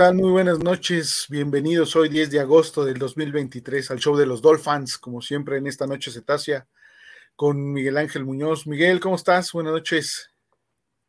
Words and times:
Hola 0.00 0.08
amigos, 0.08 0.22
¿qué 0.22 0.22
tal? 0.22 0.30
Muy 0.30 0.32
buenas 0.32 0.58
noches, 0.60 1.26
bienvenidos 1.28 1.94
hoy 1.94 2.08
10 2.08 2.30
de 2.30 2.40
agosto 2.40 2.86
del 2.86 2.96
2023 2.96 3.90
al 3.90 3.98
show 3.98 4.16
de 4.16 4.24
los 4.24 4.40
Dolphins, 4.40 4.96
como 4.96 5.20
siempre 5.20 5.58
en 5.58 5.66
esta 5.66 5.86
noche 5.86 6.10
cetácea 6.10 6.66
con 7.36 7.70
Miguel 7.70 7.98
Ángel 7.98 8.24
Muñoz. 8.24 8.66
Miguel, 8.66 8.98
¿cómo 8.98 9.16
estás? 9.16 9.52
Buenas 9.52 9.74
noches. 9.74 10.30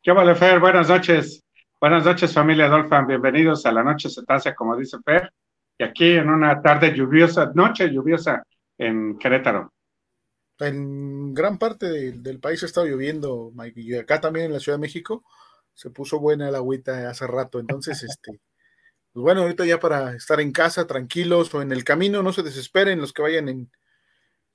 ¿Qué 0.03 0.11
vale, 0.11 0.35
Fer? 0.35 0.59
Buenas 0.59 0.89
noches. 0.89 1.41
Buenas 1.79 2.03
noches, 2.03 2.33
familia 2.33 2.67
Dolphin. 2.67 3.07
Bienvenidos 3.07 3.65
a 3.65 3.71
la 3.71 3.81
noche 3.81 4.09
cetácea, 4.09 4.53
como 4.55 4.75
dice 4.75 4.97
Fer. 5.05 5.31
Y 5.77 5.85
aquí 5.85 6.11
en 6.11 6.29
una 6.29 6.61
tarde 6.61 6.93
lluviosa, 6.93 7.49
noche 7.55 7.89
lluviosa 7.89 8.43
en 8.77 9.17
Querétaro. 9.17 9.71
En 10.59 11.33
gran 11.33 11.57
parte 11.57 12.11
del 12.11 12.39
país 12.41 12.61
ha 12.63 12.65
estado 12.65 12.87
lloviendo, 12.87 13.53
Mike, 13.55 13.79
y 13.79 13.95
acá 13.95 14.19
también 14.19 14.47
en 14.47 14.53
la 14.53 14.59
Ciudad 14.59 14.77
de 14.77 14.81
México 14.81 15.23
se 15.73 15.91
puso 15.91 16.19
buena 16.19 16.49
el 16.49 16.55
agüita 16.55 17.09
hace 17.09 17.25
rato. 17.25 17.57
Entonces, 17.57 18.03
este, 18.03 18.41
pues 19.13 19.23
bueno, 19.23 19.41
ahorita 19.41 19.65
ya 19.65 19.79
para 19.79 20.15
estar 20.15 20.39
en 20.39 20.51
casa, 20.51 20.87
tranquilos 20.87 21.53
o 21.53 21.61
en 21.61 21.71
el 21.71 21.83
camino, 21.83 22.23
no 22.23 22.31
se 22.31 22.43
desesperen 22.43 23.01
los 23.01 23.11
que 23.11 23.21
vayan 23.21 23.49
en, 23.49 23.71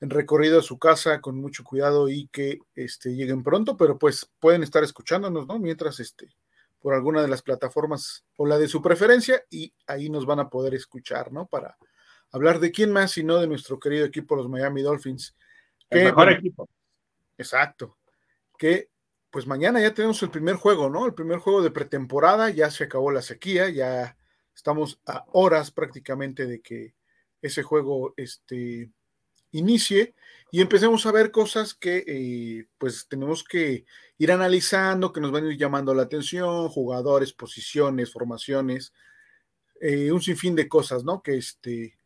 en 0.01 0.11
recorrido 0.11 0.61
a 0.61 0.63
su 0.63 0.79
casa 0.79 1.21
con 1.21 1.39
mucho 1.41 1.65
cuidado 1.65 2.09
y 2.09 2.29
que 2.29 2.59
este, 2.75 3.15
lleguen 3.15 3.43
pronto, 3.43 3.77
pero 3.77 3.99
pues 3.99 4.31
pueden 4.41 4.63
estar 4.63 4.83
escuchándonos, 4.83 5.47
¿no? 5.47 5.59
Mientras 5.59 6.01
este, 6.01 6.35
por 6.81 6.95
alguna 6.95 7.21
de 7.21 7.29
las 7.29 7.43
plataformas 7.43 8.25
o 8.37 8.47
la 8.47 8.59
de 8.59 8.69
su 8.69 8.81
preferencia 8.81 9.43
y 9.51 9.75
ahí 9.87 10.09
nos 10.09 10.25
van 10.25 10.41
a 10.41 10.49
poder 10.49 10.75
escuchar, 10.75 11.33
¿no? 11.33 11.47
Para 11.47 11.77
hablar 12.33 12.59
de 12.59 12.71
quién 12.71 12.93
más, 12.93 13.13
sino 13.13 13.39
de 13.39 13.47
nuestro 13.47 13.79
querido 13.79 14.07
equipo, 14.07 14.37
los 14.37 14.49
Miami 14.49 14.83
Dolphins. 14.83 15.35
el 15.91 16.05
mejor 16.05 16.31
equipo. 16.31 16.69
Exacto. 17.39 17.99
Que 18.59 18.91
pues 19.31 19.47
mañana 19.47 19.81
ya 19.81 19.93
tenemos 19.93 20.23
el 20.23 20.31
primer 20.31 20.57
juego, 20.57 20.89
¿no? 20.89 21.05
El 21.05 21.13
primer 21.13 21.39
juego 21.41 21.63
de 21.63 21.71
pretemporada, 21.71 22.49
ya 22.49 22.71
se 22.71 22.85
acabó 22.85 23.11
la 23.11 23.21
sequía, 23.21 23.69
ya 23.69 24.17
estamos 24.57 25.01
a 25.07 25.25
horas 25.33 25.71
prácticamente 25.71 26.47
de 26.47 26.61
que 26.61 26.95
ese 27.43 27.63
juego 27.63 28.15
este, 28.17 28.91
inicie 29.53 30.15
y 30.51 30.63
empecemos 30.63 31.05
a 31.07 31.13
ver 31.13 31.31
cosas 31.31 31.75
que 31.75 32.05
eh, 32.07 32.67
pues 32.79 33.07
tenemos 33.09 33.45
que 33.45 33.85
ir 34.19 34.33
analizando, 34.33 35.13
que 35.13 35.21
nos 35.21 35.31
van 35.31 35.45
a 35.45 35.53
ir 35.53 35.59
llamando 35.59 35.95
la 35.95 36.03
atención, 36.03 36.69
jugadores, 36.69 37.33
posiciones, 37.33 38.13
formaciones, 38.13 38.93
eh, 39.81 40.11
un 40.11 40.23
sinfín 40.23 40.57
de 40.57 40.69
cosas, 40.69 41.05
¿no? 41.05 41.23
Que, 41.23 41.37
este, 41.37 41.99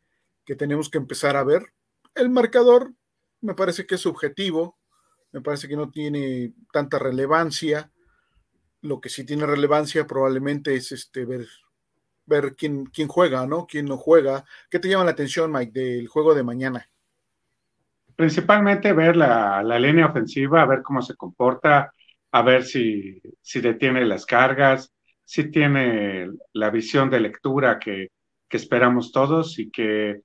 que 0.45 0.57
tenemos 0.57 0.91
que 0.91 0.99
empezar 0.99 1.37
a 1.37 1.45
ver. 1.45 1.73
El 2.15 2.31
marcador 2.31 2.93
me 3.41 3.55
parece 3.55 3.87
que 3.87 3.95
es 3.95 4.01
subjetivo, 4.01 4.77
me 5.31 5.41
parece 5.41 5.69
que 5.69 5.77
no 5.77 5.91
tiene 5.91 6.53
tanta 6.73 6.99
relevancia. 6.99 7.93
Lo 8.83 9.01
que 9.01 9.11
sí 9.11 9.25
tiene 9.25 9.47
relevancia 9.47 10.07
probablemente 10.07 10.75
es 10.75 10.91
este 10.91 11.25
ver, 11.25 11.47
ver 12.31 12.55
quién, 12.57 12.87
quién 12.87 13.09
juega, 13.09 13.47
¿no? 13.47 13.67
Quién 13.67 13.85
no 13.85 13.99
juega. 13.99 14.45
¿Qué 14.71 14.79
te 14.79 14.89
llama 14.89 15.05
la 15.05 15.11
atención, 15.11 15.53
Mike, 15.53 15.73
del 15.79 16.09
juego 16.09 16.35
de 16.35 16.45
mañana? 16.45 16.87
Principalmente 18.17 18.93
ver 18.93 19.17
la, 19.17 19.63
línea 19.79 20.07
ofensiva, 20.07 20.63
a 20.63 20.67
ver 20.67 20.83
cómo 20.83 21.03
se 21.03 21.17
comporta, 21.17 21.93
a 22.33 22.43
ver 22.43 22.65
si, 22.65 23.21
si 23.43 23.61
detiene 23.61 24.05
las 24.05 24.25
cargas, 24.25 24.93
si 25.25 25.51
tiene 25.51 26.29
la 26.53 26.71
visión 26.71 27.11
de 27.11 27.21
lectura 27.21 27.79
que, 27.79 28.09
que 28.49 28.57
esperamos 28.57 29.13
todos 29.13 29.59
y 29.59 29.71
que 29.71 30.21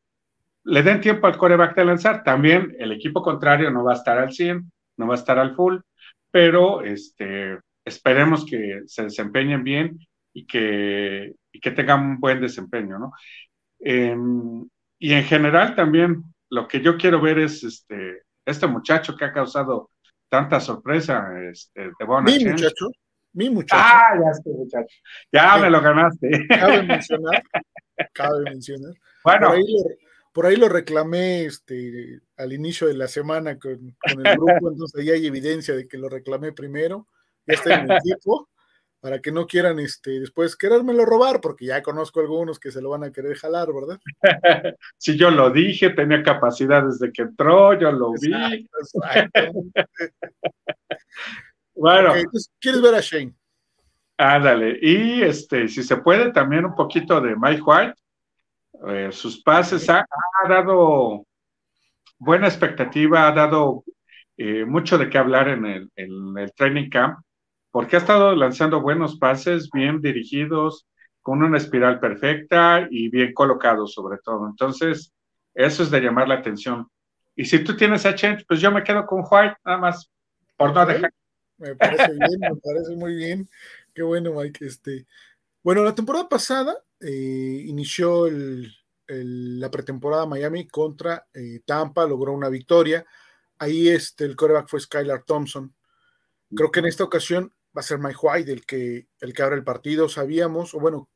le 0.64 0.84
den 0.84 1.02
tiempo 1.02 1.28
al 1.28 1.38
coreback 1.38 1.76
de 1.76 1.86
lanzar. 1.86 2.24
También 2.24 2.76
el 2.80 2.92
equipo 2.92 3.22
contrario 3.22 3.72
no 3.72 3.84
va 3.84 3.94
a 3.94 3.96
estar 3.96 4.18
al 4.18 4.34
100, 4.34 4.72
no 4.98 5.08
va 5.08 5.16
a 5.16 5.18
estar 5.18 5.40
al 5.40 5.56
full, 5.56 5.78
pero 6.32 6.82
este, 6.82 7.60
esperemos 7.86 8.46
que 8.46 8.82
se 8.88 9.04
desempeñen 9.04 9.64
bien 9.64 10.00
y 10.34 10.46
que, 10.46 11.34
y 11.56 11.60
que 11.62 11.72
tengan 11.72 12.02
un 12.02 12.20
buen 12.20 12.42
desempeño, 12.42 13.00
¿no? 13.00 13.14
Em, 13.80 14.68
y 15.00 15.14
en 15.14 15.24
general 15.24 15.74
también 15.74 16.24
lo 16.50 16.68
que 16.68 16.82
yo 16.82 16.98
quiero 16.98 17.22
ver 17.22 17.40
es 17.40 17.64
este, 17.64 18.24
este 18.46 18.68
muchacho 18.68 19.16
que 19.16 19.24
ha 19.24 19.32
causado 19.32 19.90
tanta 20.28 20.60
sorpresa, 20.60 21.30
este, 21.50 21.82
de 21.82 22.06
Mi 22.24 22.44
muchacho, 22.44 22.90
mi 23.34 23.50
muchacho. 23.50 23.82
Ah, 23.82 24.20
ya 24.22 24.32
este 24.32 24.50
muchacho. 24.50 24.96
Ya 25.32 25.58
me 25.58 25.70
lo 25.70 25.82
ganaste. 25.82 26.46
Cabe 26.50 26.84
mencionar, 26.84 27.44
cabe 28.14 28.44
mencionar. 28.44 28.94
Bueno, 29.24 29.54
por 30.34 30.46
ahí 30.46 30.58
lo 30.58 30.68
reclamé 30.68 31.46
este, 31.46 32.20
al 32.36 32.52
inicio 32.52 32.88
de 32.88 32.96
la 32.96 33.08
semana 33.08 33.58
con, 33.58 33.72
el 33.72 34.36
grupo, 34.36 34.72
entonces 34.72 35.06
ya 35.06 35.14
hay 35.14 35.26
evidencia 35.26 35.74
de 35.74 35.88
que 35.88 35.98
lo 35.98 36.10
reclamé 36.10 36.52
primero, 36.52 37.08
ya 37.48 37.54
está 37.54 37.76
en 37.76 37.90
el 37.90 37.98
equipo, 38.04 38.50
para 39.06 39.20
que 39.20 39.32
no 39.32 39.46
quieran 39.46 39.78
este, 39.78 40.20
después 40.20 40.56
querérmelo 40.56 41.06
robar, 41.06 41.40
porque 41.40 41.68
ya 41.68 41.84
conozco 41.84 42.22
algunos 42.22 42.60
que 42.60 42.72
se 42.72 42.82
lo 42.82 42.90
van 42.90 43.04
a 43.04 43.12
querer 43.12 43.38
jalar, 43.38 43.68
¿verdad? 43.72 44.00
Si 44.98 45.16
yo 45.16 45.30
lo 45.30 45.52
dije, 45.52 45.92
tenía 45.92 46.24
capacidad 46.24 46.84
desde 46.84 47.12
que 47.12 47.22
entró, 47.22 47.80
yo 47.80 47.92
lo 47.92 48.14
vi. 48.14 48.32
bueno. 51.76 52.14
¿Quieres 52.60 52.82
ver 52.82 52.96
a 52.96 53.00
Shane? 53.00 53.36
Ándale, 54.18 54.80
y 54.82 55.22
este, 55.22 55.68
si 55.68 55.84
se 55.84 55.98
puede, 55.98 56.32
también 56.32 56.66
un 56.66 56.74
poquito 56.74 57.22
de 57.22 57.36
Mike 57.36 57.62
White 57.62 57.94
eh, 58.88 59.12
sus 59.12 59.40
pases 59.44 59.88
ha, 59.88 60.04
dado 60.50 61.28
buena 62.18 62.48
expectativa, 62.48 63.28
ha 63.28 63.32
dado 63.34 63.84
eh, 64.36 64.66
mucho 64.66 64.98
de 64.98 65.12
qué 65.12 65.20
hablar 65.20 65.50
en 65.50 65.92
el, 65.96 66.52
training 66.56 66.90
camp, 66.90 67.20
porque 67.76 67.98
ha 67.98 68.00
estado 68.00 68.34
lanzando 68.38 68.80
buenos 68.80 69.18
pases, 69.18 69.70
bien 69.70 70.00
dirigidos, 70.00 70.88
con 71.22 71.44
una 71.44 71.58
espiral 71.58 72.00
perfecta 72.00 72.88
y 72.90 73.10
bien 73.10 73.34
colocados 73.34 73.92
sobre 73.92 74.18
todo. 74.20 74.48
Entonces, 74.48 75.12
eso 75.54 75.84
es 75.84 75.92
de 75.92 76.00
llamar 76.00 76.30
la 76.30 76.36
atención. 76.36 76.88
Y 77.36 77.44
si 77.44 77.60
tú 77.66 77.76
tienes 77.76 78.06
a 78.06 78.16
Change, 78.16 78.46
pues 78.48 78.62
yo 78.62 78.72
me 78.72 78.82
quedo 78.82 79.06
con 79.06 79.26
White, 79.30 79.58
nada 79.66 79.78
más, 79.78 80.10
por 80.56 80.74
no 80.74 80.86
dejar. 80.86 81.14
Me 81.58 81.76
parece 81.76 82.14
bien, 82.14 82.40
me 82.40 82.56
parece 82.64 82.96
muy 82.96 83.14
bien. 83.14 83.50
Qué 83.94 84.04
bueno, 84.04 84.32
Mike. 84.32 84.66
Este, 84.66 85.06
bueno, 85.62 85.84
la 85.84 85.94
temporada 85.94 86.30
pasada 86.30 86.78
eh, 87.02 87.64
inició 87.66 88.30
la 89.06 89.70
pretemporada 89.70 90.26
Miami 90.26 90.66
contra 90.66 91.28
eh, 91.34 91.60
Tampa, 91.66 92.06
logró 92.06 92.32
una 92.32 92.48
victoria. 92.48 93.06
Ahí 93.60 93.90
este, 93.90 94.24
el 94.24 94.38
coreback 94.38 94.70
fue 94.70 94.80
Skylar 94.80 95.24
Thompson. 95.24 95.76
Creo 96.56 96.72
que 96.72 96.80
en 96.80 96.86
esta 96.86 97.04
ocasión 97.04 97.52
va 97.76 97.82
a 97.82 97.84
ser 97.84 98.00
Mike 98.00 98.20
White 98.22 98.52
el 98.52 98.66
que, 98.66 99.08
el 99.20 99.34
que 99.34 99.44
abre 99.44 99.56
el 99.56 99.64
partido. 99.64 100.08
Sabíamos, 100.10 100.74
o 100.74 100.80
bueno, 100.80 101.10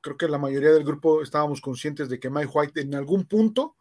creo 0.00 0.16
que 0.16 0.28
la 0.28 0.38
mayoría 0.38 0.72
del 0.72 0.84
grupo 0.84 1.22
estábamos 1.22 1.60
conscientes 1.60 2.08
de 2.08 2.20
que 2.20 2.30
Mike 2.30 2.50
White 2.52 2.80
en 2.80 2.94
algún 2.94 3.26
punto 3.26 3.76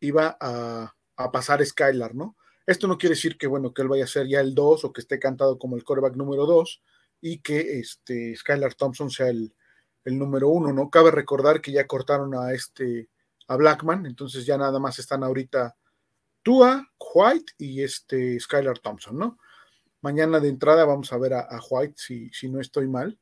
iba 0.00 0.36
a, 0.40 0.94
a 1.16 1.32
pasar 1.32 1.64
Skylar, 1.64 2.14
¿no? 2.14 2.36
Esto 2.66 2.88
no 2.88 2.96
quiere 2.96 3.14
decir 3.14 3.36
que, 3.36 3.46
bueno, 3.46 3.74
que 3.74 3.82
él 3.82 3.88
vaya 3.88 4.04
a 4.04 4.08
ser 4.08 4.26
ya 4.26 4.40
el 4.40 4.54
2 4.54 4.84
o 4.84 4.92
que 4.92 5.00
esté 5.00 5.18
cantado 5.18 5.58
como 5.58 5.76
el 5.76 5.84
coreback 5.84 6.16
número 6.16 6.46
2, 6.46 6.82
y 7.24 7.38
que 7.38 7.78
este, 7.78 8.36
Skylar 8.36 8.74
Thompson 8.74 9.10
sea 9.10 9.28
el, 9.28 9.54
número 10.04 10.50
uno, 10.50 10.74
¿no? 10.74 10.90
Cabe 10.90 11.10
recordar 11.10 11.62
que 11.62 11.72
ya 11.72 11.86
cortaron 11.86 12.34
a 12.34 12.52
este, 12.52 13.08
a 13.48 13.56
Blackman, 13.56 14.04
entonces 14.04 14.44
ya 14.44 14.58
nada 14.58 14.78
más 14.78 14.98
están 14.98 15.24
ahorita 15.24 15.74
Tua, 16.42 16.86
White 17.14 17.54
y 17.56 17.82
este 17.82 18.38
Skylar 18.38 18.78
Thompson, 18.80 19.16
¿no? 19.16 19.38
Mañana 20.04 20.38
de 20.38 20.50
entrada 20.50 20.84
vamos 20.84 21.10
a 21.14 21.16
ver 21.16 21.32
a, 21.32 21.58
White 21.70 21.94
si, 21.96 22.28
si, 22.28 22.50
no 22.50 22.60
estoy 22.60 22.86
mal. 22.86 23.18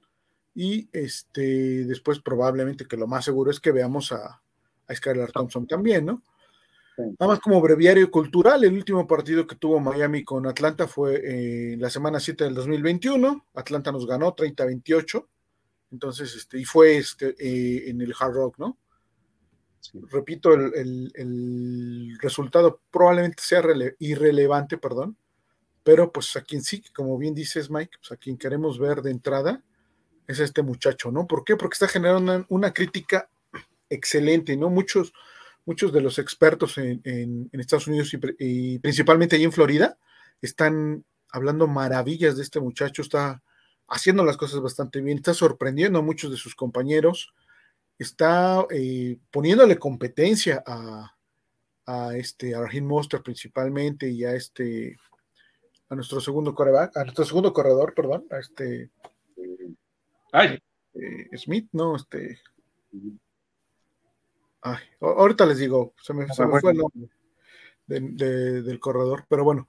Y 0.53 0.89
este, 0.93 1.85
después 1.85 2.19
probablemente 2.19 2.89
que 2.89 2.97
lo 2.97 3.07
más 3.07 3.25
seguro 3.25 3.53
es 3.53 3.61
que 3.61 3.71
veamos 3.71 4.11
a, 4.11 4.43
a 4.89 4.95
Skylar 4.97 5.31
Thompson 5.31 5.65
también, 5.69 6.07
¿no? 6.07 6.25
Nada 6.99 7.35
más 7.35 7.39
como 7.39 7.61
breviario 7.61 8.11
cultural, 8.11 8.65
el 8.65 8.75
último 8.75 9.07
partido 9.07 9.47
que 9.47 9.55
tuvo 9.55 9.79
Miami 9.79 10.25
con 10.25 10.45
Atlanta 10.45 10.89
fue 10.89 11.21
eh, 11.25 11.77
la 11.77 11.89
semana 11.89 12.19
7 12.19 12.43
del 12.43 12.55
2021. 12.57 13.47
Atlanta 13.55 13.93
nos 13.93 14.05
ganó 14.05 14.35
30-28. 14.35 15.25
Entonces, 15.93 16.35
este, 16.35 16.59
y 16.59 16.65
fue 16.65 16.97
este, 16.97 17.37
eh, 17.39 17.91
en 17.91 18.01
el 18.01 18.13
Hard 18.19 18.35
Rock, 18.35 18.59
¿no? 18.59 18.77
Repito, 20.11 20.53
el, 20.53 22.19
resultado 22.21 22.81
probablemente 22.91 23.41
sea 23.41 23.63
irrelevante, 24.01 24.79
perdón, 24.79 25.17
pero 25.85 26.13
pues 26.13 26.37
a 26.37 26.43
quien 26.43 26.63
sí, 26.63 26.83
como 26.95 27.19
bien 27.19 27.35
dices, 27.35 27.71
Mike, 27.71 27.99
pues 28.01 28.13
a 28.13 28.17
quien 28.17 28.37
queremos 28.37 28.79
ver 28.79 29.03
de 29.03 29.11
entrada 29.11 29.63
es 30.27 30.39
este 30.39 30.63
muchacho, 30.63 31.11
¿no? 31.11 31.27
¿Por 31.27 31.45
qué? 31.45 31.57
Porque 31.57 31.75
está 31.75 31.89
generando 31.89 32.47
una, 32.49 32.73
crítica 32.73 33.29
excelente, 33.89 34.57
¿no? 34.57 34.71
Muchos, 34.71 35.13
muchos 35.65 35.93
de 35.93 36.01
los 36.01 36.19
expertos 36.19 36.79
en, 36.79 37.51
Estados 37.53 37.89
Unidos 37.89 38.15
y, 38.39 38.79
principalmente 38.79 39.37
ahí 39.37 39.45
en 39.45 39.53
Florida 39.53 39.99
están 40.41 41.05
hablando 41.31 41.67
maravillas 41.67 42.37
de 42.37 42.43
este 42.43 42.61
muchacho, 42.61 43.03
está 43.03 43.43
haciendo 43.89 44.25
las 44.25 44.37
cosas 44.37 44.61
bastante 44.61 45.01
bien, 45.01 45.19
está 45.19 45.35
sorprendiendo 45.35 45.99
a 45.99 46.03
muchos 46.03 46.31
de 46.31 46.37
sus 46.37 46.55
compañeros, 46.55 47.33
está 47.99 48.67
eh, 48.71 49.19
poniéndole 49.31 49.79
competencia 49.79 50.63
a, 50.67 51.15
a 51.87 52.17
este 52.17 52.55
a 52.55 52.69
Monster 52.83 53.23
principalmente 53.23 54.09
y 54.09 54.25
a 54.25 54.35
este 54.35 54.97
a 55.93 55.95
nuestro 55.95 56.23
segundo 56.23 56.55
coreback, 56.55 56.97
a 56.97 57.05
nuestro 57.05 57.27
segundo 57.27 57.53
corredor, 57.53 57.93
perdón, 57.95 58.25
a 58.31 58.39
este 58.39 58.91
Ay. 60.33 60.59
este, 60.95 61.37
Smith, 61.37 61.69
no, 61.73 61.97
este. 61.97 62.41
Ay, 64.63 64.79
ahorita 65.01 65.45
les 65.45 65.59
digo, 65.59 65.93
se 66.03 66.15
me, 66.15 66.27
fue 66.29 66.73
el 66.73 66.79
nombre 66.79 67.11
del 67.87 68.81
corredor, 68.81 69.27
pero 69.29 69.45
bueno. 69.45 69.69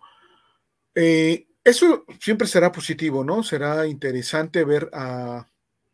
Eh, 0.95 1.45
eso 1.61 2.05
siempre 2.21 2.47
será 2.47 2.71
positivo, 2.71 3.25
¿no? 3.25 3.43
Será 3.43 3.85
interesante 3.85 4.63
ver 4.63 4.89
a, 4.93 5.49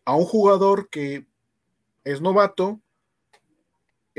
a 0.06 0.16
un 0.16 0.26
jugador 0.26 0.90
que 0.90 1.26
es 2.04 2.22
novato, 2.22 2.70
eh, 2.70 2.84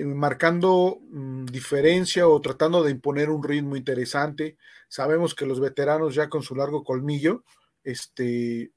marcando 0.05 1.00
mm, 1.11 1.47
diferencia 1.47 2.29
o 2.29 2.41
tratando 2.41 2.82
de 2.82 2.93
imponer 2.93 3.31
un 3.31 3.43
ritmo 3.43 3.76
interesante. 3.76 4.56
Sabemos 4.88 5.35
que 5.35 5.47
los 5.47 5.61
veteranos 5.61 6.14
ya 6.14 6.29
con 6.29 6.43
su 6.43 6.55
largo 6.55 6.85
colmillo, 6.85 7.44
este, 7.85 8.73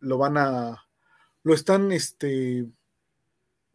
lo 0.00 0.18
van 0.18 0.36
a, 0.38 0.86
lo 1.42 1.54
están, 1.54 1.92
este, 1.92 2.66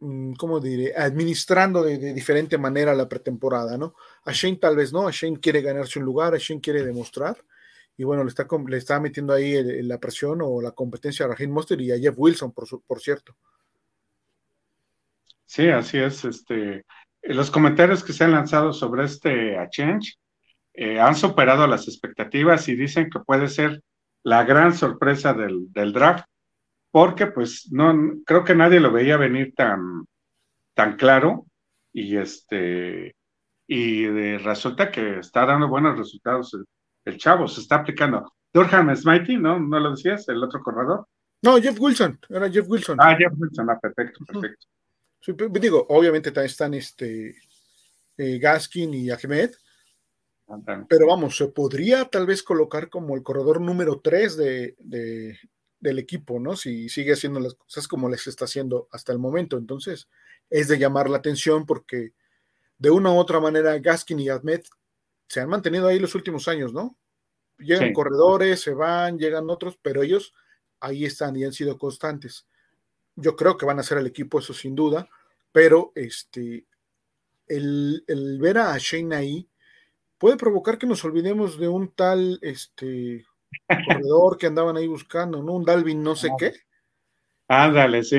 mm, 0.00 0.34
¿cómo 0.34 0.60
diré? 0.60 0.94
Administrando 0.96 1.82
de, 1.82 2.12
diferente 2.12 2.58
manera 2.58 2.94
la 2.94 3.08
pretemporada, 3.08 3.76
¿no? 3.78 3.94
A 4.24 4.32
Shane 4.32 4.58
tal 4.58 4.76
vez 4.76 4.92
no, 4.92 5.08
a 5.08 5.10
Shane 5.12 5.40
quiere 5.40 5.62
ganarse 5.62 5.98
un 5.98 6.04
lugar, 6.04 6.34
a 6.34 6.38
Shane 6.38 6.60
quiere 6.60 6.84
demostrar. 6.84 7.44
Y 7.96 8.04
bueno, 8.04 8.24
le 8.24 8.30
está, 8.30 8.46
le 8.68 8.76
está 8.76 9.00
metiendo 9.00 9.32
ahí 9.34 9.82
la 9.82 9.98
presión 9.98 10.40
o 10.42 10.60
la 10.62 10.72
competencia 10.72 11.26
a 11.26 11.28
Raheem 11.28 11.50
Monster 11.50 11.80
y 11.80 11.92
a 11.92 11.98
Jeff 11.98 12.14
Wilson, 12.16 12.52
por, 12.52 12.66
por 12.82 13.00
cierto. 13.00 13.36
Sí, 15.52 15.68
así 15.68 15.98
es. 15.98 16.24
Este, 16.24 16.86
los 17.20 17.50
comentarios 17.50 18.02
que 18.02 18.14
se 18.14 18.24
han 18.24 18.32
lanzado 18.32 18.72
sobre 18.72 19.04
este 19.04 19.54
Change 19.68 20.14
eh, 20.72 20.98
han 20.98 21.14
superado 21.14 21.66
las 21.66 21.86
expectativas 21.88 22.66
y 22.68 22.74
dicen 22.74 23.10
que 23.10 23.20
puede 23.20 23.48
ser 23.48 23.82
la 24.22 24.44
gran 24.44 24.72
sorpresa 24.72 25.34
del, 25.34 25.92
draft, 25.92 26.24
porque 26.90 27.26
pues 27.26 27.68
no 27.70 28.14
creo 28.24 28.44
que 28.44 28.54
nadie 28.54 28.80
lo 28.80 28.92
veía 28.92 29.18
venir 29.18 29.52
tan, 29.54 30.06
tan 30.72 30.96
claro 30.96 31.44
y 31.92 32.16
este 32.16 33.14
y 33.66 34.06
resulta 34.38 34.90
que 34.90 35.18
está 35.18 35.44
dando 35.44 35.68
buenos 35.68 35.98
resultados 35.98 36.56
el, 37.04 37.18
chavo, 37.18 37.46
se 37.46 37.60
está 37.60 37.76
aplicando. 37.76 38.32
Durham 38.54 38.96
Smitey, 38.96 39.36
¿no? 39.36 39.60
¿No 39.60 39.78
lo 39.78 39.90
decías? 39.90 40.26
¿El 40.30 40.42
otro 40.42 40.62
corredor? 40.62 41.06
No, 41.42 41.60
Jeff 41.60 41.78
Wilson, 41.78 42.18
era 42.30 42.48
Jeff 42.50 42.66
Wilson. 42.66 42.96
Ah, 42.98 43.14
Jeff 43.18 43.34
Wilson, 43.36 43.68
ah, 43.68 43.78
perfecto, 43.78 44.24
perfecto 44.24 44.66
digo, 45.60 45.86
obviamente 45.88 46.30
también 46.32 46.50
están 46.50 46.74
este, 46.74 47.36
eh, 48.16 48.38
Gaskin 48.38 48.94
y 48.94 49.10
Ahmed, 49.10 49.52
pero 50.88 51.06
vamos, 51.06 51.36
se 51.36 51.48
podría 51.48 52.04
tal 52.06 52.26
vez 52.26 52.42
colocar 52.42 52.90
como 52.90 53.14
el 53.14 53.22
corredor 53.22 53.60
número 53.60 54.00
3 54.00 54.36
de, 54.36 55.38
del 55.80 55.98
equipo, 55.98 56.38
¿no? 56.38 56.56
Si 56.56 56.88
sigue 56.88 57.14
haciendo 57.14 57.40
las 57.40 57.54
cosas 57.54 57.88
como 57.88 58.08
les 58.08 58.26
está 58.26 58.44
haciendo 58.44 58.88
hasta 58.92 59.12
el 59.12 59.18
momento. 59.18 59.56
Entonces, 59.56 60.08
es 60.50 60.68
de 60.68 60.78
llamar 60.78 61.08
la 61.08 61.18
atención 61.18 61.64
porque 61.64 62.12
de 62.76 62.90
una 62.90 63.12
u 63.12 63.16
otra 63.16 63.40
manera 63.40 63.78
Gaskin 63.78 64.20
y 64.20 64.28
Ahmed 64.28 64.62
se 65.28 65.40
han 65.40 65.48
mantenido 65.48 65.88
ahí 65.88 65.98
los 65.98 66.14
últimos 66.14 66.48
años, 66.48 66.74
¿no? 66.74 66.98
Llegan 67.58 67.92
corredores, 67.92 68.60
se 68.60 68.74
van, 68.74 69.18
llegan 69.18 69.48
otros, 69.48 69.78
pero 69.80 70.02
ellos 70.02 70.34
ahí 70.80 71.04
están 71.04 71.36
y 71.36 71.44
han 71.44 71.52
sido 71.52 71.78
constantes. 71.78 72.46
Yo 73.16 73.36
creo 73.36 73.56
que 73.56 73.66
van 73.66 73.78
a 73.78 73.82
ser 73.82 73.98
el 73.98 74.06
equipo, 74.06 74.38
eso 74.38 74.54
sin 74.54 74.74
duda, 74.74 75.08
pero 75.52 75.92
este, 75.94 76.64
el, 77.46 78.38
ver 78.40 78.58
a 78.58 78.76
Shane 78.78 79.14
ahí 79.14 79.48
puede 80.18 80.36
provocar 80.36 80.78
que 80.78 80.86
nos 80.86 81.04
olvidemos 81.04 81.58
de 81.58 81.68
un 81.68 81.92
tal 81.94 82.38
este, 82.42 83.24
corredor 83.86 84.38
que 84.38 84.46
andaban 84.46 84.76
ahí 84.76 84.86
buscando, 84.86 85.42
¿no? 85.42 85.52
Un 85.52 85.64
Dalvin 85.64 86.02
no 86.02 86.14
sé 86.16 86.30
qué. 86.38 86.52
Ándale, 87.48 88.02
sí, 88.02 88.18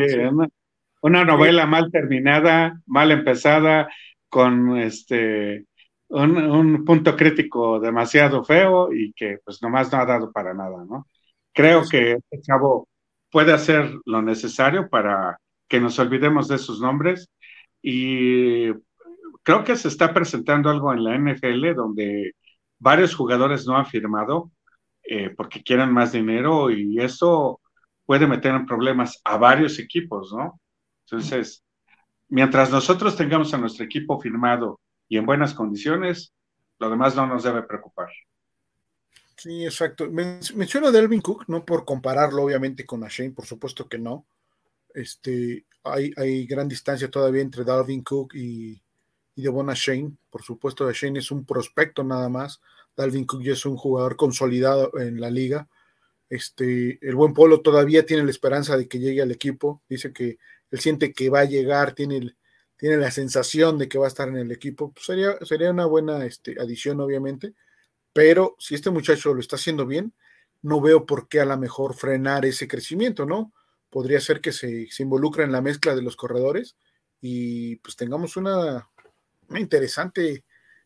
Una, 1.01 1.25
novela 1.25 1.65
mal 1.65 1.89
terminada, 1.91 2.81
mal 2.85 3.11
empezada, 3.11 3.89
con 4.29 4.77
este 4.77 5.65
un, 6.09 6.37
un, 6.37 6.85
punto 6.85 7.15
crítico 7.15 7.79
demasiado 7.79 8.43
feo 8.43 8.93
y 8.93 9.13
que 9.13 9.39
pues 9.43 9.61
nomás 9.63 9.91
no 9.91 9.99
ha 9.99 10.05
dado 10.05 10.31
para 10.31 10.53
nada, 10.53 10.85
¿no? 10.87 11.07
Creo 11.51 11.83
que 11.89 12.13
este 12.13 12.41
chavo 12.41 12.87
puede 13.33 13.51
hacer 13.51 13.91
lo 14.05 14.21
necesario 14.21 14.89
para 14.89 15.39
que 15.67 15.79
nos 15.79 15.97
olvidemos 15.97 16.47
de 16.47 16.59
sus 16.59 16.79
nombres 16.79 17.31
y 17.81 18.71
creo 19.41 19.63
que 19.63 19.75
se 19.75 19.87
está 19.87 20.13
presentando 20.13 20.69
algo 20.69 20.93
en 20.93 21.03
la 21.03 21.15
NFL 21.15 21.73
donde 21.75 22.33
varios 22.77 23.15
jugadores 23.15 23.65
no 23.65 23.75
han 23.75 23.87
firmado 23.87 24.51
eh, 25.09 25.31
porque 25.31 25.63
quieren 25.63 25.91
más 25.91 26.11
dinero 26.11 26.69
y 26.69 26.99
eso 26.99 27.59
puede 28.05 28.27
meter 28.27 28.53
en 28.53 28.67
problemas 28.67 29.19
a 29.23 29.37
varios 29.37 29.79
equipos, 29.79 30.31
¿no? 30.31 30.61
Entonces, 31.07 31.65
mientras 32.29 32.69
nosotros 32.69 33.17
tengamos 33.17 33.51
a 33.55 33.57
nuestro 33.57 33.83
equipo 33.83 34.21
firmado 34.21 34.79
y 35.09 35.17
en 35.17 35.25
buenas 35.25 35.55
condiciones, 35.55 36.35
lo 36.77 36.87
demás 36.87 37.15
no 37.15 37.25
nos 37.25 37.41
debe 37.41 37.63
preocupar. 37.63 38.09
Sí, 39.43 39.65
exacto. 39.65 40.09
menciono 40.09 40.87
a 40.87 40.91
Delvin 40.91 41.19
Cook, 41.19 41.49
no 41.49 41.65
por 41.65 41.83
compararlo 41.83 42.43
obviamente 42.43 42.85
con 42.85 43.01
Shane, 43.01 43.31
por 43.31 43.45
supuesto 43.45 43.89
que 43.89 43.99
no. 43.99 44.25
Este, 44.93 45.65
hay, 45.83 46.13
hay 46.15 46.45
gran 46.45 46.69
distancia 46.69 47.11
todavía 47.11 47.41
entre 47.41 47.65
Dalvin 47.65 48.03
Cook 48.03 48.35
y, 48.35 48.81
y 49.35 49.41
Devon 49.41 49.67
Shane. 49.73 50.15
Por 50.29 50.43
supuesto, 50.43 50.89
Shane 50.89 51.19
es 51.19 51.29
un 51.29 51.43
prospecto 51.43 52.05
nada 52.05 52.29
más. 52.29 52.61
Dalvin 52.95 53.25
Cook 53.25 53.43
ya 53.43 53.51
es 53.51 53.65
un 53.65 53.75
jugador 53.75 54.15
consolidado 54.15 54.97
en 54.97 55.19
la 55.19 55.29
liga. 55.29 55.67
Este, 56.29 56.97
el 57.05 57.15
buen 57.15 57.33
Polo 57.33 57.59
todavía 57.59 58.05
tiene 58.05 58.23
la 58.23 58.31
esperanza 58.31 58.77
de 58.77 58.87
que 58.87 58.99
llegue 58.99 59.21
al 59.21 59.31
equipo. 59.31 59.81
Dice 59.89 60.13
que 60.13 60.37
él 60.71 60.79
siente 60.79 61.11
que 61.11 61.29
va 61.29 61.41
a 61.41 61.45
llegar, 61.45 61.95
tiene, 61.95 62.33
tiene 62.77 62.95
la 62.95 63.11
sensación 63.11 63.77
de 63.77 63.89
que 63.89 63.97
va 63.97 64.05
a 64.05 64.07
estar 64.07 64.29
en 64.29 64.37
el 64.37 64.53
equipo. 64.53 64.93
Pues 64.93 65.05
sería, 65.05 65.35
sería 65.41 65.69
una 65.69 65.85
buena 65.85 66.25
este, 66.25 66.55
adición, 66.61 67.01
obviamente 67.01 67.55
pero 68.13 68.55
si 68.59 68.75
este 68.75 68.91
muchacho 68.91 69.33
lo 69.33 69.39
está 69.39 69.55
haciendo 69.57 69.85
bien, 69.85 70.13
no 70.61 70.79
veo 70.79 71.05
por 71.05 71.27
qué 71.27 71.41
a 71.41 71.45
lo 71.45 71.57
mejor 71.57 71.95
frenar 71.95 72.45
ese 72.45 72.67
crecimiento, 72.67 73.25
¿no? 73.25 73.53
Podría 73.89 74.21
ser 74.21 74.39
que 74.41 74.51
se, 74.51 74.87
se 74.89 75.03
involucre 75.03 75.43
en 75.43 75.51
la 75.51 75.61
mezcla 75.61 75.95
de 75.95 76.01
los 76.01 76.15
corredores 76.15 76.75
y 77.21 77.77
pues 77.77 77.95
tengamos 77.95 78.37
una, 78.37 78.89
interesante 79.49 80.43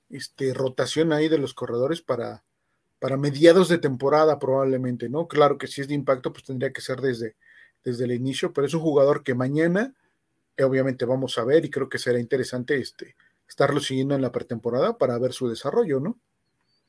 este, 0.10 0.54
rotación 0.54 1.12
ahí 1.12 1.28
de 1.28 1.38
los 1.38 1.54
corredores 1.54 2.02
para, 2.02 2.44
para 3.00 3.18
mediados 3.18 3.70
de 3.70 3.78
temporada 3.78 4.40
probablemente, 4.40 5.10
¿no? 5.10 5.28
Claro 5.28 5.58
que 5.58 5.68
si 5.68 5.82
es 5.82 5.88
de 5.88 5.94
impacto, 5.94 6.32
pues 6.34 6.46
tendría 6.46 6.74
que 6.74 6.82
ser 6.82 7.02
desde, 7.02 7.36
desde 7.84 8.06
el 8.06 8.12
inicio, 8.12 8.54
pero 8.54 8.68
es 8.68 8.74
un 8.74 8.82
jugador 8.82 9.24
que 9.24 9.36
mañana 9.36 9.94
eh, 10.58 10.64
obviamente 10.64 11.06
vamos 11.06 11.38
a 11.38 11.44
ver 11.44 11.66
y 11.66 11.70
creo 11.70 11.90
que 11.90 12.00
será 12.00 12.20
interesante 12.20 12.78
este, 12.78 13.16
estarlo 13.48 13.80
siguiendo 13.80 14.16
en 14.16 14.22
la 14.22 14.32
pretemporada 14.32 14.98
para 14.98 15.18
ver 15.18 15.34
su 15.34 15.50
desarrollo, 15.50 16.00
¿no? 16.00 16.20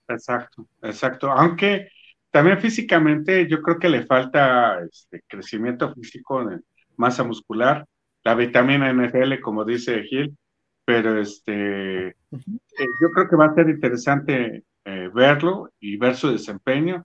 Exacto, 0.09 0.67
exacto. 0.83 1.31
Aunque 1.31 1.89
también 2.31 2.61
físicamente 2.61 3.47
yo 3.49 3.63
creo 3.63 3.79
que 3.79 3.89
le 3.89 4.07
falta 4.07 4.81
este 4.83 5.23
crecimiento 5.27 5.93
físico, 5.95 6.45
de 6.45 6.61
masa 6.97 7.25
muscular, 7.25 7.87
la 8.25 8.35
vitamina 8.35 8.91
NFL, 8.91 9.41
como 9.41 9.65
dice 9.65 10.03
Gil, 10.05 10.37
pero 10.85 11.21
este, 11.21 12.09
eh, 12.09 12.15
yo 13.01 13.11
creo 13.15 13.29
que 13.29 13.37
va 13.37 13.47
a 13.47 13.55
ser 13.55 13.69
interesante 13.69 14.65
eh, 14.85 15.11
verlo 15.13 15.71
y 15.81 15.97
ver 15.97 16.17
su 16.17 16.31
desempeño 16.33 17.05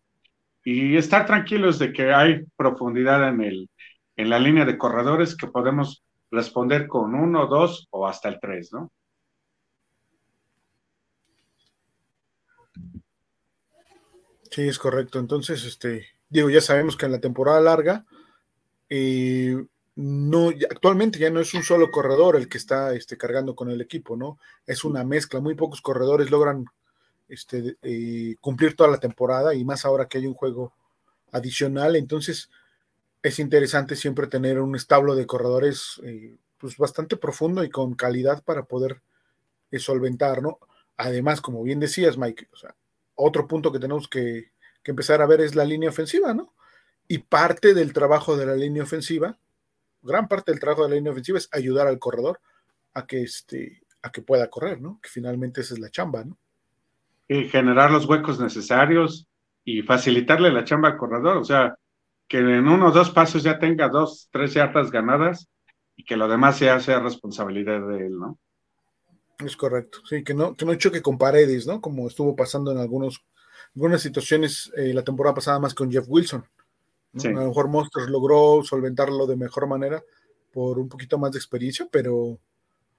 y 0.64 0.96
estar 0.96 1.26
tranquilos 1.26 1.80
de 1.80 1.92
que 1.92 2.14
hay 2.14 2.44
profundidad 2.56 3.28
en, 3.28 3.42
el, 3.42 3.70
en 4.16 4.30
la 4.30 4.40
línea 4.40 4.66
de 4.66 4.78
corredores 4.78 5.36
que 5.36 5.48
podemos 5.48 6.04
responder 6.32 6.88
con 6.88 7.14
uno, 7.16 7.48
dos 7.48 7.88
o 7.92 8.08
hasta 8.08 8.30
el 8.30 8.40
tres, 8.40 8.72
¿no? 8.72 8.92
Sí, 14.54 14.68
es 14.68 14.78
correcto. 14.78 15.18
Entonces, 15.18 15.64
este, 15.66 16.10
digo, 16.30 16.48
ya 16.48 16.62
sabemos 16.62 16.96
que 16.96 17.08
en 17.08 17.12
la 17.12 17.20
temporada 17.20 17.60
larga, 17.60 18.06
eh, 18.88 19.66
no, 19.96 20.50
actualmente 20.50 21.18
ya 21.18 21.32
no 21.32 21.40
es 21.40 21.56
un 21.56 21.64
solo 21.64 21.90
corredor 21.90 22.36
el 22.36 22.48
que 22.48 22.60
está 22.60 22.94
este, 22.94 23.18
cargando 23.18 23.56
con 23.56 23.72
el 23.72 23.82
equipo, 23.82 24.16
¿no? 24.16 24.38
Es 24.68 24.84
una 24.84 25.04
mezcla. 25.04 25.40
Muy 25.40 25.56
pocos 25.56 25.82
corredores 25.82 26.30
logran 26.30 26.66
este, 27.30 27.78
eh, 27.82 28.36
cumplir 28.42 28.76
toda 28.76 28.92
la 28.92 29.00
temporada 29.00 29.56
y 29.56 29.66
más 29.66 29.86
ahora 29.86 30.08
que 30.08 30.20
hay 30.20 30.28
un 30.28 30.36
juego 30.36 30.72
adicional. 31.32 31.96
Entonces, 31.96 32.52
es 33.24 33.40
interesante 33.40 33.96
siempre 33.96 34.28
tener 34.28 34.60
un 34.62 34.76
establo 34.76 35.16
de 35.16 35.26
corredores 35.26 36.00
eh, 36.04 36.38
pues 36.60 36.78
bastante 36.78 37.18
profundo 37.18 37.64
y 37.64 37.72
con 37.72 37.96
calidad 37.96 38.44
para 38.44 38.66
poder 38.66 39.02
solventar, 39.80 40.44
¿no? 40.44 40.60
Además, 40.98 41.42
como 41.42 41.64
bien 41.64 41.80
decías, 41.80 42.20
Mike, 42.20 42.50
o 42.54 42.56
sea, 42.56 42.76
otro 43.16 43.48
punto 43.48 43.72
que 43.72 43.80
tenemos 43.80 44.08
que, 44.08 44.52
empezar 44.86 45.22
a 45.22 45.26
ver 45.26 45.40
es 45.40 45.56
la 45.56 45.64
línea 45.64 45.90
ofensiva, 45.90 46.34
¿no? 46.34 46.54
Y 47.08 47.20
parte 47.20 47.74
del 47.74 47.94
trabajo 47.94 48.36
de 48.36 48.46
la 48.46 48.56
línea 48.56 48.84
ofensiva, 48.84 49.38
gran 50.02 50.28
parte 50.28 50.52
del 50.52 50.60
trabajo 50.60 50.84
de 50.84 50.90
la 50.90 50.96
línea 50.96 51.12
ofensiva 51.12 51.38
es 51.38 51.48
ayudar 51.54 51.88
al 51.88 52.00
corredor 52.00 52.42
a 52.94 53.06
que, 53.06 53.24
este, 53.24 53.84
a 54.02 54.12
que 54.12 54.22
pueda 54.22 54.50
correr, 54.50 54.82
¿no? 54.82 55.00
Que 55.02 55.10
finalmente 55.10 55.62
esa 55.62 55.74
es 55.74 55.80
la 55.80 55.90
chamba, 55.90 56.26
¿no? 56.26 56.38
Y 57.30 57.48
generar 57.48 57.92
los 57.92 58.06
huecos 58.06 58.40
necesarios 58.40 59.28
y 59.64 59.82
facilitarle 59.84 60.52
la 60.52 60.66
chamba 60.66 60.90
al 60.90 60.98
corredor. 60.98 61.38
O 61.38 61.46
sea, 61.46 61.78
que 62.28 62.40
en 62.40 62.68
uno 62.68 62.88
o 62.88 62.92
dos 62.92 63.10
pasos 63.12 63.44
ya 63.44 63.60
tenga 63.60 63.88
dos, 63.88 64.28
tres 64.32 64.54
yardas 64.54 64.92
ganadas 64.92 65.50
y 65.96 66.04
que 66.04 66.18
lo 66.18 66.28
demás 66.28 66.60
ya 66.60 66.80
sea 66.80 67.00
responsabilidad 67.00 67.88
de 67.88 68.08
él, 68.08 68.18
¿no? 68.18 68.38
Es 69.40 69.58
correcto, 69.58 70.00
sí, 70.06 70.24
que 70.24 70.34
no, 70.34 70.56
que 70.56 70.66
no 70.66 70.76
choque 70.76 71.02
con 71.02 71.18
paredes, 71.18 71.68
¿no? 71.68 71.82
Como 71.82 72.08
estuvo 72.08 72.36
pasando 72.36 72.72
en 72.72 72.78
algunos, 72.78 73.24
algunas 73.76 74.02
situaciones 74.02 74.72
eh, 74.78 74.94
la 74.94 75.04
temporada 75.04 75.36
pasada 75.36 75.60
más 75.60 75.74
con 75.74 75.92
Jeff 75.92 76.06
Wilson. 76.08 76.46
A 77.16 77.28
lo 77.28 77.48
mejor 77.48 77.68
Monsters 77.68 78.10
logró 78.10 78.64
solventarlo 78.64 79.28
de 79.28 79.36
mejor 79.36 79.68
manera 79.68 80.04
por 80.52 80.80
un 80.80 80.90
poquito 80.90 81.20
más 81.20 81.32
de 81.32 81.38
experiencia, 81.38 81.88
pero 81.92 82.40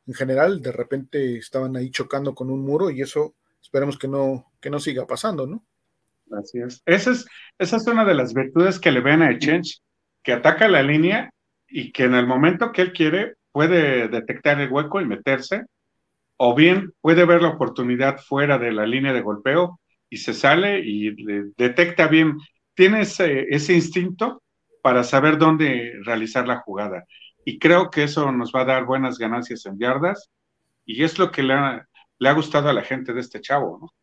en 0.07 0.15
general 0.15 0.61
de 0.61 0.71
repente 0.71 1.37
estaban 1.37 1.77
ahí 1.77 1.91
chocando 1.91 2.35
con 2.35 2.51
un 2.51 2.61
muro 2.61 2.91
y 2.91 3.01
eso 3.01 3.35
esperemos 3.61 3.99
que 3.99 4.07
no, 4.07 4.53
que 4.61 4.71
no 4.71 4.79
siga 4.79 5.07
pasando, 5.07 5.47
¿no? 5.47 5.65
Así 6.31 6.59
es. 6.59 6.83
Esa 6.87 7.13
es, 7.13 7.27
esa 7.59 7.77
es 7.77 7.87
una 7.87 8.05
de 8.05 8.15
las 8.15 8.35
virtudes 8.35 8.79
que 8.79 8.93
le 8.93 9.01
ven 9.01 9.23
a 9.23 9.31
Echange, 9.31 9.81
que 10.23 10.33
ataca 10.33 10.69
la 10.69 10.83
línea 10.83 11.31
y 11.69 11.93
que 11.93 12.05
en 12.05 12.15
el 12.15 12.27
momento 12.27 12.73
que 12.73 12.83
él 12.83 12.93
quiere 12.93 13.35
puede 13.53 14.09
detectar 14.09 14.61
el 14.61 14.71
hueco 14.71 15.01
y 15.01 15.07
meterse, 15.07 15.65
o 16.37 16.55
bien 16.55 16.93
puede 17.01 17.25
ver 17.25 17.43
la 17.43 17.49
oportunidad 17.49 18.19
fuera 18.19 18.59
de 18.59 18.73
la 18.73 18.87
línea 18.87 19.13
de 19.13 19.21
golpeo 19.21 19.81
y 20.09 20.19
se 20.19 20.35
sale 20.35 20.81
y 20.81 21.15
detecta 21.57 22.07
bien, 22.09 22.37
tiene 22.75 23.03
ese, 23.03 23.47
ese 23.51 23.75
instinto 23.75 24.43
para 24.83 25.05
saber 25.05 25.39
dónde 25.39 25.93
realizar 26.05 26.47
la 26.47 26.61
jugada. 26.61 27.05
Y 27.45 27.59
creo 27.59 27.91
que 27.91 28.05
eso 28.05 28.31
nos 28.33 28.53
va 28.53 28.63
a 28.63 28.67
dar 28.67 28.85
buenas 28.85 29.19
ganancias 29.19 29.65
en 29.67 29.79
yardas 29.79 30.31
y 30.85 31.05
es 31.05 31.19
lo 31.19 31.31
que 31.31 31.43
le 31.43 31.55
ha, 31.55 31.89
ha 32.21 32.33
gustado 32.33 32.69
a 32.69 32.73
la 32.73 32.83
gente 32.83 33.13
de 33.13 33.21
este 33.21 33.41
chavo, 33.41 33.79
¿no? 33.81 33.95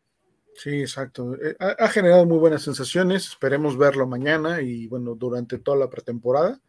Sí, 0.54 0.80
exacto. 0.80 1.34
Eh, 1.34 1.56
ha, 1.58 1.88
generado 1.88 2.26
muy 2.26 2.38
buenas 2.38 2.62
sensaciones. 2.62 3.26
Esperemos 3.26 3.78
verlo 3.78 4.06
mañana 4.06 4.60
y 4.60 4.86
bueno, 4.86 5.14
durante 5.14 5.58
toda 5.58 5.78
la 5.78 5.88
pretemporada. 5.88 6.60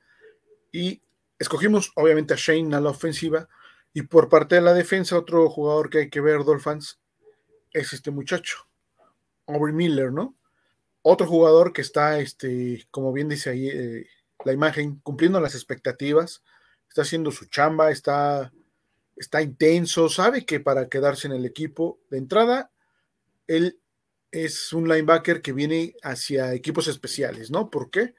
Y 0.72 1.02
escogimos 1.38 1.92
obviamente 1.96 2.34
a 2.34 2.38
Shane 2.38 2.76
a 2.76 2.80
la 2.80 2.92
ofensiva. 2.92 3.48
Y 3.94 4.04
por 4.04 4.30
parte 4.30 4.56
de 4.56 4.62
la 4.62 4.74
defensa, 4.74 5.18
otro 5.18 5.50
jugador 5.50 5.90
que 5.90 6.00
hay 6.00 6.10
que 6.10 6.22
ver, 6.22 6.44
Dolphins, 6.44 7.00
es 7.72 7.94
este 7.94 8.12
muchacho, 8.12 8.68
Aubrey 9.48 9.74
Miller, 9.74 10.12
¿no? 10.12 10.36
Otro 11.02 11.28
jugador 11.28 11.74
que 11.74 11.82
está, 11.82 12.20
este, 12.20 12.88
como 12.90 13.12
bien 13.12 13.30
dice 13.30 13.52
ahí 13.52 13.68
eh, 13.68 14.08
la 14.46 14.54
imagen, 14.54 15.00
cumpliendo 15.04 15.40
las 15.40 15.56
expectativas, 15.56 16.44
está 16.88 17.02
haciendo 17.02 17.32
su 17.32 17.46
chamba, 17.46 17.92
está, 17.92 18.54
está 19.16 19.42
intenso, 19.42 20.10
sabe 20.10 20.46
que 20.46 20.60
para 20.60 20.90
quedarse 20.90 21.28
en 21.28 21.34
el 21.34 21.46
equipo 21.46 22.00
de 22.10 22.18
entrada 22.18 22.72
él 23.48 23.80
es 24.32 24.74
un 24.74 24.88
linebacker 24.88 25.42
que 25.42 25.54
viene 25.54 25.96
hacia 26.02 26.54
equipos 26.54 26.88
especiales, 26.88 27.52
¿no? 27.52 27.70
¿Por 27.70 27.90
qué? 27.90 28.16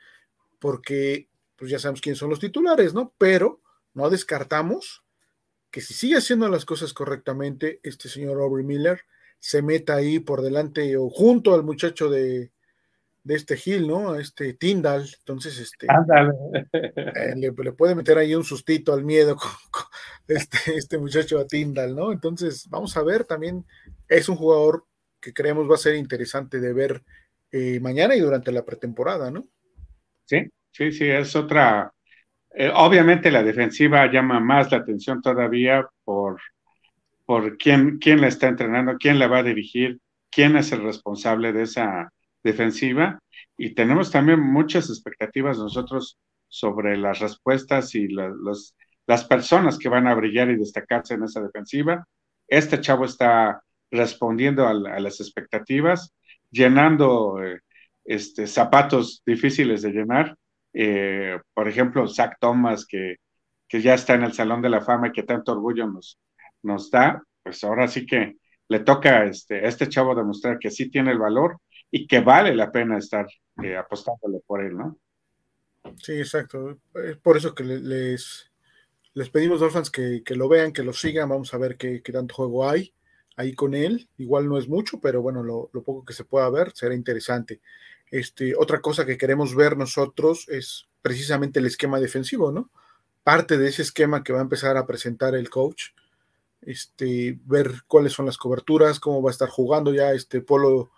Porque 0.59 1.29
pues 1.57 1.71
ya 1.71 1.79
sabemos 1.79 2.01
quiénes 2.01 2.19
son 2.19 2.31
los 2.31 2.41
titulares, 2.41 2.95
¿no? 2.95 3.13
Pero 3.19 3.61
no 3.95 4.11
descartamos 4.11 5.04
que 5.75 5.81
si 5.81 5.93
sigue 5.93 6.19
haciendo 6.19 6.49
las 6.49 6.65
cosas 6.65 6.93
correctamente, 6.93 7.81
este 7.83 8.09
señor 8.09 8.41
Aubrey 8.41 8.65
Miller 8.65 9.01
se 9.41 9.61
meta 9.61 9.97
ahí 9.97 10.21
por 10.21 10.41
delante 10.41 10.97
o 10.97 11.11
junto 11.11 11.53
al 11.53 11.65
muchacho 11.65 12.09
de, 12.09 12.53
este 13.27 13.59
Hill, 13.63 13.89
¿no? 13.89 14.13
A 14.13 14.21
este 14.21 14.55
Tyndall. 14.55 15.05
Entonces, 15.19 15.59
este. 15.59 15.89
Eh, 16.73 17.35
le, 17.35 17.53
puede 17.53 17.97
meter 17.97 18.19
ahí 18.19 18.37
un 18.37 18.45
sustito 18.45 18.93
al 18.93 19.03
miedo 19.03 19.35
con, 19.73 19.85
este, 20.29 20.77
este 20.77 20.97
muchacho 20.97 21.41
a 21.41 21.47
Tyndall, 21.49 21.97
¿no? 21.97 22.13
Entonces, 22.13 22.69
vamos 22.69 22.97
a 22.97 23.03
ver 23.03 23.25
también. 23.25 23.67
Es 24.07 24.29
un 24.29 24.37
jugador 24.37 24.87
que 25.21 25.35
creemos 25.35 25.69
va 25.69 25.75
a 25.75 25.79
ser 25.79 25.97
interesante 25.97 26.61
de 26.61 26.73
ver 26.73 27.03
eh, 27.51 27.81
mañana 27.81 28.15
y 28.15 28.21
durante 28.21 28.53
la 28.53 28.65
pretemporada, 28.65 29.33
¿no? 29.33 29.49
Sí, 30.25 30.53
sí, 30.71 30.93
sí, 30.93 31.09
es 31.09 31.35
otra. 31.35 31.93
Eh, 32.57 32.71
obviamente 32.73 33.31
la 33.31 33.43
defensiva 33.43 34.11
llama 34.11 34.39
más 34.41 34.71
la 34.71 34.79
atención 34.79 35.21
todavía 35.21 35.87
por, 36.05 36.41
por 37.27 37.57
quién, 37.59 37.99
quién 37.99 38.21
la 38.21 38.29
está 38.29 38.49
entrenando, 38.49 38.97
quién 38.99 39.19
la 39.19 39.27
va 39.27 39.39
a 39.39 39.43
dirigir, 39.43 39.99
quién 40.31 40.57
es 40.57 40.71
el 40.73 40.83
responsable 40.83 41.53
de 41.53 41.63
esa 41.63 42.13
defensiva. 42.43 43.19
Y 43.57 43.75
tenemos 43.75 44.11
también 44.11 44.41
muchas 44.41 44.89
expectativas 44.89 45.59
nosotros 45.59 46.19
sobre 46.49 46.97
las 46.97 47.19
respuestas 47.19 47.95
y 47.95 48.09
las 48.09 49.25
personas 49.25 49.79
que 49.79 49.89
van 49.89 50.07
a 50.07 50.15
brillar 50.15 50.51
y 50.51 50.57
destacarse 50.57 51.15
en 51.15 51.25
esa 51.25 51.41
defensiva. 51.41 52.07
Este 52.47 52.81
chavo 52.81 53.05
está 53.05 53.63
respondiendo 53.91 54.67
a, 54.67 54.75
las 54.75 55.21
expectativas, 55.21 56.15
llenando 56.51 57.43
eh, 57.43 57.61
este, 58.05 58.47
zapatos 58.47 59.23
difíciles 59.27 59.83
de 59.83 59.91
llenar. 59.91 60.37
Eh, 60.75 61.39
por 61.55 61.69
ejemplo, 61.69 62.07
Zach 62.09 62.37
Thomas, 62.41 62.85
que, 62.87 63.17
que, 63.69 63.81
ya 63.81 63.95
está 63.95 64.15
en 64.15 64.25
el 64.25 64.33
Salón 64.33 64.61
de 64.61 64.69
la 64.69 64.81
Fama 64.81 65.09
y 65.09 65.13
que 65.13 65.23
tanto 65.23 65.53
orgullo 65.53 65.87
nos, 65.87 66.19
nos 66.63 66.91
da, 66.91 67.23
pues 67.43 67.63
ahora 67.65 67.89
sí 67.89 68.05
que 68.05 68.37
le 68.69 68.81
toca 68.81 69.25
este, 69.25 69.65
a 69.65 69.69
este 69.69 69.89
chavo 69.89 70.15
demostrar 70.15 70.59
que 70.59 70.71
sí 70.71 70.91
tiene 70.91 71.13
el 71.13 71.19
valor 71.19 71.59
y 71.91 72.07
que 72.07 72.21
vale 72.21 72.55
la 72.55 72.73
pena 72.73 72.99
estar 72.99 73.27
eh, 73.63 73.77
apostándole 73.77 74.41
por 74.47 74.63
él, 74.63 74.77
¿no? 74.77 74.99
Sí, 75.99 76.15
exacto. 76.15 76.79
Por 77.23 77.37
eso 77.37 77.55
que 77.55 77.63
les, 77.63 78.51
les 79.13 79.31
pedimos, 79.31 79.61
Dolphins, 79.61 79.91
que, 79.91 80.23
que, 80.25 80.35
lo 80.35 80.49
vean, 80.49 80.73
que 80.73 80.83
lo 80.83 80.93
sigan. 80.93 81.29
Vamos 81.29 81.55
a 81.55 81.59
ver 81.59 81.77
qué, 81.77 82.03
qué 82.03 82.13
tanto 82.13 82.35
juego 82.35 82.69
hay 82.69 82.95
ahí 83.37 83.55
con 83.55 83.75
él. 83.75 84.09
Igual 84.17 84.49
no 84.49 84.59
es 84.59 84.69
mucho, 84.69 85.01
pero 85.01 85.23
bueno, 85.23 85.43
lo, 85.43 85.71
poco 85.85 86.05
que 86.05 86.13
se 86.13 86.25
pueda 86.25 86.49
ver 86.51 86.73
será 86.75 86.95
interesante. 86.95 87.61
Este, 88.11 88.55
otra 88.57 88.81
cosa 88.81 89.07
que 89.07 89.19
queremos 89.19 89.55
ver 89.55 89.77
nosotros 89.77 90.49
es 90.49 90.89
precisamente 91.03 91.61
el 91.61 91.67
esquema 91.67 92.01
defensivo, 92.01 92.53
¿no? 92.53 92.71
Parte 93.23 93.59
de 93.59 93.69
ese 93.69 93.83
esquema 93.83 94.23
que 94.23 94.33
va 94.33 94.41
a 94.41 94.43
empezar 94.43 94.77
a 94.77 94.87
presentar 94.87 95.35
el 95.35 95.51
coach, 95.51 95.91
este, 96.63 97.39
ver 97.45 97.83
cuáles 97.87 98.13
son 98.13 98.27
las 98.27 98.39
coberturas, 98.39 99.01
cómo 99.01 99.23
va 99.23 99.31
a 99.31 99.33
estar 99.33 99.49
jugando 99.49 99.93
ya 99.93 100.13
este 100.13 100.41
Polo 100.41 100.91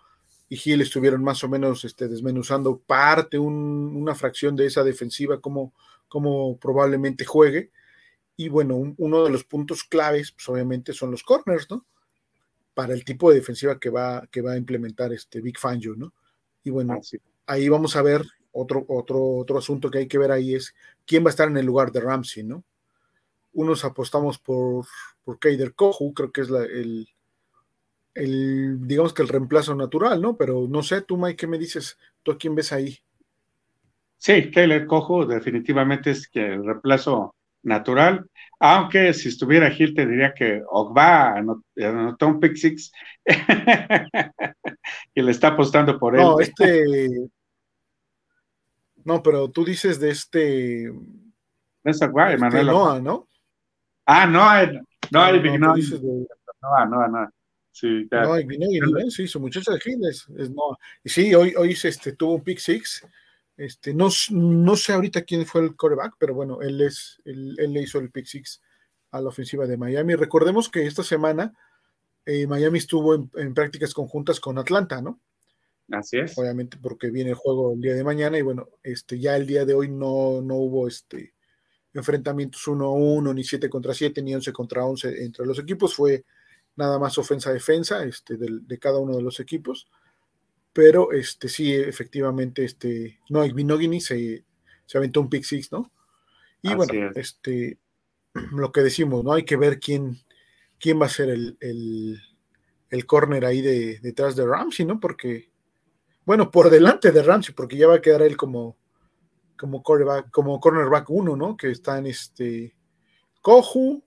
y 0.49 0.57
Gil 0.57 0.81
estuvieron 0.81 1.23
más 1.23 1.43
o 1.43 1.49
menos 1.49 1.83
este, 1.83 2.07
desmenuzando 2.07 2.79
parte, 2.79 3.37
una 3.37 4.15
fracción 4.15 4.55
de 4.55 4.65
esa 4.65 4.83
defensiva, 4.83 5.41
cómo, 5.41 5.73
probablemente 6.59 7.25
juegue. 7.25 7.71
Y 8.37 8.49
bueno, 8.49 8.95
uno 8.97 9.23
de 9.23 9.29
los 9.29 9.43
puntos 9.43 9.83
claves, 9.83 10.31
pues 10.31 10.47
obviamente 10.47 10.93
son 10.93 11.11
los 11.11 11.23
corners, 11.23 11.67
¿no? 11.69 11.85
para 12.77 12.93
el 12.93 13.03
tipo 13.03 13.31
de 13.31 13.37
defensiva 13.37 13.79
que 13.79 13.89
va, 13.89 14.27
que 14.31 14.43
va 14.43 14.51
a 14.51 14.57
implementar 14.57 15.11
este 15.11 15.41
Big 15.41 15.57
Fangio, 15.57 15.95
¿no? 15.95 16.13
Y 16.67 16.69
bueno, 16.69 16.95
ah, 16.95 17.17
ahí 17.45 17.69
vamos 17.69 17.95
a 17.95 18.01
ver 18.01 18.25
otro, 18.51 18.83
otro, 18.89 19.23
otro 19.37 19.57
asunto 19.57 19.89
que 19.89 19.99
hay 19.99 20.07
que 20.07 20.17
ver 20.17 20.31
ahí 20.31 20.53
es 20.53 20.75
quién 21.05 21.23
va 21.23 21.27
a 21.27 21.29
estar 21.29 21.47
en 21.47 21.55
el 21.55 21.65
lugar 21.65 21.93
de 21.93 22.01
Ramsey, 22.01 22.43
¿no? 22.43 22.65
Unos 23.53 23.85
apostamos 23.85 24.37
por, 24.37 24.85
por 25.23 25.39
Keider 25.39 25.73
Kohu, 25.73 26.13
creo 26.13 26.29
que 26.33 26.41
es 26.41 26.49
la, 26.49 26.63
el, 26.65 27.07
el, 28.15 28.85
digamos 28.85 29.13
que 29.13 29.21
el 29.21 29.29
reemplazo 29.29 29.75
natural, 29.75 30.21
¿no? 30.21 30.35
Pero 30.35 30.67
no 30.67 30.83
sé, 30.83 31.03
tú, 31.03 31.15
Mike, 31.15 31.37
¿qué 31.37 31.47
me 31.47 31.57
dices? 31.57 31.97
¿Tú 32.21 32.33
a 32.33 32.37
quién 32.37 32.53
ves 32.53 32.73
ahí? 32.73 32.99
Sí, 34.17 34.51
Keider 34.51 34.87
Kohu 34.87 35.25
definitivamente 35.25 36.11
es 36.11 36.27
que 36.27 36.45
el 36.47 36.65
reemplazo 36.65 37.33
natural. 37.63 38.29
Aunque 38.59 39.13
si 39.13 39.29
estuviera 39.29 39.69
Gil 39.69 39.93
te 39.93 40.05
diría 40.05 40.33
que 40.33 40.63
Ogba 40.69 41.35
anotó 41.37 42.27
un 42.27 42.39
pick 42.39 42.55
six 42.55 42.91
y 45.15 45.21
le 45.21 45.31
está 45.31 45.49
apostando 45.49 45.99
por 45.99 46.15
él. 46.15 46.21
No, 46.21 46.39
este. 46.39 47.29
No, 49.03 49.23
pero 49.23 49.49
tú 49.49 49.63
dices 49.63 49.99
de 49.99 50.09
este. 50.09 50.91
Es 51.83 52.01
Ogba, 52.01 52.33
este 52.33 52.35
Emanuel. 52.35 52.67
Noah, 52.67 52.99
¿no? 52.99 53.27
Ah, 54.05 54.25
no, 54.25 54.39
no, 55.11 55.21
hay 55.21 55.41
no, 55.41 55.57
no, 55.57 55.75
no, 55.75 56.85
no, 56.85 57.07
no. 57.07 57.29
Sí, 57.71 58.07
no, 58.09 58.33
hay 58.33 58.47
sí, 59.11 59.27
su 59.27 59.39
muchacha 59.39 59.71
de 59.71 59.79
es, 60.09 60.27
Noah. 60.29 60.77
Y 61.03 61.09
sí, 61.09 61.35
hoy, 61.35 61.53
hoy 61.55 61.77
este, 61.81 62.13
tuvo 62.13 62.35
un 62.35 62.43
pick 62.43 62.57
six 62.57 63.05
este, 63.57 63.91
no, 63.95 64.09
no 64.29 64.75
sé 64.75 64.93
ahorita 64.93 65.23
quién 65.23 65.45
fue 65.47 65.61
el 65.61 65.75
coreback, 65.75 66.13
pero 66.19 66.35
bueno, 66.35 66.61
él, 66.61 66.79
es, 66.81 67.19
él, 67.25 67.55
le 67.55 67.81
hizo 67.81 67.99
el 67.99 68.11
pick 68.11 68.27
six 68.27 68.61
a 69.09 69.19
la 69.19 69.29
ofensiva 69.29 69.65
de 69.65 69.77
Miami. 69.77 70.13
Recordemos 70.13 70.69
que 70.69 70.85
esta 70.85 71.03
semana 71.03 71.53
eh, 72.27 72.45
Miami 72.47 72.77
estuvo 72.77 73.15
en, 73.15 73.53
prácticas 73.53 73.93
conjuntas 73.93 74.39
con 74.39 74.57
Atlanta, 74.57 75.01
¿no? 75.01 75.19
Así 75.91 76.17
es. 76.17 76.37
Obviamente 76.37 76.77
porque 76.81 77.09
viene 77.09 77.31
el 77.31 77.35
juego 77.35 77.73
el 77.73 77.81
día 77.81 77.95
de 77.95 78.03
mañana 78.03 78.37
y 78.37 78.41
bueno, 78.41 78.67
este, 78.83 79.19
ya 79.19 79.35
el 79.35 79.47
día 79.47 79.65
de 79.65 79.73
hoy 79.73 79.89
no, 79.89 80.41
no 80.41 80.55
hubo 80.55 80.87
este, 80.87 81.33
enfrentamientos 81.93 82.67
1 82.67 82.85
a 82.85 82.91
1, 82.91 83.33
ni 83.33 83.43
7 83.43 83.69
contra 83.69 83.93
7, 83.93 84.21
ni 84.21 84.35
11 84.35 84.53
contra 84.53 84.85
11 84.85 85.23
entre 85.23 85.45
los 85.45 85.57
equipos, 85.57 85.95
fue 85.95 86.25
nada 86.75 86.99
más 86.99 87.17
ofensa-defensa 87.17 88.03
este, 88.03 88.37
de 88.37 88.79
cada 88.79 88.99
uno 88.99 89.15
de 89.15 89.23
los 89.23 89.39
equipos 89.39 89.87
pero 90.77 91.11
este 91.11 91.49
sí, 91.49 91.73
efectivamente, 91.73 92.63
este, 92.63 93.17
no, 93.29 93.41
Binogini 93.51 93.99
se, 93.99 94.43
se 94.85 94.97
aventó 94.99 95.21
un 95.21 95.27
pick 95.27 95.43
six, 95.43 95.71
¿no? 95.71 95.91
Y 96.61 96.71
bueno, 96.75 97.09
este, 97.15 97.79
lo 98.51 98.71
que 98.71 98.81
decimos, 98.81 99.23
¿no? 99.23 99.33
Hay 99.33 99.43
que 99.43 99.57
ver 99.57 99.79
quién, 99.79 100.19
quién 100.79 101.01
va 101.01 101.05
a 101.05 101.09
ser 101.09 101.29
el, 101.29 101.57
el, 101.59 102.21
el 102.89 103.05
corner 103.05 103.45
ahí 103.45 103.61
de, 103.61 103.99
detrás 103.99 104.35
de 104.35 104.45
Ramsey, 104.45 104.85
¿no? 104.85 104.99
Porque, 104.99 105.49
bueno, 106.25 106.51
por 106.51 106.69
delante 106.69 107.11
de 107.11 107.23
Ramsey, 107.23 107.53
porque 107.53 107.77
ya 107.77 107.87
va 107.87 107.95
a 107.95 108.01
quedar 108.01 108.21
él 108.21 108.37
como, 108.37 108.77
como, 109.57 109.83
cornerback, 109.83 110.31
como 110.31 110.59
cornerback 110.59 111.09
1, 111.09 111.35
¿no? 111.35 111.57
Que 111.57 111.71
están 111.71 112.05
este 112.05 112.75
Kohu, 113.41 114.03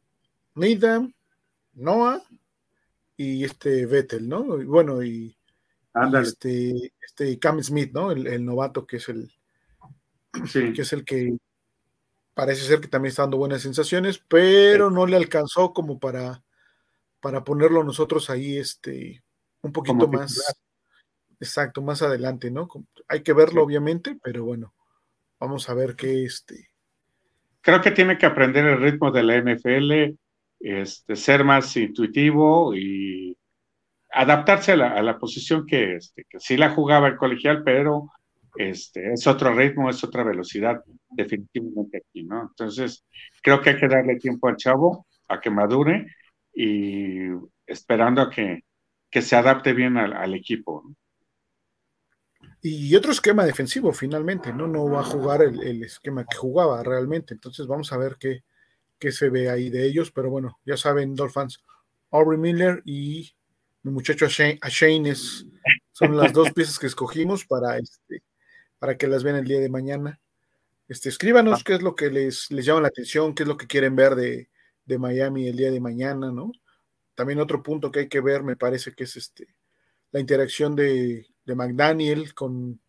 Needham, 0.54 1.12
Noah 1.74 2.22
y 3.16 3.44
este 3.44 3.86
Vettel, 3.86 4.28
¿no? 4.28 4.60
Y 4.60 4.64
bueno, 4.64 5.02
y, 5.02 5.36
este, 6.22 6.92
este 7.00 7.38
Cam 7.38 7.62
Smith, 7.62 7.92
¿no? 7.92 8.12
El, 8.12 8.44
novato 8.44 8.86
que 8.86 8.96
es 8.96 9.08
el 9.08 9.30
que 10.52 10.80
es 10.80 10.92
el 10.92 11.04
que 11.04 11.36
parece 12.34 12.64
ser 12.64 12.80
que 12.80 12.88
también 12.88 13.10
está 13.10 13.22
dando 13.22 13.36
buenas 13.36 13.62
sensaciones, 13.62 14.22
pero 14.28 14.90
no 14.90 15.06
le 15.06 15.16
alcanzó 15.16 15.72
como 15.72 15.98
para, 15.98 16.42
para 17.20 17.44
ponerlo 17.44 17.84
nosotros 17.84 18.30
ahí 18.30 18.56
este 18.56 19.22
un 19.62 19.72
poquito 19.72 20.08
más 20.08 20.42
exacto, 21.38 21.82
más 21.82 22.02
adelante, 22.02 22.50
¿no? 22.50 22.68
Hay 23.08 23.22
que 23.22 23.32
verlo 23.32 23.62
obviamente, 23.62 24.18
pero 24.22 24.44
bueno, 24.44 24.74
vamos 25.38 25.68
a 25.68 25.74
ver 25.74 25.96
qué 25.96 26.24
este 26.24 26.70
creo 27.60 27.80
que 27.80 27.90
tiene 27.90 28.18
que 28.18 28.26
aprender 28.26 28.66
el 28.66 28.80
ritmo 28.80 29.10
de 29.10 29.22
la 29.22 29.36
NFL, 29.36 30.16
este, 30.60 31.16
ser 31.16 31.44
más 31.44 31.76
intuitivo 31.76 32.74
y 32.74 33.36
adaptarse 34.12 34.72
a 34.72 34.76
la, 34.76 35.18
posición 35.18 35.66
que, 35.66 35.96
este, 35.96 36.24
que 36.28 36.40
sí 36.40 36.56
la 36.56 36.70
jugaba 36.70 37.08
el 37.08 37.16
colegial, 37.16 37.62
pero 37.64 38.10
este, 38.56 39.12
es 39.12 39.26
otro 39.26 39.54
ritmo, 39.54 39.88
es 39.88 40.02
otra 40.02 40.24
velocidad, 40.24 40.82
definitivamente 41.10 41.98
aquí, 41.98 42.24
¿no? 42.24 42.42
Entonces, 42.42 43.04
creo 43.42 43.60
que 43.60 43.70
hay 43.70 43.76
que 43.76 43.88
darle 43.88 44.16
tiempo 44.16 44.48
al 44.48 44.56
chavo 44.56 45.06
a 45.28 45.40
que 45.40 45.50
madure 45.50 46.06
y 46.54 47.28
esperando 47.66 48.22
a 48.22 48.30
que, 48.30 48.64
que 49.10 49.22
se 49.22 49.36
adapte 49.36 49.72
bien 49.72 49.96
al, 49.96 50.12
al 50.12 50.34
equipo. 50.34 50.82
¿no? 50.86 50.96
Y 52.62 52.94
otro 52.94 53.12
esquema 53.12 53.46
defensivo, 53.46 53.92
finalmente, 53.92 54.52
¿no? 54.52 54.66
No 54.66 54.84
va 54.90 55.00
a 55.00 55.04
jugar 55.04 55.42
el, 55.42 55.82
esquema 55.82 56.26
que 56.26 56.36
jugaba 56.36 56.82
realmente. 56.82 57.32
Entonces 57.32 57.66
vamos 57.66 57.90
a 57.92 57.96
ver 57.96 58.16
qué, 58.20 58.44
qué, 58.98 59.12
se 59.12 59.30
ve 59.30 59.48
ahí 59.48 59.70
de 59.70 59.86
ellos. 59.86 60.10
Pero 60.10 60.28
bueno, 60.28 60.58
ya 60.66 60.76
saben, 60.76 61.14
Dolphins, 61.14 61.62
Aubrey 62.10 62.38
Miller 62.38 62.82
y 62.84 63.32
mi 63.82 63.92
muchacho 63.92 64.26
Shane 64.28 65.08
es, 65.08 65.46
son 65.92 66.16
las 66.18 66.34
dos 66.34 66.52
piezas 66.52 66.78
que 66.78 66.86
escogimos 66.86 67.46
para, 67.46 67.78
este, 67.78 68.22
para 68.78 68.98
que 68.98 69.06
las 69.06 69.22
vean 69.22 69.36
el 69.36 69.46
día 69.46 69.60
de 69.60 69.70
mañana. 69.70 70.20
Este, 70.86 71.08
escríbanos 71.08 71.64
qué 71.64 71.74
es 71.74 71.82
lo 71.82 71.94
que 71.94 72.10
les, 72.10 72.50
les 72.50 72.66
llama 72.66 72.82
la 72.82 72.88
atención, 72.88 73.34
qué 73.34 73.44
es 73.44 73.48
lo 73.48 73.56
que 73.56 73.68
quieren 73.68 73.96
ver 73.96 74.16
de, 74.16 74.49
de 74.90 74.98
Miami 74.98 75.48
el 75.48 75.56
día 75.56 75.70
de 75.70 75.80
mañana, 75.80 76.30
¿no? 76.30 76.52
También 77.14 77.40
otro 77.40 77.62
punto 77.62 77.90
que 77.90 78.00
hay 78.00 78.08
que 78.08 78.20
ver, 78.20 78.42
me 78.42 78.56
parece 78.56 78.92
que 78.92 79.04
es 79.04 79.16
este, 79.16 79.54
la 80.10 80.20
interacción 80.20 80.76
de 80.76 81.30
de 81.50 81.56
McDaniel 81.56 82.34
con, 82.34 82.80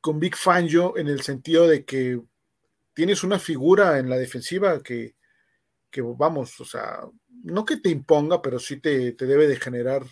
con 0.00 0.18
Big 0.18 0.34
Fangio 0.36 0.96
en 0.96 1.08
el 1.08 1.20
sentido 1.20 1.68
de 1.68 1.84
que 1.84 2.20
tienes 2.94 3.22
una 3.22 3.38
figura 3.38 3.98
en 3.98 4.08
la 4.08 4.16
defensiva 4.16 4.82
que, 4.82 5.14
que 5.90 6.02
vamos, 6.02 6.58
o 6.60 6.64
sea, 6.64 7.00
no 7.42 7.64
que 7.64 7.76
te 7.76 7.90
imponga, 7.90 8.42
pero 8.42 8.58
sí 8.58 8.80
te, 8.80 9.12
debe 9.12 9.46
de 9.46 9.56
generar, 9.56 10.04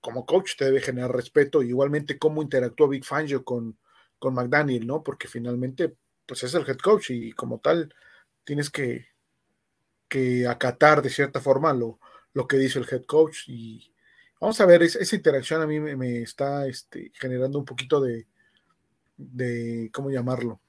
como 0.00 0.24
coach, 0.24 0.56
te 0.56 0.66
debe 0.66 0.80
generar 0.80 1.12
respeto, 1.12 1.62
igualmente 1.62 2.18
cómo 2.18 2.42
interactúa 2.42 2.88
Big 2.88 3.04
Fangio 3.04 3.44
con, 3.44 3.78
con 4.18 4.34
McDaniel, 4.34 4.86
¿no? 4.86 5.02
Porque 5.02 5.28
finalmente, 5.28 5.96
pues 6.26 6.42
es 6.44 6.54
el 6.54 6.68
head 6.68 6.78
coach 6.78 7.10
y 7.10 7.32
como 7.32 7.60
tal, 7.60 7.94
tienes 8.44 8.70
que, 8.70 9.06
que 10.12 10.46
acatar 10.46 11.00
de 11.00 11.08
cierta 11.08 11.40
forma 11.40 11.72
lo, 11.72 11.98
lo 12.34 12.46
que 12.46 12.58
dice 12.58 12.78
el 12.78 12.86
head 12.90 13.04
coach 13.06 13.48
y, 13.48 13.92
Vamos 14.42 14.60
a 14.60 14.66
ver, 14.66 14.82
esa, 14.82 15.14
interacción 15.14 15.62
a 15.62 15.68
mí 15.68 15.78
me, 15.78 16.20
está 16.20 16.66
este, 16.66 17.12
generando 17.14 17.60
un 17.60 17.64
poquito 17.64 18.00
de, 18.00 18.26
de 19.16 19.88
¿cómo 19.94 20.10
llamarlo? 20.10 20.60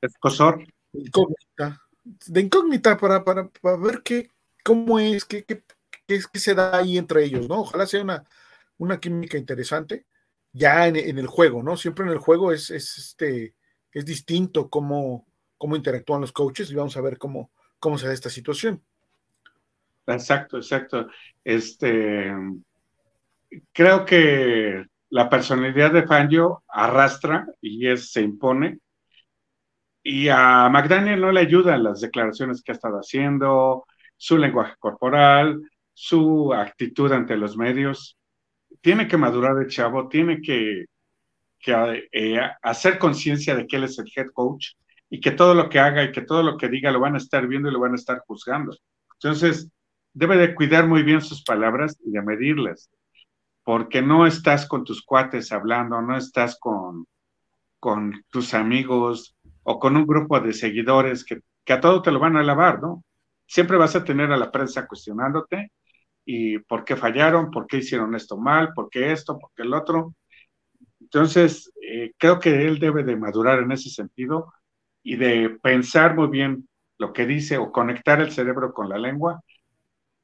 Escosor. 0.00 0.66
Incógnita. 0.92 1.80
De 2.02 2.40
incógnita 2.40 2.96
para, 2.96 3.22
para, 3.22 3.48
ver 3.78 4.02
qué, 4.02 4.32
cómo 4.64 4.98
es, 4.98 5.24
qué, 5.24 5.44
qué, 5.44 5.62
qué, 6.08 6.20
se 6.40 6.56
da 6.56 6.76
ahí 6.76 6.98
entre 6.98 7.22
ellos, 7.22 7.48
¿no? 7.48 7.60
Ojalá 7.60 7.86
sea 7.86 8.02
una, 8.02 8.24
una 8.78 8.98
química 8.98 9.38
interesante 9.38 10.06
ya 10.52 10.88
en, 10.88 10.96
el 10.96 11.28
juego, 11.28 11.62
¿no? 11.62 11.76
Siempre 11.76 12.04
en 12.06 12.10
el 12.10 12.18
juego 12.18 12.50
es, 12.50 12.70
es, 12.70 12.98
este, 12.98 13.54
es 13.92 14.04
distinto 14.04 14.68
cómo, 14.68 15.24
cómo 15.56 15.76
interactúan 15.76 16.20
los 16.20 16.32
coaches 16.32 16.68
y 16.68 16.74
vamos 16.74 16.96
a 16.96 17.00
ver 17.00 17.16
cómo, 17.16 17.52
cómo 17.84 17.98
se 17.98 18.06
da 18.06 18.14
esta 18.14 18.30
situación. 18.30 18.82
Exacto, 20.06 20.56
exacto. 20.56 21.08
Este, 21.44 22.32
creo 23.72 24.06
que 24.06 24.86
la 25.10 25.28
personalidad 25.28 25.92
de 25.92 26.06
Fangio 26.06 26.64
arrastra 26.66 27.46
y 27.60 27.94
se 27.98 28.22
impone. 28.22 28.78
Y 30.02 30.28
a 30.28 30.70
McDaniel 30.70 31.20
no 31.20 31.30
le 31.30 31.40
ayudan 31.40 31.84
las 31.84 32.00
declaraciones 32.00 32.62
que 32.62 32.72
ha 32.72 32.74
estado 32.74 32.96
haciendo, 32.96 33.84
su 34.16 34.38
lenguaje 34.38 34.76
corporal, 34.78 35.60
su 35.92 36.54
actitud 36.54 37.12
ante 37.12 37.36
los 37.36 37.54
medios. 37.58 38.16
Tiene 38.80 39.06
que 39.06 39.18
madurar 39.18 39.58
el 39.58 39.68
chavo, 39.68 40.08
tiene 40.08 40.40
que, 40.40 40.86
eh, 42.12 42.40
hacer 42.62 42.98
conciencia 42.98 43.54
de 43.54 43.66
que 43.66 43.76
él 43.76 43.84
es 43.84 43.98
el 43.98 44.10
head 44.16 44.28
coach 44.32 44.68
y 45.14 45.20
que 45.20 45.30
todo 45.30 45.54
lo 45.54 45.68
que 45.68 45.78
haga 45.78 46.02
y 46.02 46.10
que 46.10 46.22
todo 46.22 46.42
lo 46.42 46.56
que 46.56 46.68
diga 46.68 46.90
lo 46.90 46.98
van 46.98 47.14
a 47.14 47.18
estar 47.18 47.46
viendo 47.46 47.68
y 47.68 47.72
lo 47.72 47.78
van 47.78 47.92
a 47.92 47.94
estar 47.94 48.18
juzgando. 48.26 48.76
Entonces, 49.12 49.70
debe 50.12 50.36
de 50.36 50.56
cuidar 50.56 50.88
muy 50.88 51.04
bien 51.04 51.20
sus 51.20 51.44
palabras 51.44 51.96
y 52.04 52.10
de 52.10 52.20
medirlas 52.20 52.90
porque 53.62 54.02
no 54.02 54.26
estás 54.26 54.66
con 54.66 54.82
tus 54.82 55.04
cuates 55.04 55.52
hablando, 55.52 56.02
no 56.02 56.16
estás 56.16 56.58
con, 56.58 57.06
con 57.78 58.24
tus 58.28 58.54
amigos 58.54 59.36
o 59.62 59.78
con 59.78 59.96
un 59.96 60.04
grupo 60.04 60.40
de 60.40 60.52
seguidores 60.52 61.24
que, 61.24 61.42
a 61.72 61.80
todo 61.80 62.02
te 62.02 62.10
lo 62.10 62.18
van 62.18 62.36
a 62.36 62.40
alabar, 62.40 62.82
¿no? 62.82 63.04
Siempre 63.46 63.76
vas 63.76 63.94
a 63.94 64.02
tener 64.02 64.32
a 64.32 64.36
la 64.36 64.50
prensa 64.50 64.88
cuestionándote 64.88 65.70
y 66.24 66.58
por 66.58 66.84
qué 66.84 66.96
fallaron, 66.96 67.52
por 67.52 67.68
qué 67.68 67.76
hicieron 67.76 68.16
esto 68.16 68.36
mal, 68.36 68.72
por 68.74 68.90
qué 68.90 69.12
esto, 69.12 69.38
por 69.38 69.52
qué 69.54 69.62
el 69.62 69.74
otro. 69.74 70.16
Entonces, 70.98 71.72
eh, 71.80 72.14
creo 72.18 72.40
que 72.40 72.66
él 72.66 72.80
debe 72.80 73.04
de 73.04 73.14
madurar 73.14 73.60
en 73.60 73.70
ese 73.70 73.90
sentido 73.90 74.52
y 75.04 75.16
de 75.16 75.50
pensar 75.62 76.16
muy 76.16 76.28
bien 76.28 76.68
lo 76.98 77.12
que 77.12 77.26
dice 77.26 77.58
o 77.58 77.70
conectar 77.70 78.20
el 78.20 78.32
cerebro 78.32 78.72
con 78.72 78.88
la 78.88 78.98
lengua 78.98 79.42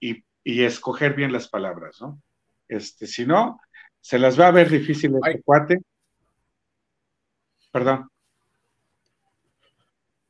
y, 0.00 0.24
y 0.42 0.62
escoger 0.62 1.14
bien 1.14 1.32
las 1.32 1.48
palabras, 1.48 2.00
¿no? 2.00 2.20
Este, 2.66 3.06
si 3.06 3.26
no, 3.26 3.60
se 4.00 4.18
las 4.18 4.40
va 4.40 4.48
a 4.48 4.52
ver 4.52 4.70
difícil 4.70 5.14
este 5.22 5.42
cuate. 5.42 5.78
Perdón. 7.70 8.08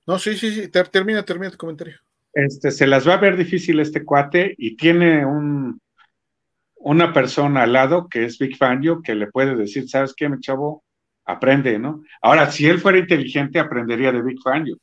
No, 0.06 0.18
sí, 0.18 0.36
sí, 0.36 0.52
sí, 0.52 0.68
termina, 0.68 1.22
termina 1.22 1.50
tu 1.50 1.56
comentario. 1.56 1.96
Este, 2.32 2.70
se 2.70 2.86
las 2.86 3.06
va 3.06 3.14
a 3.14 3.20
ver 3.20 3.36
difícil 3.36 3.78
este 3.80 4.04
cuate 4.04 4.54
y 4.58 4.76
tiene 4.76 5.24
un, 5.24 5.80
una 6.76 7.12
persona 7.12 7.62
al 7.62 7.72
lado 7.72 8.08
que 8.08 8.24
es 8.24 8.38
Big 8.38 8.56
Fangio 8.56 9.02
que 9.02 9.14
le 9.14 9.28
puede 9.28 9.54
decir, 9.54 9.88
¿sabes 9.88 10.14
qué, 10.16 10.28
mi 10.28 10.40
chavo? 10.40 10.82
Aprende, 11.30 11.78
¿no? 11.78 12.02
Ahora, 12.22 12.50
si 12.50 12.66
él 12.66 12.80
fuera 12.80 12.98
inteligente, 12.98 13.58
aprendería 13.58 14.12
de 14.12 14.22
Big 14.22 14.40
Fangio, 14.42 14.76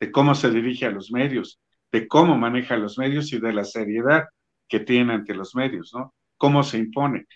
de 0.00 0.10
cómo 0.10 0.34
se 0.34 0.50
dirige 0.50 0.86
a 0.86 0.90
los 0.90 1.10
medios, 1.10 1.60
de 1.92 2.08
cómo 2.08 2.36
maneja 2.36 2.76
los 2.76 2.98
medios 2.98 3.32
y 3.32 3.38
de 3.38 3.52
la 3.52 3.64
seriedad 3.64 4.24
que 4.68 4.80
tiene 4.80 5.14
ante 5.14 5.34
los 5.34 5.54
medios, 5.54 5.92
¿no? 5.94 6.14
cómo 6.36 6.62
se 6.62 6.78
impone. 6.78 7.26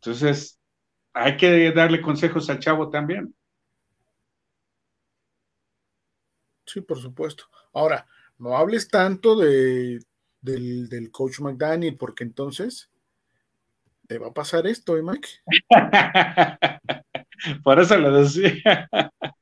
Entonces, 0.00 0.58
hay 1.12 1.36
que 1.36 1.72
darle 1.72 2.00
consejos 2.00 2.48
al 2.50 2.58
chavo 2.60 2.90
también. 2.90 3.34
Sí, 6.66 6.80
por 6.80 6.98
supuesto. 6.98 7.44
Ahora, 7.72 8.06
no 8.38 8.56
hables 8.56 8.88
tanto 8.88 9.36
de, 9.36 10.00
del, 10.40 11.10
coach 11.10 11.40
McDaniel, 11.40 11.96
porque 11.96 12.24
entonces 12.24 12.90
te 14.06 14.18
va 14.18 14.28
a 14.28 14.34
pasar 14.34 14.66
esto, 14.66 14.96
¿eh, 14.96 15.02
Mike? 15.02 15.28
por 17.62 17.80
eso 17.80 17.96
lo 17.96 18.22
decía. 18.22 18.88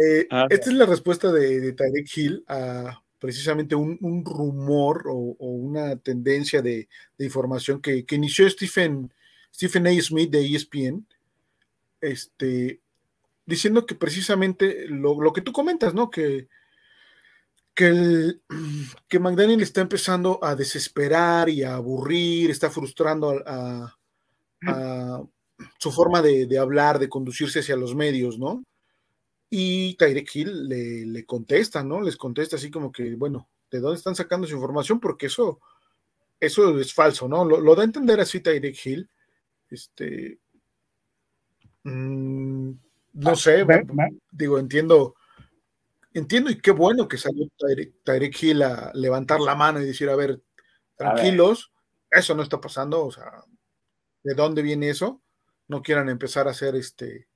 Eh, 0.00 0.28
ah, 0.30 0.46
esta 0.48 0.70
es 0.70 0.76
la 0.76 0.86
respuesta 0.86 1.32
de, 1.32 1.58
de 1.58 1.72
Tarek 1.72 2.08
Hill 2.16 2.44
a 2.46 3.02
precisamente 3.18 3.74
un, 3.74 4.24
rumor 4.24 5.04
o, 5.06 5.36
una 5.38 5.96
tendencia 5.96 6.62
de, 6.62 6.88
información 7.18 7.80
que, 7.80 8.04
inició 8.10 8.48
Stephen, 8.48 9.12
Stephen 9.54 9.86
A. 9.86 9.90
Smith 10.00 10.30
de 10.30 10.46
ESPN, 10.46 11.06
este, 12.00 12.80
diciendo 13.44 13.86
que 13.86 13.94
precisamente 13.94 14.86
lo, 14.88 15.32
que 15.32 15.40
tú 15.40 15.52
comentas, 15.52 15.94
¿no? 15.94 16.10
Que, 16.10 16.48
que, 17.74 18.36
que, 19.08 19.18
McDaniel 19.18 19.62
está 19.62 19.80
empezando 19.80 20.38
a 20.42 20.54
desesperar 20.54 21.48
y 21.48 21.64
a 21.64 21.74
aburrir, 21.74 22.50
está 22.50 22.70
frustrando 22.70 23.42
a, 23.46 23.96
su 25.78 25.92
forma 25.92 26.22
de, 26.22 26.46
de, 26.46 26.58
hablar, 26.58 26.98
de 26.98 27.08
conducirse 27.08 27.60
hacia 27.60 27.76
los 27.76 27.94
medios, 27.94 28.38
¿no? 28.38 28.64
Y 29.50 29.94
Tyreek 29.94 30.34
Hill 30.34 30.68
le, 30.68 31.24
contesta, 31.24 31.82
¿no? 31.82 32.00
Les 32.00 32.16
contesta 32.16 32.56
así 32.56 32.70
como 32.70 32.92
que, 32.92 33.14
bueno, 33.14 33.48
¿de 33.70 33.80
dónde 33.80 33.96
están 33.96 34.14
sacando 34.14 34.46
su 34.46 34.54
información? 34.54 35.00
Porque 35.00 35.26
eso, 35.26 35.60
eso 36.38 36.78
es 36.78 36.92
falso, 36.92 37.28
¿no? 37.28 37.44
Lo, 37.44 37.74
da 37.74 37.82
a 37.82 37.84
entender 37.84 38.20
así 38.20 38.40
Tyreek 38.40 38.86
Hill. 38.86 39.08
Este, 39.70 40.38
Mm, 41.88 42.72
no 43.14 43.36
sé, 43.36 43.64
digo, 44.30 44.58
entiendo, 44.58 45.14
entiendo 46.12 46.50
y 46.50 46.60
qué 46.60 46.70
bueno 46.70 47.08
que 47.08 47.16
salió 47.16 47.46
Tyreek 48.04 48.42
Hill 48.42 48.62
a 48.62 48.92
levantar 48.94 49.40
la 49.40 49.54
mano 49.54 49.80
y 49.80 49.86
decir, 49.86 50.08
a 50.10 50.16
ver, 50.16 50.40
tranquilos, 50.96 51.72
eso 52.10 52.34
no 52.34 52.42
está 52.42 52.60
pasando, 52.60 53.06
o 53.06 53.10
sea, 53.10 53.42
¿de 54.28 54.34
dónde 54.34 54.60
viene 54.60 54.90
eso? 54.90 55.22
No 55.68 55.82
quieran 55.82 56.10
empezar 56.10 56.48
a 56.48 56.50
hacer 56.50 56.76
este 56.76 57.28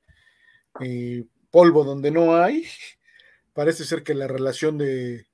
eh, 0.81 1.25
polvo 1.51 1.85
donde 1.85 2.11
no 2.11 2.37
hay. 2.37 2.67
Parece 3.55 3.85
ser 3.85 4.03
que 4.03 4.15
la 4.15 4.29
relación 4.29 4.77
de, 4.77 5.27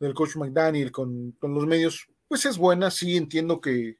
del 0.00 0.14
coach 0.14 0.36
McDaniel 0.36 0.90
con, 0.90 1.32
con, 1.32 1.54
los 1.54 1.66
medios, 1.66 2.08
pues 2.26 2.46
es 2.46 2.58
buena, 2.58 2.90
sí 2.90 3.16
entiendo 3.16 3.60
que, 3.60 3.98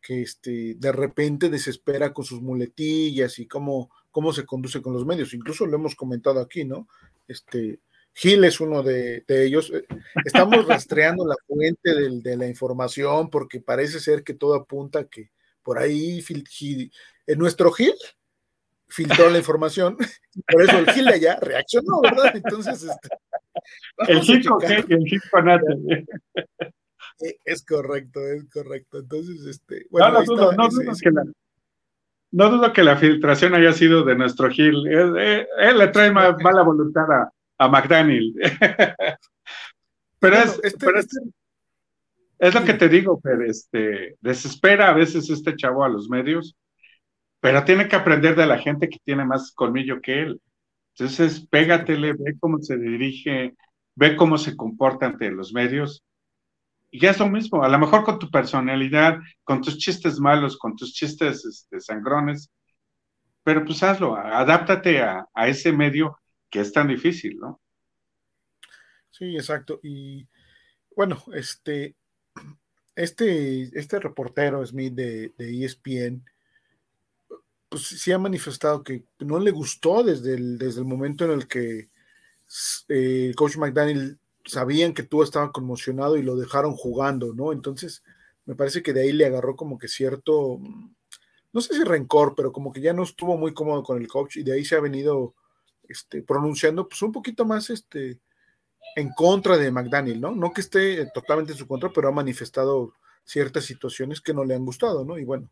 que 0.00 0.22
este, 0.22 0.76
de 0.76 0.92
repente 0.92 1.48
desespera 1.48 2.12
con 2.12 2.24
sus 2.24 2.40
muletillas 2.40 3.40
y 3.40 3.46
cómo, 3.46 3.90
cómo 4.12 4.32
se 4.32 4.46
conduce 4.46 4.80
con 4.80 4.92
los 4.92 5.04
medios. 5.04 5.34
Incluso 5.34 5.66
lo 5.66 5.76
hemos 5.76 5.96
comentado 5.96 6.40
aquí, 6.40 6.64
¿no? 6.64 6.86
Este, 7.26 7.80
Gil 8.14 8.44
es 8.44 8.60
uno 8.60 8.84
de, 8.84 9.24
ellos. 9.26 9.72
Eh, 9.74 9.84
estamos 10.24 10.64
rastreando 10.68 11.26
la 11.26 11.36
fuente 11.44 11.90
de 12.22 12.36
la 12.36 12.46
información 12.46 13.30
porque 13.30 13.60
parece 13.60 13.98
ser 13.98 14.22
que 14.22 14.34
todo 14.34 14.54
apunta 14.54 15.08
que 15.08 15.32
por 15.62 15.78
ahí 15.78 16.24
en 17.26 17.38
nuestro 17.38 17.72
Gil 17.72 17.94
filtró 18.90 19.30
la 19.30 19.38
información, 19.38 19.96
por 20.48 20.62
eso 20.62 20.78
el 20.78 20.90
Gil 20.90 21.06
de 21.06 21.14
allá 21.14 21.38
reaccionó, 21.40 22.00
¿verdad? 22.02 22.32
Entonces, 22.34 22.82
este, 22.82 23.08
el 24.12 24.20
Gil 24.20 24.44
con 24.46 24.62
el 24.64 25.04
Gil 25.04 25.20
con 25.30 25.48
eh, 25.48 26.04
Es 27.44 27.64
correcto, 27.64 28.20
es 28.26 28.48
correcto. 28.50 28.98
Entonces, 28.98 29.44
este, 29.46 29.86
bueno, 29.90 30.12
no, 30.12 30.24
dudo, 30.24 30.52
no, 30.52 30.68
dudo 30.68 30.92
que 31.00 31.10
la, 31.10 31.24
no, 32.32 32.50
dudo 32.50 32.72
que 32.72 32.82
la, 32.82 32.96
filtración 32.96 33.54
haya 33.54 33.72
sido 33.72 34.04
de 34.04 34.16
nuestro 34.16 34.50
Gil. 34.50 34.86
Él, 34.88 35.78
le 35.78 35.88
trae 35.88 36.10
mala 36.10 36.62
voluntad 36.62 37.10
a, 37.10 37.32
a 37.58 37.68
McDaniel. 37.68 38.34
pero, 40.18 40.36
es, 40.36 40.60
este, 40.62 40.86
este 40.96 41.20
es, 42.40 42.54
lo 42.54 42.64
que 42.64 42.74
te 42.74 42.88
digo, 42.88 43.20
pero 43.20 43.44
este, 43.44 44.16
desespera 44.20 44.88
a 44.88 44.94
veces 44.94 45.30
este 45.30 45.54
chavo 45.56 45.84
a 45.84 45.88
los 45.88 46.08
medios, 46.08 46.56
pero 47.40 47.64
tiene 47.64 47.88
que 47.88 47.96
aprender 47.96 48.34
de 48.34 48.46
la 48.46 48.58
gente 48.58 48.88
que 48.88 48.98
tiene 49.04 49.24
más 49.24 49.52
colmillo 49.52 50.00
que 50.00 50.22
él. 50.22 50.40
Entonces, 50.94 51.46
pégatele, 51.46 52.12
ve 52.12 52.36
cómo 52.40 52.58
se 52.60 52.76
dirige, 52.76 53.54
ve 53.94 54.16
cómo 54.16 54.38
se 54.38 54.56
comporta 54.56 55.06
ante 55.06 55.30
los 55.30 55.52
medios. 55.52 56.04
Y 56.90 57.00
ya 57.00 57.10
es 57.10 57.18
lo 57.18 57.28
mismo, 57.28 57.62
a 57.62 57.68
lo 57.68 57.78
mejor 57.78 58.04
con 58.04 58.18
tu 58.18 58.30
personalidad, 58.30 59.18
con 59.44 59.60
tus 59.60 59.78
chistes 59.78 60.18
malos, 60.18 60.58
con 60.58 60.74
tus 60.76 60.92
chistes 60.92 61.44
este, 61.44 61.80
sangrones, 61.80 62.50
pero 63.44 63.64
pues 63.64 63.82
hazlo, 63.82 64.16
adáptate 64.16 65.00
a, 65.00 65.26
a 65.32 65.48
ese 65.48 65.72
medio 65.72 66.18
que 66.50 66.60
es 66.60 66.72
tan 66.72 66.88
difícil, 66.88 67.38
¿no? 67.38 67.60
Sí, 69.10 69.36
exacto. 69.36 69.80
Y 69.82 70.26
bueno, 70.96 71.22
este, 71.34 71.94
este, 72.96 73.78
este 73.78 73.98
reportero 73.98 74.64
Smith 74.66 74.94
de, 74.94 75.32
ESPN, 75.38 76.24
pues 77.68 77.82
sí 77.82 78.12
ha 78.12 78.18
manifestado 78.18 78.82
que 78.82 79.04
no 79.20 79.38
le 79.38 79.50
gustó 79.52 80.02
desde 80.02 80.34
el, 80.34 80.58
desde 80.58 80.80
el 80.80 80.86
momento 80.86 81.24
en 81.24 81.30
el 81.30 81.46
que 81.46 81.88
eh, 82.88 83.26
el 83.28 83.34
coach 83.36 83.56
McDaniel 83.56 84.18
sabían 84.44 84.92
que 84.92 85.04
tú 85.04 85.22
estaba 85.22 85.52
conmocionado 85.52 86.16
y 86.16 86.22
lo 86.22 86.36
dejaron 86.36 86.74
jugando, 86.74 87.32
¿no? 87.32 87.52
Entonces, 87.52 88.02
me 88.44 88.54
parece 88.54 88.82
que 88.82 88.92
de 88.92 89.02
ahí 89.02 89.12
le 89.12 89.26
agarró 89.26 89.54
como 89.54 89.78
que 89.78 89.86
cierto, 89.86 90.58
no 91.52 91.60
sé 91.60 91.74
si 91.74 91.84
rencor, 91.84 92.34
pero 92.34 92.52
como 92.52 92.72
que 92.72 92.80
ya 92.80 92.92
no 92.92 93.04
estuvo 93.04 93.36
muy 93.36 93.54
cómodo 93.54 93.82
con 93.82 94.00
el 94.00 94.08
coach 94.08 94.38
y 94.38 94.42
de 94.42 94.54
ahí 94.54 94.64
se 94.64 94.76
ha 94.76 94.80
venido 94.80 95.34
este, 95.88 96.22
pronunciando 96.22 96.88
pues 96.88 97.00
un 97.02 97.12
poquito 97.12 97.44
más 97.44 97.70
este, 97.70 98.18
en 98.96 99.10
contra 99.10 99.56
de 99.56 99.70
McDaniel, 99.70 100.20
¿no? 100.20 100.32
No 100.32 100.52
que 100.52 100.60
esté 100.60 101.06
totalmente 101.12 101.52
en 101.52 101.58
su 101.58 101.66
contra, 101.66 101.90
pero 101.90 102.08
ha 102.08 102.12
manifestado 102.12 102.94
ciertas 103.24 103.64
situaciones 103.64 104.20
que 104.20 104.34
no 104.34 104.44
le 104.44 104.54
han 104.54 104.64
gustado, 104.64 105.04
¿no? 105.04 105.18
Y 105.18 105.24
bueno, 105.24 105.48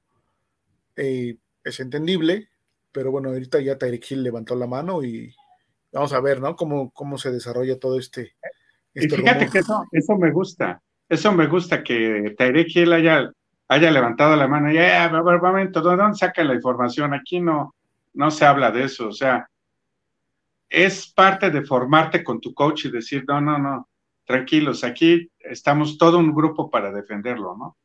eh, 0.96 1.36
es 1.62 1.80
entendible, 1.80 2.48
pero 2.92 3.10
bueno, 3.10 3.28
ahorita 3.28 3.60
ya 3.60 3.78
Tyreek 3.78 4.10
Hill 4.10 4.22
levantó 4.22 4.56
la 4.56 4.66
mano 4.66 5.02
y 5.04 5.34
vamos 5.92 6.12
a 6.12 6.20
ver, 6.20 6.40
¿no? 6.40 6.56
Cómo, 6.56 6.90
cómo 6.90 7.18
se 7.18 7.30
desarrolla 7.30 7.78
todo 7.78 7.98
este. 7.98 8.34
este 8.94 9.14
y 9.14 9.18
fíjate 9.18 9.48
que 9.48 9.58
eso, 9.60 9.84
eso 9.92 10.16
me 10.16 10.32
gusta, 10.32 10.82
eso 11.08 11.32
me 11.32 11.46
gusta 11.46 11.82
que 11.82 12.34
Tyreek 12.36 12.74
Hill 12.74 12.92
haya, 12.92 13.30
haya 13.68 13.90
levantado 13.90 14.34
la 14.36 14.48
mano 14.48 14.72
y, 14.72 14.78
a 14.78 15.08
ver, 15.08 15.40
momento, 15.40 15.80
¿dónde 15.80 16.16
saca 16.16 16.42
la 16.42 16.54
información? 16.54 17.14
Aquí 17.14 17.40
no, 17.40 17.74
no 18.14 18.30
se 18.30 18.44
habla 18.44 18.70
de 18.70 18.84
eso, 18.84 19.08
o 19.08 19.12
sea, 19.12 19.48
es 20.68 21.12
parte 21.12 21.50
de 21.50 21.64
formarte 21.64 22.22
con 22.22 22.40
tu 22.40 22.54
coach 22.54 22.86
y 22.86 22.90
decir, 22.90 23.24
no, 23.26 23.40
no, 23.40 23.58
no, 23.58 23.88
tranquilos, 24.24 24.84
aquí 24.84 25.30
estamos 25.38 25.98
todo 25.98 26.18
un 26.18 26.34
grupo 26.34 26.70
para 26.70 26.92
defenderlo, 26.92 27.56
¿no? 27.56 27.76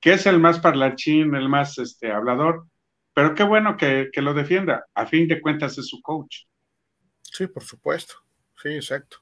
Que 0.00 0.14
es 0.14 0.26
el 0.26 0.38
más 0.38 0.58
parlanchín, 0.58 1.34
el 1.34 1.48
más 1.48 1.76
este, 1.78 2.10
hablador, 2.10 2.66
pero 3.12 3.34
qué 3.34 3.42
bueno 3.42 3.76
que, 3.76 4.08
que 4.12 4.22
lo 4.22 4.32
defienda. 4.32 4.86
A 4.94 5.06
fin 5.06 5.28
de 5.28 5.40
cuentas 5.40 5.76
es 5.76 5.88
su 5.88 6.00
coach. 6.00 6.44
Sí, 7.22 7.46
por 7.46 7.62
supuesto. 7.62 8.14
Sí, 8.62 8.70
exacto. 8.70 9.18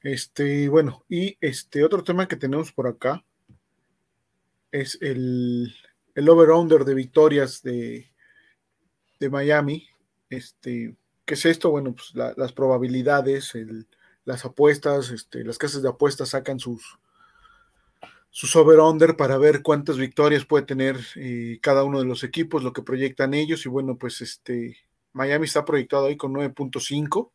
Este, 0.00 0.68
bueno, 0.68 1.04
y 1.08 1.36
este 1.40 1.84
otro 1.84 2.02
tema 2.02 2.28
que 2.28 2.36
tenemos 2.36 2.72
por 2.72 2.86
acá 2.86 3.24
es 4.70 4.96
el, 5.00 5.74
el 6.14 6.28
over-under 6.28 6.84
de 6.84 6.94
victorias 6.94 7.62
de, 7.62 8.10
de 9.18 9.30
Miami. 9.30 9.88
Este, 10.30 10.96
¿Qué 11.28 11.34
es 11.34 11.44
esto? 11.44 11.70
Bueno, 11.70 11.94
pues 11.94 12.14
las 12.14 12.54
probabilidades, 12.54 13.52
las 14.24 14.46
apuestas, 14.46 15.10
este, 15.10 15.44
las 15.44 15.58
casas 15.58 15.82
de 15.82 15.90
apuestas 15.90 16.30
sacan 16.30 16.58
sus, 16.58 16.98
sus 18.30 18.56
over-under 18.56 19.14
para 19.14 19.36
ver 19.36 19.60
cuántas 19.60 19.98
victorias 19.98 20.46
puede 20.46 20.64
tener 20.64 20.96
eh, 21.16 21.58
cada 21.60 21.84
uno 21.84 21.98
de 21.98 22.06
los 22.06 22.24
equipos, 22.24 22.62
lo 22.62 22.72
que 22.72 22.80
proyectan 22.80 23.34
ellos. 23.34 23.66
Y 23.66 23.68
bueno, 23.68 23.98
pues 23.98 24.22
este 24.22 24.78
Miami 25.12 25.44
está 25.44 25.66
proyectado 25.66 26.06
ahí 26.06 26.16
con 26.16 26.32
9.5, 26.32 27.30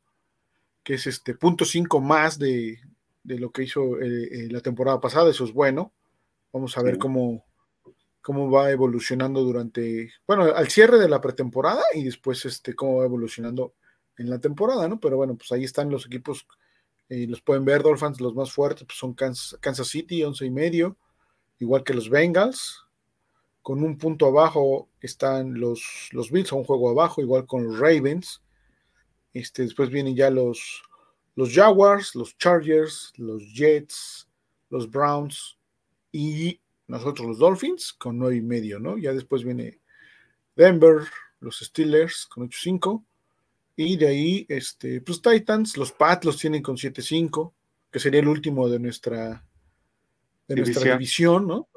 que 0.82 0.96
es 0.96 1.06
este 1.06 1.36
punto 1.36 1.64
5 1.64 2.02
más 2.02 2.40
de, 2.40 2.80
lo 3.24 3.52
que 3.52 3.62
hizo 3.62 4.02
eh, 4.02 4.24
eh, 4.24 4.48
la 4.50 4.62
temporada 4.62 5.00
pasada. 5.00 5.30
Eso 5.30 5.44
es 5.44 5.54
bueno. 5.54 5.94
Vamos 6.52 6.76
a 6.80 6.82
ver 6.82 6.98
cómo, 6.98 7.46
cómo 8.22 8.50
va 8.50 8.72
evolucionando 8.72 9.44
durante, 9.44 10.12
bueno, 10.26 10.46
al 10.46 10.70
cierre 10.70 10.98
de 10.98 11.10
la 11.10 11.22
pretemporada 11.22 11.84
y 11.94 12.04
después 12.04 12.44
este, 12.46 12.74
cómo 12.74 12.98
va 12.98 13.06
evolucionando 13.06 13.76
en 14.18 14.30
la 14.30 14.40
temporada, 14.40 14.88
¿no? 14.88 15.00
Pero 15.00 15.18
bueno, 15.18 15.36
pues 15.36 15.52
ahí 15.52 15.64
están 15.64 15.90
los 15.90 16.06
equipos, 16.06 16.48
eh, 17.10 17.28
los 17.28 17.42
pueden 17.42 17.66
ver, 17.66 17.84
Dolphins, 17.84 18.22
los 18.22 18.36
más 18.36 18.52
fuertes, 18.52 18.86
pues 18.86 18.98
son 18.98 19.14
Kansas, 19.14 19.88
City, 19.88 20.24
once 20.24 20.46
y 20.46 20.52
medio, 20.52 20.98
igual 21.60 21.84
que 21.84 21.94
los 21.94 22.10
Bengals. 22.10 22.80
Con 23.62 23.82
un 23.82 23.98
punto 23.98 24.28
abajo 24.28 24.90
están 25.00 25.60
los, 25.60 26.10
los 26.12 26.32
Bills, 26.32 26.52
a 26.52 26.56
un 26.56 26.66
juego 26.66 26.90
abajo, 26.90 27.22
igual 27.22 27.46
con 27.46 27.64
los 27.64 27.80
Ravens. 27.80 28.42
Este, 29.34 29.64
después 29.64 29.90
vienen 29.90 30.16
ya 30.16 30.30
los, 30.30 30.84
los 31.36 31.54
Jaguars, 31.54 32.14
los 32.16 32.38
Chargers, 32.38 33.14
los 33.16 33.42
Jets, 33.54 34.28
los 34.70 34.90
Browns 34.90 35.58
y 36.12 36.60
nosotros 36.88 37.28
los 37.28 37.40
Dolphins 37.40 37.94
con 37.94 38.18
nueve 38.18 38.36
y 38.38 38.42
medio, 38.42 38.80
¿no? 38.80 38.98
Ya 38.98 39.14
después 39.14 39.44
viene 39.44 39.80
Denver, 40.56 41.04
los 41.40 41.60
Steelers 41.60 42.28
con 42.28 42.50
8-5, 42.50 43.04
y 43.76 43.98
de 43.98 44.08
ahí, 44.08 44.46
este, 44.50 45.02
pues 45.02 45.22
Titans, 45.22 45.78
los 45.78 45.92
Pats 45.92 46.26
los 46.26 46.38
tienen 46.38 46.62
con 46.62 46.78
7-5, 46.78 47.54
que 47.92 48.00
sería 48.00 48.20
el 48.20 48.28
último 48.28 48.70
de 48.70 48.80
nuestra, 48.80 49.46
de 50.48 50.56
división. 50.56 50.74
nuestra 50.74 50.94
división, 50.94 51.48
¿no? 51.48 51.68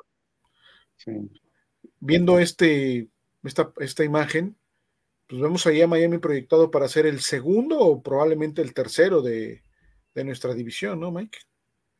Viendo 2.00 2.38
este, 2.38 3.08
esta, 3.42 3.72
esta 3.78 4.04
imagen, 4.04 4.56
pues 5.26 5.40
vemos 5.40 5.66
ahí 5.66 5.80
a 5.80 5.88
Miami 5.88 6.18
proyectado 6.18 6.70
para 6.70 6.88
ser 6.88 7.06
el 7.06 7.20
segundo 7.20 7.78
o 7.78 8.02
probablemente 8.02 8.62
el 8.62 8.74
tercero 8.74 9.22
de, 9.22 9.62
de 10.14 10.24
nuestra 10.24 10.54
división, 10.54 11.00
¿no, 11.00 11.10
Mike? 11.10 11.38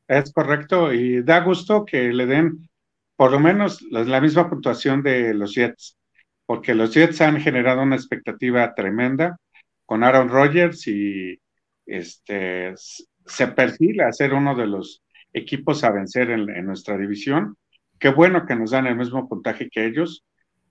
Es 0.08 0.32
correcto, 0.32 0.92
y 0.92 1.22
da 1.22 1.40
gusto 1.40 1.84
que 1.84 2.12
le 2.12 2.26
den 2.26 2.68
por 3.16 3.32
lo 3.32 3.40
menos 3.40 3.80
la 3.90 4.20
misma 4.20 4.48
puntuación 4.48 5.02
de 5.02 5.32
los 5.32 5.54
Jets, 5.54 5.96
porque 6.44 6.74
los 6.74 6.92
Jets 6.92 7.22
han 7.22 7.40
generado 7.40 7.82
una 7.82 7.96
expectativa 7.96 8.74
tremenda 8.74 9.38
con 9.86 10.02
Aaron 10.02 10.28
Rodgers 10.28 10.86
y 10.88 11.40
este, 11.86 12.74
se 12.76 13.46
perfila 13.48 14.08
a 14.08 14.12
ser 14.12 14.34
uno 14.34 14.54
de 14.54 14.66
los 14.66 15.02
equipos 15.32 15.84
a 15.84 15.90
vencer 15.90 16.30
en, 16.30 16.66
nuestra 16.66 16.98
división. 16.98 17.56
Qué 17.98 18.10
bueno 18.10 18.44
que 18.44 18.56
nos 18.56 18.72
dan 18.72 18.86
el 18.86 18.96
mismo 18.96 19.28
puntaje 19.28 19.70
que 19.70 19.86
ellos. 19.86 20.24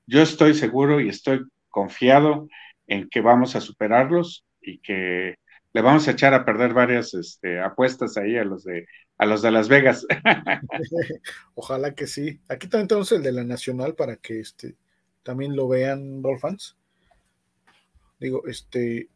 Yo 0.05 0.21
estoy 0.21 0.53
seguro 0.53 0.99
y 0.99 1.09
estoy 1.09 1.45
confiado 1.69 2.47
en 2.87 3.09
que 3.09 3.21
vamos 3.21 3.55
a 3.55 3.61
superarlos 3.61 4.45
y 4.61 4.79
que 4.79 5.35
le 5.73 5.81
vamos 5.81 6.07
a 6.07 6.11
echar 6.11 6.33
a 6.33 6.45
perder 6.45 6.73
varias 6.73 7.13
este, 7.13 7.59
apuestas 7.59 8.17
ahí 8.17 8.37
a 8.37 8.43
los 8.43 8.63
de 8.63 8.85
a 9.17 9.25
los 9.25 9.41
de 9.41 9.51
Las 9.51 9.69
Vegas. 9.69 10.05
Ojalá 11.55 11.95
que 11.95 12.05
sí. 12.05 12.41
Aquí 12.49 12.67
también 12.67 12.89
tenemos 12.89 13.11
el 13.13 13.23
de 13.23 13.31
la 13.31 13.45
Nacional 13.45 13.95
para 13.95 14.17
que 14.17 14.41
este, 14.41 14.75
también 15.23 15.55
lo 15.55 15.69
vean 15.69 16.21
Dolphins 16.21 16.75
Digo, 18.25 18.47
este, 18.47 19.07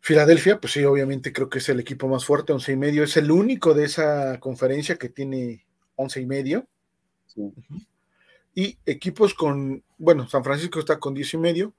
Filadelfia, 0.00 0.60
pues 0.60 0.74
sí, 0.74 0.84
obviamente 0.84 1.32
creo 1.32 1.48
que 1.48 1.60
es 1.60 1.68
el 1.70 1.80
equipo 1.80 2.06
más 2.08 2.26
fuerte, 2.26 2.52
once 2.52 2.72
y 2.72 2.76
medio, 2.76 3.04
es 3.04 3.16
el 3.16 3.30
único 3.30 3.72
de 3.72 3.86
esa 3.86 4.38
conferencia 4.38 4.96
que 4.96 5.08
tiene 5.08 5.64
once 5.96 6.20
y 6.20 6.26
medio. 6.26 6.66
Y 8.54 8.76
equipos 8.84 9.32
con, 9.32 9.82
bueno, 9.96 10.28
San 10.28 10.44
Francisco 10.44 10.78
está 10.78 11.00
con 11.00 11.14
diez 11.14 11.32
y 11.32 11.38
medio, 11.38 11.72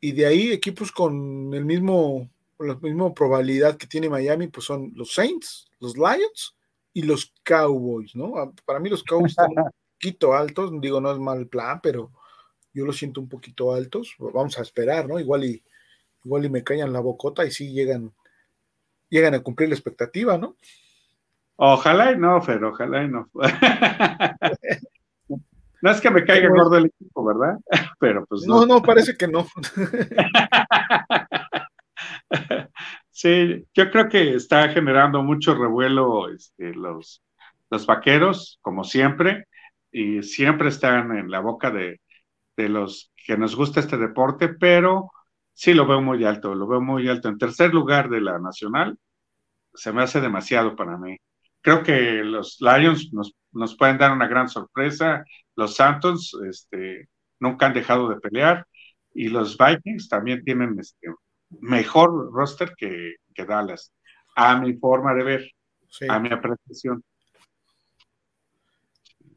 y 0.00 0.12
de 0.12 0.24
ahí 0.24 0.52
equipos 0.52 0.90
con 0.90 1.52
el 1.52 1.66
mismo, 1.66 2.30
la 2.58 2.76
misma 2.76 3.12
probabilidad 3.12 3.76
que 3.76 3.86
tiene 3.86 4.08
Miami, 4.08 4.48
pues 4.48 4.64
son 4.64 4.90
los 4.94 5.12
Saints, 5.12 5.70
los 5.80 5.98
Lions 5.98 6.56
y 6.94 7.02
los 7.02 7.30
Cowboys, 7.42 8.16
¿no? 8.16 8.38
Ah, 8.38 8.50
para 8.64 8.80
mí 8.80 8.88
los 8.88 9.04
Cowboys 9.04 9.32
están 9.32 9.50
un 9.50 9.64
poquito 10.00 10.32
altos, 10.32 10.70
digo, 10.80 10.98
no 10.98 11.12
es 11.12 11.18
mal 11.18 11.46
plan, 11.46 11.78
pero 11.82 12.10
yo 12.74 12.84
los 12.84 12.98
siento 12.98 13.20
un 13.20 13.28
poquito 13.28 13.72
altos. 13.72 14.14
Vamos 14.18 14.58
a 14.58 14.62
esperar, 14.62 15.08
¿no? 15.08 15.18
Igual 15.18 15.44
y 15.44 15.62
igual 16.24 16.44
y 16.44 16.50
me 16.50 16.64
callan 16.64 16.92
la 16.92 17.00
bocota 17.00 17.44
y 17.44 17.50
sí 17.50 17.72
llegan, 17.72 18.12
llegan 19.08 19.34
a 19.34 19.40
cumplir 19.40 19.68
la 19.68 19.74
expectativa, 19.74 20.38
¿no? 20.38 20.56
Ojalá 21.56 22.12
y 22.12 22.18
no, 22.18 22.40
Fer, 22.42 22.64
ojalá 22.64 23.04
y 23.04 23.08
no. 23.08 23.28
no 25.82 25.90
es 25.90 26.00
que 26.00 26.10
me 26.10 26.24
caiga 26.24 26.48
gordo 26.48 26.78
el 26.78 26.86
equipo, 26.86 27.24
¿verdad? 27.24 27.58
Pero 28.00 28.26
pues 28.26 28.46
no. 28.46 28.60
No, 28.60 28.66
no, 28.66 28.82
parece 28.82 29.16
que 29.16 29.28
no. 29.28 29.46
sí, 33.10 33.64
yo 33.72 33.90
creo 33.90 34.08
que 34.08 34.34
está 34.34 34.68
generando 34.70 35.22
mucho 35.22 35.54
revuelo 35.54 36.28
este, 36.30 36.74
los, 36.74 37.22
los 37.70 37.86
vaqueros, 37.86 38.58
como 38.62 38.82
siempre, 38.82 39.46
y 39.92 40.24
siempre 40.24 40.70
están 40.70 41.16
en 41.16 41.30
la 41.30 41.38
boca 41.38 41.70
de, 41.70 42.00
de 42.56 42.68
los 42.68 43.12
que 43.26 43.36
nos 43.36 43.56
gusta 43.56 43.80
este 43.80 43.96
deporte, 43.96 44.48
pero 44.48 45.10
sí 45.52 45.74
lo 45.74 45.86
veo 45.86 46.00
muy 46.00 46.24
alto, 46.24 46.54
lo 46.54 46.66
veo 46.66 46.80
muy 46.80 47.08
alto. 47.08 47.28
En 47.28 47.38
tercer 47.38 47.72
lugar 47.72 48.08
de 48.08 48.20
la 48.20 48.38
nacional, 48.38 48.98
se 49.74 49.92
me 49.92 50.02
hace 50.02 50.20
demasiado 50.20 50.76
para 50.76 50.96
mí. 50.96 51.16
Creo 51.60 51.82
que 51.82 52.22
los 52.22 52.58
Lions 52.60 53.10
nos, 53.12 53.76
pueden 53.76 53.98
dar 53.98 54.12
una 54.12 54.28
gran 54.28 54.48
sorpresa. 54.48 55.24
Los 55.56 55.76
Santos 55.76 56.36
este, 56.46 57.08
nunca 57.40 57.66
han 57.66 57.72
dejado 57.72 58.08
de 58.08 58.20
pelear. 58.20 58.66
Y 59.14 59.28
los 59.28 59.56
Vikings 59.56 60.08
también 60.08 60.44
tienen 60.44 60.76
este, 60.78 61.08
mejor 61.60 62.32
roster 62.32 62.74
que, 62.76 63.14
Dallas, 63.36 63.92
a 64.36 64.58
mi 64.58 64.74
forma 64.74 65.14
de 65.14 65.24
ver, 65.24 65.50
a 66.08 66.18
mi 66.18 66.32
apreciación. 66.32 67.02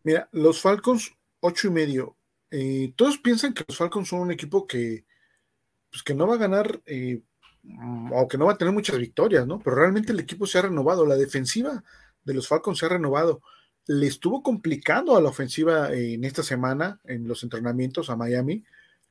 Mira, 0.03 0.27
los 0.31 0.61
Falcons, 0.61 1.13
ocho 1.39 1.67
y 1.67 1.71
medio. 1.71 2.16
Eh, 2.51 2.93
todos 2.95 3.17
piensan 3.17 3.53
que 3.53 3.63
los 3.67 3.77
Falcons 3.77 4.07
son 4.07 4.21
un 4.21 4.31
equipo 4.31 4.67
que, 4.67 5.05
pues 5.89 6.03
que 6.03 6.13
no 6.13 6.27
va 6.27 6.35
a 6.35 6.39
ganar 6.39 6.81
eh, 6.85 7.21
o 8.13 8.27
que 8.27 8.37
no 8.37 8.45
va 8.45 8.53
a 8.53 8.57
tener 8.57 8.73
muchas 8.73 8.97
victorias, 8.97 9.45
¿no? 9.45 9.59
Pero 9.59 9.75
realmente 9.75 10.11
el 10.11 10.19
equipo 10.19 10.45
se 10.45 10.59
ha 10.59 10.63
renovado, 10.63 11.05
la 11.05 11.15
defensiva 11.15 11.83
de 12.23 12.33
los 12.33 12.47
Falcons 12.47 12.79
se 12.79 12.85
ha 12.85 12.89
renovado. 12.89 13.41
Le 13.87 14.07
estuvo 14.07 14.43
complicando 14.43 15.15
a 15.15 15.21
la 15.21 15.29
ofensiva 15.29 15.91
en 15.93 16.23
esta 16.23 16.43
semana 16.43 16.99
en 17.05 17.27
los 17.27 17.43
entrenamientos 17.43 18.09
a 18.09 18.15
Miami, 18.15 18.63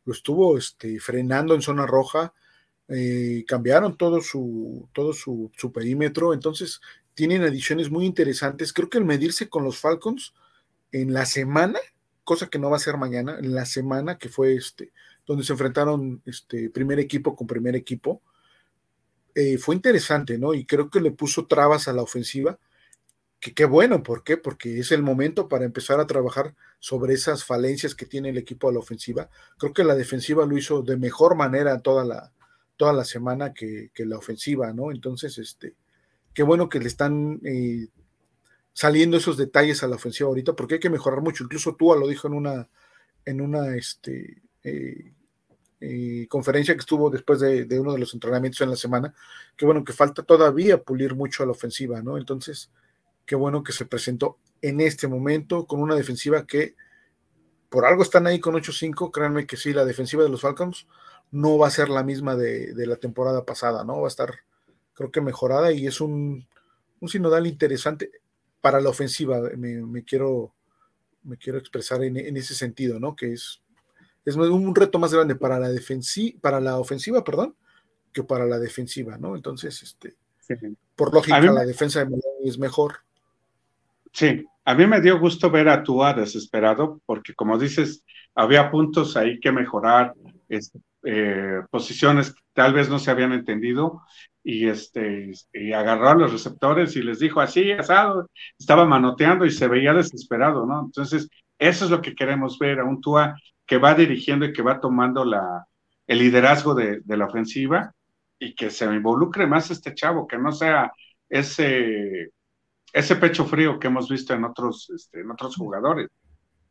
lo 0.05 0.13
estuvo 0.13 0.57
este, 0.57 1.01
frenando 1.01 1.55
en 1.55 1.63
zona 1.63 1.87
roja, 1.87 2.33
eh, 2.89 3.45
cambiaron 3.47 3.97
todo 3.97 4.21
su, 4.21 4.89
todo 4.93 5.13
su, 5.13 5.51
su, 5.57 5.73
perímetro, 5.73 6.33
entonces 6.33 6.81
tienen 7.15 7.43
adiciones 7.43 7.91
muy 7.91 8.07
interesantes. 8.07 8.73
Creo 8.73 8.89
que 8.89 8.99
el 8.99 9.05
medirse 9.05 9.49
con 9.49 9.65
los 9.65 9.79
Falcons 9.79 10.35
en 10.93 11.13
la 11.13 11.27
semana, 11.27 11.81
cosa 12.27 12.49
que 12.49 12.59
no 12.59 12.71
va 12.71 12.77
a 12.77 12.81
ser 12.81 12.97
mañana, 12.97 13.39
en 13.39 13.55
la 13.55 13.65
semana 13.65 14.19
que 14.19 14.29
fue 14.29 14.57
este, 14.57 14.93
donde 15.25 15.45
se 15.45 15.53
enfrentaron 15.53 16.21
este 16.27 16.71
primer 16.71 16.99
equipo 16.99 17.37
con 17.37 17.47
primer 17.47 17.77
equipo. 17.77 18.21
Eh, 19.37 19.59
fue 19.59 19.77
interesante, 19.77 20.37
¿no? 20.37 20.53
Y 20.53 20.67
creo 20.67 20.91
que 20.91 21.01
le 21.01 21.13
puso 21.13 21.47
trabas 21.47 21.87
a 21.87 21.93
la 21.93 22.03
ofensiva, 22.03 22.59
que 23.39 23.55
qué 23.55 23.65
bueno, 23.65 24.03
¿por 24.03 24.25
qué? 24.25 24.37
Porque 24.37 24.81
es 24.81 24.91
el 24.91 25.05
momento 25.05 25.49
para 25.49 25.65
empezar 25.65 26.01
a 26.01 26.07
trabajar 26.09 26.57
sobre 26.81 27.15
esas 27.15 27.45
falencias 27.45 27.95
que 27.95 28.07
tiene 28.07 28.31
el 28.31 28.39
equipo 28.39 28.69
a 28.69 28.73
la 28.73 28.81
ofensiva. 28.81 29.31
Creo 29.57 29.73
que 29.73 29.85
la 29.85 29.95
defensiva 29.95 30.47
lo 30.47 30.59
hizo 30.59 30.83
de 30.83 30.97
mejor 30.97 31.37
manera 31.37 31.79
toda 31.81 32.05
la, 32.05 32.33
toda 32.77 32.93
la 32.93 33.05
semana 33.05 33.55
que, 33.55 33.93
la 33.99 34.19
ofensiva, 34.19 34.73
¿no? 34.73 34.91
Entonces, 34.91 35.39
este, 35.39 35.77
qué 36.35 36.43
bueno 36.43 36.69
que 36.69 36.81
le 36.81 36.89
están 36.89 37.41
eh, 37.45 37.87
saliendo 38.77 39.17
esos 39.17 39.39
detalles 39.39 39.83
a 39.83 39.89
la 39.89 39.97
ofensiva 39.97 40.29
ahorita, 40.29 40.53
porque 40.53 40.75
hay 40.75 40.81
que 40.81 40.91
mejorar 40.91 41.23
mucho. 41.23 41.43
Incluso 41.43 41.77
Tua 41.77 41.97
lo 41.97 42.07
dijo 42.07 42.29
en 42.29 42.35
una, 42.35 42.69
en 43.25 43.41
una, 43.41 43.75
este, 43.75 44.43
eh, 44.63 45.15
eh, 45.81 46.27
conferencia 46.29 46.75
que 46.75 46.81
estuvo 46.81 47.09
después 47.09 47.41
de, 47.41 47.67
uno 47.81 47.95
de 47.95 47.99
los 47.99 48.13
entrenamientos 48.13 48.61
en 48.61 48.69
la 48.69 48.77
semana, 48.77 49.15
que 49.57 49.65
bueno, 49.65 49.83
que 49.83 49.95
falta 49.95 50.23
todavía 50.25 50.83
pulir 50.83 51.15
mucho 51.15 51.43
a 51.43 51.47
la 51.47 51.53
ofensiva, 51.53 52.03
¿no? 52.03 52.19
Entonces, 52.19 52.71
qué 53.25 53.35
bueno 53.35 53.63
que 53.63 53.73
se 53.73 53.87
presentó 53.87 54.37
en 54.61 54.83
este 54.83 55.09
momento 55.09 55.67
con 55.67 55.81
una 55.81 55.95
defensiva 55.95 56.47
que 56.47 56.77
por 57.71 57.87
algo 57.87 58.03
están 58.03 58.27
ahí 58.27 58.41
con 58.41 58.57
8-5, 58.57 59.11
créanme 59.11 59.47
que 59.47 59.57
sí, 59.57 59.73
la 59.73 59.87
defensiva 59.87 60.23
de 60.23 60.29
los 60.29 60.43
Falcons 60.43 60.87
no 61.31 61.57
va 61.57 61.69
a 61.69 61.71
ser 61.71 61.89
la 61.89 62.03
misma 62.03 62.37
de, 62.37 62.75
la 62.77 62.97
temporada 62.97 63.47
pasada, 63.47 63.85
¿no? 63.85 64.03
Va 64.03 64.09
a 64.09 64.09
estar, 64.09 64.35
creo 64.93 65.11
que 65.11 65.23
mejorada 65.23 65.73
y 65.73 65.87
es 65.87 66.03
un, 66.03 66.47
un 67.01 67.09
sinodal 67.09 67.47
interesante 67.47 68.11
para 68.61 68.81
la 68.81 68.91
ofensiva, 68.91 69.41
me, 69.57 70.05
quiero, 70.05 70.55
me 71.23 71.37
quiero 71.37 71.59
expresar 71.59 72.03
en, 72.03 72.17
en 72.17 72.37
ese 72.37 72.55
sentido, 72.55 72.99
¿no? 72.99 73.15
Que 73.15 73.33
es 73.33 73.63
es 74.27 74.37
un 74.37 74.75
reto 74.75 74.99
más 74.99 75.15
grande 75.15 75.37
para 75.37 75.59
la 75.59 75.69
defensiva, 75.69 76.39
para 76.41 76.61
la 76.61 76.79
ofensiva, 76.79 77.23
perdón, 77.23 77.55
que 78.13 78.25
para 78.25 78.45
la 78.45 78.59
defensiva, 78.59 79.17
¿no? 79.19 79.37
Entonces, 79.37 79.83
este, 79.83 80.17
por 80.97 81.15
lógica, 81.15 81.41
la 81.41 81.65
defensa 81.65 82.01
de 82.01 82.07
Miami 82.07 82.49
es 82.49 82.59
mejor. 82.59 82.97
Sí, 84.13 84.45
a 84.65 84.75
mí 84.75 84.87
me 84.87 85.01
dio 85.01 85.21
gusto 85.21 85.51
ver 85.51 85.69
a 85.69 85.83
Tua 85.83 86.13
desesperado, 86.13 87.01
porque 87.07 87.35
como 87.35 87.57
dices, 87.57 88.03
había 88.35 88.71
puntos 88.71 89.17
ahí 89.17 89.39
que 89.39 89.53
mejorar, 89.53 90.15
este, 90.49 90.81
eh, 91.05 91.63
posiciones 91.71 92.35
tal 92.53 92.73
vez 92.73 92.89
no 92.89 92.99
se 92.99 93.11
habían 93.11 93.33
entendido, 93.33 94.03
y 94.43 94.69
este 94.69 95.33
y 95.53 95.73
agarró 95.73 96.09
a 96.09 96.15
los 96.15 96.33
receptores 96.33 96.95
y 96.95 97.03
les 97.03 97.19
dijo 97.19 97.41
así, 97.41 97.73
asado, 97.73 98.31
estaba 98.59 98.85
manoteando 98.85 99.45
y 99.45 99.51
se 99.51 99.67
veía 99.67 99.93
desesperado, 99.93 100.65
¿no? 100.67 100.85
Entonces, 100.85 101.29
eso 101.59 101.85
es 101.85 101.91
lo 101.91 102.01
que 102.01 102.15
queremos 102.15 102.59
ver, 102.59 102.81
a 102.81 102.85
un 102.85 103.01
Tua 103.01 103.35
que 103.67 103.79
va 103.79 103.95
dirigiendo 103.95 104.47
y 104.47 104.53
que 104.53 104.63
va 104.63 104.81
tomando 104.81 105.25
la, 105.25 105.67
el 106.07 106.19
liderazgo 106.19 106.75
de, 106.75 107.03
la 107.07 107.27
ofensiva 107.27 107.93
y 108.39 108.55
que 108.55 108.71
se 108.71 108.85
involucre 108.85 109.47
más 109.47 109.71
este 109.71 109.95
chavo, 109.95 110.27
que 110.27 110.39
no 110.39 110.53
sea 110.53 110.93
ese, 111.29 112.31
ese 112.93 113.17
pecho 113.17 113.47
frío 113.47 113.79
que 113.79 113.89
hemos 113.89 114.09
visto 114.09 114.35
en 114.35 114.45
otros, 114.45 114.91
este, 114.95 115.21
en 115.21 115.31
otros 115.31 115.57
jugadores, 115.57 116.09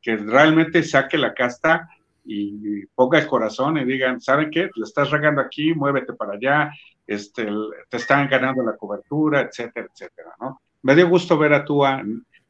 que 0.02 0.16
realmente 0.16 0.84
saque 0.84 1.18
la 1.18 1.34
casta 1.34 1.90
y, 2.26 2.86
ponga 2.88 3.20
el 3.20 3.28
corazón 3.28 3.78
y 3.78 3.86
digan, 3.86 4.20
¿saben 4.20 4.50
qué? 4.50 4.70
Le 4.76 4.84
estás 4.84 5.12
regando 5.12 5.42
aquí, 5.42 5.74
muévete 5.74 6.14
para 6.14 6.34
allá, 6.34 6.72
este, 7.06 7.48
te 7.90 7.98
están 7.98 8.28
ganando 8.30 8.64
la 8.64 8.76
cobertura, 8.76 9.42
etcétera, 9.42 9.88
etcétera, 9.92 10.34
¿no? 10.40 10.62
Me 10.82 10.96
dio 10.96 11.08
gusto 11.08 11.38
ver 11.38 11.54
a 11.54 11.66
Tua 11.66 12.02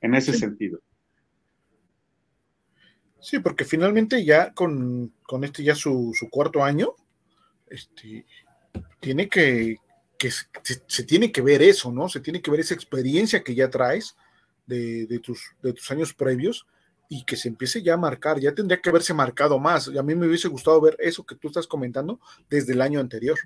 en, 0.01 0.15
ese 0.15 0.33
sentido. 0.33 0.79
Sí, 3.19 3.39
porque 3.39 3.65
finalmente 3.65 4.23
ya 4.23 4.53
con, 4.53 5.13
este 5.41 5.63
ya 5.63 5.73
su, 5.73 6.13
cuarto 6.29 6.63
año, 6.63 6.93
este, 7.67 8.25
tiene 8.99 9.27
que, 9.27 9.77
que 10.17 10.29
se, 10.31 11.03
tiene 11.05 11.31
que 11.31 11.41
ver 11.41 11.61
eso, 11.61 11.91
¿no? 11.91 12.07
Se 12.07 12.19
tiene 12.19 12.41
que 12.41 12.51
ver 12.51 12.59
esa 12.59 12.73
experiencia 12.73 13.43
que 13.43 13.55
ya 13.55 13.69
traes 13.69 14.15
de, 14.67 15.19
tus, 15.23 15.55
de 15.61 15.73
tus 15.73 15.89
años 15.91 16.13
previos 16.13 16.67
y 17.09 17.23
que 17.23 17.35
se 17.35 17.49
empiece 17.49 17.81
ya 17.83 17.95
a 17.95 17.97
marcar, 17.97 18.39
ya 18.39 18.53
tendría 18.53 18.81
que 18.81 18.89
haberse 18.89 19.13
marcado 19.13 19.59
más. 19.59 19.87
Y 19.87 19.97
a 19.97 20.03
mí 20.03 20.15
me 20.15 20.27
hubiese 20.27 20.47
gustado 20.47 20.81
ver 20.81 20.95
eso 20.99 21.25
que 21.25 21.35
tú 21.35 21.47
estás 21.47 21.67
comentando 21.67 22.19
desde 22.49 22.73
el 22.73 22.81
año 22.81 22.99
anterior. 22.99 23.37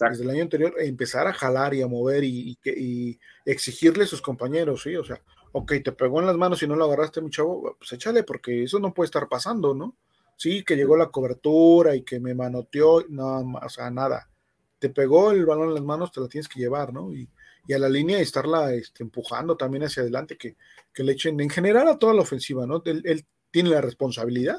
Desde 0.00 0.22
el 0.22 0.30
año 0.30 0.42
anterior, 0.42 0.74
empezar 0.78 1.26
a 1.26 1.32
jalar 1.32 1.74
y 1.74 1.82
a 1.82 1.88
mover 1.88 2.22
y, 2.22 2.56
y, 2.64 2.70
y 2.70 3.18
exigirle 3.44 4.04
a 4.04 4.06
sus 4.06 4.22
compañeros, 4.22 4.82
¿sí? 4.82 4.94
O 4.94 5.04
sea, 5.04 5.20
ok, 5.52 5.72
te 5.82 5.92
pegó 5.92 6.20
en 6.20 6.26
las 6.26 6.36
manos 6.36 6.62
y 6.62 6.68
no 6.68 6.76
lo 6.76 6.84
agarraste, 6.84 7.20
mi 7.20 7.30
chavo, 7.30 7.76
pues 7.78 7.92
échale, 7.92 8.22
porque 8.22 8.62
eso 8.62 8.78
no 8.78 8.94
puede 8.94 9.06
estar 9.06 9.28
pasando, 9.28 9.74
¿no? 9.74 9.96
Sí, 10.36 10.62
que 10.64 10.76
llegó 10.76 10.96
la 10.96 11.10
cobertura 11.10 11.96
y 11.96 12.02
que 12.02 12.20
me 12.20 12.34
manoteó, 12.34 13.04
no, 13.08 13.40
o 13.40 13.68
sea, 13.68 13.90
nada. 13.90 14.30
Te 14.78 14.88
pegó 14.88 15.32
el 15.32 15.44
balón 15.44 15.68
en 15.68 15.74
las 15.74 15.82
manos, 15.82 16.12
te 16.12 16.20
la 16.20 16.28
tienes 16.28 16.48
que 16.48 16.60
llevar, 16.60 16.92
¿no? 16.92 17.12
Y, 17.12 17.28
a 17.74 17.78
la 17.78 17.88
línea 17.88 18.18
y 18.18 18.22
estarla 18.22 18.72
este, 18.72 19.02
empujando 19.02 19.56
también 19.56 19.84
hacia 19.84 20.02
adelante, 20.02 20.36
que, 20.36 20.56
le 20.94 21.12
echen 21.12 21.38
en 21.38 21.48
general 21.48 21.86
a 21.86 21.98
toda 21.98 22.12
la 22.12 22.22
ofensiva, 22.22 22.66
¿no? 22.66 22.82
Él, 22.84 23.24
tiene 23.50 23.70
la 23.70 23.80
responsabilidad 23.80 24.58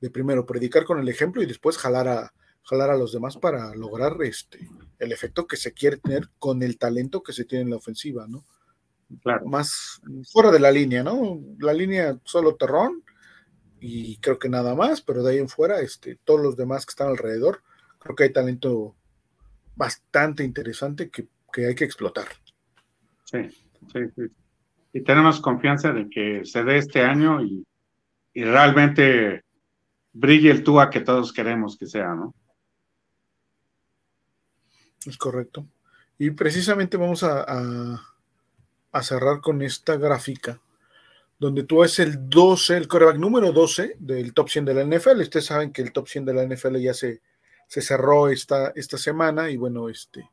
de 0.00 0.10
primero 0.10 0.46
predicar 0.46 0.84
con 0.84 0.98
el 0.98 1.08
ejemplo 1.08 1.42
y 1.42 1.46
después 1.46 1.76
jalar 1.76 2.08
a, 2.08 2.32
jalar 2.62 2.90
a 2.90 2.96
los 2.96 3.12
demás 3.12 3.36
para 3.36 3.74
lograr 3.74 4.16
este, 4.22 4.68
el 4.98 5.12
efecto 5.12 5.46
que 5.46 5.56
se 5.56 5.72
quiere 5.72 5.98
tener 5.98 6.30
con 6.38 6.62
el 6.62 6.78
talento 6.78 7.22
que 7.22 7.32
se 7.32 7.44
tiene 7.44 7.64
en 7.64 7.70
la 7.70 7.76
ofensiva, 7.76 8.26
¿no? 8.26 8.44
más 9.44 10.00
fuera 10.32 10.50
de 10.50 10.58
la 10.58 10.72
línea, 10.72 11.02
¿no? 11.02 11.40
La 11.58 11.72
línea 11.72 12.18
solo 12.24 12.56
Terrón 12.56 13.04
y 13.78 14.16
creo 14.18 14.38
que 14.38 14.48
nada 14.48 14.74
más, 14.74 15.00
pero 15.00 15.22
de 15.22 15.32
ahí 15.32 15.38
en 15.38 15.48
fuera, 15.48 15.80
este, 15.80 16.18
todos 16.24 16.40
los 16.40 16.56
demás 16.56 16.84
que 16.86 16.90
están 16.90 17.08
alrededor, 17.08 17.62
creo 17.98 18.16
que 18.16 18.24
hay 18.24 18.32
talento 18.32 18.96
bastante 19.76 20.42
interesante 20.42 21.10
que, 21.10 21.28
hay 21.64 21.74
que 21.74 21.84
explotar. 21.84 22.26
Sí, 23.24 23.48
sí, 23.92 24.00
sí. 24.14 24.22
Y 24.92 25.00
tenemos 25.02 25.40
confianza 25.40 25.92
de 25.92 26.08
que 26.08 26.44
se 26.44 26.64
dé 26.64 26.78
este 26.78 27.02
año 27.02 27.42
y, 27.42 27.64
realmente 28.34 29.42
brille 30.12 30.50
el 30.50 30.62
Tua 30.62 30.90
que 30.90 31.00
todos 31.00 31.32
queremos 31.32 31.78
que 31.78 31.86
sea, 31.86 32.14
¿no? 32.14 32.34
Es 35.06 35.16
correcto. 35.16 35.66
Y 36.18 36.30
precisamente 36.30 36.98
vamos 36.98 37.22
a, 37.22 38.02
a 38.92 39.02
cerrar 39.02 39.40
con 39.40 39.62
esta 39.62 39.96
gráfica 39.96 40.60
donde 41.38 41.64
tú 41.64 41.84
es 41.84 41.98
el 41.98 42.28
12, 42.28 42.76
el 42.76 42.88
coreback 42.88 43.16
número 43.16 43.52
12 43.52 43.96
del 43.98 44.32
top 44.32 44.48
100 44.48 44.64
de 44.64 44.74
la 44.74 44.84
NFL. 44.84 45.20
Ustedes 45.20 45.46
saben 45.46 45.72
que 45.72 45.82
el 45.82 45.92
top 45.92 46.08
100 46.08 46.24
de 46.24 46.34
la 46.34 46.44
NFL 46.44 46.76
ya 46.76 46.94
se, 46.94 47.20
se 47.66 47.82
cerró 47.82 48.28
esta, 48.28 48.72
esta 48.74 48.96
semana 48.96 49.50
y 49.50 49.56
bueno, 49.56 49.88
este, 49.88 50.28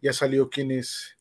ya 0.00 0.12
salió 0.12 0.48
quienes, 0.48 1.16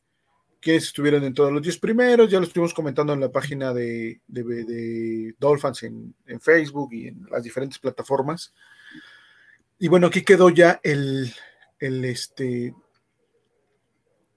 quienes 0.59 0.85
estuvieron 0.85 1.23
en 1.23 1.33
todos 1.33 1.51
los 1.51 1.61
10 1.61 1.79
primeros, 1.79 2.29
ya 2.29 2.39
lo 2.39 2.45
estuvimos 2.45 2.73
comentando 2.73 3.13
en 3.13 3.19
la 3.19 3.31
página 3.31 3.73
de, 3.73 4.21
de, 4.27 5.35
Dolphins 5.39 5.83
en, 5.83 6.15
en, 6.25 6.39
Facebook 6.39 6.93
y 6.93 7.07
en 7.07 7.27
las 7.29 7.43
diferentes 7.43 7.79
plataformas. 7.79 8.53
Y 9.77 9.87
bueno, 9.87 10.07
aquí 10.07 10.23
quedó 10.23 10.49
ya 10.49 10.79
el, 10.83 11.33
el 11.79 12.05
este, 12.05 12.73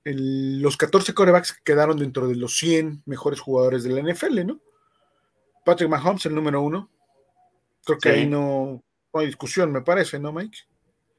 el, 0.05 0.61
los 0.61 0.77
14 0.77 1.15
corebacks 1.15 1.53
que 1.53 1.63
quedaron 1.65 1.99
dentro 1.99 2.29
de 2.29 2.37
los 2.37 2.57
100 2.57 3.03
mejores 3.07 3.41
jugadores 3.41 3.85
de 3.85 3.91
la 3.91 4.13
NFL, 4.13 4.47
¿no? 4.47 4.61
Patrick 5.65 5.89
Mahomes, 5.89 6.27
el 6.27 6.35
número 6.35 6.61
uno. 6.61 6.91
Creo 7.85 7.99
que 7.99 8.09
ahí 8.11 8.27
no, 8.27 8.83
hay 9.13 9.27
discusión, 9.27 9.73
me 9.73 9.83
parece, 9.83 10.19
¿no, 10.19 10.33
Mike? 10.33 10.59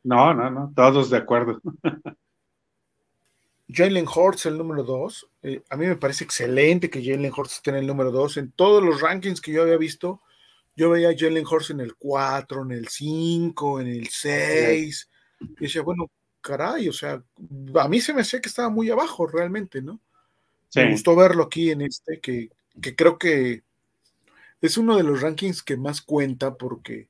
No, 0.04 0.34
no, 0.34 0.50
no, 0.50 0.72
todos 0.76 1.10
de 1.10 1.18
acuerdo. 1.18 1.62
Jalen 3.74 4.08
Hurts, 4.08 4.46
el 4.46 4.58
número 4.58 4.84
dos. 4.84 5.28
Eh, 5.42 5.64
a 5.70 5.76
mí 5.76 5.88
me 5.88 5.96
parece 5.96 6.24
excelente 6.24 6.90
que 6.90 7.04
Jalen 7.04 7.32
Hurts 7.36 7.56
esté 7.56 7.72
en 7.72 7.78
el 7.78 7.88
número 7.88 8.12
dos. 8.12 8.38
En 8.38 8.52
todos 8.52 8.84
los 8.84 9.02
rankings 9.02 9.42
que 9.42 9.52
yo 9.52 9.64
había 9.64 9.78
visto, 9.78 10.22
yo 10.76 10.90
veía 10.90 11.10
a 11.10 11.16
Jalen 11.18 11.46
Hurts 11.46 11.72
en 11.72 11.80
el 11.80 11.96
4, 11.96 12.64
en 12.64 12.72
el 12.72 12.88
5, 12.88 13.82
en 13.82 13.88
el 13.88 14.08
6. 14.08 15.10
Y 15.40 15.64
decía, 15.64 15.82
bueno, 15.82 16.10
caray, 16.42 16.90
o 16.90 16.94
sea, 16.94 17.24
a 17.76 17.88
mí 17.88 18.02
se 18.02 18.14
me 18.14 18.22
hacía 18.22 18.42
que 18.42 18.50
estaba 18.50 18.70
muy 18.70 18.90
abajo 18.90 19.26
realmente, 19.26 19.82
¿no? 19.82 20.00
Me 20.76 20.92
gustó 20.92 21.16
verlo 21.16 21.44
aquí 21.44 21.70
en 21.70 21.82
este, 21.82 22.20
que, 22.20 22.50
que 22.82 22.96
creo 22.96 23.20
que 23.20 23.62
es 24.60 24.78
uno 24.78 24.98
de 24.98 25.04
los 25.04 25.22
rankings 25.22 25.62
que 25.62 25.78
más 25.78 26.02
cuenta 26.02 26.56
porque 26.56 27.10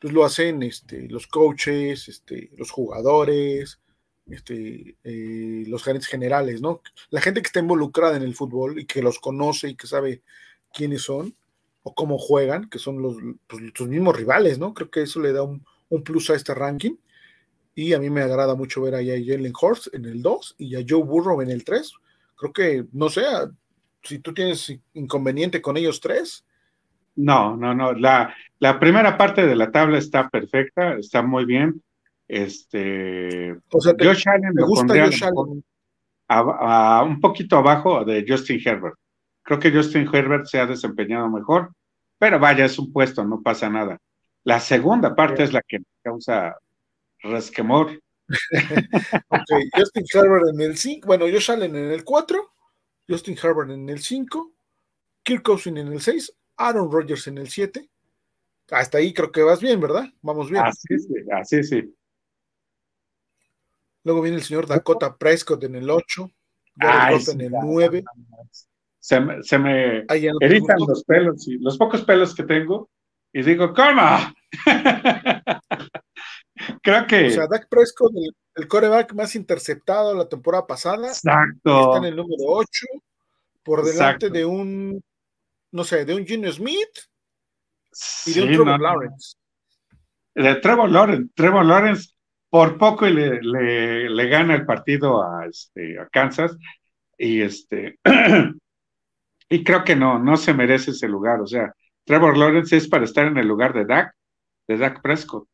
pues, 0.00 0.12
lo 0.12 0.24
hacen 0.24 0.62
este, 0.62 1.08
los 1.08 1.26
coaches, 1.28 2.08
este, 2.08 2.50
los 2.56 2.70
jugadores, 2.70 3.78
este, 4.26 4.96
eh, 5.04 5.64
los 5.66 5.82
gerentes 5.82 6.08
generales, 6.08 6.60
¿no? 6.60 6.80
La 7.10 7.20
gente 7.20 7.42
que 7.42 7.46
está 7.46 7.60
involucrada 7.60 8.16
en 8.16 8.22
el 8.22 8.34
fútbol 8.34 8.78
y 8.78 8.86
que 8.86 9.02
los 9.02 9.18
conoce 9.18 9.70
y 9.70 9.74
que 9.74 9.86
sabe 9.86 10.22
quiénes 10.72 11.02
son 11.02 11.34
o 11.82 11.94
cómo 11.94 12.18
juegan, 12.18 12.68
que 12.70 12.78
son 12.78 13.02
los, 13.02 13.16
pues, 13.46 13.88
mismos 13.88 14.16
rivales, 14.16 14.58
¿no? 14.58 14.72
Creo 14.72 14.90
que 14.90 15.02
eso 15.02 15.20
le 15.20 15.32
da 15.32 15.42
un, 15.42 15.64
plus 16.02 16.30
a 16.30 16.34
este 16.34 16.54
ranking. 16.54 16.96
Y 17.74 17.92
a 17.92 17.98
mí 17.98 18.08
me 18.08 18.22
agrada 18.22 18.54
mucho 18.54 18.82
ver 18.82 18.94
ahí 18.94 19.10
a 19.10 19.14
Jalen 19.14 19.52
Horst 19.60 19.94
en 19.94 20.04
el 20.06 20.22
2 20.22 20.56
y 20.58 20.76
a 20.76 20.84
Joe 20.88 21.02
Burrow 21.02 21.42
en 21.42 21.50
el 21.50 21.64
3. 21.64 21.92
Creo 22.36 22.52
que, 22.52 22.86
no 22.92 23.08
sé, 23.08 23.22
si 24.02 24.20
tú 24.20 24.32
tienes 24.32 24.72
inconveniente 24.94 25.60
con 25.60 25.76
ellos 25.76 26.00
tres, 26.00 26.44
no, 27.16 27.56
no, 27.56 27.74
no. 27.74 27.92
La, 27.92 28.34
la 28.58 28.80
primera 28.80 29.16
parte 29.16 29.46
de 29.46 29.54
la 29.54 29.70
tabla 29.70 29.98
está 29.98 30.28
perfecta, 30.28 30.94
está 30.94 31.22
muy 31.22 31.44
bien. 31.44 31.82
Este, 32.26 33.56
Josh 33.70 34.28
Allen 34.28 34.52
lo 34.54 34.66
pondría 34.66 35.10
A, 36.28 37.02
un 37.02 37.20
poquito 37.20 37.56
abajo 37.56 38.04
de 38.04 38.24
Justin 38.26 38.60
Herbert. 38.64 38.96
Creo 39.42 39.58
que 39.58 39.70
Justin 39.70 40.08
Herbert 40.10 40.46
se 40.46 40.58
ha 40.58 40.66
desempeñado 40.66 41.28
mejor, 41.28 41.70
pero 42.18 42.38
vaya, 42.38 42.64
es 42.64 42.78
un 42.78 42.92
puesto, 42.92 43.24
no 43.24 43.42
pasa 43.42 43.68
nada. 43.68 43.98
La 44.44 44.58
segunda 44.60 45.14
parte 45.14 45.42
es 45.42 45.52
la 45.52 45.62
que 45.62 45.78
causa 46.02 46.56
resquemor. 47.20 48.00
Justin 49.76 50.04
Herbert 50.12 50.44
en 50.54 50.60
el 50.62 50.78
5, 50.78 51.06
bueno, 51.06 51.26
Josh 51.26 51.50
Allen 51.50 51.76
en 51.76 51.90
el 51.90 52.04
4, 52.04 52.52
Justin 53.06 53.36
Herbert 53.42 53.70
en 53.70 53.88
el 53.90 54.00
5, 54.00 54.52
Kirk 55.22 55.42
Cousins 55.42 55.78
en 55.78 55.88
el 55.88 56.00
6, 56.00 56.34
Aaron 56.56 56.90
Rodgers 56.90 57.26
en 57.26 57.38
el 57.38 57.48
7. 57.48 57.86
Hasta 58.70 58.98
ahí 58.98 59.12
creo 59.12 59.30
que 59.30 59.42
vas 59.42 59.60
bien, 59.60 59.78
¿verdad? 59.78 60.06
Vamos 60.22 60.50
bien. 60.50 60.64
Así 60.64 60.98
sí, 60.98 61.14
así 61.30 61.62
sí. 61.62 61.94
Luego 64.04 64.22
viene 64.22 64.36
el 64.36 64.42
señor 64.42 64.66
Dakota 64.66 65.16
Prescott 65.16 65.64
en 65.64 65.76
el 65.76 65.90
8, 65.90 66.30
Jared 66.78 67.28
en 67.30 67.40
el 67.40 67.52
9. 67.52 68.04
Se 68.98 69.20
me, 69.20 69.42
se 69.42 69.58
me 69.58 70.04
eritan 70.08 70.78
los 70.86 71.04
pelos, 71.04 71.46
y 71.48 71.58
los 71.58 71.76
pocos 71.76 72.04
pelos 72.04 72.34
que 72.34 72.44
tengo, 72.44 72.88
y 73.32 73.42
digo, 73.42 73.74
¿cómo? 73.74 74.02
Creo 76.82 77.06
que. 77.06 77.26
O 77.26 77.30
sea, 77.30 77.46
Dak 77.48 77.68
Prescott, 77.68 78.12
el, 78.14 78.34
el, 78.54 78.68
coreback 78.68 79.12
más 79.14 79.34
interceptado 79.34 80.14
la 80.14 80.28
temporada 80.28 80.66
pasada. 80.66 81.08
Exacto. 81.08 81.80
Está 81.80 81.98
en 81.98 82.04
el 82.04 82.16
número 82.16 82.44
8, 82.46 82.86
por 83.62 83.84
delante 83.84 84.30
de 84.30 84.44
un 84.44 85.02
no 85.74 85.82
sé, 85.82 86.04
de 86.04 86.14
un 86.14 86.24
Gino 86.24 86.50
Smith 86.52 87.00
y 88.26 88.32
de 88.32 88.42
un 88.42 88.48
Trevor 88.48 88.80
Lawrence. 88.80 89.36
De 90.32 90.54
Trevor 90.56 90.88
Lawrence, 90.88 91.32
Trevor 91.34 91.64
Lawrence 91.64 92.13
por 92.54 92.78
poco 92.78 93.04
le, 93.06 94.28
gana 94.28 94.54
el 94.54 94.64
partido 94.64 95.24
a, 95.24 95.44
este, 95.46 95.98
Kansas 96.12 96.56
y 97.18 97.40
este 97.40 97.98
y 99.48 99.64
creo 99.64 99.82
que 99.82 99.96
no, 99.96 100.20
no 100.20 100.36
se 100.36 100.54
merece 100.54 100.92
ese 100.92 101.08
lugar. 101.08 101.40
O 101.40 101.48
sea, 101.48 101.74
Trevor 102.04 102.36
Lawrence 102.36 102.76
es 102.76 102.86
para 102.86 103.06
estar 103.06 103.26
en 103.26 103.38
el 103.38 103.48
lugar 103.48 103.72
de 103.72 103.84
Dak, 103.84 104.14
de 104.68 104.76
Dak 104.76 105.02
Prescott. 105.02 105.48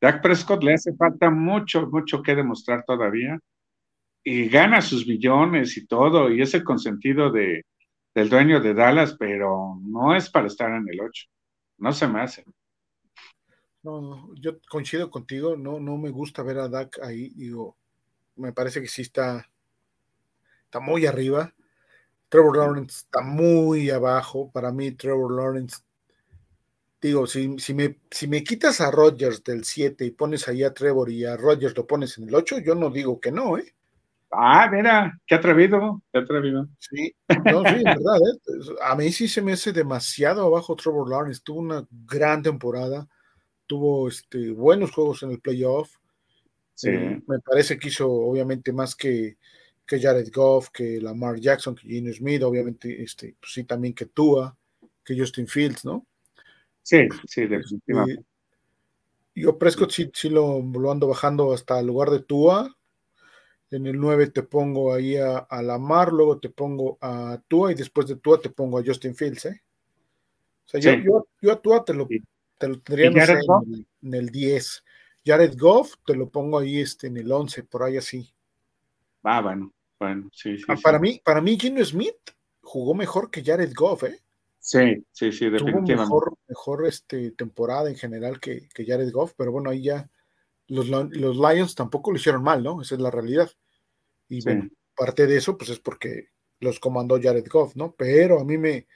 Dak 0.00 0.22
Prescott 0.22 0.64
le 0.64 0.72
hace 0.72 0.94
falta 0.94 1.28
mucho, 1.28 1.88
mucho 1.88 2.22
que 2.22 2.34
demostrar 2.34 2.84
todavía 2.86 3.38
y 4.24 4.48
gana 4.48 4.80
sus 4.80 5.06
billones 5.06 5.76
y 5.76 5.86
todo, 5.86 6.30
y 6.30 6.40
ese 6.40 6.64
consentido 6.64 7.30
de, 7.30 7.66
del 8.14 8.30
dueño 8.30 8.60
de 8.60 8.72
Dallas, 8.72 9.14
pero 9.18 9.78
no 9.82 10.16
es 10.16 10.30
para 10.30 10.46
estar 10.46 10.70
en 10.70 10.88
el 10.88 11.02
8. 11.02 11.26
No 11.80 11.92
se 11.92 12.08
me 12.08 12.22
hace. 12.22 12.44
No, 13.86 14.00
no, 14.00 14.34
yo 14.34 14.58
coincido 14.68 15.08
contigo, 15.12 15.56
no, 15.56 15.78
no 15.78 15.96
me 15.96 16.10
gusta 16.10 16.42
ver 16.42 16.58
a 16.58 16.68
Dak 16.68 16.98
ahí, 17.04 17.28
digo, 17.36 17.76
me 18.34 18.52
parece 18.52 18.80
que 18.80 18.88
sí 18.88 19.02
está, 19.02 19.48
está 20.64 20.80
muy 20.80 21.06
arriba. 21.06 21.54
Trevor 22.28 22.56
Lawrence 22.56 23.04
está 23.04 23.20
muy 23.20 23.88
abajo. 23.90 24.50
Para 24.50 24.72
mí, 24.72 24.90
Trevor 24.90 25.36
Lawrence, 25.36 25.76
digo, 27.00 27.28
si, 27.28 27.56
si, 27.60 27.74
me, 27.74 28.00
si 28.10 28.26
me 28.26 28.42
quitas 28.42 28.80
a 28.80 28.90
Rodgers 28.90 29.44
del 29.44 29.62
7 29.62 30.04
y 30.04 30.10
pones 30.10 30.48
ahí 30.48 30.64
a 30.64 30.74
Trevor 30.74 31.08
y 31.08 31.24
a 31.24 31.36
Rodgers 31.36 31.76
lo 31.76 31.86
pones 31.86 32.18
en 32.18 32.28
el 32.28 32.34
8, 32.34 32.58
yo 32.58 32.74
no 32.74 32.90
digo 32.90 33.20
que 33.20 33.30
no, 33.30 33.56
¿eh? 33.56 33.72
Ah, 34.32 34.68
mira, 34.68 35.16
qué 35.28 35.36
atrevido, 35.36 36.02
qué 36.12 36.18
atrevido. 36.18 36.66
Sí, 36.80 37.14
no, 37.44 37.62
sí, 37.62 37.84
verdad, 37.84 38.18
¿eh? 38.18 38.74
a 38.82 38.96
mí 38.96 39.12
sí 39.12 39.28
se 39.28 39.42
me 39.42 39.52
hace 39.52 39.72
demasiado 39.72 40.44
abajo 40.44 40.74
Trevor 40.74 41.08
Lawrence, 41.08 41.40
tuvo 41.44 41.60
una 41.60 41.86
gran 41.90 42.42
temporada, 42.42 43.06
tuvo 43.66 44.08
este, 44.08 44.50
buenos 44.50 44.90
juegos 44.92 45.22
en 45.22 45.30
el 45.32 45.40
playoff, 45.40 45.90
sí. 46.74 46.90
Eh, 46.90 47.22
me 47.26 47.38
parece 47.40 47.78
que 47.78 47.88
hizo 47.88 48.10
obviamente 48.10 48.72
más 48.72 48.94
que, 48.94 49.36
que 49.86 50.00
Jared 50.00 50.30
Goff, 50.32 50.70
que 50.70 51.00
Lamar 51.00 51.38
Jackson, 51.38 51.74
que 51.74 51.88
Gene 51.88 52.12
Smith, 52.12 52.42
obviamente, 52.42 53.02
este, 53.02 53.36
pues 53.38 53.52
sí, 53.52 53.64
también 53.64 53.94
que 53.94 54.06
Tua, 54.06 54.56
que 55.04 55.18
Justin 55.18 55.46
Fields, 55.46 55.84
¿no? 55.84 56.06
Sí, 56.82 57.08
sí, 57.26 57.46
definitivamente. 57.46 58.24
yo 59.34 59.58
Prescott 59.58 59.90
sí, 59.90 60.10
sí 60.12 60.28
lo, 60.28 60.60
lo, 60.60 60.90
ando 60.90 61.08
bajando 61.08 61.52
hasta 61.52 61.78
el 61.80 61.86
lugar 61.86 62.10
de 62.10 62.20
Tua, 62.20 62.76
en 63.70 63.86
el 63.86 63.98
9 63.98 64.28
te 64.28 64.42
pongo 64.42 64.92
ahí 64.92 65.16
a, 65.16 65.46
Lamar, 65.62 66.12
luego 66.12 66.38
te 66.38 66.48
pongo 66.48 66.98
a 67.00 67.40
Tua 67.48 67.72
y 67.72 67.74
después 67.74 68.06
de 68.06 68.16
Tua 68.16 68.40
te 68.40 68.50
pongo 68.50 68.78
a 68.78 68.84
Justin 68.84 69.14
Fields, 69.14 69.46
¿eh? 69.46 69.62
O 70.66 70.68
sea, 70.68 70.80
yo, 70.80 71.26
yo, 71.40 71.52
a 71.52 71.60
Tua 71.60 71.84
te 71.84 71.94
lo, 71.94 72.08
te 72.58 72.68
lo 72.68 72.80
tendría 72.80 73.06
en, 74.02 74.14
el, 74.14 74.30
10. 74.30 74.84
Jared 75.24 75.58
Goff 75.58 75.94
te 76.04 76.14
lo 76.14 76.28
pongo 76.28 76.58
ahí 76.58 76.80
este, 76.80 77.08
en 77.08 77.16
el 77.16 77.30
11, 77.30 77.64
por 77.64 77.82
ahí 77.82 77.96
así. 77.96 78.32
Ah, 79.22 79.40
bueno, 79.40 79.72
bueno, 79.98 80.28
sí, 80.32 80.56
sí. 80.56 80.64
Ah, 80.68 80.76
para, 80.82 80.98
Mí, 80.98 81.20
para 81.24 81.40
mí, 81.40 81.58
Gino 81.58 81.84
Smith 81.84 82.16
jugó 82.60 82.94
mejor 82.94 83.30
que 83.30 83.44
Jared 83.44 83.72
Goff, 83.74 84.04
¿eh? 84.04 84.20
Sí, 84.58 85.04
sí, 85.12 85.30
sí, 85.30 85.48
definitivamente. 85.48 85.94
Tuvo 85.94 86.02
mejor, 86.02 86.34
mejor 86.48 86.86
este, 86.86 87.30
temporada 87.32 87.88
en 87.88 87.96
general 87.96 88.40
que, 88.40 88.68
que 88.74 88.84
Jared 88.84 89.12
Goff, 89.12 89.34
pero 89.36 89.52
bueno, 89.52 89.70
ahí 89.70 89.82
ya 89.82 90.10
los, 90.68 90.88
los 90.88 91.36
Lions 91.36 91.74
tampoco 91.74 92.10
lo 92.10 92.16
hicieron 92.16 92.42
mal, 92.42 92.62
¿no? 92.62 92.82
Esa 92.82 92.96
es 92.96 93.00
la 93.00 93.10
realidad. 93.10 93.50
Y 94.28 94.42
bueno, 94.42 94.68
parte 94.96 95.26
de 95.26 95.36
eso, 95.36 95.56
pues 95.56 95.70
es 95.70 95.78
porque 95.78 96.30
los 96.58 96.80
comandó 96.80 97.20
Jared 97.20 97.46
Goff, 97.48 97.76
¿no? 97.76 97.94
Pero 97.96 98.40
a 98.40 98.44
mí 98.44 98.58
me, 98.58 98.86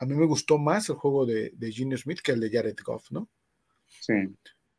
a 0.00 0.06
mí 0.06 0.14
me 0.14 0.26
gustó 0.26 0.58
más 0.58 0.88
el 0.88 0.96
juego 0.96 1.26
de, 1.26 1.52
de 1.54 1.72
Gene 1.72 1.96
Smith 1.96 2.20
que 2.22 2.32
el 2.32 2.40
de 2.40 2.50
Jared 2.50 2.76
Goff, 2.82 3.10
¿no? 3.10 3.28
Sí, 3.86 4.14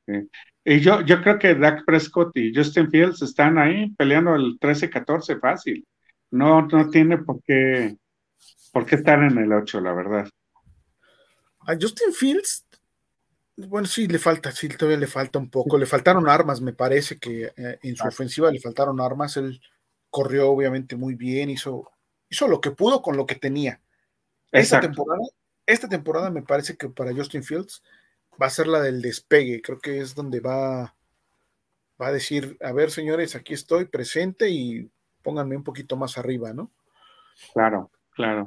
sí. 0.08 0.30
Y 0.66 0.80
yo, 0.80 1.02
yo 1.02 1.22
creo 1.22 1.38
que 1.38 1.54
Dak 1.54 1.86
Prescott 1.86 2.36
y 2.36 2.54
Justin 2.54 2.90
Fields 2.90 3.22
están 3.22 3.60
ahí 3.60 3.92
peleando 3.92 4.36
el 4.36 4.60
13-14 4.60 5.40
fácil. 5.40 5.88
No, 6.32 6.64
no 6.68 6.90
tiene 6.90 7.20
por 7.20 7.42
qué, 7.44 7.98
por 8.72 8.86
qué 8.86 8.96
estar 8.96 9.22
en 9.24 9.38
el 9.38 9.54
8, 9.54 9.80
la 9.80 9.94
verdad. 9.94 10.28
A 11.68 11.76
Justin 11.80 12.14
Fields, 12.14 12.66
bueno, 13.58 13.86
sí, 13.88 14.08
le 14.08 14.18
falta, 14.18 14.52
sí, 14.52 14.70
todavía 14.70 14.98
le 14.98 15.08
falta 15.08 15.38
un 15.38 15.52
poco. 15.52 15.78
Le 15.78 15.86
faltaron 15.86 16.28
armas, 16.28 16.62
me 16.62 16.74
parece 16.74 17.20
que 17.20 17.52
eh, 17.56 17.80
en 17.84 17.96
su 17.96 18.08
ofensiva 18.08 18.52
le 18.52 18.60
faltaron 18.60 19.00
armas. 19.00 19.38
Él 19.38 19.62
corrió 20.10 20.50
obviamente 20.50 20.96
muy 20.96 21.14
bien, 21.14 21.52
hizo, 21.52 21.92
hizo 22.28 22.48
lo 22.48 22.60
que 22.60 22.72
pudo 22.72 23.04
con 23.04 23.18
lo 23.18 23.28
que 23.28 23.36
tenía. 23.36 23.82
Esta 24.52 24.80
temporada, 24.80 25.22
esta 25.66 25.88
temporada 25.88 26.30
me 26.30 26.42
parece 26.42 26.76
que 26.76 26.90
para 26.90 27.14
Justin 27.14 27.44
Fields 27.44 27.84
va 28.42 28.48
a 28.48 28.52
ser 28.52 28.68
la 28.68 28.82
del 28.82 29.02
despegue. 29.02 29.62
Creo 29.62 29.80
que 29.80 30.00
es 30.00 30.16
donde 30.16 30.40
va, 30.40 30.96
va 32.02 32.08
a 32.08 32.12
decir, 32.12 32.58
a 32.62 32.72
ver, 32.72 32.92
señores, 32.92 33.36
aquí 33.36 33.54
estoy 33.54 33.86
presente 33.86 34.50
y 34.50 34.90
pónganme 35.22 35.56
un 35.56 35.64
poquito 35.64 35.96
más 35.96 36.18
arriba, 36.18 36.54
¿no? 36.54 36.72
Claro, 37.54 37.92
claro. 38.12 38.46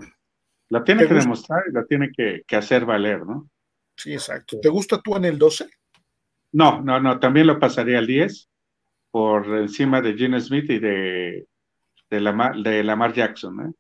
La 0.69 0.83
tiene 0.83 1.07
que 1.07 1.15
demostrar 1.15 1.63
y 1.69 1.73
la 1.73 1.85
tiene 1.85 2.11
que, 2.13 2.57
hacer 2.57 2.85
valer, 2.85 3.25
¿no? 3.25 3.49
Sí, 3.97 4.13
exacto. 4.13 4.59
¿Te 4.61 4.69
gusta 4.69 5.01
tú 5.01 5.17
en 5.17 5.25
el 5.25 5.39
12? 5.39 5.69
No, 6.53 6.81
no, 6.83 7.01
no, 7.01 7.21
también 7.21 7.47
lo 7.47 7.59
pasaría 7.59 7.99
al 7.99 8.07
10 8.07 8.49
por 9.11 9.47
encima 9.57 10.01
de 10.01 10.15
Gene 10.15 10.41
Smith 10.41 10.69
y 10.71 10.79
de, 10.79 11.47
de, 12.11 12.21
Lamar, 12.21 12.57
de 12.57 12.83
Lamar 12.83 13.13
Jackson, 13.13 13.69
¿eh? 13.69 13.73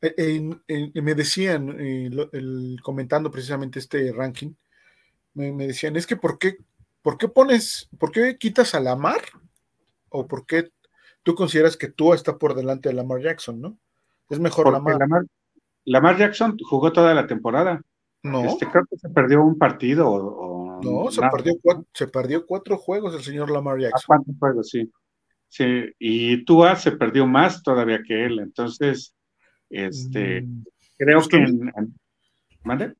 Eh 0.00 1.02
me 1.02 1.14
decían, 1.14 1.76
eh, 1.80 2.10
el, 2.32 2.78
comentando 2.82 3.30
precisamente 3.30 3.78
este 3.78 4.12
ranking, 4.12 4.52
me, 5.34 5.66
decían, 5.66 5.96
es 5.96 6.06
que 6.06 6.16
¿por 6.16 6.38
qué, 6.38 6.56
¿por 7.02 7.18
qué 7.18 7.28
pones, 7.28 7.88
por 7.98 8.10
qué 8.10 8.36
quitas 8.38 8.74
a 8.74 8.80
Lamar? 8.80 9.20
¿O 10.08 10.26
por 10.26 10.46
qué 10.46 10.70
tú 11.22 11.34
consideras 11.34 11.76
que 11.76 11.88
tú 11.88 12.14
está 12.14 12.38
por 12.38 12.54
delante 12.54 12.88
de 12.88 12.94
Lamar 12.94 13.20
Jackson, 13.20 13.60
no? 13.60 13.78
Es 14.30 14.40
mejor 14.40 14.72
Lamar. 14.72 15.26
Lamar. 15.84 16.16
Jackson 16.18 16.56
jugó 16.68 16.92
toda 16.92 17.14
la 17.14 17.26
temporada. 17.26 17.82
No. 18.22 18.44
Este, 18.44 18.66
creo 18.66 18.84
que 18.90 18.98
se 18.98 19.08
perdió 19.08 19.42
un 19.42 19.58
partido 19.58 20.08
o, 20.10 20.80
no, 20.82 21.10
se 21.10 21.20
perdió, 21.20 21.54
cuatro, 21.62 21.86
se 21.92 22.08
perdió 22.08 22.46
cuatro 22.46 22.76
juegos 22.76 23.14
el 23.14 23.22
señor 23.22 23.50
Lamar 23.50 23.78
Jackson. 23.78 24.04
Cuatro 24.06 24.34
juegos, 24.38 24.68
sí. 24.70 24.90
Sí, 25.48 25.84
y 25.98 26.44
Tua 26.44 26.76
se 26.76 26.92
perdió 26.92 27.26
más 27.26 27.62
todavía 27.62 28.02
que 28.06 28.26
él. 28.26 28.38
Entonces, 28.38 29.14
este, 29.70 30.42
mm, 30.42 30.64
creo 30.96 31.18
pues 31.18 31.28
que 31.28 31.46
¿Mande? 32.64 32.94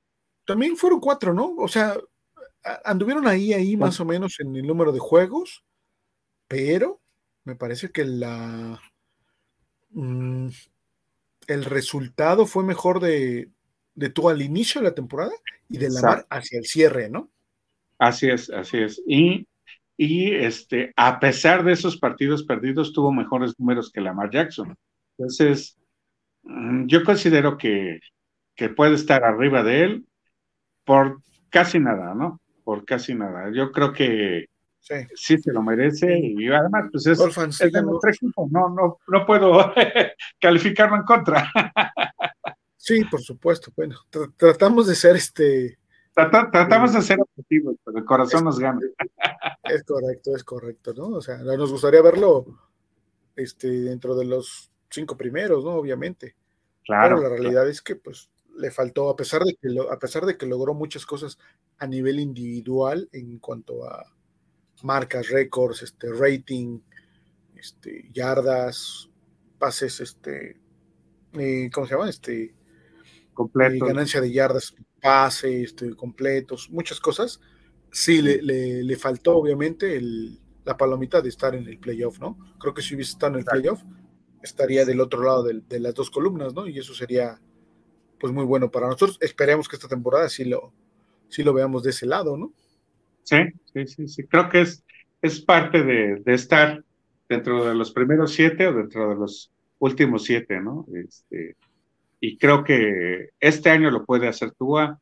También 0.44 0.76
fueron 0.76 1.00
cuatro, 1.00 1.34
¿no? 1.34 1.54
O 1.56 1.68
sea, 1.68 1.96
anduvieron 2.84 3.26
ahí, 3.26 3.52
ahí 3.52 3.76
más 3.76 4.00
o 4.00 4.04
menos 4.04 4.40
en 4.40 4.54
el 4.56 4.66
número 4.66 4.92
de 4.92 4.98
juegos, 4.98 5.64
pero 6.46 7.00
me 7.44 7.54
parece 7.54 7.90
que 7.90 8.04
la 8.04 8.80
mm, 9.90 10.48
el 11.46 11.64
resultado 11.64 12.46
fue 12.46 12.62
mejor 12.62 13.00
de, 13.00 13.50
de 13.94 14.10
tú 14.10 14.28
al 14.28 14.42
inicio 14.42 14.80
de 14.80 14.88
la 14.88 14.94
temporada 14.94 15.32
y 15.68 15.78
de 15.78 15.90
la 15.90 16.02
mar 16.02 16.26
hacia 16.30 16.58
el 16.58 16.66
cierre, 16.66 17.08
¿no? 17.08 17.30
Así 17.98 18.28
es, 18.28 18.50
así 18.50 18.78
es. 18.78 19.02
Y, 19.06 19.48
y 19.96 20.34
este, 20.34 20.92
a 20.94 21.18
pesar 21.18 21.64
de 21.64 21.72
esos 21.72 21.96
partidos 21.96 22.44
perdidos, 22.44 22.92
tuvo 22.92 23.12
mejores 23.12 23.58
números 23.58 23.90
que 23.90 24.00
Lamar 24.00 24.30
Jackson. 24.30 24.76
Entonces, 25.16 25.77
yo 26.86 27.04
considero 27.04 27.58
que, 27.58 28.00
que 28.54 28.68
puede 28.68 28.94
estar 28.94 29.24
arriba 29.24 29.62
de 29.62 29.82
él 29.84 30.06
por 30.84 31.20
casi 31.50 31.78
nada, 31.78 32.14
¿no? 32.14 32.40
por 32.68 32.84
casi 32.84 33.14
nada. 33.14 33.50
Yo 33.50 33.72
creo 33.72 33.94
que 33.94 34.44
sí, 34.78 35.38
se 35.38 35.52
lo 35.54 35.62
merece 35.62 36.18
y 36.18 36.48
además 36.48 36.90
pues 36.92 37.06
es, 37.06 37.16
de 37.16 37.82
nuestro 37.82 38.10
equipo, 38.10 38.46
no, 38.50 38.68
no, 38.68 38.98
no 39.08 39.24
puedo 39.24 39.72
calificarlo 40.38 40.96
en 40.96 41.02
contra. 41.04 41.50
sí, 42.76 43.02
por 43.10 43.22
supuesto, 43.22 43.72
bueno, 43.74 43.96
tratamos 44.36 44.86
de 44.86 44.94
ser 44.96 45.16
este... 45.16 45.78
tratamos 46.14 46.92
de 46.92 47.00
ser 47.00 47.18
objetivos, 47.18 47.76
pero 47.82 47.96
el 47.96 48.04
corazón 48.04 48.44
nos 48.44 48.58
gana. 48.58 48.80
es 49.64 49.82
correcto, 49.84 50.36
es 50.36 50.44
correcto, 50.44 50.92
¿no? 50.92 51.06
O 51.06 51.22
sea, 51.22 51.38
nos 51.38 51.72
gustaría 51.72 52.02
verlo 52.02 52.44
este, 53.34 53.68
dentro 53.68 54.14
de 54.14 54.26
los 54.26 54.70
cinco 54.90 55.16
primeros, 55.16 55.64
¿no? 55.64 55.70
Obviamente. 55.70 56.34
Claro. 56.88 57.16
Pero 57.18 57.28
la 57.28 57.36
realidad 57.36 57.68
es 57.68 57.82
que 57.82 57.96
pues 57.96 58.30
le 58.56 58.70
faltó, 58.70 59.10
a 59.10 59.14
pesar 59.14 59.44
de 59.44 59.54
que, 59.54 59.68
a 59.90 59.98
pesar 59.98 60.24
de 60.24 60.38
que 60.38 60.46
logró 60.46 60.72
muchas 60.72 61.04
cosas 61.04 61.38
a 61.76 61.86
nivel 61.86 62.18
individual 62.18 63.08
en 63.12 63.38
cuanto 63.38 63.84
a 63.84 64.06
marcas, 64.82 65.28
récords, 65.28 65.82
este, 65.82 66.10
rating, 66.10 66.80
este, 67.54 68.08
yardas, 68.10 69.10
pases, 69.58 70.00
este, 70.00 70.56
eh, 71.34 71.70
¿cómo 71.74 71.86
se 71.86 71.94
llama? 71.94 72.08
Este, 72.08 72.44
eh, 72.44 73.78
ganancia 73.78 74.22
de 74.22 74.32
yardas, 74.32 74.74
pases, 75.02 75.70
este, 75.70 75.94
completos, 75.94 76.70
muchas 76.70 77.00
cosas. 77.00 77.38
Sí, 77.92 78.22
le, 78.22 78.40
le, 78.82 78.96
faltó 78.96 79.36
obviamente 79.36 79.94
el, 79.94 80.40
la 80.64 80.76
palomita 80.78 81.20
de 81.20 81.28
estar 81.28 81.54
en 81.54 81.66
el 81.66 81.78
playoff, 81.78 82.18
¿no? 82.18 82.38
Creo 82.58 82.72
que 82.72 82.80
si 82.80 82.94
hubiese 82.94 83.12
estado 83.12 83.34
en 83.34 83.40
el 83.40 83.44
playoff, 83.44 83.82
estaría 84.42 84.84
del 84.84 85.00
otro 85.00 85.22
lado 85.22 85.42
de, 85.42 85.60
de, 85.68 85.80
las 85.80 85.94
dos 85.94 86.10
columnas, 86.10 86.54
¿no? 86.54 86.66
Y 86.66 86.78
eso 86.78 86.94
sería 86.94 87.40
pues 88.18 88.32
muy 88.32 88.44
bueno 88.44 88.70
para 88.70 88.86
nosotros. 88.86 89.18
Esperemos 89.20 89.68
que 89.68 89.76
esta 89.76 89.88
temporada 89.88 90.28
sí 90.28 90.44
lo, 90.44 90.72
sí 91.28 91.42
lo 91.42 91.52
veamos 91.52 91.82
de 91.82 91.90
ese 91.90 92.06
lado, 92.06 92.36
¿no? 92.36 92.52
Sí, 93.22 93.36
sí, 93.72 93.86
sí, 93.86 94.08
sí. 94.08 94.26
Creo 94.26 94.48
que 94.48 94.62
es, 94.62 94.84
es 95.20 95.40
parte 95.40 95.82
de, 95.82 96.22
estar 96.26 96.82
dentro 97.28 97.66
de 97.66 97.74
los 97.74 97.92
primeros 97.92 98.32
siete 98.32 98.66
o 98.66 98.72
dentro 98.72 99.10
de 99.10 99.16
los 99.16 99.50
últimos 99.78 100.24
siete, 100.24 100.60
¿no? 100.60 100.86
Este, 100.94 101.56
y 102.20 102.38
creo 102.38 102.64
que 102.64 103.30
este 103.38 103.70
año 103.70 103.90
lo 103.90 104.04
puede 104.04 104.28
hacer 104.28 104.52
Tua, 104.52 104.98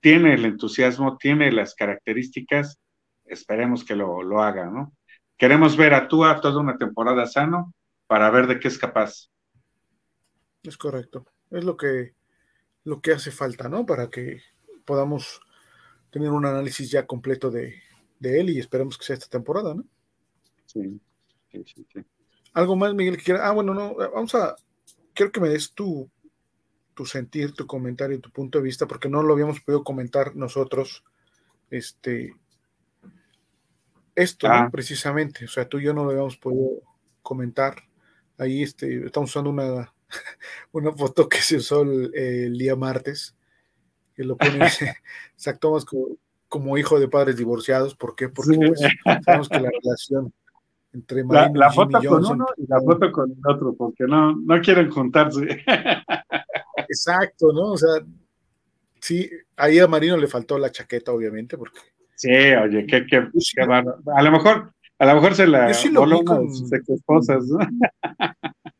tiene 0.00 0.34
el 0.34 0.44
entusiasmo, 0.44 1.16
tiene 1.18 1.50
las 1.50 1.74
características, 1.74 2.78
esperemos 3.24 3.84
que 3.84 3.96
lo, 3.96 4.22
lo 4.22 4.42
haga, 4.42 4.66
¿no? 4.66 4.92
Queremos 5.36 5.76
ver 5.76 5.94
a 5.94 6.06
Tua 6.06 6.40
toda 6.40 6.60
una 6.60 6.78
temporada 6.78 7.26
sano 7.26 7.74
para 8.14 8.30
ver 8.30 8.46
de 8.46 8.60
qué 8.60 8.68
es 8.68 8.78
capaz. 8.78 9.28
Es 10.62 10.78
correcto, 10.78 11.26
es 11.50 11.64
lo 11.64 11.76
que 11.76 12.14
lo 12.84 13.00
que 13.00 13.10
hace 13.10 13.32
falta, 13.32 13.68
¿no? 13.68 13.84
Para 13.86 14.08
que 14.08 14.40
podamos 14.84 15.40
tener 16.10 16.30
un 16.30 16.46
análisis 16.46 16.88
ya 16.92 17.08
completo 17.08 17.50
de, 17.50 17.82
él 18.20 18.50
y 18.50 18.60
esperemos 18.60 18.96
que 18.96 19.04
sea 19.04 19.14
esta 19.14 19.26
temporada, 19.26 19.74
¿no? 19.74 19.84
Sí, 20.64 21.00
sí, 21.50 21.64
sí. 21.64 21.86
¿Algo 22.52 22.76
más, 22.76 22.94
Miguel, 22.94 23.16
que 23.16 23.24
quiera? 23.24 23.48
Ah, 23.48 23.50
bueno, 23.50 23.74
no, 23.74 23.96
vamos 23.96 24.32
a, 24.36 24.54
quiero 25.12 25.32
que 25.32 25.40
me 25.40 25.48
des 25.48 25.72
tu, 25.72 26.08
tu 26.94 27.06
sentir, 27.06 27.52
tu 27.52 27.66
comentario, 27.66 28.20
tu 28.20 28.30
punto 28.30 28.58
de 28.58 28.64
vista, 28.64 28.86
porque 28.86 29.08
no 29.08 29.24
lo 29.24 29.32
habíamos 29.32 29.60
podido 29.60 29.82
comentar 29.82 30.36
nosotros, 30.36 31.02
este, 31.68 32.32
esto, 34.14 34.46
ah. 34.48 34.68
precisamente, 34.70 35.46
o 35.46 35.48
sea, 35.48 35.68
tú 35.68 35.80
y 35.80 35.82
yo 35.82 35.92
no 35.92 36.04
lo 36.04 36.10
habíamos 36.10 36.36
podido 36.36 36.80
comentar, 37.22 37.82
ahí 38.38 38.62
este, 38.62 39.06
estamos 39.06 39.30
usando 39.30 39.50
una 39.50 39.92
una 40.72 40.92
foto 40.92 41.28
que 41.28 41.38
se 41.38 41.56
usó 41.56 41.82
el, 41.82 42.56
día 42.56 42.76
martes, 42.76 43.34
que 44.14 44.24
lo 44.24 44.36
pone 44.36 44.58
exacto 45.34 45.78
como, 45.86 46.16
como, 46.48 46.78
hijo 46.78 46.98
de 46.98 47.08
padres 47.08 47.36
divorciados. 47.36 47.94
¿Por 47.94 48.14
qué? 48.14 48.28
Porque 48.28 48.56
pues, 48.56 48.80
sabemos 49.24 49.48
que 49.48 49.60
la 49.60 49.70
relación 49.70 50.32
entre 50.92 51.24
la, 51.24 51.50
la 51.52 51.72
foto 51.72 51.98
con 52.06 52.24
uno 52.24 52.46
y 52.56 52.66
la 52.68 52.80
foto 52.80 53.10
con 53.10 53.30
el 53.32 53.52
otro, 53.52 53.74
porque 53.74 54.04
no, 54.04 54.36
no 54.36 54.60
quieren 54.60 54.90
juntarse. 54.90 55.64
Exacto, 56.88 57.52
¿no? 57.52 57.72
O 57.72 57.76
sea, 57.76 58.04
sí, 59.00 59.28
ahí 59.56 59.80
a 59.80 59.88
Marino 59.88 60.16
le 60.16 60.28
faltó 60.28 60.56
la 60.56 60.70
chaqueta, 60.70 61.12
obviamente, 61.12 61.58
porque. 61.58 61.80
Sí, 62.14 62.30
oye, 62.30 62.86
qué, 62.86 63.04
qué, 63.06 63.28
A 63.66 64.22
lo 64.22 64.30
mejor, 64.30 64.72
a 65.04 65.14
lo 65.14 65.20
mejor 65.20 65.34
se 65.34 65.46
la 65.46 65.74
sí 65.74 65.90
lo 65.90 66.24
con... 66.24 66.54
sus 66.54 66.72
ex 66.72 66.88
esposas, 66.88 67.44
¿no? 67.46 67.58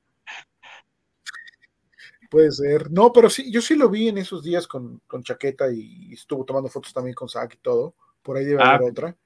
Puede 2.30 2.50
ser. 2.50 2.90
No, 2.90 3.12
pero 3.12 3.28
sí, 3.28 3.52
yo 3.52 3.60
sí 3.60 3.76
lo 3.76 3.90
vi 3.90 4.08
en 4.08 4.18
esos 4.18 4.42
días 4.42 4.66
con, 4.66 5.00
chaqueta 5.22 5.70
y 5.70 6.12
estuvo 6.14 6.44
tomando 6.44 6.68
fotos 6.68 6.92
también 6.92 7.14
con 7.14 7.28
Zack 7.28 7.54
y 7.54 7.58
todo. 7.58 7.94
Por 8.22 8.36
ahí 8.36 8.44
debe 8.44 8.62
haber 8.62 8.80
ah. 8.80 8.90
otra. 8.90 9.16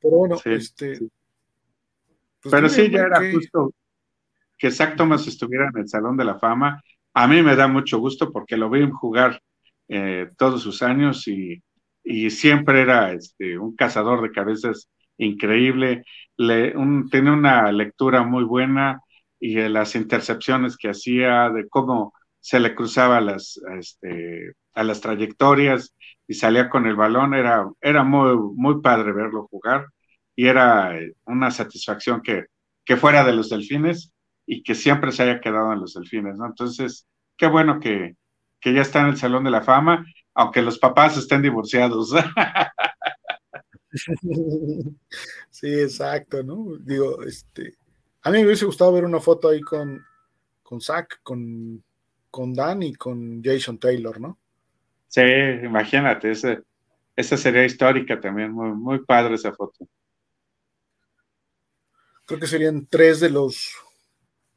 Pero 0.00 0.16
bueno, 0.18 0.36
este. 0.44 0.98
Pues 2.40 2.52
pero 2.52 2.68
sí, 2.68 2.90
ya 2.90 3.00
era 3.00 3.20
justo 3.32 3.72
que 4.56 4.70
Zach 4.70 4.96
Thomas 4.96 5.26
estuviera 5.26 5.68
en 5.72 5.80
el 5.80 5.88
Salón 5.88 6.16
de 6.16 6.24
la 6.24 6.38
Fama. 6.38 6.80
A 7.14 7.26
mí 7.26 7.42
me 7.42 7.56
da 7.56 7.66
mucho 7.66 7.98
gusto 7.98 8.30
porque 8.30 8.56
lo 8.56 8.70
vi 8.70 8.88
jugar 8.88 9.42
eh, 9.88 10.28
todos 10.36 10.62
sus 10.62 10.82
años 10.82 11.26
y, 11.26 11.62
siempre 12.30 12.82
era 12.82 13.12
este, 13.12 13.58
un 13.58 13.74
cazador 13.74 14.22
de 14.22 14.30
cabezas 14.30 14.88
increíble. 15.18 16.04
Le, 16.36 16.74
tenía 17.10 17.32
una 17.32 17.72
lectura 17.72 18.22
muy 18.22 18.44
buena 18.44 19.00
y 19.40 19.56
las 19.68 19.94
intercepciones 19.94 20.76
que 20.76 20.88
hacía, 20.90 21.50
de 21.50 21.68
cómo 21.68 22.14
se 22.40 22.60
le 22.60 22.74
cruzaba 22.74 23.20
las, 23.20 23.60
este, 23.78 24.52
a 24.74 24.84
las 24.84 25.00
trayectorias 25.00 25.94
y 26.26 26.34
salía 26.34 26.68
con 26.70 26.86
el 26.86 26.96
balón, 26.96 27.34
era, 27.34 27.68
era 27.80 28.04
muy, 28.04 28.36
muy 28.54 28.80
padre 28.82 29.12
verlo 29.12 29.48
jugar. 29.50 29.86
y 30.36 30.46
era 30.48 30.96
eh, 30.98 31.14
una 31.26 31.50
satisfacción 31.50 32.22
que, 32.22 32.46
que 32.84 32.96
fuera 32.96 33.24
de 33.24 33.32
los 33.32 33.50
delfines 33.50 34.12
y 34.46 34.62
que 34.62 34.74
siempre 34.74 35.12
se 35.12 35.24
haya 35.24 35.40
quedado 35.40 35.72
en 35.72 35.80
los 35.80 35.94
delfines. 35.94 36.36
Entonces, 36.44 37.06
qué 37.36 37.46
bueno 37.46 37.80
que, 37.80 38.16
que 38.60 38.72
ya 38.74 38.82
está 38.82 39.00
en 39.00 39.08
el 39.08 39.16
Salón 39.16 39.44
de 39.44 39.50
la 39.50 39.62
Fama, 39.62 40.06
aunque 40.34 40.62
los 40.62 40.78
papás 40.78 41.16
estén 41.16 41.42
divorciados. 41.42 42.14
Sí, 45.50 45.80
exacto, 45.80 46.42
¿no? 46.42 46.76
Digo, 46.80 47.22
este, 47.22 47.74
a 48.22 48.30
mí 48.30 48.38
me 48.38 48.46
hubiese 48.46 48.66
gustado 48.66 48.92
ver 48.92 49.04
una 49.04 49.20
foto 49.20 49.48
ahí 49.48 49.60
con, 49.60 50.04
con 50.62 50.80
Zach, 50.80 51.20
con, 51.22 51.82
con 52.30 52.54
Dan 52.54 52.82
y 52.82 52.94
con 52.94 53.42
Jason 53.42 53.78
Taylor, 53.78 54.20
¿no? 54.20 54.38
Sí, 55.08 55.22
imagínate, 55.64 56.30
ese, 56.30 56.62
esa 57.16 57.36
sería 57.36 57.64
histórica 57.64 58.20
también, 58.20 58.52
muy, 58.52 58.70
muy 58.70 59.04
padre 59.04 59.34
esa 59.34 59.52
foto. 59.52 59.88
Creo 62.26 62.38
que 62.38 62.46
serían 62.46 62.86
tres 62.86 63.20
de 63.20 63.30
los 63.30 63.72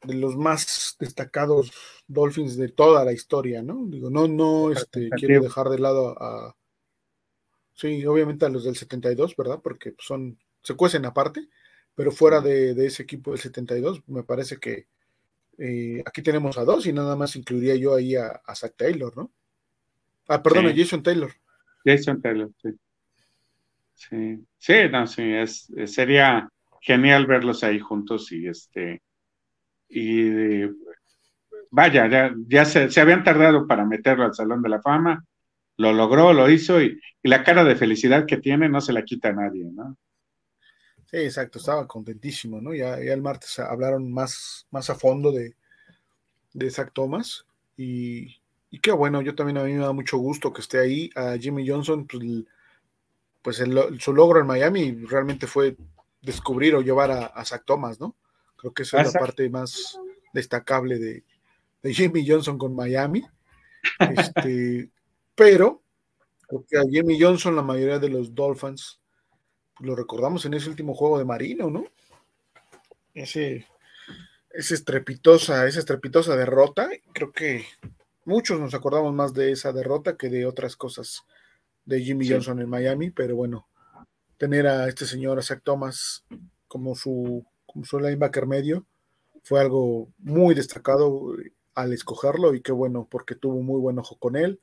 de 0.04 0.14
los 0.14 0.36
más 0.36 0.96
destacados 0.98 1.72
Dolphins 2.06 2.56
de 2.56 2.68
toda 2.68 3.04
la 3.04 3.12
historia, 3.12 3.62
¿no? 3.62 3.86
Digo, 3.86 4.10
no, 4.10 4.26
no, 4.26 4.72
este, 4.72 5.10
quiero 5.10 5.42
dejar 5.42 5.68
de 5.68 5.78
lado 5.78 6.20
a, 6.20 6.54
sí, 7.74 8.04
obviamente 8.06 8.46
a 8.46 8.48
los 8.48 8.64
del 8.64 8.76
72, 8.76 9.36
¿verdad? 9.36 9.60
Porque 9.62 9.94
son, 9.98 10.38
se 10.62 10.74
cuecen 10.74 11.04
aparte, 11.04 11.48
pero 11.94 12.12
fuera 12.12 12.40
de, 12.40 12.72
ese 12.86 13.02
equipo 13.02 13.30
del 13.32 13.40
72, 13.40 14.02
me 14.08 14.22
parece 14.22 14.58
que 14.58 14.86
eh, 15.58 16.02
aquí 16.06 16.22
tenemos 16.22 16.58
a 16.58 16.64
dos 16.64 16.86
y 16.86 16.92
nada 16.92 17.16
más 17.16 17.36
incluiría 17.36 17.76
yo 17.76 17.94
ahí 17.94 18.16
a, 18.16 18.40
Zach 18.54 18.74
Taylor, 18.76 19.16
¿no? 19.16 19.30
Ah, 20.28 20.42
perdón, 20.42 20.66
a 20.66 20.74
Jason 20.74 21.02
Taylor. 21.02 21.32
Jason 21.84 22.20
Taylor, 22.20 22.50
sí. 22.62 22.70
Sí, 23.94 24.44
sí, 24.58 24.74
no, 24.90 25.06
sí, 25.06 25.22
es, 25.22 25.72
sería 25.86 26.48
genial 26.80 27.26
verlos 27.26 27.62
ahí 27.62 27.78
juntos 27.78 28.32
y 28.32 28.48
este, 28.48 29.00
y 29.88 30.64
vaya, 31.70 32.08
ya, 32.08 32.34
ya 32.48 32.64
se, 32.64 32.90
se, 32.90 33.00
habían 33.00 33.22
tardado 33.22 33.66
para 33.66 33.84
meterlo 33.84 34.24
al 34.24 34.34
Salón 34.34 34.62
de 34.62 34.68
la 34.68 34.82
Fama, 34.82 35.24
lo 35.76 35.92
logró, 35.92 36.32
lo 36.32 36.50
hizo 36.50 36.80
y, 36.82 37.00
la 37.22 37.44
cara 37.44 37.62
de 37.64 37.76
felicidad 37.76 38.26
que 38.26 38.36
tiene 38.36 38.68
no 38.68 38.80
se 38.80 38.92
la 38.92 39.04
quita 39.04 39.28
a 39.28 39.32
nadie, 39.32 39.64
¿no? 39.64 39.96
Sí, 41.06 41.18
exacto, 41.18 41.58
estaba 41.58 41.86
contentísimo, 41.86 42.60
¿no? 42.60 42.74
Ya, 42.74 42.96
el 42.96 43.22
martes 43.22 43.58
hablaron 43.58 44.12
más, 44.12 44.66
más 44.70 44.90
a 44.90 44.94
fondo 44.94 45.30
de, 45.30 45.54
de 46.52 46.70
Zach 46.70 46.90
Thomas 46.92 47.46
y, 47.76 48.40
y 48.70 48.80
qué 48.80 48.90
bueno, 48.90 49.22
yo 49.22 49.34
también 49.34 49.58
a 49.58 49.64
mí 49.64 49.74
me 49.74 49.84
da 49.84 49.92
mucho 49.92 50.16
gusto 50.18 50.52
que 50.52 50.62
esté 50.62 50.78
ahí. 50.78 51.10
A 51.14 51.36
Jimmy 51.38 51.68
Johnson, 51.68 52.06
pues, 52.06 52.24
pues 53.42 53.62
su 53.98 54.14
logro 54.14 54.40
en 54.40 54.46
Miami 54.46 54.92
realmente 55.04 55.46
fue 55.46 55.76
descubrir 56.22 56.74
o 56.74 56.80
llevar 56.80 57.10
a, 57.10 57.26
a 57.26 57.44
Zach 57.44 57.64
Thomas, 57.64 58.00
¿no? 58.00 58.16
Creo 58.56 58.72
que 58.72 58.84
esa 58.84 59.02
es 59.02 59.12
la 59.12 59.20
parte 59.20 59.50
más 59.50 59.98
destacable 60.32 60.98
de, 60.98 61.24
Jimmy 61.92 62.24
Johnson 62.26 62.56
con 62.56 62.74
Miami. 62.76 63.24
Este, 63.98 64.88
pero, 65.34 65.82
porque 66.48 66.78
a 66.78 66.82
Jimmy 66.82 67.20
Johnson, 67.20 67.56
la 67.56 67.62
mayoría 67.62 67.98
de 67.98 68.08
los 68.08 68.34
Dolphins, 68.34 69.00
pues, 69.76 69.88
lo 69.88 69.96
recordamos 69.96 70.44
en 70.44 70.54
ese 70.54 70.68
último 70.68 70.94
juego 70.94 71.18
de 71.18 71.24
Marino, 71.24 71.70
¿no? 71.70 71.84
Ese, 73.14 73.66
esa 74.50 74.74
estrepitosa, 74.74 75.66
esa 75.66 75.80
estrepitosa 75.80 76.36
derrota. 76.36 76.88
Creo 77.12 77.32
que 77.32 77.64
muchos 78.24 78.60
nos 78.60 78.74
acordamos 78.74 79.14
más 79.14 79.34
de 79.34 79.52
esa 79.52 79.72
derrota 79.72 80.16
que 80.16 80.28
de 80.28 80.46
otras 80.46 80.76
cosas 80.76 81.24
de 81.84 82.00
Jimmy 82.00 82.28
Johnson 82.28 82.60
en 82.60 82.68
Miami, 82.68 83.10
pero 83.10 83.36
bueno, 83.36 83.66
tener 84.36 84.66
a 84.66 84.88
este 84.88 85.06
señor 85.06 85.42
Zach 85.42 85.62
Thomas 85.62 86.24
como 86.68 86.94
su 86.94 87.44
como 87.66 87.84
su 87.84 87.98
linebacker 87.98 88.46
medio, 88.46 88.86
fue 89.42 89.60
algo 89.60 90.08
muy 90.18 90.54
destacado 90.54 91.34
al 91.74 91.92
escogerlo 91.92 92.54
y 92.54 92.60
qué 92.60 92.72
bueno, 92.72 93.08
porque 93.10 93.34
tuvo 93.34 93.62
muy 93.62 93.80
buen 93.80 93.98
ojo 93.98 94.16
con 94.18 94.36
él. 94.36 94.60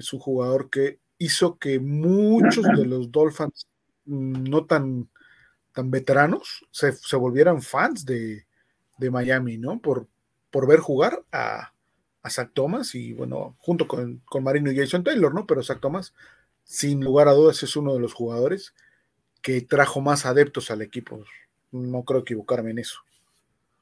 Es 0.00 0.12
un 0.12 0.20
jugador 0.20 0.70
que 0.70 0.98
hizo 1.18 1.58
que 1.58 1.78
muchos 1.78 2.64
de 2.64 2.86
los 2.86 3.10
Dolphins 3.10 3.68
mm, 4.06 4.44
no 4.44 4.64
tan, 4.64 5.08
tan 5.72 5.90
veteranos 5.90 6.66
se, 6.70 6.92
volvieran 7.16 7.62
fans 7.62 8.04
de, 8.04 8.44
Miami, 8.98 9.56
¿no? 9.56 9.78
Por, 9.78 10.06
por 10.50 10.66
ver 10.66 10.80
jugar 10.80 11.22
a, 11.32 11.72
a 12.22 12.30
Zach 12.30 12.50
Thomas 12.52 12.94
y 12.94 13.14
bueno, 13.14 13.56
junto 13.58 13.88
con, 13.88 14.18
con 14.26 14.44
Marino 14.44 14.70
y 14.70 14.76
Jason 14.76 15.04
Taylor, 15.04 15.32
¿no? 15.32 15.46
Pero 15.46 15.62
Zach 15.62 15.80
Thomas, 15.80 16.12
sin 16.64 17.02
lugar 17.02 17.28
a 17.28 17.32
dudas, 17.32 17.62
es 17.62 17.76
uno 17.76 17.94
de 17.94 18.00
los 18.00 18.12
jugadores 18.12 18.74
que 19.40 19.62
trajo 19.62 20.02
más 20.02 20.26
adeptos 20.26 20.70
al 20.70 20.82
equipo 20.82 21.24
no 21.72 22.02
creo 22.04 22.20
equivocarme 22.20 22.70
en 22.70 22.80
eso. 22.80 23.00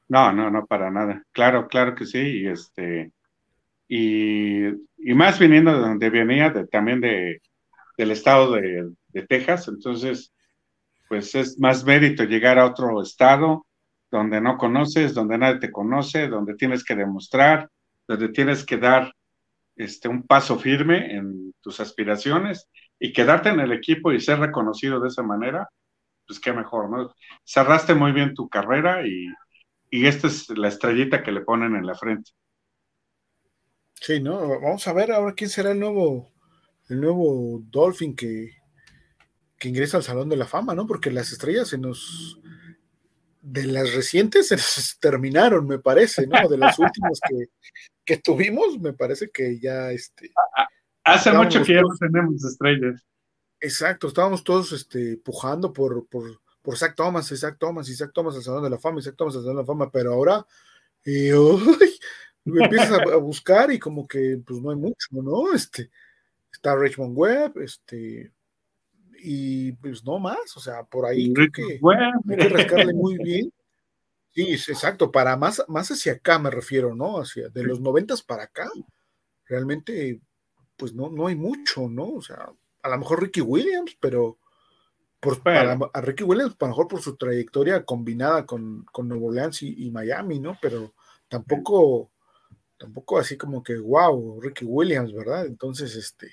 No, 0.07 0.31
no, 0.31 0.49
no, 0.49 0.65
para 0.65 0.89
nada. 0.89 1.23
Claro, 1.31 1.67
claro 1.67 1.95
que 1.95 2.05
sí. 2.05 2.45
Este, 2.47 3.11
y, 3.89 5.13
más 5.15 5.39
viniendo 5.39 5.73
de 5.73 5.79
donde 5.79 6.09
venía, 6.11 6.53
también 6.71 7.01
de, 7.01 7.41
del 7.97 8.11
estado 8.11 8.53
de, 8.53 8.91
Texas, 9.27 9.67
entonces, 9.67 10.31
pues 11.09 11.33
es 11.35 11.59
más 11.59 11.83
mérito 11.83 12.23
llegar 12.23 12.59
a 12.59 12.65
otro 12.65 13.01
estado 13.01 13.65
donde 14.11 14.39
no 14.39 14.57
conoces, 14.57 15.13
donde 15.13 15.37
nadie 15.37 15.59
te 15.59 15.71
conoce, 15.71 16.27
donde 16.27 16.55
tienes 16.55 16.83
que 16.83 16.95
demostrar, 16.95 17.69
donde 18.07 18.29
tienes 18.29 18.63
que 18.65 18.77
dar 18.77 19.13
este, 19.75 20.07
un 20.07 20.23
paso 20.23 20.57
firme 20.57 21.15
en 21.15 21.53
tus 21.61 21.79
aspiraciones 21.79 22.69
y 22.99 23.11
quedarte 23.11 23.49
en 23.49 23.59
el 23.59 23.71
equipo 23.71 24.11
y 24.11 24.21
ser 24.21 24.39
reconocido 24.39 24.99
de 24.99 25.07
esa 25.07 25.23
manera, 25.23 25.67
pues 26.27 26.39
qué 26.39 26.53
mejor, 26.53 26.89
¿no? 26.89 27.13
Cerraste 27.43 27.95
muy 27.95 28.11
bien 28.11 28.33
tu 28.35 28.47
carrera 28.49 29.05
y, 29.05 29.27
esta 29.91 30.27
es 30.27 30.49
la 30.49 30.67
estrellita 30.67 31.23
que 31.23 31.31
le 31.31 31.41
ponen 31.41 31.75
en 31.75 31.85
la 31.85 31.95
frente. 31.95 32.31
Sí, 34.01 34.19
¿no? 34.19 34.59
Vamos 34.61 34.87
a 34.87 34.93
ver 34.93 35.11
ahora 35.11 35.33
quién 35.33 35.49
será 35.49 35.71
el 35.71 35.79
nuevo, 35.79 36.31
el 36.87 37.01
nuevo 37.01 37.61
Dolphin 37.69 38.15
que, 38.15 38.51
que 39.57 39.69
ingresa 39.69 39.97
al 39.97 40.03
Salón 40.03 40.29
de 40.29 40.37
la 40.37 40.45
Fama, 40.45 40.73
¿no? 40.73 40.87
Porque 40.87 41.11
las 41.11 41.31
estrellas 41.31 41.67
se 41.67 41.77
nos, 41.77 42.39
de 43.41 43.65
las 43.65 43.93
recientes 43.93 44.47
se 44.47 44.55
nos 44.55 44.97
terminaron, 45.01 45.67
me 45.67 45.79
parece, 45.79 46.27
¿no? 46.27 46.47
De 46.47 46.57
las 46.57 46.79
últimas 46.79 47.19
que, 48.05 48.17
tuvimos, 48.17 48.79
me 48.79 48.93
parece 48.93 49.29
que 49.29 49.59
ya, 49.59 49.91
este... 49.91 50.31
Hace 51.03 51.31
mucho 51.31 51.63
que 51.63 51.73
ya 51.73 51.81
no 51.81 51.89
tenemos 51.99 52.43
estrellas. 52.43 53.05
Exacto, 53.59 54.07
estábamos 54.07 54.43
todos 54.43 54.71
este, 54.71 55.17
pujando 55.17 55.73
por, 55.73 56.07
por, 56.07 56.39
por 56.61 56.77
Zach 56.77 56.95
Thomas, 56.95 57.27
Zach 57.27 57.57
Thomas, 57.57 57.89
y 57.89 57.95
Zach 57.95 58.11
Thomas 58.13 58.35
al 58.35 58.43
Salón 58.43 58.63
de 58.63 58.69
la 58.69 58.77
Fama, 58.77 58.99
y 58.99 59.03
Zach 59.03 59.15
Thomas 59.15 59.35
al 59.35 59.41
Salón 59.41 59.57
de 59.57 59.61
la 59.63 59.67
Fama, 59.67 59.91
pero 59.91 60.13
ahora 60.13 60.45
eh, 61.05 61.33
empiezas 62.57 62.91
a, 62.91 63.15
buscar 63.17 63.71
y 63.71 63.79
como 63.79 64.07
que 64.07 64.39
pues 64.45 64.61
no 64.61 64.71
hay 64.71 64.77
mucho, 64.77 65.07
¿no? 65.11 65.53
Este, 65.53 65.89
está 66.51 66.75
Richmond 66.75 67.17
Webb, 67.17 67.59
este, 67.59 68.31
y 69.21 69.71
pues 69.73 70.03
no 70.03 70.19
más, 70.19 70.55
o 70.55 70.59
sea, 70.59 70.83
por 70.83 71.05
ahí 71.05 71.33
creo 71.33 71.51
que 71.51 71.79
hay 72.29 72.37
que 72.37 72.49
rascarle 72.49 72.93
muy 72.93 73.17
bien. 73.17 73.51
Sí, 74.33 74.53
exacto, 74.53 75.11
para 75.11 75.35
más, 75.35 75.63
más 75.67 75.89
hacia 75.91 76.13
acá 76.13 76.39
me 76.39 76.49
refiero, 76.49 76.95
¿no? 76.95 77.19
Hacia 77.19 77.49
de 77.49 77.63
los 77.63 77.81
noventas 77.81 78.21
para 78.21 78.43
acá, 78.43 78.69
realmente, 79.45 80.21
pues 80.77 80.93
no, 80.93 81.09
no 81.09 81.27
hay 81.27 81.35
mucho, 81.35 81.89
¿no? 81.89 82.09
O 82.09 82.21
sea, 82.21 82.49
a 82.83 82.89
lo 82.89 82.97
mejor 82.97 83.21
Ricky 83.21 83.41
Williams, 83.41 83.97
pero 83.99 84.37
por, 85.19 85.41
a 85.45 86.01
Ricky 86.01 86.23
Williams, 86.23 86.55
a 86.59 86.65
lo 86.65 86.69
mejor 86.69 86.87
por 86.87 87.01
su 87.01 87.17
trayectoria 87.17 87.83
combinada 87.83 88.45
con, 88.45 88.85
con 88.91 89.07
Nuevo 89.07 89.27
Orleans 89.27 89.61
y, 89.63 89.91
Miami, 89.91 90.39
¿no? 90.39 90.57
Pero 90.61 90.93
tampoco, 91.27 92.11
tampoco 92.79 93.19
así 93.19 93.37
como 93.37 93.61
que, 93.61 93.77
wow, 93.77 94.39
Ricky 94.41 94.65
Williams, 94.65 95.13
¿verdad? 95.13 95.45
Entonces, 95.45 95.95
este, 95.95 96.31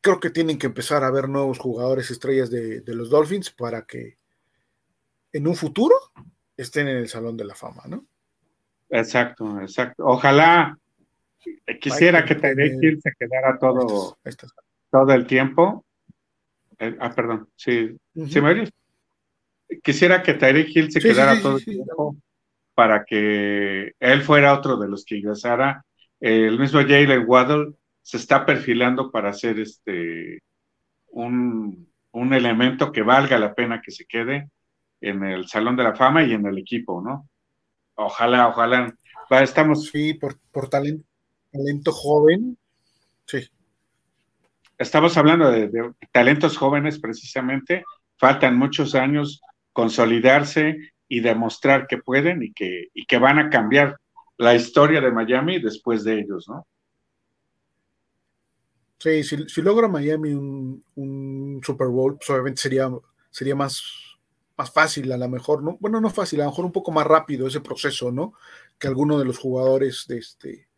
creo 0.00 0.18
que 0.18 0.30
tienen 0.30 0.58
que 0.58 0.66
empezar 0.66 1.04
a 1.04 1.10
ver 1.10 1.28
nuevos 1.28 1.58
jugadores 1.58 2.10
estrellas 2.10 2.50
de, 2.50 2.80
de 2.80 2.94
los 2.94 3.10
Dolphins 3.10 3.50
para 3.50 3.82
que 3.82 4.16
en 5.32 5.46
un 5.46 5.54
futuro 5.54 5.94
estén 6.56 6.88
en 6.88 6.96
el 6.96 7.08
Salón 7.08 7.36
de 7.36 7.44
la 7.44 7.54
Fama, 7.54 7.82
¿no? 7.86 8.06
Exacto, 8.88 9.60
exacto. 9.60 10.04
Ojalá 10.06 10.78
quisiera 11.80 12.24
que 12.24 12.34
Tyreek 12.34 12.82
Hill 12.82 13.00
se 13.02 13.12
quedara 13.18 13.58
todo, 13.58 14.16
todo 14.90 15.12
el 15.12 15.26
tiempo. 15.26 15.84
Eh, 16.78 16.96
ah, 16.98 17.12
perdón, 17.14 17.48
sí, 17.54 17.96
¿sí 18.28 18.40
me 18.40 18.70
Quisiera 19.82 20.22
que 20.22 20.34
Tyreek 20.34 20.74
Hill 20.74 20.90
se 20.90 21.00
quedara 21.00 21.40
todo 21.42 21.58
el 21.58 21.64
tiempo 21.64 22.16
para 22.78 23.04
que 23.04 23.90
él 23.98 24.22
fuera 24.22 24.54
otro 24.54 24.76
de 24.76 24.86
los 24.86 25.04
que 25.04 25.16
ingresara. 25.16 25.84
el 26.20 26.56
mismo 26.60 26.78
Jalen 26.78 27.24
Waddle 27.26 27.74
se 28.02 28.18
está 28.18 28.46
perfilando 28.46 29.10
para 29.10 29.30
hacer 29.30 29.58
este 29.58 30.44
un, 31.08 31.90
un, 32.12 32.32
elemento 32.32 32.92
que 32.92 33.02
valga 33.02 33.36
la 33.36 33.52
pena 33.52 33.80
que 33.84 33.90
se 33.90 34.04
quede 34.06 34.48
en 35.00 35.24
el 35.24 35.48
Salón 35.48 35.74
de 35.74 35.82
la 35.82 35.96
Fama 35.96 36.22
y 36.22 36.34
en 36.34 36.46
el 36.46 36.56
equipo, 36.56 37.02
¿no? 37.02 37.28
Ojalá, 37.96 38.46
ojalá. 38.46 38.94
Estamos. 39.28 39.86
Sí, 39.86 40.14
por, 40.14 40.38
por 40.52 40.68
talento, 40.68 41.04
talento 41.50 41.90
joven. 41.90 42.56
Sí 43.26 43.50
estamos 44.78 45.16
hablando 45.16 45.50
de, 45.50 45.92
talentos 46.12 46.56
jóvenes 46.56 47.00
precisamente 47.00 47.84
faltan 48.16 48.56
muchos 48.56 48.94
años 48.94 49.40
consolidarse 49.72 50.78
y 51.08 51.20
demostrar 51.20 51.86
que 51.86 51.98
pueden 51.98 52.42
y 52.42 52.52
que, 52.52 52.88
y 52.94 53.06
que 53.06 53.18
van 53.18 53.38
a 53.38 53.50
cambiar 53.50 53.98
la 54.36 54.54
historia 54.54 55.00
de 55.00 55.10
Miami 55.10 55.58
después 55.60 56.04
de 56.04 56.20
ellos, 56.20 56.48
¿no? 56.48 56.66
Sí, 58.98 59.22
si, 59.22 59.62
logra 59.62 59.86
Miami 59.86 60.34
un, 60.34 61.60
Super 61.64 61.86
Bowl, 61.86 62.16
pues 62.16 62.28
obviamente 62.30 62.60
sería, 62.60 62.90
sería 63.30 63.54
más, 63.54 63.80
más 64.56 64.72
fácil, 64.72 65.12
a 65.12 65.16
lo 65.16 65.28
mejor, 65.28 65.62
¿no? 65.62 65.76
Bueno, 65.80 66.00
no 66.00 66.10
fácil, 66.10 66.40
a 66.40 66.44
lo 66.44 66.50
mejor 66.50 66.64
un 66.64 66.72
poco 66.72 66.90
más 66.90 67.06
rápido 67.06 67.46
ese 67.46 67.60
proceso, 67.60 68.10
¿no? 68.10 68.32
Que 68.76 68.88
alguno 68.88 69.18
de 69.18 69.24
los 69.24 69.38
jugadores 69.38 70.06
de 70.08 70.18
este, 70.18 70.68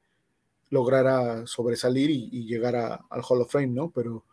lograra 0.69 1.47
sobresalir 1.47 2.11
y, 2.11 2.47
llegar 2.47 2.77
al 2.77 3.23
Hall 3.27 3.41
of 3.41 3.53
Fame, 3.53 3.69
¿no? 3.69 3.91
Pero, 3.91 4.25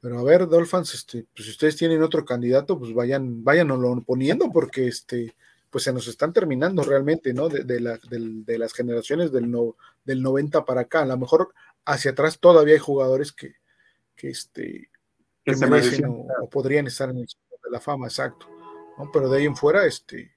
pero 0.00 0.18
a 0.18 0.22
ver, 0.22 0.48
Dolphins, 0.48 0.94
este, 0.94 1.26
pues 1.34 1.44
si 1.44 1.50
ustedes 1.50 1.76
tienen 1.76 2.02
otro 2.02 2.24
candidato, 2.24 2.78
pues 2.78 2.94
vayan, 2.94 3.44
váyanoslo 3.44 4.02
poniendo, 4.02 4.50
porque 4.50 4.88
este, 4.88 5.34
pues 5.68 5.84
se 5.84 5.92
nos 5.92 6.08
están 6.08 6.32
terminando 6.32 6.82
realmente, 6.82 7.34
¿no? 7.34 7.48
De, 7.48 7.64
de, 7.64 8.58
las 8.58 8.72
generaciones 8.72 9.30
del, 9.30 9.50
no, 9.50 9.76
del 10.04 10.22
90 10.22 10.64
para 10.64 10.82
acá. 10.82 11.02
A 11.02 11.06
lo 11.06 11.18
mejor 11.18 11.52
hacia 11.84 12.12
atrás 12.12 12.38
todavía 12.38 12.74
hay 12.74 12.80
jugadores 12.80 13.32
que, 13.32 13.56
que, 14.16 14.30
este, 14.30 14.90
que, 15.44 15.56
merecen 15.56 16.06
o, 16.06 16.48
podrían 16.50 16.86
estar 16.86 17.10
en 17.10 17.18
el 17.18 17.26
de 17.26 17.70
la 17.70 17.80
fama, 17.80 18.06
exacto. 18.06 18.46
¿no? 18.96 19.10
Pero 19.12 19.28
de 19.28 19.38
ahí 19.38 19.44
en 19.44 19.56
fuera, 19.56 19.84
este, 19.84 20.32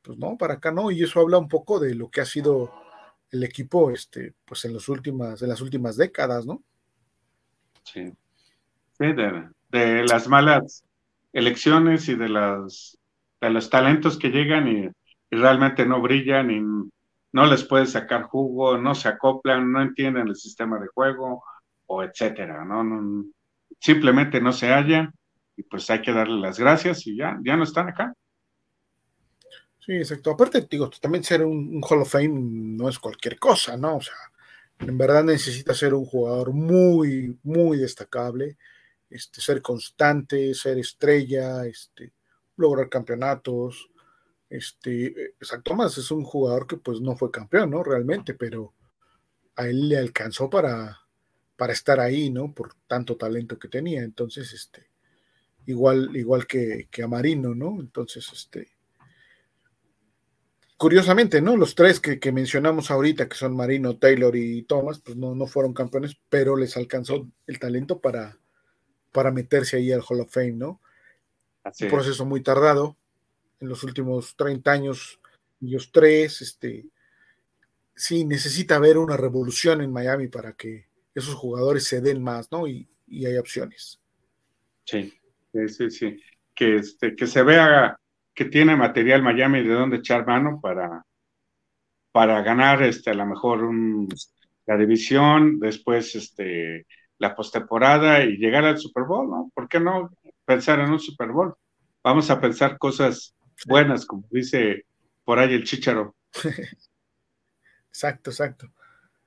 pues 0.00 0.16
no, 0.16 0.38
para 0.38 0.54
acá 0.54 0.72
no, 0.72 0.90
y 0.90 1.02
eso 1.02 1.20
habla 1.20 1.36
un 1.36 1.48
poco 1.48 1.78
de 1.78 1.94
lo 1.94 2.10
que 2.10 2.22
ha 2.22 2.26
sido 2.26 2.72
el 3.30 3.44
equipo, 3.44 3.90
este, 3.90 4.32
pues 4.46 4.64
en 4.64 4.72
las 4.72 4.88
últimas, 4.88 5.42
en 5.42 5.50
las 5.50 5.60
últimas 5.60 5.98
décadas, 5.98 6.46
¿no? 6.46 6.62
Sí. 7.84 8.12
Sí 8.98 9.12
de, 9.12 10.04
las 10.04 10.28
malas 10.28 10.84
elecciones 11.32 12.08
y 12.08 12.14
de 12.14 12.28
las 12.28 12.98
de 13.40 13.50
los 13.50 13.68
talentos 13.68 14.18
que 14.18 14.30
llegan 14.30 14.68
y, 14.68 14.88
realmente 15.28 15.84
no 15.84 16.00
brillan 16.00 16.50
y 16.50 16.60
no 17.32 17.46
les 17.46 17.64
puedes 17.64 17.90
sacar 17.90 18.22
jugo, 18.22 18.78
no 18.78 18.94
se 18.94 19.08
acoplan, 19.08 19.72
no 19.72 19.82
entienden 19.82 20.28
el 20.28 20.36
sistema 20.36 20.78
de 20.78 20.86
juego 20.86 21.42
o 21.86 22.02
etcétera, 22.02 22.64
¿no? 22.64 23.24
simplemente 23.80 24.40
no 24.40 24.52
se 24.52 24.68
hallan 24.68 25.12
y 25.56 25.64
pues 25.64 25.90
hay 25.90 26.00
que 26.00 26.12
darle 26.12 26.40
las 26.40 26.58
gracias 26.58 27.06
y 27.06 27.16
ya, 27.16 27.38
ya 27.44 27.56
no 27.56 27.64
están 27.64 27.88
acá. 27.88 28.14
Sí, 29.80 29.92
exacto. 29.92 30.32
Aparte, 30.32 30.66
digo, 30.68 30.90
también 31.00 31.22
ser 31.22 31.44
un, 31.44 31.80
Hall 31.82 32.02
of 32.02 32.10
Fame 32.10 32.28
no 32.28 32.88
es 32.88 32.98
cualquier 32.98 33.38
cosa, 33.38 33.76
¿no? 33.76 33.96
O 33.96 34.00
sea, 34.00 34.14
en 34.80 34.98
verdad 34.98 35.22
necesita 35.22 35.74
ser 35.74 35.94
un 35.94 36.04
jugador 36.04 36.52
muy, 36.52 37.38
muy 37.44 37.78
destacable, 37.78 38.56
este, 39.10 39.40
ser 39.40 39.62
constante, 39.62 40.54
ser 40.54 40.78
estrella, 40.78 41.64
este, 41.66 42.12
lograr 42.56 42.88
campeonatos. 42.88 43.90
Este, 44.48 45.34
exacto, 45.40 45.74
más 45.74 45.98
es 45.98 46.10
un 46.10 46.24
jugador 46.24 46.66
que 46.66 46.76
pues 46.76 47.00
no 47.00 47.16
fue 47.16 47.30
campeón, 47.30 47.70
¿no? 47.70 47.82
Realmente, 47.82 48.34
pero 48.34 48.74
a 49.56 49.66
él 49.68 49.88
le 49.88 49.98
alcanzó 49.98 50.48
para, 50.50 51.00
para 51.56 51.72
estar 51.72 52.00
ahí, 52.00 52.30
¿no? 52.30 52.52
Por 52.54 52.74
tanto 52.86 53.16
talento 53.16 53.58
que 53.58 53.68
tenía. 53.68 54.02
Entonces, 54.02 54.52
este, 54.52 54.90
igual, 55.66 56.14
igual 56.16 56.46
que, 56.46 56.88
que 56.90 57.02
a 57.02 57.08
Marino, 57.08 57.54
¿no? 57.54 57.80
Entonces, 57.80 58.30
este, 58.32 58.76
curiosamente, 60.76 61.40
¿no? 61.40 61.56
Los 61.56 61.74
tres 61.74 62.00
que, 62.00 62.32
mencionamos 62.32 62.90
ahorita, 62.90 63.28
que 63.28 63.36
son 63.36 63.56
Marino, 63.56 63.98
Taylor 63.98 64.34
y 64.36 64.62
Thomas, 64.62 65.00
pues 65.00 65.16
no, 65.16 65.34
no 65.34 65.46
fueron 65.46 65.72
campeones, 65.72 66.16
pero 66.28 66.56
les 66.56 66.76
alcanzó 66.76 67.28
el 67.46 67.58
talento 67.58 68.00
para, 68.00 68.38
para 69.16 69.30
meterse 69.30 69.78
ahí 69.78 69.90
al 69.90 70.02
Hall 70.06 70.20
of 70.20 70.30
Fame, 70.30 70.52
¿no? 70.52 70.82
un 71.64 71.88
proceso 71.88 72.26
muy 72.26 72.42
tardado. 72.42 72.98
En 73.60 73.70
los 73.70 73.82
últimos 73.82 74.36
30 74.36 74.70
años, 74.70 75.18
ellos 75.62 75.90
tres, 75.90 76.42
este, 76.42 76.84
sí, 77.94 78.26
necesita 78.26 78.76
haber 78.76 78.98
una 78.98 79.16
revolución 79.16 79.80
en 79.80 79.90
Miami 79.90 80.28
para 80.28 80.52
que 80.52 80.88
esos 81.14 81.34
jugadores 81.34 81.84
se 81.84 82.02
den 82.02 82.22
más, 82.22 82.52
¿no? 82.52 82.68
Y, 82.68 82.86
hay 83.08 83.38
opciones. 83.38 84.02
Sí, 84.84 85.18
sí, 85.68 85.90
sí. 85.90 86.20
Que, 86.54 86.76
este, 86.76 87.16
que 87.16 87.26
se 87.26 87.42
vea 87.42 87.98
que 88.34 88.44
tiene 88.44 88.76
material 88.76 89.22
Miami 89.22 89.62
de 89.62 89.72
dónde 89.72 89.96
echar 89.96 90.26
mano 90.26 90.60
para, 90.60 91.02
para 92.12 92.42
ganar 92.42 92.82
este, 92.82 93.10
a 93.10 93.14
lo 93.14 93.24
mejor 93.24 93.66
la 94.66 94.76
división, 94.76 95.58
después 95.58 96.14
este, 96.14 96.86
la 97.18 97.34
postemporada 97.34 98.24
y 98.24 98.36
llegar 98.36 98.64
al 98.64 98.78
Super 98.78 99.04
Bowl, 99.04 99.28
¿no? 99.28 99.50
¿Por 99.54 99.68
qué 99.68 99.80
no 99.80 100.10
pensar 100.44 100.80
en 100.80 100.90
un 100.90 101.00
Super 101.00 101.30
Bowl? 101.30 101.54
Vamos 102.02 102.30
a 102.30 102.40
pensar 102.40 102.78
cosas 102.78 103.34
buenas, 103.66 104.06
como 104.06 104.24
dice 104.30 104.84
por 105.24 105.38
ahí 105.38 105.54
el 105.54 105.64
chicharo. 105.64 106.14
exacto, 107.88 108.30
exacto. 108.30 108.70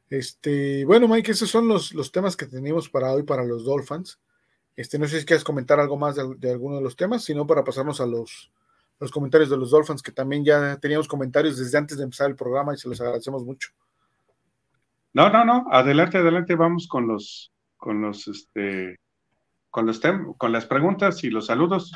Este, 0.10 0.86
bueno, 0.86 1.08
Mike, 1.08 1.32
esos 1.32 1.50
son 1.50 1.68
los, 1.68 1.94
los 1.94 2.12
temas 2.12 2.36
que 2.36 2.46
tenemos 2.46 2.90
para 2.90 3.12
hoy 3.12 3.24
para 3.24 3.44
los 3.44 3.66
Dolphins. 3.66 4.20
Este, 4.76 4.98
no 4.98 5.08
sé 5.08 5.20
si 5.20 5.26
quieres 5.26 5.44
comentar 5.44 5.80
algo 5.80 5.98
más 5.98 6.16
de, 6.16 6.36
de 6.38 6.52
alguno 6.52 6.78
de 6.78 6.82
los 6.82 6.96
temas, 6.96 7.24
sino 7.24 7.46
para 7.46 7.64
pasarnos 7.64 8.00
a 8.02 8.06
los, 8.06 8.52
los 9.00 9.12
comentarios 9.12 9.50
de 9.50 9.58
los 9.58 9.72
Dolphins, 9.72 10.02
que 10.02 10.12
también 10.12 10.44
ya 10.44 10.78
teníamos 10.78 11.08
comentarios 11.08 11.58
desde 11.58 11.78
antes 11.78 11.98
de 11.98 12.04
empezar 12.04 12.30
el 12.30 12.36
programa 12.36 12.74
y 12.74 12.78
se 12.78 12.90
los 12.90 13.00
agradecemos 13.02 13.44
mucho. 13.44 13.70
No, 15.14 15.30
no, 15.30 15.44
no, 15.44 15.66
adelante, 15.72 16.18
adelante, 16.18 16.56
vamos 16.56 16.88
con 16.88 17.08
los, 17.08 17.52
con 17.80 18.02
los, 18.02 18.28
este, 18.28 19.00
con 19.72 19.88
los 19.88 20.00
con 20.38 20.52
las 20.52 20.68
preguntas 20.68 21.24
y 21.24 21.32
los 21.32 21.48
saludos. 21.48 21.92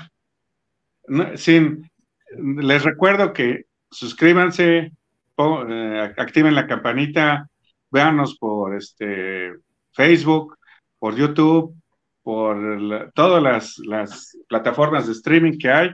sin, 1.36 1.92
les 2.36 2.84
recuerdo 2.84 3.34
que 3.34 3.66
suscríbanse, 3.92 4.92
eh, 5.38 6.14
activen 6.18 6.56
la 6.56 6.66
campanita, 6.66 7.48
véanos 7.92 8.36
por 8.40 8.76
este 8.76 9.54
Facebook, 9.92 10.58
por 10.98 11.16
YouTube, 11.16 11.76
por 12.24 13.12
todas 13.14 13.44
las, 13.44 13.78
las 13.80 14.36
plataformas 14.48 15.06
de 15.06 15.14
streaming 15.14 15.60
que 15.60 15.70
hay 15.70 15.92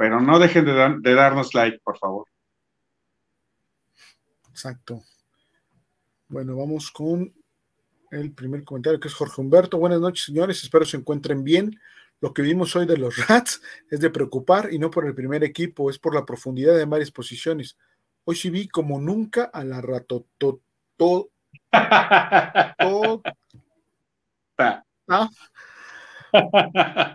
pero 0.00 0.18
no 0.18 0.38
dejen 0.38 0.64
de, 0.64 1.14
darnos 1.14 1.52
like, 1.52 1.78
por 1.84 1.98
favor. 1.98 2.26
Exacto. 4.48 5.02
Bueno, 6.26 6.56
vamos 6.56 6.90
con 6.90 7.30
el 8.10 8.32
primer 8.32 8.64
comentario 8.64 8.98
que 8.98 9.08
es 9.08 9.14
Jorge 9.14 9.40
Humberto. 9.40 9.78
Buenas 9.78 10.00
noches, 10.00 10.24
señores. 10.24 10.62
Espero 10.62 10.84
se 10.84 10.96
encuentren 10.96 11.44
bien. 11.44 11.78
Lo 12.20 12.34
que 12.34 12.42
vimos 12.42 12.74
hoy 12.76 12.86
de 12.86 12.98
los 12.98 13.16
Rats 13.28 13.62
es 13.90 14.00
de 14.00 14.10
preocupar 14.10 14.72
y 14.72 14.78
no 14.78 14.90
por 14.90 15.06
el 15.06 15.14
primer 15.14 15.44
equipo, 15.44 15.90
es 15.90 15.98
por 15.98 16.14
la 16.14 16.26
profundidad 16.26 16.76
de 16.76 16.84
varias 16.84 17.10
posiciones. 17.10 17.76
Hoy 18.24 18.36
sí 18.36 18.50
vi 18.50 18.68
como 18.68 19.00
nunca 19.00 19.44
a 19.44 19.64
la 19.64 19.80
rato. 19.80 20.26
¿Ah? 25.08 25.28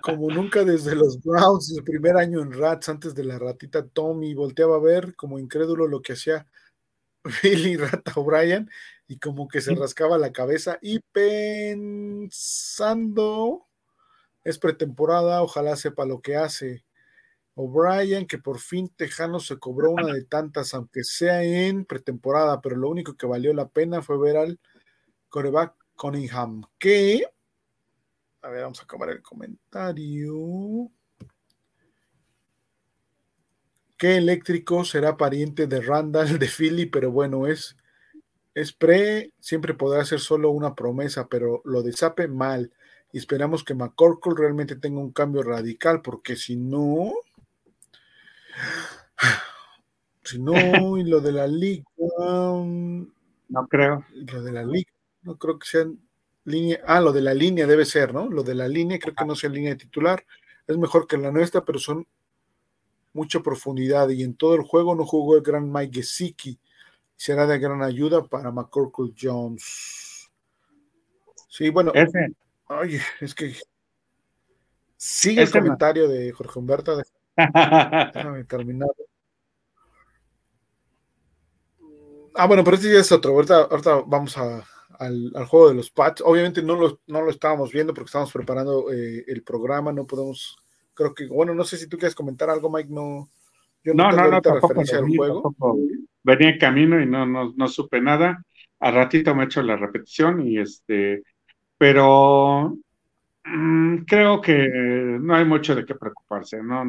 Como 0.02 0.30
nunca 0.30 0.64
desde 0.64 0.96
los 0.96 1.22
Browns, 1.22 1.74
el 1.78 1.84
primer 1.84 2.18
año 2.18 2.42
en 2.42 2.52
Rats, 2.52 2.90
antes 2.90 3.14
de 3.14 3.24
la 3.24 3.40
ratita 3.40 3.86
Tommy, 3.88 4.34
volteaba 4.34 4.76
a 4.76 4.80
ver 4.80 5.16
como 5.16 5.40
incrédulo 5.40 5.88
lo 5.88 6.02
que 6.02 6.14
hacía 6.14 6.46
Billy 7.44 7.78
Rata 7.78 8.14
O'Brien 8.16 8.70
y 9.08 9.20
como 9.20 9.48
que 9.48 9.62
se 9.62 9.76
rascaba 9.76 10.18
la 10.18 10.32
cabeza 10.32 10.80
y 10.82 11.00
pensando, 11.12 12.28
es 14.44 14.58
pretemporada, 14.58 15.44
ojalá 15.44 15.76
sepa 15.76 16.06
lo 16.06 16.22
que 16.22 16.36
hace. 16.36 16.86
O'Brien, 17.54 18.28
que 18.28 18.38
por 18.38 18.60
fin 18.60 18.90
Tejano 18.90 19.40
se 19.40 19.58
cobró 19.58 19.92
una 19.92 20.14
de 20.14 20.26
tantas, 20.26 20.74
aunque 20.74 21.04
sea 21.04 21.44
en 21.44 21.86
pretemporada, 21.86 22.60
pero 22.62 22.76
lo 22.76 22.90
único 22.90 23.16
que 23.16 23.28
valió 23.28 23.54
la 23.54 23.70
pena 23.70 24.02
fue 24.02 24.18
ver 24.18 24.36
al 24.38 24.60
coreback 25.30 25.74
Cunningham, 25.96 26.64
que 26.78 27.26
a 28.46 28.50
ver, 28.50 28.62
vamos 28.62 28.80
a 28.80 28.84
acabar 28.84 29.10
el 29.10 29.24
comentario. 29.24 30.92
¿Qué 33.98 34.18
eléctrico 34.18 34.86
será 34.86 35.18
pariente 35.18 35.66
de 35.66 35.82
Randall 35.82 36.38
de 36.38 36.48
Philly? 36.48 36.86
Pero 36.86 37.12
bueno, 37.12 37.48
es, 37.48 37.76
es 38.56 38.72
pre, 38.72 39.34
siempre 39.40 39.74
podrá 39.74 40.06
ser 40.06 40.22
solo 40.22 40.50
una 40.50 40.74
promesa, 40.74 41.28
pero 41.28 41.62
lo 41.66 41.84
desape 41.84 42.30
mal. 42.30 42.72
Y 43.12 43.18
esperamos 43.18 43.64
que 43.64 43.76
McCorkle 43.76 44.34
realmente 44.36 44.78
tenga 44.78 45.02
un 45.02 45.12
cambio 45.12 45.44
radical, 45.44 46.02
porque 46.02 46.38
si 46.38 46.56
no, 46.56 47.14
si 50.24 50.40
no, 50.40 50.98
y 50.98 51.04
lo 51.04 51.20
de 51.20 51.34
la 51.34 51.48
liga, 51.48 51.84
no 52.00 53.68
creo. 53.70 54.06
Lo 54.14 54.42
de 54.42 54.52
la 54.54 54.64
liga, 54.64 54.92
no 55.24 55.38
creo 55.38 55.60
que 55.60 55.68
sean 55.68 56.00
línea, 56.46 56.80
ah, 56.88 57.02
lo 57.02 57.12
de 57.12 57.22
la 57.22 57.34
línea 57.34 57.68
debe 57.68 57.84
ser, 57.86 58.14
¿no? 58.14 58.30
Lo 58.30 58.42
de 58.42 58.56
la 58.56 58.70
línea, 58.70 59.00
creo 59.00 59.16
que 59.16 59.26
no 59.26 59.36
sea 59.36 59.50
línea 59.50 59.76
titular, 59.76 60.26
es 60.66 60.78
mejor 60.78 61.08
que 61.08 61.18
la 61.18 61.32
nuestra, 61.32 61.66
pero 61.66 61.78
son 61.78 62.08
mucha 63.12 63.42
profundidad 63.42 64.10
y 64.10 64.24
en 64.24 64.36
todo 64.36 64.56
el 64.56 64.62
juego 64.62 64.96
no 64.96 65.06
jugó 65.06 65.36
el 65.36 65.42
gran 65.42 65.72
Mike 65.72 66.00
Gesicki. 66.00 66.58
Será 67.16 67.48
de 67.48 67.60
gran 67.60 67.82
ayuda 67.82 68.24
para 68.24 68.52
McCorkle 68.52 69.14
Jones. 69.20 70.32
Sí, 71.50 71.70
bueno. 71.70 71.92
Oye, 72.68 73.02
es 73.22 73.34
que 73.36 73.56
Sigue 75.08 75.44
el 75.44 75.52
comentario 75.52 76.08
de 76.08 76.32
Jorge 76.32 76.58
Humberto. 76.58 76.98
Déjame 77.38 78.44
terminar. 78.46 78.90
Ah, 82.34 82.48
bueno, 82.48 82.64
pero 82.64 82.76
este 82.76 82.92
ya 82.92 83.00
es 83.00 83.12
otro. 83.12 83.34
Ahorita, 83.34 83.68
vamos 84.08 84.36
al, 84.38 85.46
juego 85.48 85.70
de 85.70 85.76
los 85.76 85.92
Pats. 85.92 86.24
Obviamente 86.26 86.64
no 86.64 86.76
lo, 86.76 87.02
no 87.06 87.22
lo 87.22 87.30
estábamos 87.30 87.72
viendo 87.72 87.94
porque 87.94 88.08
estamos 88.08 88.32
preparando 88.32 88.92
eh, 88.92 89.24
el 89.28 89.44
programa. 89.44 89.92
No 89.92 90.06
podemos, 90.08 90.58
creo 90.96 91.14
que, 91.14 91.28
bueno, 91.28 91.54
no 91.54 91.64
sé 91.64 91.78
si 91.78 91.88
tú 91.88 91.98
quieres 91.98 92.16
comentar 92.16 92.50
algo, 92.50 92.72
Mike. 92.72 92.90
No, 92.92 93.30
yo 93.84 93.94
no, 93.94 94.12
no, 94.12 94.32
no, 94.32 94.40
referencia 94.42 94.98
al 94.98 95.16
juego. 95.16 95.54
Venía 96.26 96.50
en 96.50 96.58
camino 96.58 97.00
y 97.00 97.06
no, 97.06 97.26
no, 97.28 97.54
no 97.56 97.68
supe 97.68 98.02
nada. 98.02 98.44
Al 98.80 98.96
ratito 98.96 99.36
me 99.36 99.44
he 99.44 99.46
hecho 99.46 99.62
la 99.62 99.76
repetición 99.76 100.42
y 100.42 100.58
este, 100.58 101.22
pero 101.78 102.76
mm, 103.44 103.98
creo 104.06 104.42
que 104.42 104.68
no 105.22 105.36
hay 105.36 105.46
mucho 105.46 105.76
de 105.76 105.86
qué 105.86 105.94
preocuparse. 105.94 106.64
No, 106.64 106.84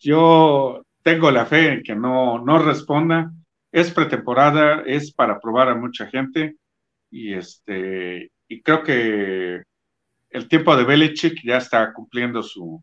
yo 0.00 0.82
tengo 1.02 1.30
la 1.30 1.44
fe 1.44 1.74
en 1.74 1.82
que 1.82 1.94
no, 1.94 2.38
no 2.38 2.58
responda 2.58 3.30
es 3.70 3.90
pretemporada, 3.92 4.82
es 4.86 5.12
para 5.12 5.38
probar 5.38 5.68
a 5.68 5.74
mucha 5.74 6.06
gente 6.06 6.56
y 7.10 7.34
este 7.34 8.32
y 8.48 8.62
creo 8.62 8.82
que 8.82 9.62
el 10.30 10.48
tiempo 10.48 10.74
de 10.76 10.84
Belichick 10.84 11.42
ya 11.44 11.58
está 11.58 11.92
cumpliendo 11.92 12.42
su, 12.42 12.82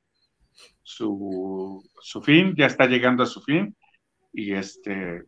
su, 0.84 1.84
su 2.00 2.22
fin, 2.22 2.54
ya 2.56 2.68
está 2.68 2.86
llegando 2.86 3.24
a 3.24 3.26
su 3.26 3.42
fin 3.42 3.76
y 4.36 4.54
este 4.54 5.24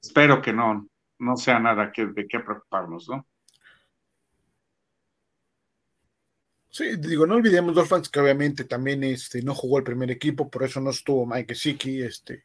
espero 0.00 0.40
que 0.40 0.52
no, 0.52 0.88
no 1.18 1.36
sea 1.36 1.58
nada 1.58 1.92
que, 1.92 2.06
de 2.06 2.26
qué 2.26 2.40
preocuparnos, 2.40 3.08
¿no? 3.08 3.26
Sí, 6.70 6.96
digo, 6.96 7.26
no 7.26 7.36
olvidemos 7.36 7.74
Dolphins 7.74 8.10
que 8.10 8.20
obviamente 8.20 8.64
también 8.64 9.02
este, 9.02 9.42
no 9.42 9.54
jugó 9.54 9.78
el 9.78 9.84
primer 9.84 10.10
equipo, 10.10 10.50
por 10.50 10.62
eso 10.62 10.80
no 10.80 10.90
estuvo 10.90 11.24
Mike 11.24 11.54
Siki, 11.54 12.02
este, 12.02 12.44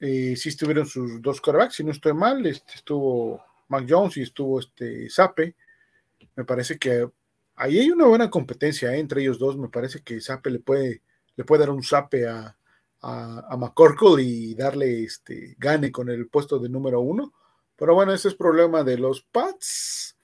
sí 0.00 0.48
estuvieron 0.48 0.86
sus 0.86 1.22
dos 1.22 1.40
quarterbacks, 1.40 1.76
si 1.76 1.84
no 1.84 1.92
estoy 1.92 2.12
mal, 2.12 2.44
este, 2.44 2.74
estuvo 2.74 3.44
Mac 3.68 3.86
Jones 3.88 4.16
y 4.16 4.22
estuvo 4.22 4.60
este 4.60 5.08
Sape. 5.10 5.54
Me 6.34 6.44
parece 6.44 6.78
que 6.78 7.08
ahí 7.54 7.78
hay 7.78 7.90
una 7.90 8.06
buena 8.06 8.30
competencia 8.30 8.94
entre 8.94 9.22
ellos 9.22 9.38
dos. 9.38 9.56
Me 9.56 9.68
parece 9.68 10.02
que 10.02 10.20
Sape 10.20 10.50
le 10.50 10.58
puede, 10.60 11.02
le 11.36 11.44
puede 11.44 11.60
dar 11.60 11.70
un 11.70 11.82
Sape 11.82 12.28
a, 12.28 12.55
a, 13.06 13.56
McCorkle 13.56 14.22
y 14.22 14.54
darle 14.54 15.04
este 15.04 15.54
gane 15.58 15.92
con 15.92 16.08
el 16.08 16.28
puesto 16.28 16.58
de 16.58 16.68
número 16.68 17.00
uno. 17.00 17.32
Pero 17.76 17.94
bueno, 17.94 18.12
ese 18.12 18.28
es 18.28 18.34
problema 18.34 18.82
de 18.82 18.98
los 18.98 19.22
Pats. 19.22 20.16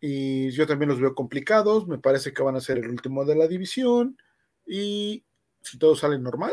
Y 0.00 0.50
yo 0.50 0.66
también 0.66 0.90
los 0.90 1.00
veo 1.00 1.14
complicados. 1.14 1.86
Me 1.88 1.98
parece 1.98 2.32
que 2.32 2.42
van 2.42 2.56
a 2.56 2.60
ser 2.60 2.78
el 2.78 2.88
último 2.88 3.24
de 3.24 3.36
la 3.36 3.48
división. 3.48 4.16
Y 4.66 5.24
si 5.60 5.78
todo 5.78 5.96
sale 5.96 6.18
normal, 6.18 6.52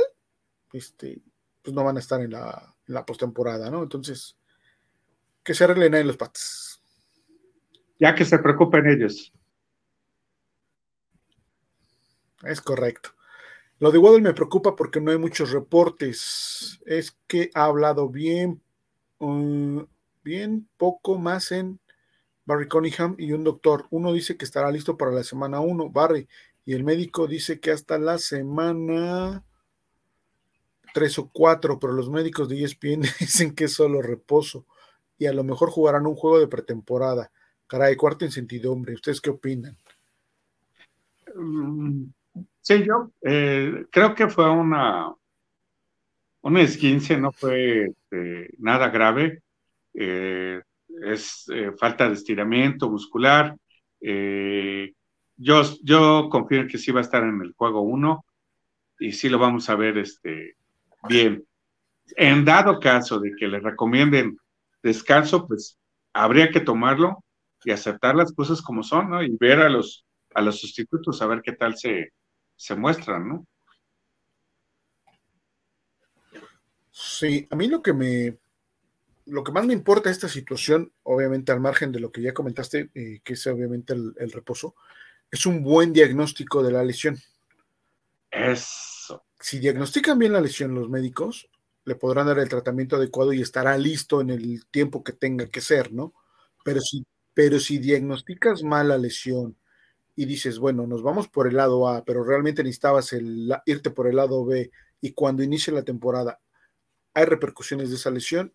este, 0.73 1.21
pues 1.61 1.75
no 1.75 1.83
van 1.83 1.97
a 1.97 1.99
estar 1.99 2.21
en 2.21 2.31
la, 2.31 2.75
en 2.87 3.05
postemporada, 3.05 3.69
¿no? 3.69 3.83
Entonces, 3.83 4.37
que 5.43 5.53
se 5.53 5.63
arreglen 5.65 5.95
ahí 5.95 6.03
los 6.03 6.17
Pats. 6.17 6.81
Ya 7.99 8.15
que 8.15 8.25
se 8.25 8.39
preocupen 8.39 8.87
ellos. 8.87 9.31
Es 12.43 12.61
correcto. 12.61 13.11
Lo 13.79 13.91
de 13.91 13.97
Waddle 13.97 14.21
me 14.21 14.33
preocupa 14.33 14.75
porque 14.75 14.99
no 14.99 15.11
hay 15.11 15.17
muchos 15.17 15.51
reportes. 15.51 16.81
Es 16.85 17.17
que 17.27 17.49
ha 17.53 17.65
hablado 17.65 18.09
bien, 18.09 18.61
uh, 19.19 19.83
bien 20.23 20.67
poco 20.77 21.17
más 21.17 21.51
en 21.51 21.79
Barry 22.45 22.67
Cunningham 22.67 23.15
y 23.17 23.31
un 23.31 23.43
doctor. 23.45 23.87
Uno 23.89 24.11
dice 24.11 24.35
que 24.35 24.43
estará 24.43 24.69
listo 24.69 24.97
para 24.97 25.11
la 25.11 25.23
semana 25.23 25.61
1, 25.61 25.89
Barry, 25.91 26.27
y 26.65 26.73
el 26.73 26.83
médico 26.83 27.25
dice 27.25 27.59
que 27.59 27.71
hasta 27.71 27.97
la 27.97 28.17
semana 28.17 29.43
tres 30.93 31.17
o 31.19 31.29
cuatro, 31.31 31.79
pero 31.79 31.93
los 31.93 32.09
médicos 32.09 32.49
de 32.49 32.63
ESPN 32.63 33.01
dicen 33.19 33.55
que 33.55 33.65
es 33.65 33.73
solo 33.73 34.01
reposo 34.01 34.65
y 35.17 35.25
a 35.25 35.33
lo 35.33 35.43
mejor 35.43 35.69
jugarán 35.69 36.05
un 36.05 36.15
juego 36.15 36.39
de 36.39 36.47
pretemporada. 36.47 37.31
Caray, 37.67 37.95
cuarto 37.95 38.25
hombre 38.67 38.93
¿Ustedes 38.95 39.21
qué 39.21 39.29
opinan? 39.29 39.77
Mm, 41.35 42.05
sí, 42.69 42.83
yo 42.85 43.11
eh, 43.21 43.85
creo 43.91 44.13
que 44.13 44.27
fue 44.27 44.49
una, 44.49 45.11
una 46.41 46.61
esguince, 46.61 47.17
no 47.17 47.31
fue 47.31 47.85
este, 47.87 48.49
nada 48.59 48.89
grave. 48.89 49.41
Eh, 49.93 50.61
es 51.03 51.45
eh, 51.53 51.71
falta 51.77 52.07
de 52.07 52.13
estiramiento 52.13 52.89
muscular. 52.89 53.55
yo, 55.37 55.61
yo 55.83 56.29
confío 56.29 56.61
en 56.61 56.67
que 56.67 56.77
sí 56.77 56.91
va 56.91 56.99
a 56.99 57.03
estar 57.03 57.23
en 57.23 57.41
el 57.41 57.53
juego 57.53 57.81
uno 57.81 58.25
y 58.99 59.13
sí 59.13 59.29
lo 59.29 59.39
vamos 59.39 59.69
a 59.69 59.75
ver 59.75 59.97
este, 59.97 60.55
Bien, 61.07 61.43
en 62.17 62.43
dado 62.43 62.79
caso 62.79 63.19
de 63.19 63.33
que 63.37 63.47
le 63.47 63.59
recomienden 63.59 64.37
descanso, 64.83 65.47
pues 65.47 65.79
habría 66.13 66.49
que 66.49 66.59
tomarlo 66.59 67.23
y 67.63 67.71
aceptar 67.71 68.15
las 68.15 68.33
cosas 68.33 68.61
como 68.61 68.83
son, 68.83 69.09
¿no? 69.09 69.23
Y 69.23 69.35
ver 69.37 69.59
a 69.59 69.69
los, 69.69 70.05
a 70.35 70.41
los 70.41 70.59
sustitutos, 70.59 71.21
a 71.21 71.27
ver 71.27 71.41
qué 71.41 71.53
tal 71.53 71.77
se, 71.77 72.11
se 72.59 72.75
muestran, 72.75 73.25
¿no? 73.25 73.47
Sí, 76.91 77.47
a 77.49 77.55
mí 77.55 77.67
lo 77.69 77.81
que 77.81 77.93
me, 77.93 78.37
lo 79.27 79.45
que 79.45 79.53
más 79.53 79.65
me 79.65 79.71
importa 79.71 80.09
esta 80.09 80.27
situación, 80.27 80.91
obviamente 81.03 81.53
al 81.53 81.61
margen 81.61 81.93
de 81.93 82.01
lo 82.01 82.11
que 82.11 82.21
ya 82.21 82.33
comentaste, 82.33 82.89
eh, 82.93 83.21
que 83.23 83.33
es 83.33 83.47
obviamente 83.47 83.93
el, 83.93 84.31
reposo, 84.33 84.75
es 85.31 85.45
un 85.45 85.63
buen 85.63 85.93
diagnóstico 85.93 86.61
de 86.61 86.73
la 86.73 86.83
lesión. 86.83 87.17
Es 88.29 89.07
si 89.39 89.59
diagnostican 89.59 90.19
bien 90.19 90.33
la 90.33 90.41
lesión 90.41 90.75
los 90.75 90.89
médicos, 90.89 91.49
le 91.85 91.95
podrán 91.95 92.27
dar 92.27 92.39
el 92.39 92.49
tratamiento 92.49 92.97
adecuado 92.97 93.31
y 93.31 93.41
estará 93.41 93.77
listo 93.77 94.19
en 94.19 94.31
el 94.31 94.65
tiempo 94.67 95.01
que 95.01 95.13
tenga 95.13 95.47
que 95.47 95.61
ser, 95.61 95.93
¿no? 95.93 96.13
Pero 96.65 96.81
si, 96.81 97.05
pero 97.33 97.57
si 97.57 97.77
diagnosticas 97.77 98.63
mal 98.63 98.89
la 98.89 98.97
lesión 98.97 99.55
y 100.21 100.25
dices, 100.25 100.59
bueno, 100.59 100.87
nos 100.87 101.01
vamos 101.01 101.27
por 101.27 101.47
el 101.47 101.55
lado 101.55 101.87
A, 101.87 102.03
pero 102.03 102.23
realmente 102.23 102.63
necesitabas 102.63 103.13
el, 103.13 103.53
irte 103.65 103.89
por 103.91 104.07
el 104.07 104.17
lado 104.17 104.43
B 104.45 104.71
y 105.01 105.13
cuando 105.13 105.43
inicie 105.43 105.73
la 105.73 105.83
temporada 105.83 106.39
hay 107.13 107.25
repercusiones 107.25 107.89
de 107.89 107.95
esa 107.95 108.11
lesión, 108.11 108.53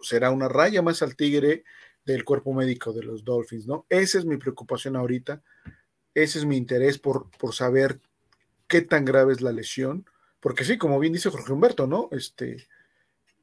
será 0.00 0.30
una 0.30 0.48
raya 0.48 0.82
más 0.82 1.02
al 1.02 1.16
tigre 1.16 1.64
del 2.04 2.24
cuerpo 2.24 2.52
médico 2.52 2.92
de 2.92 3.02
los 3.02 3.24
Dolphins, 3.24 3.66
¿no? 3.66 3.86
Esa 3.88 4.18
es 4.18 4.24
mi 4.24 4.36
preocupación 4.36 4.96
ahorita, 4.96 5.42
ese 6.14 6.38
es 6.38 6.44
mi 6.44 6.56
interés 6.56 6.98
por, 6.98 7.30
por 7.38 7.54
saber 7.54 8.00
qué 8.68 8.82
tan 8.82 9.04
grave 9.04 9.32
es 9.32 9.40
la 9.40 9.52
lesión 9.52 10.06
porque 10.44 10.62
sí, 10.62 10.76
como 10.76 10.98
bien 11.00 11.14
dice 11.14 11.30
Jorge 11.30 11.54
Humberto, 11.54 11.86
¿no? 11.86 12.10
Este, 12.12 12.68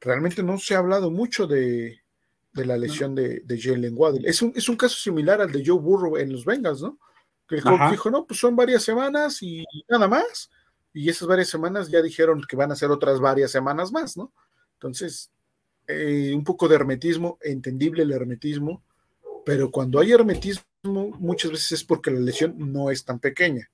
realmente 0.00 0.44
no 0.44 0.56
se 0.56 0.76
ha 0.76 0.78
hablado 0.78 1.10
mucho 1.10 1.48
de, 1.48 2.00
la 2.54 2.76
lesión 2.76 3.16
de, 3.16 3.40
de 3.40 3.60
Jalen 3.60 3.94
Waddell. 3.96 4.24
Es 4.24 4.40
un, 4.40 4.52
es 4.54 4.68
un 4.68 4.76
caso 4.76 4.96
similar 4.96 5.40
al 5.40 5.50
de 5.50 5.64
Joe 5.66 5.80
Burrow 5.80 6.16
en 6.16 6.30
los 6.30 6.44
Bengals, 6.44 6.80
¿no? 6.80 7.00
Que 7.48 7.56
el 7.56 7.62
coach 7.62 7.90
dijo, 7.90 8.10
no, 8.10 8.26
pues 8.26 8.40
son 8.40 8.56
varias 8.56 8.82
semanas 8.82 9.42
y 9.42 9.64
nada 9.88 10.08
más. 10.08 10.50
Y 10.94 11.08
esas 11.08 11.26
varias 11.26 11.48
semanas 11.48 11.88
ya 11.88 12.02
dijeron 12.02 12.42
que 12.48 12.56
van 12.56 12.72
a 12.72 12.76
ser 12.76 12.90
otras 12.90 13.20
varias 13.20 13.50
semanas 13.50 13.92
más, 13.92 14.16
¿no? 14.16 14.32
Entonces, 14.74 15.30
eh, 15.86 16.32
un 16.34 16.44
poco 16.44 16.68
de 16.68 16.76
hermetismo, 16.76 17.38
entendible 17.40 18.02
el 18.02 18.12
hermetismo, 18.12 18.82
pero 19.44 19.70
cuando 19.70 20.00
hay 20.00 20.12
hermetismo, 20.12 20.64
muchas 20.84 21.50
veces 21.50 21.72
es 21.72 21.84
porque 21.84 22.10
la 22.10 22.20
lesión 22.20 22.54
no 22.72 22.90
es 22.90 23.04
tan 23.04 23.18
pequeña. 23.18 23.70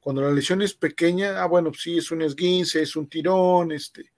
Cuando 0.00 0.22
la 0.22 0.32
lesión 0.32 0.62
es 0.62 0.74
pequeña, 0.74 1.42
ah, 1.42 1.46
bueno, 1.46 1.72
sí, 1.74 1.98
es 1.98 2.10
un 2.10 2.22
esguince, 2.22 2.82
es 2.82 2.96
un 2.96 3.08
tirón, 3.08 3.72
este, 3.72 4.12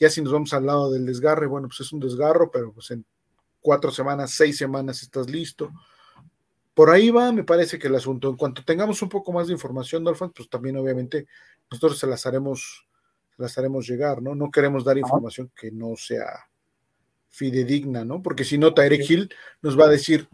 ya 0.00 0.08
si 0.08 0.22
nos 0.22 0.32
vamos 0.32 0.52
al 0.52 0.66
lado 0.66 0.90
del 0.90 1.04
desgarre, 1.04 1.46
bueno, 1.46 1.68
pues 1.68 1.80
es 1.80 1.92
un 1.92 2.00
desgarro, 2.00 2.50
pero 2.50 2.72
pues 2.72 2.90
en 2.90 3.04
cuatro 3.60 3.90
semanas, 3.90 4.30
seis 4.32 4.56
semanas 4.56 5.02
estás 5.02 5.28
listo. 5.28 5.70
Por 6.78 6.90
ahí 6.90 7.10
va, 7.10 7.32
me 7.32 7.42
parece 7.42 7.76
que 7.76 7.88
el 7.88 7.96
asunto. 7.96 8.30
En 8.30 8.36
cuanto 8.36 8.62
tengamos 8.62 9.02
un 9.02 9.08
poco 9.08 9.32
más 9.32 9.48
de 9.48 9.52
información, 9.52 10.04
Dolphins, 10.04 10.30
pues 10.32 10.48
también 10.48 10.76
obviamente 10.76 11.26
nosotros 11.68 11.98
se 11.98 12.06
las 12.06 12.24
haremos, 12.24 12.86
se 13.34 13.42
las 13.42 13.58
haremos 13.58 13.88
llegar, 13.88 14.22
¿no? 14.22 14.36
No 14.36 14.48
queremos 14.48 14.84
dar 14.84 14.96
información 14.96 15.50
que 15.56 15.72
no 15.72 15.96
sea 15.96 16.48
fidedigna, 17.30 18.04
¿no? 18.04 18.22
Porque 18.22 18.44
si 18.44 18.58
no, 18.58 18.74
Tyreek 18.74 19.10
Hill 19.10 19.28
nos 19.60 19.76
va 19.76 19.86
a 19.86 19.88
decir 19.88 20.28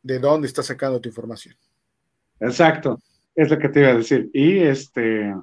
de 0.00 0.20
dónde 0.20 0.46
está 0.46 0.62
sacando 0.62 1.00
tu 1.00 1.08
información. 1.08 1.56
Exacto. 2.38 3.00
Es 3.34 3.50
lo 3.50 3.58
que 3.58 3.68
te 3.68 3.80
iba 3.80 3.88
a 3.88 3.94
decir. 3.94 4.30
Y 4.32 4.58
este, 4.58 5.34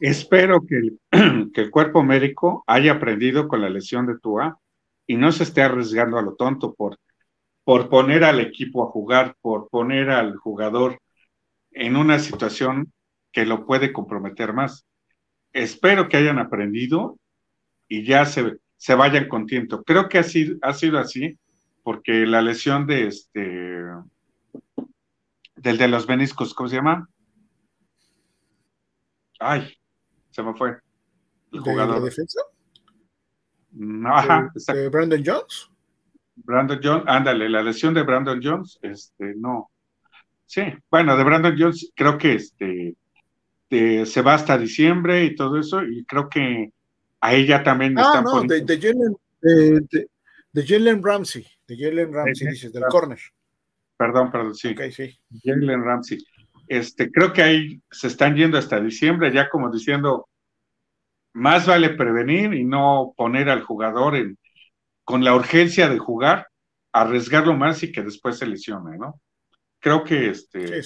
espero 0.00 0.64
que 0.66 0.76
el, 0.76 0.98
que 1.52 1.60
el 1.60 1.70
cuerpo 1.70 2.02
médico 2.02 2.64
haya 2.66 2.92
aprendido 2.92 3.46
con 3.46 3.60
la 3.60 3.68
lesión 3.68 4.06
de 4.06 4.18
Tua 4.18 4.58
y 5.06 5.18
no 5.18 5.30
se 5.32 5.42
esté 5.42 5.60
arriesgando 5.60 6.16
a 6.16 6.22
lo 6.22 6.34
tonto 6.34 6.72
por, 6.72 6.98
por 7.64 7.88
poner 7.88 8.24
al 8.24 8.40
equipo 8.40 8.86
a 8.86 8.90
jugar, 8.90 9.36
por 9.40 9.68
poner 9.68 10.10
al 10.10 10.36
jugador 10.36 11.00
en 11.70 11.96
una 11.96 12.18
situación 12.18 12.92
que 13.32 13.46
lo 13.46 13.66
puede 13.66 13.92
comprometer 13.92 14.52
más. 14.52 14.86
Espero 15.52 16.08
que 16.08 16.16
hayan 16.16 16.38
aprendido 16.38 17.18
y 17.88 18.04
ya 18.04 18.26
se, 18.26 18.58
se 18.76 18.94
vayan 18.94 19.28
contento. 19.28 19.82
Creo 19.82 20.08
que 20.08 20.18
ha 20.18 20.22
sido, 20.22 20.56
ha 20.62 20.72
sido 20.74 20.98
así 20.98 21.38
porque 21.82 22.26
la 22.26 22.42
lesión 22.42 22.86
de 22.86 23.08
este 23.08 23.84
del 25.56 25.78
de 25.78 25.88
los 25.88 26.08
meniscos, 26.08 26.52
¿cómo 26.54 26.68
se 26.68 26.76
llama? 26.76 27.08
Ay, 29.38 29.74
se 30.30 30.42
me 30.42 30.54
fue. 30.54 30.76
El 31.52 31.60
jugador. 31.60 32.00
¿De 32.00 32.04
defensa? 32.06 32.40
Mm, 33.70 34.06
ajá, 34.06 34.52
¿De, 34.54 34.88
Brandon 34.88 35.22
Jones? 35.24 35.70
Brandon 36.36 36.80
Jones, 36.82 37.04
ándale, 37.06 37.48
la 37.48 37.62
lesión 37.62 37.94
de 37.94 38.02
Brandon 38.02 38.40
Jones, 38.42 38.78
este, 38.82 39.34
no. 39.36 39.70
Sí, 40.46 40.62
bueno, 40.90 41.16
de 41.16 41.24
Brandon 41.24 41.54
Jones 41.58 41.92
creo 41.94 42.18
que 42.18 42.34
este 42.34 42.96
se 44.06 44.22
va 44.22 44.34
hasta 44.34 44.56
diciembre 44.56 45.24
y 45.24 45.34
todo 45.34 45.58
eso, 45.58 45.82
y 45.82 46.04
creo 46.04 46.28
que 46.28 46.72
a 47.20 47.34
ella 47.34 47.62
también 47.62 47.98
ah, 47.98 48.22
no, 48.24 48.42
de, 48.42 48.60
de, 48.60 48.78
Jalen, 48.80 49.16
de, 49.40 50.06
de, 50.52 50.66
Jalen 50.66 51.02
Ramsey, 51.02 51.44
de 51.66 51.76
Jalen 51.76 52.12
Ramsey, 52.12 52.48
dices, 52.48 52.72
del 52.72 52.84
corner. 52.84 53.18
Perdón, 53.96 54.30
perdón, 54.30 54.54
sí. 54.54 54.68
Okay, 54.68 54.92
sí. 54.92 55.18
Jalen 55.42 55.82
Ramsey. 55.82 56.18
Este, 56.68 57.10
creo 57.10 57.32
que 57.32 57.42
ahí 57.42 57.82
se 57.90 58.08
están 58.08 58.36
yendo 58.36 58.58
hasta 58.58 58.80
diciembre, 58.80 59.32
ya 59.32 59.48
como 59.48 59.70
diciendo, 59.70 60.28
más 61.32 61.66
vale 61.66 61.90
prevenir 61.90 62.54
y 62.54 62.64
no 62.64 63.14
poner 63.16 63.48
al 63.48 63.62
jugador 63.62 64.16
en, 64.16 64.38
con 65.04 65.24
la 65.24 65.34
urgencia 65.34 65.88
de 65.88 65.98
jugar, 65.98 66.48
arriesgarlo 66.92 67.54
más 67.54 67.82
y 67.82 67.92
que 67.92 68.02
después 68.02 68.38
se 68.38 68.46
lesione, 68.46 68.96
¿no? 68.98 69.20
Creo 69.78 70.02
que 70.02 70.30
este, 70.30 70.80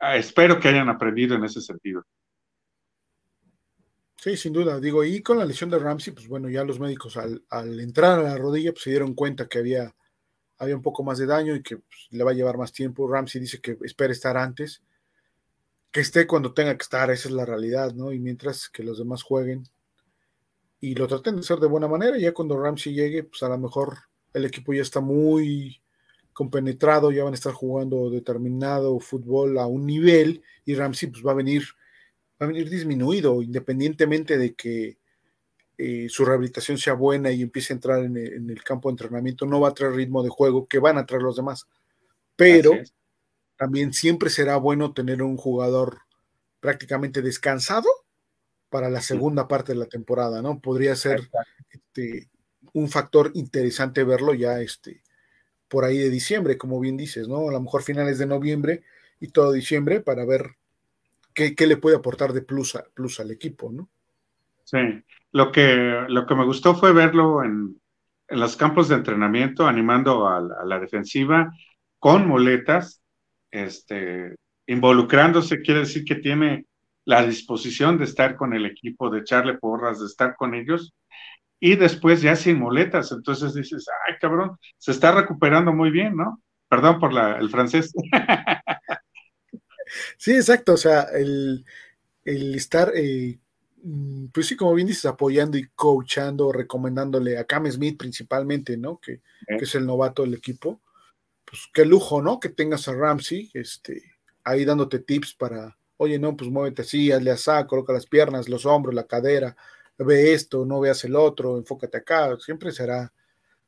ah, 0.00 0.16
espero 0.16 0.58
que 0.58 0.68
hayan 0.68 0.88
aprendido 0.88 1.36
en 1.36 1.44
ese 1.44 1.60
sentido. 1.60 2.04
Sí, 4.16 4.36
sin 4.38 4.54
duda. 4.54 4.80
Digo, 4.80 5.04
y 5.04 5.22
con 5.22 5.38
la 5.38 5.44
lesión 5.44 5.68
de 5.68 5.78
Ramsey, 5.78 6.14
pues 6.14 6.26
bueno, 6.26 6.48
ya 6.48 6.64
los 6.64 6.80
médicos 6.80 7.18
al, 7.18 7.42
entrar 7.80 8.18
a 8.18 8.22
la 8.22 8.38
rodilla, 8.38 8.72
pues 8.72 8.84
se 8.84 8.90
dieron 8.90 9.14
cuenta 9.14 9.48
que 9.48 9.58
había, 9.58 9.94
había 10.56 10.76
un 10.76 10.82
poco 10.82 11.02
más 11.02 11.18
de 11.18 11.26
daño 11.26 11.54
y 11.54 11.62
que 11.62 11.76
pues, 11.76 12.08
le 12.10 12.24
va 12.24 12.30
a 12.30 12.34
llevar 12.34 12.56
más 12.56 12.72
tiempo. 12.72 13.06
Ramsey 13.06 13.42
dice 13.42 13.60
que 13.60 13.76
espera 13.82 14.12
estar 14.12 14.38
antes 14.38 14.82
que 15.94 16.00
esté 16.00 16.26
cuando 16.26 16.52
tenga 16.52 16.76
que 16.76 16.82
estar, 16.82 17.08
esa 17.12 17.28
es 17.28 17.34
la 17.34 17.46
realidad, 17.46 17.94
¿no? 17.94 18.10
Y 18.10 18.18
mientras 18.18 18.68
que 18.68 18.82
los 18.82 18.98
demás 18.98 19.22
jueguen 19.22 19.68
y 20.84 20.94
lo 20.94 21.08
traten 21.08 21.36
de 21.36 21.40
hacer 21.40 21.60
de 21.60 21.66
buena 21.66 21.88
manera, 21.88 22.18
ya 22.18 22.34
cuando 22.34 22.60
Ramsey 22.60 22.92
llegue, 22.92 23.24
pues 23.24 23.42
a 23.42 23.48
lo 23.48 23.56
mejor 23.56 24.00
el 24.34 24.44
equipo 24.44 24.74
ya 24.74 24.82
está 24.82 25.00
muy 25.00 25.80
compenetrado, 26.34 27.10
ya 27.10 27.24
van 27.24 27.32
a 27.32 27.36
estar 27.36 27.54
jugando 27.54 28.10
determinado 28.10 29.00
fútbol 29.00 29.56
a 29.58 29.66
un 29.66 29.86
nivel 29.86 30.42
y 30.66 30.74
Ramsey 30.74 31.08
pues 31.08 31.24
va 31.24 31.32
a 31.32 31.36
venir, 31.36 31.62
va 32.38 32.44
a 32.44 32.48
venir 32.48 32.68
disminuido, 32.68 33.40
independientemente 33.40 34.36
de 34.36 34.54
que 34.54 34.98
eh, 35.78 36.06
su 36.10 36.26
rehabilitación 36.26 36.76
sea 36.76 36.92
buena 36.92 37.32
y 37.32 37.40
empiece 37.40 37.72
a 37.72 37.76
entrar 37.76 38.04
en 38.04 38.18
el, 38.18 38.62
campo 38.62 38.90
de 38.90 38.92
entrenamiento, 38.92 39.46
no 39.46 39.60
va 39.60 39.70
a 39.70 39.74
traer 39.74 39.94
ritmo 39.94 40.22
de 40.22 40.28
juego 40.28 40.66
que 40.66 40.80
van 40.80 40.98
a 40.98 41.06
traer 41.06 41.22
los 41.22 41.36
demás. 41.36 41.66
Pero 42.36 42.72
también 43.56 43.94
siempre 43.94 44.28
será 44.28 44.58
bueno 44.58 44.92
tener 44.92 45.22
un 45.22 45.38
jugador 45.38 46.00
prácticamente 46.60 47.22
descansado 47.22 47.88
para 48.74 48.90
la 48.90 49.00
segunda 49.00 49.46
parte 49.46 49.72
de 49.72 49.78
la 49.78 49.86
temporada, 49.86 50.42
¿no? 50.42 50.58
Podría 50.58 50.96
ser 50.96 51.30
este, 51.70 52.28
un 52.72 52.88
factor 52.88 53.30
interesante 53.34 54.02
verlo 54.02 54.34
ya 54.34 54.60
este, 54.60 55.00
por 55.68 55.84
ahí 55.84 55.96
de 55.96 56.10
diciembre, 56.10 56.58
como 56.58 56.80
bien 56.80 56.96
dices, 56.96 57.28
¿no? 57.28 57.48
A 57.48 57.52
lo 57.52 57.60
mejor 57.60 57.84
finales 57.84 58.18
de 58.18 58.26
noviembre 58.26 58.82
y 59.20 59.28
todo 59.28 59.52
diciembre 59.52 60.00
para 60.00 60.24
ver 60.24 60.56
qué, 61.32 61.54
le 61.68 61.76
puede 61.76 61.94
aportar 61.94 62.32
de 62.32 62.42
plus, 62.42 62.76
plus 62.94 63.20
al 63.20 63.30
equipo, 63.30 63.70
¿no? 63.70 63.88
Sí, 64.64 65.04
lo 65.30 65.52
que, 65.52 66.04
lo 66.08 66.26
que 66.26 66.34
me 66.34 66.44
gustó 66.44 66.74
fue 66.74 66.92
verlo 66.92 67.44
en, 67.44 67.80
los 68.26 68.56
campos 68.56 68.88
de 68.88 68.96
entrenamiento, 68.96 69.68
animando 69.68 70.26
a 70.26 70.40
la 70.40 70.80
defensiva 70.80 71.52
con 72.00 72.26
muletas, 72.26 73.00
este, 73.52 74.34
involucrándose, 74.66 75.62
quiere 75.62 75.80
decir 75.80 76.04
que 76.04 76.16
tiene 76.16 76.66
la 77.04 77.26
disposición 77.26 77.98
de 77.98 78.04
estar 78.04 78.36
con 78.36 78.54
el 78.54 78.66
equipo, 78.66 79.10
de 79.10 79.20
echarle 79.20 79.58
porras, 79.58 80.00
de 80.00 80.06
estar 80.06 80.36
con 80.36 80.54
ellos, 80.54 80.94
y 81.60 81.76
después 81.76 82.22
ya 82.22 82.36
sin 82.36 82.58
muletas. 82.58 83.12
Entonces 83.12 83.54
dices, 83.54 83.86
ay, 84.08 84.14
cabrón, 84.20 84.58
se 84.78 84.92
está 84.92 85.12
recuperando 85.12 85.72
muy 85.72 85.90
bien, 85.90 86.16
¿no? 86.16 86.42
Perdón 86.68 86.98
por 86.98 87.12
la, 87.12 87.38
el 87.38 87.50
francés. 87.50 87.92
Sí, 90.16 90.32
exacto, 90.32 90.72
o 90.72 90.76
sea, 90.78 91.02
el, 91.12 91.64
estar, 92.24 92.90
eh, 92.96 93.38
mm, 93.82 94.28
pues 94.32 94.46
sí, 94.46 94.56
como 94.56 94.74
bien 94.74 94.88
dices, 94.88 95.04
apoyando 95.04 95.58
y 95.58 95.68
coachando, 95.74 96.50
recomendándole 96.50 97.38
a 97.38 97.44
Cam 97.44 97.70
Smith 97.70 97.98
principalmente, 97.98 98.76
¿no? 98.76 98.98
Que, 98.98 99.20
que 99.46 99.64
es 99.64 99.74
el 99.74 99.86
novato 99.86 100.22
del 100.22 100.34
equipo 100.34 100.80
pues 101.44 101.68
qué 101.72 101.84
lujo, 101.84 102.22
¿no? 102.22 102.40
Que 102.40 102.48
tengas 102.48 102.88
a 102.88 102.94
Ramsey, 102.94 103.50
este, 103.54 104.02
ahí 104.42 104.64
dándote 104.64 104.98
tips 104.98 105.34
para, 105.34 105.78
oye, 106.04 106.18
no, 106.18 106.36
pues 106.36 106.50
muévete 106.50 106.82
así, 106.82 107.12
hazle 107.12 107.30
así, 107.30 107.50
coloca 107.68 107.92
las 107.92 108.06
piernas, 108.06 108.48
los 108.48 108.66
hombros, 108.66 108.94
la 108.94 109.06
cadera, 109.06 109.56
ve 109.98 110.32
esto, 110.32 110.64
no 110.64 110.80
veas 110.80 111.04
el 111.04 111.16
otro, 111.16 111.56
enfócate 111.56 111.98
acá, 111.98 112.36
siempre 112.38 112.72
será, 112.72 113.12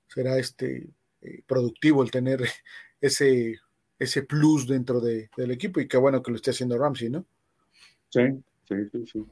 será 0.09 0.39
este, 0.39 0.89
eh, 1.23 1.43
productivo 1.47 2.03
el 2.03 2.11
tener 2.11 2.41
ese, 3.01 3.59
ese 3.99 4.23
plus 4.23 4.67
dentro 4.67 5.01
del 5.01 5.51
equipo 5.51 5.81
y 5.81 5.89
qué 5.89 5.97
bueno 5.97 6.23
que 6.23 6.31
lo 6.31 6.37
esté 6.37 6.51
haciendo 6.51 6.79
Ramsey, 6.79 7.11
¿no? 7.11 7.25
Sí, 8.11 8.23
sí, 8.69 8.75
sí, 8.93 9.05
sí. 9.13 9.25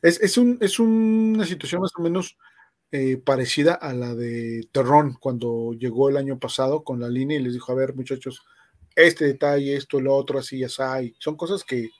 Es, 0.00 0.20
es, 0.20 0.38
un, 0.38 0.58
es 0.60 0.78
una 0.78 1.44
situación 1.44 1.82
más 1.82 1.92
o 1.96 2.02
menos 2.02 2.38
eh, 2.92 3.16
parecida 3.16 3.74
a 3.74 3.92
la 3.92 4.14
de 4.14 4.68
Terrón 4.72 5.16
cuando 5.20 5.72
llegó 5.72 6.08
el 6.08 6.16
año 6.16 6.38
pasado 6.38 6.84
con 6.84 7.00
la 7.00 7.08
línea 7.08 7.38
y 7.38 7.42
les 7.42 7.54
dijo, 7.54 7.72
a 7.72 7.74
ver 7.74 7.94
muchachos, 7.94 8.42
este 8.94 9.26
detalle, 9.26 9.76
esto, 9.76 10.00
lo 10.00 10.14
otro, 10.14 10.38
así, 10.38 10.62
hay. 10.78 11.14
Son 11.18 11.36
cosas 11.36 11.64
que 11.64 11.90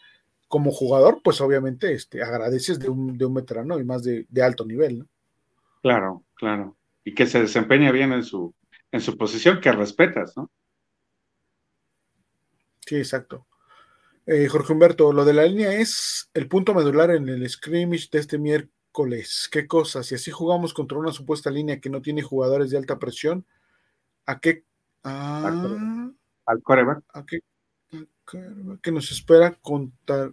como 0.48 0.72
jugador, 0.72 1.20
pues 1.22 1.40
obviamente 1.40 1.92
este, 1.92 2.22
agradeces 2.22 2.78
de 2.78 2.88
un, 2.88 3.16
de 3.16 3.26
un 3.26 3.34
veterano 3.34 3.78
y 3.78 3.84
más 3.84 4.02
de, 4.02 4.26
alto 4.42 4.64
nivel, 4.64 5.00
¿no? 5.00 5.06
Claro, 5.82 6.24
claro. 6.34 6.76
Y 7.04 7.14
que 7.14 7.26
se 7.26 7.40
desempeña 7.40 7.92
bien 7.92 8.12
en 8.12 8.24
su, 8.24 8.54
en 8.90 9.00
su 9.00 9.16
posición, 9.16 9.60
que 9.60 9.70
respetas, 9.70 10.36
¿no? 10.36 10.50
Sí, 12.86 12.96
exacto. 12.96 13.46
Eh, 14.26 14.48
Jorge 14.48 14.72
Humberto, 14.72 15.12
lo 15.12 15.24
de 15.24 15.34
la 15.34 15.44
línea 15.44 15.72
es 15.74 16.30
el 16.34 16.48
punto 16.48 16.74
medular 16.74 17.10
en 17.10 17.28
el 17.28 17.48
scrimmage 17.48 18.08
de 18.10 18.18
este 18.18 18.38
miércoles 18.38 18.72
qué 19.50 19.66
cosas. 19.66 20.06
Si 20.06 20.14
así 20.14 20.30
jugamos 20.30 20.74
contra 20.74 20.98
una 20.98 21.12
supuesta 21.12 21.50
línea 21.50 21.80
que 21.80 21.90
no 21.90 22.02
tiene 22.02 22.22
jugadores 22.22 22.70
de 22.70 22.78
alta 22.78 22.98
presión, 22.98 23.46
¿a 24.26 24.40
qué? 24.40 24.64
Ah, 25.04 26.10
al 26.46 26.62
coreback. 26.62 27.04
¿A 27.12 27.24
qué? 27.24 27.40
Que 28.82 28.92
nos 28.92 29.10
espera 29.10 29.54
contra, 29.62 30.32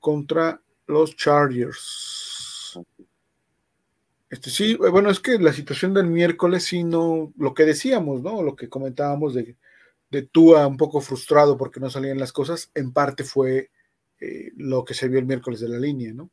contra 0.00 0.60
los 0.86 1.16
Chargers. 1.16 2.78
Este 4.30 4.50
sí, 4.50 4.76
bueno, 4.76 5.10
es 5.10 5.20
que 5.20 5.38
la 5.38 5.52
situación 5.52 5.94
del 5.94 6.06
miércoles, 6.06 6.64
sí, 6.64 6.84
no, 6.84 7.32
lo 7.38 7.54
que 7.54 7.64
decíamos, 7.64 8.22
¿no? 8.22 8.42
Lo 8.42 8.56
que 8.56 8.68
comentábamos 8.68 9.34
de, 9.34 9.56
de 10.10 10.22
Tua 10.22 10.66
un 10.66 10.76
poco 10.76 11.00
frustrado 11.00 11.56
porque 11.56 11.80
no 11.80 11.88
salían 11.88 12.18
las 12.18 12.32
cosas, 12.32 12.70
en 12.74 12.92
parte 12.92 13.24
fue 13.24 13.70
eh, 14.20 14.52
lo 14.56 14.84
que 14.84 14.94
se 14.94 15.08
vio 15.08 15.18
el 15.18 15.26
miércoles 15.26 15.60
de 15.60 15.68
la 15.68 15.78
línea, 15.78 16.12
¿no? 16.12 16.30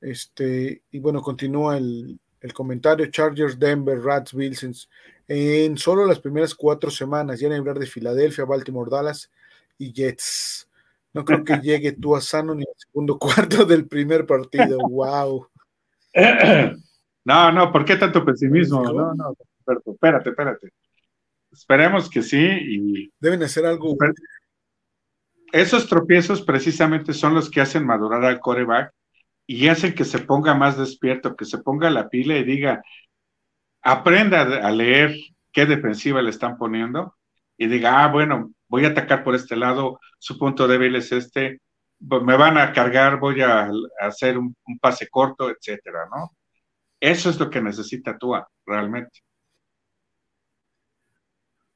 Este, 0.00 0.82
y 0.90 0.98
bueno, 1.00 1.20
continúa 1.20 1.76
el, 1.76 2.18
comentario: 2.54 3.10
Chargers, 3.10 3.58
Denver, 3.58 4.00
Rats, 4.00 4.32
Bills. 4.32 4.88
En 5.28 5.76
solo 5.76 6.06
las 6.06 6.18
primeras 6.18 6.54
cuatro 6.54 6.90
semanas, 6.90 7.38
ya 7.38 7.48
en 7.48 7.52
hablar 7.52 7.78
de 7.78 7.86
Filadelfia, 7.86 8.46
Baltimore, 8.46 8.90
Dallas 8.90 9.30
y 9.76 9.92
Jets. 9.92 10.69
No 11.12 11.24
creo 11.24 11.44
que 11.44 11.56
llegue 11.58 11.92
tú 12.00 12.16
a 12.16 12.20
sano 12.20 12.54
ni 12.54 12.62
al 12.62 12.74
segundo 12.76 13.18
cuarto 13.18 13.64
del 13.64 13.86
primer 13.86 14.26
partido. 14.26 14.78
¡Wow! 14.88 15.48
No, 17.24 17.52
no, 17.52 17.70
¿por 17.70 17.84
qué 17.84 17.96
tanto 17.96 18.24
pesimismo? 18.24 18.82
No, 18.82 19.14
no, 19.14 19.34
espérate, 19.86 20.30
espérate. 20.30 20.72
Esperemos 21.52 22.08
que 22.08 22.22
sí 22.22 22.38
y. 22.40 23.12
Deben 23.20 23.42
hacer 23.42 23.66
algo. 23.66 23.96
Esos 25.52 25.88
tropiezos 25.88 26.42
precisamente 26.42 27.12
son 27.12 27.34
los 27.34 27.50
que 27.50 27.60
hacen 27.60 27.84
madurar 27.84 28.24
al 28.24 28.40
coreback 28.40 28.92
y 29.46 29.68
hacen 29.68 29.94
que 29.94 30.04
se 30.04 30.20
ponga 30.20 30.54
más 30.54 30.78
despierto, 30.78 31.34
que 31.34 31.44
se 31.44 31.58
ponga 31.58 31.90
la 31.90 32.08
pila 32.08 32.36
y 32.36 32.44
diga, 32.44 32.82
aprenda 33.82 34.42
a 34.42 34.70
leer 34.70 35.14
qué 35.52 35.66
defensiva 35.66 36.22
le 36.22 36.30
están 36.30 36.56
poniendo 36.56 37.16
y 37.58 37.66
diga, 37.66 38.04
ah, 38.04 38.08
bueno, 38.08 38.52
voy 38.70 38.84
a 38.84 38.88
atacar 38.88 39.22
por 39.24 39.34
este 39.34 39.56
lado, 39.56 40.00
su 40.18 40.38
punto 40.38 40.66
débil 40.68 40.94
es 40.94 41.10
este, 41.10 41.60
me 41.98 42.36
van 42.36 42.56
a 42.56 42.72
cargar, 42.72 43.18
voy 43.18 43.42
a, 43.42 43.68
hacer 44.00 44.38
un, 44.38 44.56
pase 44.80 45.08
corto, 45.08 45.50
etcétera, 45.50 46.08
¿no? 46.10 46.34
Eso 47.00 47.30
es 47.30 47.38
lo 47.38 47.50
que 47.50 47.60
necesita 47.60 48.16
Tua, 48.16 48.48
realmente. 48.64 49.20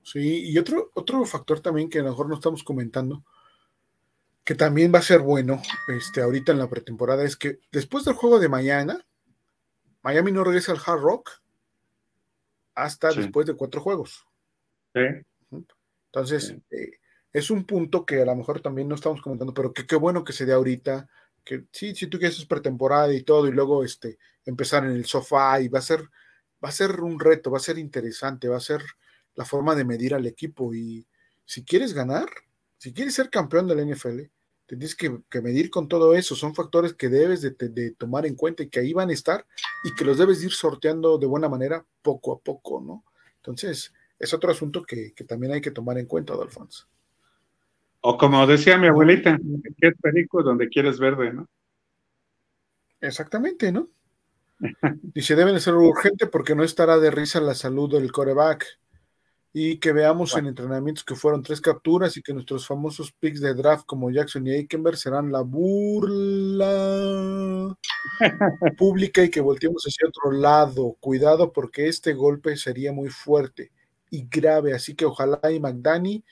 Sí, 0.02 0.50
y 0.50 0.58
otro, 0.58 0.90
otro 0.94 1.24
factor 1.24 1.60
también 1.60 1.90
que 1.90 1.98
a 1.98 2.02
lo 2.02 2.10
mejor 2.10 2.28
no 2.28 2.36
estamos 2.36 2.62
comentando, 2.62 3.24
que 4.44 4.54
también 4.54 4.94
va 4.94 5.00
a 5.00 5.02
ser 5.02 5.20
bueno 5.20 5.60
este, 5.88 6.22
ahorita 6.22 6.52
en 6.52 6.58
la 6.58 6.68
pretemporada 6.68 7.24
es 7.24 7.36
que 7.36 7.58
después 7.72 8.04
del 8.04 8.14
juego 8.14 8.38
de 8.38 8.48
mañana, 8.48 9.04
Miami 10.02 10.30
no 10.30 10.44
regresa 10.44 10.72
al 10.72 10.80
Hard 10.84 11.00
Rock 11.00 11.30
hasta 12.74 13.12
después 13.12 13.46
de 13.46 13.56
cuatro 13.56 13.80
juegos. 13.80 14.26
Sí. 14.94 15.00
Entonces, 16.14 16.54
eh, 16.70 17.00
es 17.32 17.50
un 17.50 17.64
punto 17.64 18.06
que 18.06 18.22
a 18.22 18.24
lo 18.24 18.36
mejor 18.36 18.60
también 18.60 18.86
no 18.88 18.94
estamos 18.94 19.20
comentando, 19.20 19.52
pero 19.52 19.72
que 19.72 19.84
qué 19.84 19.96
bueno 19.96 20.22
que 20.22 20.32
se 20.32 20.46
dé 20.46 20.52
ahorita, 20.52 21.08
que 21.44 21.64
sí, 21.72 21.92
si 21.96 22.06
tú 22.06 22.18
quieres 22.20 22.38
es 22.38 22.46
pretemporada 22.46 23.12
y 23.12 23.24
todo, 23.24 23.48
y 23.48 23.50
luego 23.52 23.82
este, 23.82 24.18
empezar 24.44 24.84
en 24.84 24.92
el 24.92 25.06
sofá, 25.06 25.60
y 25.60 25.66
va 25.66 25.80
a 25.80 25.82
ser, 25.82 26.02
va 26.64 26.68
a 26.68 26.72
ser 26.72 27.00
un 27.00 27.18
reto, 27.18 27.50
va 27.50 27.58
a 27.58 27.60
ser 27.60 27.78
interesante, 27.78 28.46
va 28.46 28.58
a 28.58 28.60
ser 28.60 28.80
la 29.34 29.44
forma 29.44 29.74
de 29.74 29.84
medir 29.84 30.14
al 30.14 30.24
equipo. 30.24 30.72
Y 30.72 31.04
si 31.44 31.64
quieres 31.64 31.92
ganar, 31.92 32.28
si 32.78 32.92
quieres 32.92 33.14
ser 33.14 33.28
campeón 33.28 33.66
del 33.66 33.92
NFL, 33.92 34.20
tienes 34.66 34.94
que, 34.94 35.18
medir 35.42 35.68
con 35.68 35.88
todo 35.88 36.14
eso. 36.14 36.36
Son 36.36 36.54
factores 36.54 36.94
que 36.94 37.08
debes 37.08 37.42
de, 37.42 37.50
de, 37.50 37.90
tomar 37.90 38.24
en 38.24 38.36
cuenta 38.36 38.62
y 38.62 38.68
que 38.68 38.78
ahí 38.78 38.92
van 38.92 39.10
a 39.10 39.14
estar 39.14 39.44
y 39.82 39.92
que 39.96 40.04
los 40.04 40.16
debes 40.16 40.44
ir 40.44 40.52
sorteando 40.52 41.18
de 41.18 41.26
buena 41.26 41.48
manera 41.48 41.84
poco 42.02 42.32
a 42.32 42.38
poco, 42.38 42.80
¿no? 42.80 43.04
Entonces, 43.38 43.92
es 44.24 44.34
otro 44.34 44.50
asunto 44.50 44.82
que, 44.82 45.12
también 45.26 45.52
hay 45.52 45.60
que 45.60 45.70
tomar 45.70 45.98
en 45.98 46.06
cuenta, 46.06 46.34
Alfonso. 46.34 46.86
O 48.00 48.18
como 48.18 48.46
decía 48.46 48.76
mi 48.76 48.88
abuelita, 48.88 49.38
que 49.78 49.88
es 49.88 49.94
perico 50.00 50.42
donde 50.42 50.68
quieres 50.68 50.98
verde, 50.98 51.32
¿no? 51.32 51.48
Exactamente, 53.00 53.70
¿no? 53.72 53.88
Dice, 55.14 55.36
deben 55.36 55.54
de 55.54 55.60
ser 55.60 55.74
urgente 55.74 56.26
porque 56.26 56.54
no 56.54 56.64
estará 56.64 56.98
de 56.98 57.10
risa 57.10 57.40
la 57.40 57.54
salud 57.54 57.90
del 57.90 58.12
coreback. 58.12 58.66
Y 59.56 59.78
que 59.78 59.92
veamos 59.92 60.36
en 60.36 60.46
entrenamientos 60.46 61.04
que 61.04 61.14
fueron 61.14 61.44
tres 61.44 61.60
capturas 61.60 62.16
y 62.16 62.22
que 62.22 62.34
nuestros 62.34 62.66
famosos 62.66 63.12
picks 63.12 63.40
de 63.40 63.54
draft 63.54 63.86
como 63.86 64.10
Jackson 64.10 64.44
y 64.48 64.50
Aikenberg 64.50 64.96
serán 64.96 65.30
la 65.30 65.42
burla 65.42 66.66
pública 68.78 69.22
y 69.22 69.30
que 69.30 69.40
volteemos 69.40 69.84
hacia 69.84 70.08
otro 70.08 70.32
lado. 70.32 70.96
Cuidado 70.98 71.52
porque 71.52 71.86
este 71.86 72.14
golpe 72.14 72.56
sería 72.56 72.92
muy 72.92 73.10
fuerte 73.10 73.70
y 74.10 74.26
grave. 74.28 74.74
Así 74.74 74.94
que 74.94 75.04
ojalá 75.06 75.40
y 75.50 75.60
McDani, 75.60 76.24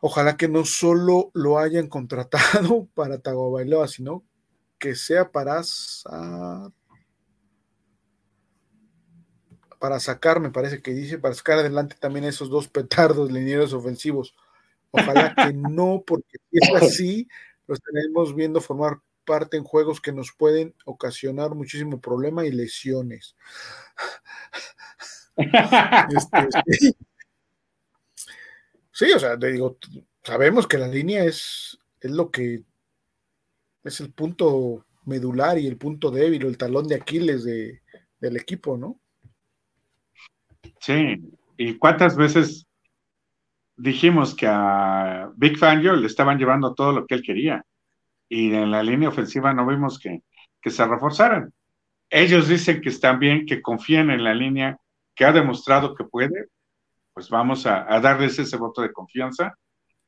ojalá 0.00 0.36
que 0.36 0.48
no 0.48 0.64
solo 0.64 1.30
lo 1.34 1.58
hayan 1.58 1.86
contratado 1.88 2.88
para 2.94 3.18
Tagovailoa, 3.18 3.88
sino 3.88 4.24
que 4.78 4.94
sea 4.94 5.30
para 5.32 5.62
para 9.78 10.00
sacar, 10.00 10.40
me 10.40 10.50
parece 10.50 10.82
que 10.82 10.92
dice, 10.92 11.18
para 11.18 11.34
sacar 11.34 11.58
adelante 11.58 11.96
también 11.98 12.24
esos 12.24 12.50
dos 12.50 12.68
petardos 12.68 13.30
linieros 13.30 13.72
ofensivos. 13.72 14.34
Ojalá 14.90 15.34
que 15.34 15.52
no, 15.54 16.02
porque 16.06 16.38
si 16.50 16.58
es 16.58 16.82
así, 16.82 17.28
los 17.66 17.80
tenemos 17.80 18.34
viendo 18.34 18.60
formar 18.60 19.00
parte 19.24 19.56
en 19.56 19.64
juegos 19.64 20.00
que 20.00 20.12
nos 20.12 20.32
pueden 20.32 20.74
ocasionar 20.86 21.54
muchísimo 21.54 22.00
problema 22.00 22.46
y 22.46 22.50
lesiones. 22.52 23.36
Este, 25.38 26.48
sí. 28.92 29.12
o 29.12 29.18
sea, 29.18 29.38
te 29.38 29.52
digo, 29.52 29.78
sabemos 30.22 30.66
que 30.66 30.78
la 30.78 30.88
línea 30.88 31.24
es, 31.24 31.78
es 32.00 32.10
lo 32.10 32.30
que 32.30 32.64
es 33.84 34.00
el 34.00 34.12
punto 34.12 34.84
medular 35.04 35.58
y 35.58 35.66
el 35.66 35.76
punto 35.76 36.10
débil 36.10 36.44
o 36.44 36.48
el 36.48 36.58
talón 36.58 36.88
de 36.88 36.96
Aquiles 36.96 37.44
de, 37.44 37.82
del 38.20 38.36
equipo, 38.36 38.76
¿no? 38.76 39.00
Sí, 40.80 41.16
y 41.56 41.76
cuántas 41.78 42.16
veces 42.16 42.66
dijimos 43.76 44.34
que 44.34 44.46
a 44.48 45.30
Big 45.36 45.56
Fangio 45.56 45.94
le 45.94 46.06
estaban 46.06 46.38
llevando 46.38 46.74
todo 46.74 46.92
lo 46.92 47.06
que 47.06 47.14
él 47.14 47.22
quería 47.22 47.64
y 48.28 48.52
en 48.52 48.70
la 48.70 48.82
línea 48.82 49.08
ofensiva 49.08 49.54
no 49.54 49.66
vimos 49.66 49.98
que, 49.98 50.22
que 50.60 50.70
se 50.70 50.86
reforzaran. 50.86 51.52
Ellos 52.10 52.48
dicen 52.48 52.80
que 52.80 52.88
están 52.88 53.18
bien, 53.18 53.46
que 53.46 53.62
confían 53.62 54.10
en 54.10 54.24
la 54.24 54.34
línea 54.34 54.78
que 55.18 55.24
ha 55.24 55.32
demostrado 55.32 55.96
que 55.96 56.04
puede, 56.04 56.46
pues 57.12 57.28
vamos 57.28 57.66
a, 57.66 57.84
darles 58.00 58.38
ese 58.38 58.56
voto 58.56 58.82
de 58.82 58.92
confianza 58.92 59.52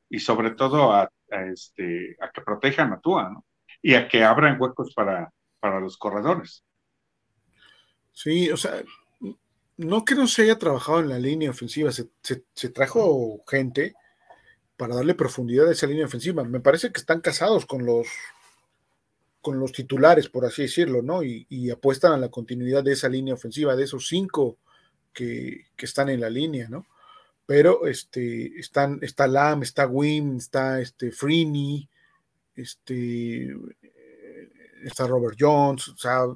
y 0.08 0.20
sobre 0.20 0.52
todo 0.52 0.92
a, 0.92 1.10
este, 1.52 2.16
a 2.20 2.30
que 2.30 2.40
protejan 2.42 2.92
a 2.92 3.00
Tua, 3.00 3.28
¿no? 3.28 3.44
Y 3.82 3.94
a 3.94 4.06
que 4.06 4.22
abran 4.22 4.60
huecos 4.60 4.94
para, 4.94 5.28
para 5.58 5.80
los 5.80 5.98
corredores. 5.98 6.64
Sí, 8.12 8.50
o 8.50 8.56
sea, 8.56 8.84
no 9.78 10.04
que 10.04 10.14
no 10.14 10.28
se 10.28 10.42
haya 10.42 10.58
trabajado 10.60 11.00
en 11.00 11.08
la 11.08 11.18
línea 11.18 11.50
ofensiva, 11.50 11.90
se, 11.90 12.08
trajo 12.68 13.42
gente 13.48 13.94
para 14.76 14.94
darle 14.94 15.16
profundidad 15.16 15.68
a 15.68 15.72
esa 15.72 15.88
línea 15.88 16.06
ofensiva. 16.06 16.44
Me 16.44 16.60
parece 16.60 16.92
que 16.92 17.00
están 17.00 17.20
casados 17.20 17.66
con 17.66 17.84
los 17.84 18.06
con 19.40 19.58
los 19.58 19.72
titulares, 19.72 20.28
por 20.28 20.44
así 20.44 20.62
decirlo, 20.62 21.02
¿no? 21.02 21.24
Y 21.24 21.70
apuestan 21.70 22.12
a 22.12 22.18
la 22.18 22.28
continuidad 22.28 22.84
de 22.84 22.92
esa 22.92 23.08
línea 23.08 23.34
ofensiva, 23.34 23.74
de 23.74 23.84
esos 23.84 24.06
cinco 24.06 24.58
que, 25.12 25.66
están 25.78 26.08
en 26.08 26.20
la 26.20 26.30
línea, 26.30 26.68
¿no? 26.68 26.86
Pero 27.46 27.86
este, 27.86 28.58
están, 28.58 28.98
está 29.02 29.26
Lam, 29.26 29.62
está 29.62 29.86
Wim, 29.86 30.36
está 30.36 30.80
este, 30.80 31.10
Freeney, 31.10 31.88
este, 32.54 33.48
está 34.84 35.06
Robert 35.06 35.36
Jones, 35.38 35.88
o 35.88 35.96
sea, 35.96 36.26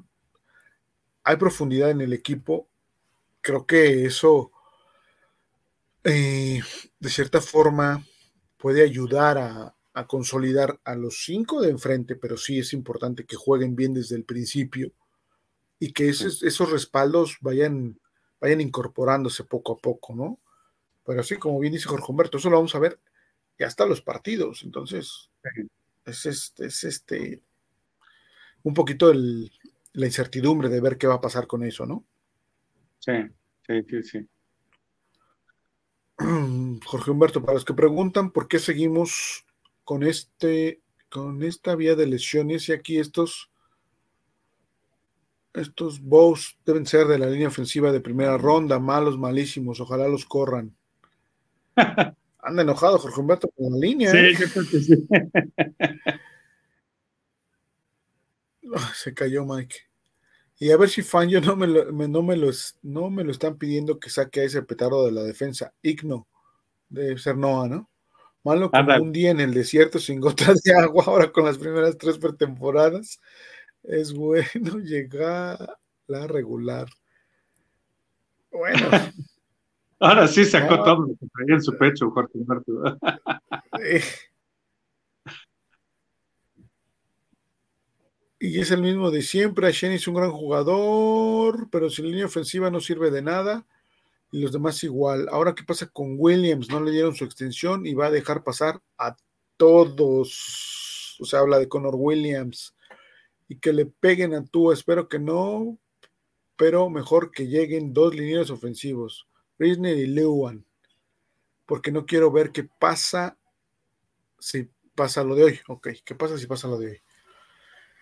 hay 1.24 1.36
profundidad 1.36 1.90
en 1.90 2.02
el 2.02 2.12
equipo. 2.12 2.68
Creo 3.40 3.66
que 3.66 4.04
eso, 4.04 4.52
eh, 6.04 6.60
de 6.98 7.08
cierta 7.10 7.40
forma, 7.40 8.04
puede 8.58 8.82
ayudar 8.82 9.38
a, 9.38 9.74
consolidar 10.08 10.80
a 10.84 10.96
los 10.96 11.24
cinco 11.24 11.60
de 11.60 11.70
enfrente, 11.70 12.16
pero 12.16 12.36
sí 12.36 12.58
es 12.58 12.72
importante 12.72 13.24
que 13.24 13.36
jueguen 13.36 13.76
bien 13.76 13.94
desde 13.94 14.16
el 14.16 14.24
principio 14.24 14.90
y 15.78 15.92
que 15.92 16.08
esos, 16.08 16.42
esos 16.42 16.72
respaldos 16.72 17.36
vayan 17.40 18.00
vayan 18.44 18.60
incorporándose 18.60 19.44
poco 19.44 19.72
a 19.72 19.78
poco, 19.78 20.14
¿no? 20.14 20.38
Pero 21.04 21.20
así 21.20 21.36
como 21.36 21.58
bien 21.60 21.72
dice 21.72 21.88
Jorge 21.88 22.04
Humberto, 22.08 22.36
eso 22.36 22.50
lo 22.50 22.56
vamos 22.56 22.74
a 22.74 22.78
ver 22.78 23.00
ya 23.58 23.66
hasta 23.66 23.86
los 23.86 24.02
partidos, 24.02 24.62
entonces 24.64 25.30
es 26.04 26.26
este, 26.26 26.66
es 26.66 26.84
este 26.84 27.42
un 28.62 28.74
poquito 28.74 29.12
la 29.14 30.06
incertidumbre 30.06 30.68
de 30.68 30.80
ver 30.80 30.98
qué 30.98 31.06
va 31.06 31.14
a 31.14 31.20
pasar 31.20 31.46
con 31.46 31.62
eso, 31.62 31.86
¿no? 31.86 32.04
Sí, 32.98 33.12
sí, 33.66 33.82
sí, 33.88 34.02
sí. 34.02 34.28
Jorge 36.84 37.10
Humberto, 37.10 37.40
para 37.40 37.54
los 37.54 37.64
que 37.64 37.72
preguntan 37.72 38.30
por 38.30 38.46
qué 38.46 38.58
seguimos 38.58 39.46
con 39.84 40.02
este, 40.02 40.82
con 41.08 41.42
esta 41.42 41.76
vía 41.76 41.94
de 41.94 42.06
lesiones 42.06 42.68
y 42.68 42.72
aquí 42.72 42.98
estos 42.98 43.50
estos 45.54 46.00
bows 46.00 46.58
deben 46.66 46.84
ser 46.84 47.06
de 47.06 47.18
la 47.18 47.26
línea 47.26 47.48
ofensiva 47.48 47.92
de 47.92 48.00
primera 48.00 48.36
ronda, 48.36 48.78
malos, 48.78 49.16
malísimos, 49.16 49.80
ojalá 49.80 50.08
los 50.08 50.26
corran. 50.26 50.76
Anda 52.40 52.62
enojado 52.62 52.98
Jorge 52.98 53.20
Humberto 53.20 53.48
con 53.56 53.72
la 53.72 53.78
línea. 53.78 54.10
Sí, 54.10 54.16
¿eh? 54.18 54.34
yo 54.38 54.48
creo 54.50 54.64
que 54.68 54.80
sí. 54.80 55.08
Se 58.94 59.14
cayó 59.14 59.44
Mike. 59.46 59.76
Y 60.58 60.70
a 60.70 60.76
ver 60.76 60.88
si 60.88 61.02
Fangio 61.02 61.40
no 61.40 61.56
me 61.56 61.66
lo, 61.66 61.90
no 61.92 62.22
me 62.22 62.36
no 62.82 63.10
me 63.10 63.24
lo 63.24 63.30
están 63.30 63.56
pidiendo 63.56 63.98
que 63.98 64.10
saque 64.10 64.40
a 64.40 64.44
ese 64.44 64.62
petardo 64.62 65.06
de 65.06 65.12
la 65.12 65.22
defensa. 65.22 65.72
Igno, 65.82 66.28
debe 66.88 67.18
ser 67.18 67.36
Noah, 67.36 67.68
¿no? 67.68 67.90
Malo 68.44 68.70
como 68.70 68.94
un 69.02 69.12
día 69.12 69.30
en 69.30 69.40
el 69.40 69.54
desierto 69.54 69.98
sin 69.98 70.20
gotas 70.20 70.60
de 70.62 70.74
agua, 70.74 71.04
ahora 71.06 71.32
con 71.32 71.46
las 71.46 71.56
primeras 71.56 71.96
tres 71.96 72.18
pretemporadas 72.18 73.20
es 73.84 74.12
bueno 74.12 74.46
llegar 74.82 75.78
la 76.06 76.26
regular. 76.26 76.88
Bueno. 78.50 78.88
Ahora 79.98 80.28
sí 80.28 80.44
sacó 80.44 80.82
todo 80.82 81.06
lo 81.06 81.16
que 81.16 81.26
traía 81.32 81.54
en 81.54 81.62
su 81.62 81.76
pecho, 81.76 82.10
Jorge 82.10 82.38
Humberto. 82.38 82.98
Y 88.38 88.60
es 88.60 88.70
el 88.70 88.82
mismo 88.82 89.10
de 89.10 89.22
siempre. 89.22 89.72
Shen 89.72 89.92
es 89.92 90.06
un 90.06 90.14
gran 90.16 90.30
jugador, 90.30 91.68
pero 91.70 91.88
sin 91.88 92.06
línea 92.06 92.26
ofensiva 92.26 92.70
no 92.70 92.80
sirve 92.80 93.10
de 93.10 93.22
nada. 93.22 93.66
Y 94.30 94.40
los 94.40 94.52
demás 94.52 94.84
igual. 94.84 95.28
Ahora, 95.30 95.54
¿qué 95.54 95.62
pasa 95.64 95.86
con 95.86 96.16
Williams? 96.18 96.68
No 96.68 96.80
le 96.80 96.90
dieron 96.90 97.14
su 97.14 97.24
extensión 97.24 97.86
y 97.86 97.94
va 97.94 98.06
a 98.06 98.10
dejar 98.10 98.44
pasar 98.44 98.82
a 98.98 99.16
todos. 99.56 101.16
O 101.20 101.24
sea, 101.24 101.38
habla 101.40 101.58
de 101.58 101.68
Connor 101.68 101.94
Williams 101.96 102.73
y 103.48 103.58
que 103.58 103.72
le 103.72 103.86
peguen 103.86 104.34
a 104.34 104.44
tú. 104.44 104.72
Espero 104.72 105.08
que 105.08 105.18
no, 105.18 105.78
pero 106.56 106.90
mejor 106.90 107.30
que 107.30 107.46
lleguen 107.46 107.92
dos 107.92 108.14
lineros 108.14 108.50
ofensivos, 108.50 109.26
Risner 109.58 109.96
y 109.96 110.06
Lewan, 110.06 110.64
porque 111.66 111.90
no 111.90 112.06
quiero 112.06 112.30
ver 112.30 112.50
qué 112.50 112.64
pasa 112.64 113.36
si 114.38 114.68
pasa 114.94 115.24
lo 115.24 115.34
de 115.34 115.44
hoy. 115.44 115.60
Ok, 115.68 115.88
¿qué 116.04 116.14
pasa 116.14 116.38
si 116.38 116.46
pasa 116.46 116.68
lo 116.68 116.78
de 116.78 116.86
hoy? 116.86 117.02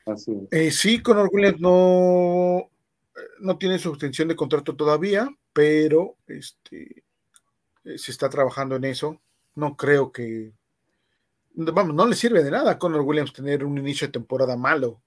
Así 0.06 0.32
eh, 0.50 0.70
sí, 0.70 1.00
Conor 1.00 1.30
Williams 1.32 1.60
no, 1.60 2.68
no 3.40 3.58
tiene 3.58 3.78
su 3.78 3.90
extensión 3.90 4.28
de 4.28 4.36
contrato 4.36 4.74
todavía, 4.74 5.28
pero 5.52 6.16
este, 6.26 7.04
eh, 7.84 7.98
se 7.98 8.10
está 8.10 8.28
trabajando 8.28 8.76
en 8.76 8.84
eso. 8.84 9.20
No 9.54 9.76
creo 9.76 10.12
que. 10.12 10.52
Vamos, 11.54 11.94
no 11.94 12.06
le 12.06 12.16
sirve 12.16 12.42
de 12.42 12.50
nada 12.50 12.72
a 12.72 12.78
Conor 12.78 13.02
Williams 13.02 13.32
tener 13.32 13.64
un 13.64 13.76
inicio 13.78 14.06
de 14.06 14.12
temporada 14.12 14.56
malo. 14.56 15.02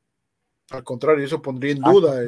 Al 0.71 0.83
contrario, 0.83 1.23
eso 1.23 1.41
pondría 1.41 1.73
en 1.73 1.81
duda 1.81 2.19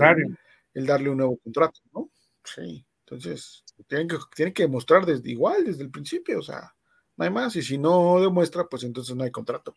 el, 0.73 0.85
darle 0.85 1.09
un 1.09 1.17
nuevo 1.17 1.37
contrato, 1.37 1.79
¿no? 1.93 2.09
Sí, 2.43 2.85
entonces 2.99 3.63
tienen 3.87 4.07
que, 4.07 4.17
tienen 4.35 4.53
que 4.53 4.63
demostrar 4.63 5.05
desde 5.05 5.31
igual, 5.31 5.65
desde 5.65 5.83
el 5.83 5.91
principio, 5.91 6.39
o 6.39 6.43
sea, 6.43 6.73
no 7.15 7.25
hay 7.25 7.31
más, 7.31 7.55
y 7.55 7.61
si 7.63 7.77
no 7.77 8.21
demuestra, 8.21 8.65
pues 8.65 8.83
entonces 8.83 9.15
no 9.15 9.23
hay 9.23 9.31
contrato. 9.31 9.75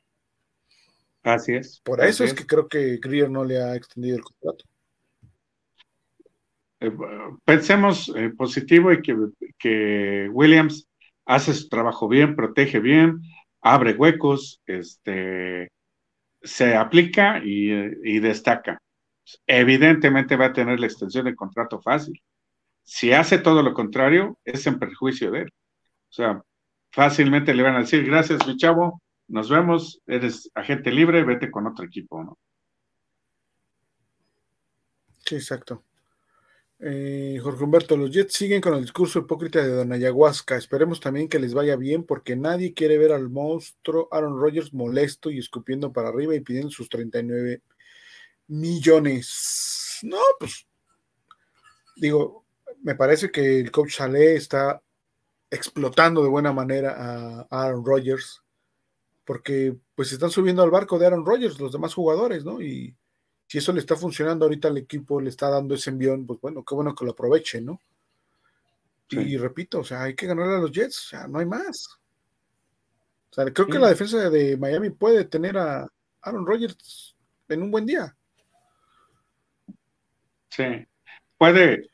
Así 1.23 1.55
es. 1.55 1.81
Por 1.81 2.03
eso 2.03 2.25
es, 2.25 2.35
que 2.35 2.47
creo 2.47 2.69
que 2.69 2.99
Greer 2.99 3.31
no 3.31 3.45
le 3.45 3.63
ha 3.63 3.75
extendido 3.75 4.17
el 4.17 4.25
contrato. 4.25 4.65
Eh, 6.81 6.93
pensemos 7.45 8.11
eh, 8.17 8.31
positivo 8.31 8.91
y 8.93 9.03
que, 9.03 9.17
que, 9.59 10.29
Williams 10.33 10.89
hace 11.27 11.53
su 11.53 11.69
trabajo 11.69 12.09
bien, 12.09 12.35
protege 12.35 12.81
bien, 12.81 13.21
abre 13.61 13.95
huecos, 13.95 14.63
este, 14.67 15.71
se 16.43 16.77
aplica 16.77 17.41
y, 17.45 18.21
destaca. 18.21 18.81
Evidentemente 19.47 20.37
va 20.37 20.47
a 20.47 20.53
tener 20.53 20.81
la 20.81 20.87
extensión 20.87 21.25
de 21.25 21.37
contrato 21.37 21.81
fácil. 21.81 22.21
Si 22.83 23.13
hace 23.13 23.39
todo 23.39 23.63
lo 23.63 23.75
contrario, 23.75 24.39
es 24.45 24.67
en 24.67 24.79
perjuicio 24.79 25.31
de 25.31 25.41
él. 25.43 25.53
O 26.11 26.13
sea, 26.13 26.43
fácilmente 26.91 27.55
le 27.55 27.63
van 27.63 27.77
a 27.77 27.81
decir, 27.81 28.05
gracias, 28.05 28.47
mi 28.47 28.57
chavo, 28.57 29.01
nos 29.29 29.49
vemos, 29.49 30.01
eres 30.07 30.51
agente 30.55 30.91
libre, 30.91 31.23
vete 31.23 31.51
con 31.51 31.67
otro 31.67 31.85
equipo, 31.85 32.25
¿no? 32.25 32.39
Sí, 35.25 35.37
exacto. 35.37 35.85
Eh, 36.83 37.39
Jorge 37.43 37.63
Humberto, 37.63 37.95
los 37.95 38.11
Jets 38.11 38.33
siguen 38.33 38.63
con 38.63 38.73
el 38.73 38.81
discurso 38.83 39.19
hipócrita 39.19 39.61
de 39.61 39.69
Don 39.69 39.93
Ayahuasca. 39.93 40.57
Esperemos 40.57 40.99
también 40.99 41.29
que 41.29 41.39
les 41.39 41.53
vaya 41.53 41.77
bien 41.77 42.05
porque 42.05 42.37
nadie 42.37 42.73
quiere 42.73 42.97
ver 42.97 43.13
al 43.13 43.29
monstruo 43.29 44.09
Aaron 44.11 44.39
Rodgers 44.41 44.73
molesto 44.73 45.31
y 45.31 45.39
escupiendo 45.39 45.93
para 45.93 46.09
arriba 46.09 46.35
y 46.35 46.41
pidiendo 46.41 46.71
sus 46.71 46.89
39 46.89 47.63
millones. 48.49 49.99
No, 50.03 50.19
pues 50.39 50.67
digo, 51.97 52.47
me 52.83 52.95
parece 52.95 53.31
que 53.31 53.61
el 53.61 53.71
coach 53.71 53.97
Saleh 53.97 54.37
está 54.37 54.83
explotando 55.51 56.23
de 56.23 56.31
buena 56.31 56.53
manera 56.53 56.97
a 56.97 57.47
Aaron 57.51 57.85
Rodgers, 57.85 58.43
porque 59.25 59.77
pues 59.95 60.13
están 60.13 60.31
subiendo 60.31 60.63
al 60.63 60.71
barco 60.71 60.99
de 60.99 61.07
Aaron 61.07 61.27
Rodgers 61.27 61.61
los 61.61 61.73
demás 61.73 61.93
jugadores, 61.93 62.45
¿no? 62.45 62.63
Y 62.63 62.97
si 63.51 63.59
eso 63.59 63.73
le 63.73 63.81
está 63.81 63.97
funcionando 63.97 64.45
ahorita 64.45 64.69
al 64.69 64.79
equipo, 64.79 65.21
le 65.21 65.29
está 65.29 65.51
dando 65.51 65.75
ese 65.75 65.91
envión, 65.91 66.25
pues 66.25 66.41
bueno, 66.41 66.65
qué 66.65 66.73
bueno 66.73 66.95
que 66.95 67.05
lo 67.05 67.11
aproveche, 67.11 67.61
¿no? 67.61 67.81
Y 69.09 69.37
repito, 69.39 69.81
o 69.81 69.85
sea, 69.85 70.05
hay 70.05 70.15
que 70.15 70.29
ganarle 70.29 70.55
a 70.55 70.61
los 70.61 70.71
Jets, 70.71 70.99
o 70.99 71.09
sea, 71.09 71.27
no 71.27 71.41
hay 71.41 71.47
más. 71.47 71.99
O 73.29 73.35
sea, 73.35 73.53
creo 73.53 73.67
que 73.67 73.81
la 73.81 73.89
defensa 73.89 74.31
de 74.31 74.57
Miami 74.57 74.91
puede 74.91 75.25
tener 75.25 75.59
a 75.59 75.85
Aaron 76.23 76.47
Rodgers 76.47 77.17
en 77.49 77.63
un 77.65 77.73
buen 77.73 77.87
día. 77.87 78.17
Sí, 80.51 80.87
puede, 81.37 81.91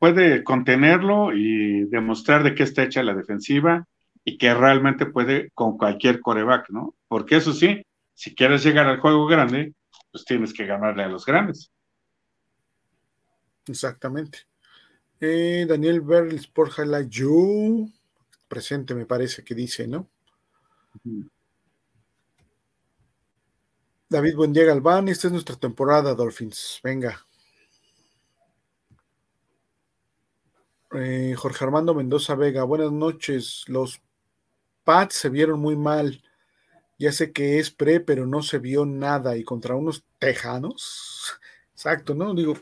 puede 0.00 0.42
contenerlo 0.42 1.32
y 1.32 1.84
demostrar 1.84 2.42
de 2.42 2.56
qué 2.56 2.64
está 2.64 2.82
hecha 2.82 3.04
la 3.04 3.14
defensiva 3.14 3.86
y 4.24 4.38
que 4.38 4.52
realmente 4.52 5.06
puede 5.06 5.52
con 5.52 5.78
cualquier 5.78 6.20
coreback, 6.20 6.68
¿no? 6.70 6.96
Porque 7.06 7.36
eso 7.36 7.52
sí, 7.52 7.86
si 8.12 8.34
quieres 8.34 8.64
llegar 8.64 8.86
al 8.88 8.98
juego 8.98 9.26
grande, 9.26 9.72
pues 10.16 10.24
tienes 10.24 10.54
que 10.54 10.64
ganarle 10.64 11.02
a 11.02 11.08
los 11.08 11.26
grandes. 11.26 11.70
Exactamente. 13.66 14.46
Eh, 15.20 15.66
Daniel 15.68 16.00
Berles 16.00 16.46
por 16.46 16.70
You, 17.10 17.92
presente 18.48 18.94
me 18.94 19.04
parece 19.04 19.44
que 19.44 19.54
dice, 19.54 19.86
¿no? 19.86 20.08
David 24.08 24.36
Buendía 24.36 24.64
Galván, 24.64 25.08
esta 25.08 25.26
es 25.26 25.32
nuestra 25.32 25.56
temporada, 25.56 26.14
Dolphins. 26.14 26.80
Venga. 26.82 27.26
Eh, 30.92 31.34
Jorge 31.36 31.64
Armando 31.64 31.94
Mendoza 31.94 32.34
Vega, 32.36 32.62
buenas 32.64 32.92
noches. 32.92 33.64
Los 33.66 34.00
Pats 34.82 35.16
se 35.16 35.28
vieron 35.28 35.60
muy 35.60 35.76
mal. 35.76 36.22
Ya 36.98 37.12
sé 37.12 37.32
que 37.32 37.58
es 37.58 37.70
pre, 37.70 38.00
pero 38.00 38.26
no 38.26 38.42
se 38.42 38.58
vio 38.58 38.86
nada. 38.86 39.36
Y 39.36 39.44
contra 39.44 39.74
unos 39.74 40.04
tejanos. 40.18 41.38
Exacto, 41.74 42.14
¿no? 42.14 42.34
Digo, 42.34 42.56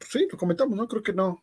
sí, 0.00 0.26
lo 0.30 0.38
comentamos, 0.38 0.76
¿no? 0.76 0.86
Creo 0.86 1.02
que 1.02 1.12
no. 1.12 1.42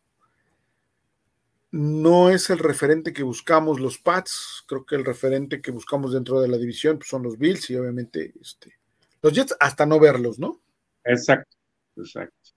No 1.72 2.30
es 2.30 2.50
el 2.50 2.58
referente 2.58 3.12
que 3.12 3.22
buscamos 3.22 3.78
los 3.78 3.98
Pats. 3.98 4.64
Creo 4.66 4.84
que 4.84 4.96
el 4.96 5.04
referente 5.04 5.60
que 5.60 5.70
buscamos 5.70 6.12
dentro 6.12 6.40
de 6.40 6.48
la 6.48 6.56
división 6.56 6.98
pues, 6.98 7.08
son 7.08 7.22
los 7.22 7.38
Bills 7.38 7.70
y 7.70 7.76
obviamente 7.76 8.32
este, 8.40 8.74
los 9.22 9.32
Jets 9.32 9.56
hasta 9.60 9.86
no 9.86 10.00
verlos, 10.00 10.38
¿no? 10.38 10.60
Exacto, 11.04 11.56
exacto. 11.96 12.50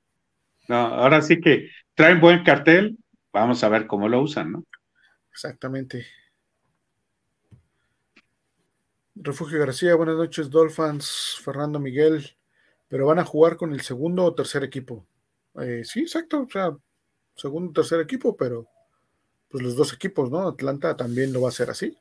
No, 0.68 0.77
ahora 0.77 1.22
sí 1.22 1.39
que 1.39 1.69
traen 1.93 2.22
buen 2.22 2.43
cartel, 2.43 2.97
vamos 3.31 3.64
a 3.64 3.69
ver 3.69 3.85
cómo 3.85 4.07
lo 4.07 4.22
usan, 4.22 4.53
¿no? 4.53 4.65
Exactamente. 5.31 6.05
Refugio 9.15 9.60
García, 9.60 9.95
buenas 9.95 10.15
noches, 10.15 10.49
Dolphins, 10.49 11.38
Fernando 11.44 11.80
Miguel, 11.80 12.35
pero 12.88 13.06
van 13.06 13.19
a 13.19 13.26
jugar 13.26 13.57
con 13.57 13.73
el 13.73 13.81
segundo 13.81 14.23
o 14.23 14.34
tercer 14.34 14.64
equipo. 14.64 15.06
Eh, 15.60 15.84
sí, 15.84 16.02
exacto, 16.02 16.41
o 16.41 16.49
sea, 16.49 16.76
segundo 17.35 17.69
o 17.69 17.73
tercer 17.73 17.99
equipo, 18.02 18.35
pero 18.35 18.68
pues 19.49 19.64
los 19.64 19.76
dos 19.76 19.94
equipos, 19.94 20.31
¿no? 20.31 20.48
Atlanta 20.48 20.98
también 20.98 21.31
lo 21.31 21.41
va 21.41 21.48
a 21.48 21.49
hacer 21.49 21.69
así. 21.69 21.95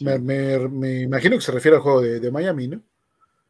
Me, 0.00 1.02
imagino 1.02 1.36
que 1.36 1.42
se 1.42 1.52
refiere 1.52 1.76
al 1.76 1.82
juego 1.82 2.02
de, 2.02 2.30
Miami, 2.30 2.68
¿no? 2.68 2.82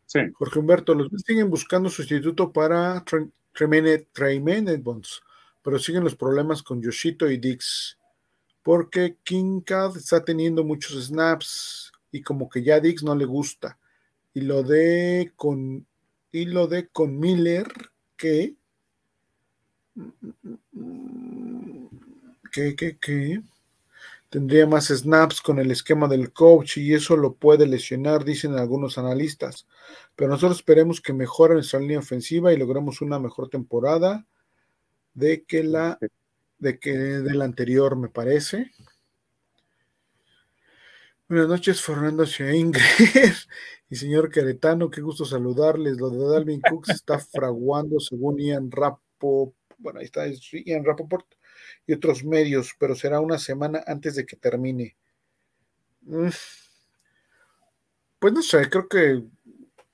Sí. 0.04 0.20
Jorge 0.34 0.58
Humberto, 0.58 0.94
los 0.94 1.08
siguen 1.26 1.50
buscando 1.50 1.88
sustituto 1.88 2.52
para 2.52 3.04
Tremaine 3.52 4.76
Bonds 4.76 5.22
pero 5.66 5.80
siguen 5.80 6.04
los 6.04 6.14
problemas 6.14 6.62
con 6.62 6.80
Yoshito 6.80 7.28
y 7.28 7.38
Dix, 7.38 7.98
porque 8.66 9.16
King 9.22 9.60
Cad 9.60 9.96
está 9.96 10.24
teniendo 10.24 10.64
muchos 10.64 11.06
snaps 11.06 11.92
y 12.10 12.20
como 12.20 12.48
que 12.48 12.64
ya 12.64 12.80
Dix 12.80 13.04
no 13.04 13.14
le 13.14 13.24
gusta. 13.24 13.78
Y 14.34 14.40
lo 14.40 14.64
de 14.64 15.30
con 15.36 15.86
y 16.32 16.46
lo 16.46 16.66
de 16.66 16.88
con 16.88 17.16
Miller 17.16 17.68
que 18.16 18.56
que, 22.50 22.74
que, 22.74 22.98
que 22.98 23.40
tendría 24.30 24.66
más 24.66 24.88
snaps 24.88 25.40
con 25.40 25.60
el 25.60 25.70
esquema 25.70 26.08
del 26.08 26.32
coach 26.32 26.78
y 26.78 26.92
eso 26.92 27.16
lo 27.16 27.34
puede 27.34 27.68
lesionar, 27.68 28.24
dicen 28.24 28.54
algunos 28.58 28.98
analistas. 28.98 29.68
Pero 30.16 30.28
nosotros 30.28 30.58
esperemos 30.58 31.00
que 31.00 31.12
mejore 31.12 31.54
nuestra 31.54 31.78
línea 31.78 32.00
ofensiva 32.00 32.52
y 32.52 32.56
logremos 32.56 33.00
una 33.00 33.20
mejor 33.20 33.48
temporada 33.48 34.26
de 35.14 35.44
que 35.44 35.62
la 35.62 36.00
de 36.58 36.78
que 36.78 36.92
del 36.92 37.42
anterior 37.42 37.96
me 37.96 38.08
parece. 38.08 38.70
Buenas 41.28 41.48
noches, 41.48 41.82
Fernando 41.82 42.24
Ingrid 42.24 42.82
y 43.90 43.96
señor 43.96 44.30
Queretano, 44.30 44.90
qué 44.90 45.00
gusto 45.00 45.24
saludarles. 45.24 45.98
Lo 45.98 46.10
de 46.10 46.24
Dalvin 46.24 46.60
Cook 46.60 46.86
se 46.86 46.92
está 46.92 47.18
fraguando 47.32 47.98
según 47.98 48.38
Ian 48.38 48.70
Rapo, 48.70 49.54
bueno, 49.78 49.98
ahí 49.98 50.06
está 50.06 50.24
Ian 50.28 50.84
Rapoport 50.84 51.26
y 51.86 51.92
otros 51.92 52.24
medios, 52.24 52.74
pero 52.78 52.94
será 52.94 53.20
una 53.20 53.38
semana 53.38 53.82
antes 53.86 54.14
de 54.14 54.24
que 54.24 54.36
termine. 54.36 54.96
Mm. 56.02 56.28
Pues 58.18 58.32
no 58.32 58.42
sé, 58.42 58.70
creo 58.70 58.88
que 58.88 59.22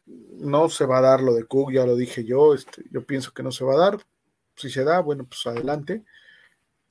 no 0.06 0.68
se 0.68 0.86
va 0.86 0.98
a 0.98 1.02
dar 1.02 1.22
lo 1.22 1.34
de 1.34 1.44
Cook, 1.44 1.72
ya 1.72 1.86
lo 1.86 1.96
dije 1.96 2.24
yo, 2.24 2.54
este, 2.54 2.84
yo 2.90 3.04
pienso 3.04 3.32
que 3.32 3.42
no 3.42 3.52
se 3.52 3.64
va 3.64 3.74
a 3.74 3.90
dar, 3.90 4.06
si 4.54 4.70
se 4.70 4.84
da, 4.84 5.00
bueno, 5.00 5.24
pues 5.24 5.46
adelante. 5.46 6.04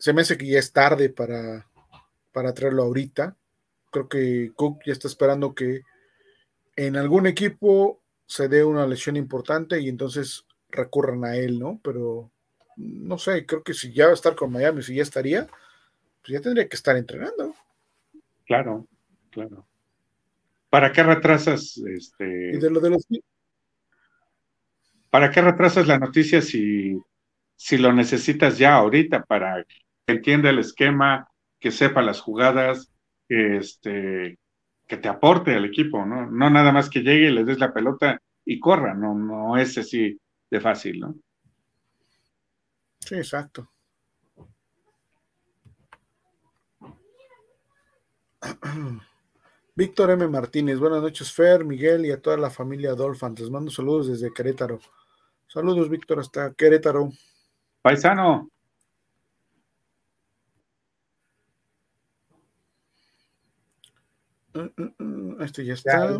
Se 0.01 0.13
me 0.13 0.23
hace 0.23 0.35
que 0.35 0.47
ya 0.47 0.57
es 0.57 0.73
tarde 0.73 1.09
para, 1.09 1.67
para 2.31 2.55
traerlo 2.55 2.81
ahorita. 2.81 3.37
Creo 3.91 4.09
que 4.09 4.51
Cook 4.55 4.79
ya 4.83 4.93
está 4.93 5.07
esperando 5.07 5.53
que 5.53 5.83
en 6.75 6.95
algún 6.95 7.27
equipo 7.27 8.01
se 8.25 8.47
dé 8.47 8.63
una 8.63 8.87
lesión 8.87 9.15
importante 9.15 9.79
y 9.79 9.89
entonces 9.89 10.43
recurran 10.69 11.23
a 11.23 11.35
él, 11.35 11.59
¿no? 11.59 11.79
Pero 11.83 12.31
no 12.77 13.19
sé, 13.19 13.45
creo 13.45 13.61
que 13.61 13.75
si 13.75 13.93
ya 13.93 14.05
va 14.05 14.11
a 14.11 14.15
estar 14.15 14.33
con 14.35 14.51
Miami, 14.51 14.81
si 14.81 14.95
ya 14.95 15.03
estaría, 15.03 15.45
pues 15.45 16.33
ya 16.33 16.41
tendría 16.41 16.67
que 16.67 16.77
estar 16.77 16.97
entrenando. 16.97 17.53
Claro, 18.47 18.87
claro. 19.29 19.67
¿Para 20.71 20.91
qué 20.91 21.03
retrasas 21.03 21.77
este? 21.77 22.53
Y 22.55 22.57
de 22.57 22.71
lo 22.71 22.79
de 22.79 22.89
los... 22.89 23.07
¿Para 25.11 25.29
qué 25.29 25.43
retrasas 25.43 25.85
la 25.85 25.99
noticia 25.99 26.41
si 26.41 26.99
si 27.61 27.77
lo 27.77 27.93
necesitas 27.93 28.57
ya 28.57 28.73
ahorita 28.73 29.23
para 29.23 29.63
que 30.11 30.17
entienda 30.17 30.49
el 30.49 30.59
esquema, 30.59 31.29
que 31.59 31.71
sepa 31.71 32.01
las 32.01 32.19
jugadas, 32.19 32.91
que, 33.27 33.57
este, 33.57 34.37
que 34.87 34.97
te 34.97 35.07
aporte 35.07 35.55
al 35.55 35.63
equipo, 35.65 36.05
¿no? 36.05 36.29
No 36.29 36.49
nada 36.49 36.71
más 36.71 36.89
que 36.89 36.99
llegue 36.99 37.29
y 37.29 37.31
le 37.31 37.45
des 37.45 37.59
la 37.59 37.73
pelota 37.73 38.21
y 38.43 38.59
corra, 38.59 38.93
no, 38.93 39.15
no 39.15 39.57
es 39.57 39.77
así 39.77 40.19
de 40.49 40.59
fácil, 40.59 40.99
¿no? 40.99 41.15
Sí, 42.99 43.15
exacto. 43.15 43.69
Víctor 49.75 50.11
M. 50.11 50.27
Martínez, 50.27 50.77
buenas 50.77 51.01
noches, 51.01 51.31
Fer, 51.31 51.63
Miguel 51.63 52.05
y 52.05 52.11
a 52.11 52.21
toda 52.21 52.35
la 52.37 52.49
familia 52.49 52.93
Dolphins. 52.95 53.39
Les 53.39 53.49
mando 53.49 53.71
saludos 53.71 54.09
desde 54.09 54.33
Querétaro. 54.33 54.79
Saludos, 55.47 55.89
Víctor, 55.89 56.19
hasta 56.19 56.53
Querétaro. 56.53 57.09
Paisano. 57.81 58.51
Este 65.39 65.65
ya 65.65 65.73
está. 65.73 66.19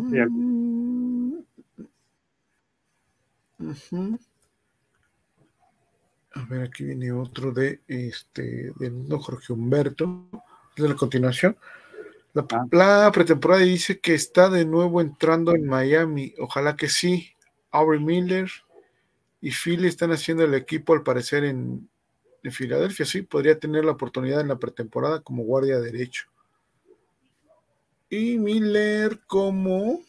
A 6.34 6.44
ver, 6.46 6.62
aquí 6.62 6.84
viene 6.84 7.12
otro 7.12 7.52
de 7.52 7.80
este 7.86 8.72
de 8.78 8.90
don 8.90 9.18
Jorge 9.18 9.52
Humberto. 9.52 10.28
De 10.76 10.88
la 10.88 10.96
continuación. 10.96 11.56
La, 12.32 12.46
ah. 12.50 12.66
la, 12.72 13.12
pretemporada 13.12 13.60
dice 13.60 14.00
que 14.00 14.14
está 14.14 14.48
de 14.48 14.64
nuevo 14.64 15.02
entrando 15.02 15.54
en 15.54 15.66
Miami. 15.66 16.34
Ojalá 16.38 16.76
que 16.76 16.88
sí. 16.88 17.28
Aubrey 17.70 18.00
Miller 18.00 18.50
y 19.40 19.50
Philly 19.50 19.88
están 19.88 20.12
haciendo 20.12 20.44
el 20.44 20.54
equipo 20.54 20.94
al 20.94 21.02
parecer 21.02 21.44
en, 21.44 21.90
en 22.42 22.52
Filadelfia. 22.52 23.04
Sí, 23.04 23.22
podría 23.22 23.58
tener 23.58 23.84
la 23.84 23.92
oportunidad 23.92 24.40
en 24.40 24.48
la 24.48 24.58
pretemporada 24.58 25.20
como 25.20 25.42
guardia 25.42 25.78
derecho. 25.80 26.31
Y 28.12 28.36
Miller 28.36 29.20
como 29.26 30.02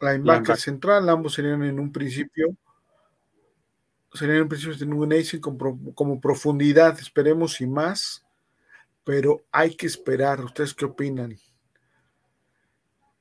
linebacker 0.00 0.56
central. 0.56 1.08
Ambos 1.08 1.34
serían 1.34 1.64
en 1.64 1.80
un 1.80 1.90
principio 1.90 2.56
serían 4.12 4.36
en 4.36 4.42
un 4.42 4.48
principio 4.48 4.76
en 4.80 4.92
un 4.92 5.40
como, 5.40 5.94
como 5.94 6.20
profundidad, 6.20 6.96
esperemos 7.00 7.60
y 7.60 7.66
más, 7.66 8.24
pero 9.02 9.44
hay 9.50 9.74
que 9.74 9.88
esperar. 9.88 10.44
¿Ustedes 10.44 10.72
qué 10.72 10.84
opinan? 10.84 11.36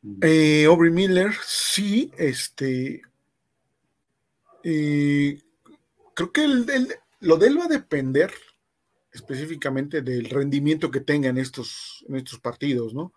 Mm. 0.04 0.20
Eh, 0.22 0.66
Aubrey 0.66 0.92
Miller, 0.92 1.34
sí, 1.44 2.12
este. 2.20 3.02
creo 4.62 6.32
que 6.32 6.48
lo 7.20 7.38
de 7.38 7.48
él 7.48 7.60
va 7.60 7.66
a 7.66 7.68
depender 7.68 8.32
específicamente 9.12 10.04
del 10.04 10.30
rendimiento 10.30 10.92
que 10.92 11.02
tenga 11.02 11.30
en 11.30 11.40
estos, 11.40 12.06
en 12.08 12.18
estos 12.18 12.40
partidos, 12.40 12.94
¿no? 12.94 13.12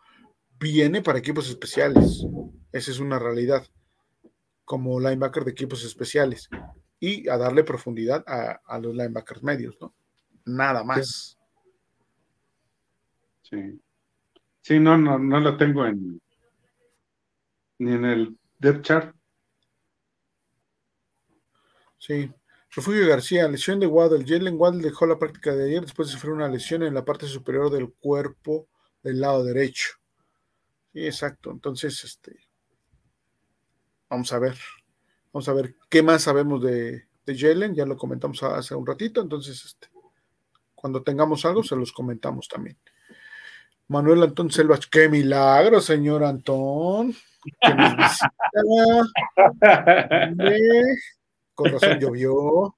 Viene 0.62 1.02
para 1.02 1.18
equipos 1.18 1.48
especiales, 1.48 2.24
esa 2.70 2.90
es 2.92 3.00
una 3.00 3.18
realidad, 3.18 3.66
como 4.64 5.00
linebacker 5.00 5.44
de 5.44 5.50
equipos 5.50 5.84
especiales, 5.84 6.48
y 7.00 7.28
a 7.28 7.36
darle 7.36 7.64
profundidad 7.64 8.22
a, 8.28 8.78
los 8.78 8.94
linebackers 8.94 9.42
medios, 9.42 9.76
¿no? 9.80 9.92
Nada 10.44 10.84
más. 10.84 11.36
Sí. 13.42 13.80
Sí, 14.60 14.78
no, 14.78 14.96
no, 14.96 15.18
no 15.18 15.40
lo 15.40 15.56
tengo 15.56 15.84
en 15.84 16.20
ni 17.80 17.92
en 17.94 18.04
el 18.04 18.38
depth 18.60 18.82
chart. 18.82 19.16
Sí. 21.98 22.32
Refugio 22.70 23.08
García, 23.08 23.48
lesión 23.48 23.80
de 23.80 23.88
Waddle. 23.88 24.24
Jalen 24.24 24.58
Waddle 24.58 24.82
dejó 24.82 25.06
la 25.06 25.18
práctica 25.18 25.52
de 25.56 25.64
ayer 25.64 25.82
después 25.82 26.06
de 26.06 26.14
sufrir 26.14 26.32
una 26.32 26.48
lesión 26.48 26.84
en 26.84 26.94
la 26.94 27.04
parte 27.04 27.26
superior 27.26 27.68
del 27.68 27.92
cuerpo 27.92 28.68
del 29.02 29.20
lado 29.20 29.42
derecho. 29.42 30.01
Sí, 30.92 31.06
exacto. 31.06 31.50
Entonces, 31.50 32.04
este, 32.04 32.36
vamos 34.08 34.32
a 34.32 34.38
ver. 34.38 34.56
Vamos 35.32 35.48
a 35.48 35.54
ver 35.54 35.76
qué 35.88 36.02
más 36.02 36.22
sabemos 36.22 36.62
de, 36.62 37.04
de 37.24 37.38
Jalen. 37.38 37.74
Ya 37.74 37.86
lo 37.86 37.96
comentamos 37.96 38.42
hace 38.42 38.74
un 38.74 38.86
ratito. 38.86 39.22
Entonces, 39.22 39.64
este, 39.64 39.88
cuando 40.74 41.02
tengamos 41.02 41.44
algo, 41.44 41.62
se 41.62 41.76
los 41.76 41.92
comentamos 41.92 42.48
también. 42.48 42.76
Manuel 43.88 44.22
Antón 44.22 44.50
Selvas, 44.50 44.86
qué 44.86 45.08
milagro, 45.08 45.80
señor 45.80 46.24
Antón. 46.24 47.14
Que 47.60 47.74
nos 47.74 47.96
visita. 47.96 48.32
Con 51.54 51.72
razón 51.72 51.98
llovió. 51.98 52.76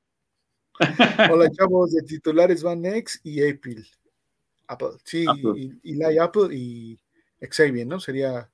Hola, 1.31 1.51
chavos, 1.51 1.93
de 1.93 2.03
titulares 2.03 2.63
van 2.63 2.85
X 2.85 3.21
y 3.23 3.49
Apple. 3.49 3.85
Apple, 4.67 4.97
sí, 5.05 5.25
y, 5.57 5.79
y 5.83 6.19
Apple 6.19 6.49
y 6.55 6.99
Xavier, 7.51 7.87
¿no? 7.87 8.01
Sería, 8.01 8.51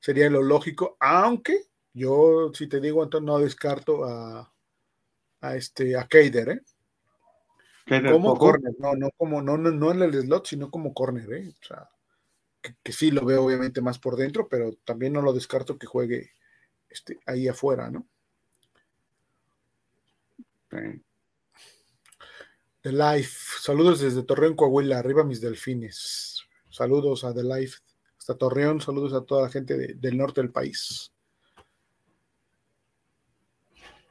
sería 0.00 0.30
lo 0.30 0.42
lógico, 0.42 0.96
aunque 1.00 1.66
yo, 1.92 2.50
si 2.54 2.66
te 2.66 2.80
digo, 2.80 3.02
entonces 3.02 3.26
no 3.26 3.38
descarto 3.38 4.04
a, 4.04 4.52
a 5.40 5.56
este, 5.56 5.96
a 5.96 6.06
Kader, 6.06 6.48
¿eh? 6.48 6.62
como 8.10 8.36
corner, 8.38 8.72
no, 8.78 8.94
no 8.94 9.10
como, 9.16 9.42
no, 9.42 9.58
no, 9.58 9.70
no 9.70 9.92
en 9.92 10.02
el 10.02 10.14
slot, 10.22 10.46
sino 10.46 10.70
como 10.70 10.94
corner, 10.94 11.32
¿eh? 11.32 11.52
O 11.60 11.64
sea, 11.66 11.90
que, 12.82 12.92
sí 12.92 13.10
lo 13.10 13.24
veo 13.24 13.44
obviamente 13.44 13.80
más 13.80 13.98
por 13.98 14.16
dentro, 14.16 14.48
pero 14.48 14.72
también 14.84 15.12
no 15.12 15.20
lo 15.20 15.32
descarto 15.32 15.78
que 15.78 15.86
juegue 15.86 16.30
este, 16.88 17.20
ahí 17.26 17.46
afuera, 17.46 17.90
¿no? 17.90 18.06
The 22.80 22.92
Life, 22.92 23.60
saludos 23.60 24.00
desde 24.00 24.24
Torreón, 24.24 24.56
Coahuila, 24.56 24.98
arriba 24.98 25.22
mis 25.22 25.40
delfines. 25.40 26.42
Saludos 26.70 27.22
a 27.22 27.32
The 27.32 27.44
Life, 27.44 27.78
hasta 28.24 28.38
Torreón, 28.38 28.80
saludos 28.80 29.12
a 29.12 29.20
toda 29.20 29.42
la 29.42 29.50
gente 29.50 29.76
del 29.76 30.16
norte 30.16 30.40
del 30.40 30.50
país. 30.50 31.12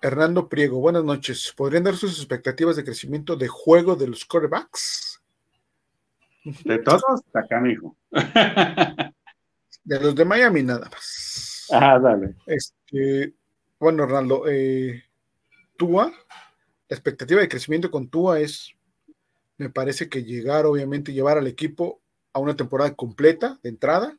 Hernando 0.03 0.47
Priego, 0.47 0.79
buenas 0.79 1.03
noches. 1.03 1.51
¿Podrían 1.57 1.85
dar 1.85 1.95
sus 1.95 2.19
expectativas 2.19 2.75
de 2.75 2.83
crecimiento 2.83 3.35
de 3.35 3.47
juego 3.47 3.95
de 3.95 4.07
los 4.07 4.23
quarterbacks? 4.23 5.19
De 6.63 6.77
todos, 6.77 7.01
acá, 7.33 7.59
mijo. 7.59 7.97
De 9.83 9.99
los 9.99 10.13
de 10.13 10.25
Miami, 10.25 10.61
nada 10.61 10.87
más. 10.91 11.65
Ah, 11.71 11.97
dale. 11.97 12.35
Este, 12.45 13.33
bueno, 13.79 14.03
Hernando, 14.03 14.43
eh, 14.47 15.05
Tua, 15.75 16.05
la 16.87 16.95
expectativa 16.95 17.41
de 17.41 17.49
crecimiento 17.49 17.89
con 17.89 18.09
Tua 18.09 18.39
es, 18.39 18.75
me 19.57 19.71
parece 19.71 20.07
que 20.07 20.23
llegar, 20.23 20.67
obviamente, 20.67 21.13
llevar 21.13 21.39
al 21.39 21.47
equipo 21.47 22.02
a 22.33 22.39
una 22.39 22.55
temporada 22.55 22.93
completa 22.95 23.59
de 23.63 23.69
entrada, 23.69 24.17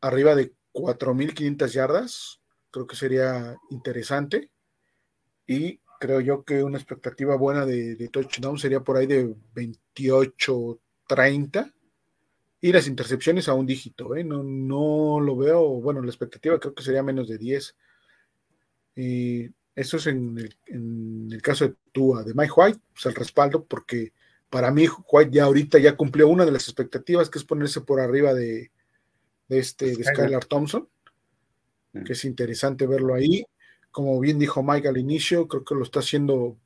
arriba 0.00 0.34
de 0.34 0.52
4.500 0.72 1.68
yardas, 1.68 2.40
creo 2.70 2.86
que 2.86 2.96
sería 2.96 3.56
interesante. 3.70 4.50
Y 5.46 5.80
creo 6.00 6.20
yo 6.20 6.44
que 6.44 6.62
una 6.62 6.78
expectativa 6.78 7.36
buena 7.36 7.64
de, 7.64 8.08
touchdown 8.08 8.58
sería 8.58 8.80
por 8.80 8.96
ahí 8.96 9.06
de 9.06 9.34
28, 9.54 10.80
30. 11.06 11.72
Y 12.60 12.72
las 12.72 12.88
intercepciones 12.88 13.48
a 13.48 13.54
un 13.54 13.66
dígito, 13.66 14.16
¿eh? 14.16 14.24
no, 14.24 14.42
no 14.42 15.20
lo 15.20 15.36
veo, 15.36 15.62
bueno, 15.80 16.00
la 16.00 16.08
expectativa 16.08 16.58
creo 16.58 16.74
que 16.74 16.82
sería 16.82 17.02
menos 17.02 17.28
de 17.28 17.38
10. 17.38 17.76
Y 18.96 19.50
eso 19.74 19.96
es 19.98 20.06
en 20.06 20.38
el, 20.38 21.42
caso 21.42 21.68
de 21.68 21.74
Tua, 21.92 22.22
de 22.22 22.32
Mike 22.34 22.52
White, 22.56 22.80
pues 22.92 23.06
el 23.06 23.14
respaldo, 23.14 23.64
porque 23.64 24.12
para 24.54 24.70
mí 24.70 24.86
White 25.10 25.32
ya 25.32 25.44
ahorita 25.46 25.80
ya 25.80 25.96
cumplió 25.96 26.28
una 26.28 26.44
de 26.44 26.52
las 26.52 26.68
expectativas, 26.68 27.28
que 27.28 27.40
es 27.40 27.44
ponerse 27.44 27.80
por 27.80 27.98
arriba 27.98 28.32
de, 28.34 28.70
este, 29.48 29.96
de 29.96 30.04
Skylar 30.04 30.44
Thompson, 30.44 30.88
que 32.06 32.12
es 32.12 32.24
interesante 32.24 32.86
verlo 32.86 33.14
ahí. 33.14 33.44
Como 33.90 34.20
bien 34.20 34.38
dijo 34.38 34.62
Mike 34.62 34.86
al 34.86 34.96
inicio, 34.96 35.48
creo 35.48 35.64
que 35.64 35.74
lo 35.74 35.82
está 35.82 35.98
haciendo 35.98 36.56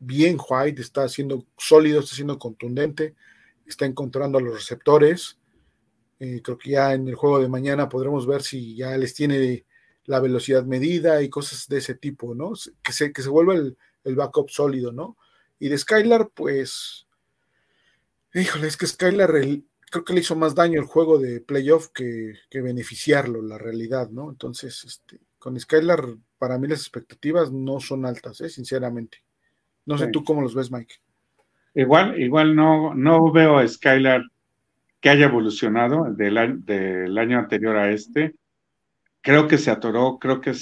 bien 0.00 0.38
White, 0.40 0.82
está 0.82 1.04
haciendo 1.04 1.46
sólido, 1.56 2.00
está 2.00 2.16
siendo 2.16 2.36
contundente, 2.36 3.14
está 3.64 3.86
encontrando 3.86 4.38
a 4.38 4.40
los 4.40 4.52
receptores. 4.52 5.38
Eh, 6.18 6.42
creo 6.42 6.58
que 6.58 6.70
ya 6.70 6.94
en 6.94 7.06
el 7.06 7.14
juego 7.14 7.38
de 7.38 7.48
mañana 7.48 7.88
podremos 7.88 8.26
ver 8.26 8.42
si 8.42 8.74
ya 8.74 8.98
les 8.98 9.14
tiene 9.14 9.66
la 10.06 10.18
velocidad 10.18 10.64
medida 10.64 11.22
y 11.22 11.28
cosas 11.28 11.68
de 11.68 11.78
ese 11.78 11.94
tipo, 11.94 12.34
¿no? 12.34 12.54
Que 12.82 12.90
se, 12.90 13.12
que 13.12 13.22
se 13.22 13.28
vuelva 13.28 13.54
el, 13.54 13.76
backup 14.16 14.50
sólido, 14.50 14.90
¿no? 14.90 15.16
Y 15.60 15.68
de 15.68 15.78
Skylar, 15.78 16.30
pues, 16.34 17.06
híjole, 18.34 18.68
es 18.68 18.76
que 18.76 18.86
Skylar 18.86 19.30
creo 19.90 20.04
que 20.04 20.12
le 20.12 20.20
hizo 20.20 20.36
más 20.36 20.54
daño 20.54 20.80
el 20.80 20.86
juego 20.86 21.18
de 21.18 21.40
playoff 21.40 21.88
que, 21.88 22.34
beneficiarlo, 22.52 23.42
la 23.42 23.58
realidad, 23.58 24.10
¿no? 24.10 24.30
Entonces, 24.30 24.84
este, 24.84 25.20
con 25.38 25.58
Skylar, 25.58 26.04
para 26.38 26.58
mí 26.58 26.68
las 26.68 26.80
expectativas 26.80 27.50
no 27.52 27.80
son 27.80 28.06
altas, 28.06 28.40
¿eh? 28.40 28.48
sinceramente. 28.48 29.18
No 29.86 29.98
sé 29.98 30.08
tú 30.08 30.22
cómo 30.22 30.42
los 30.42 30.54
ves, 30.54 30.70
Mike. 30.70 30.94
Igual, 31.74 32.20
igual 32.20 32.54
no, 32.54 32.94
no 32.94 33.32
veo 33.32 33.58
a 33.58 33.66
Skylar 33.66 34.22
que 35.00 35.08
haya 35.08 35.26
evolucionado 35.26 36.04
del, 36.12 36.64
del 36.64 37.18
año 37.18 37.38
anterior 37.38 37.76
a 37.76 37.90
este 37.90 38.34
creo 39.20 39.46
que 39.46 39.58
se 39.58 39.70
atoró, 39.70 40.18
creo 40.18 40.40
que 40.40 40.50
eh, 40.50 40.54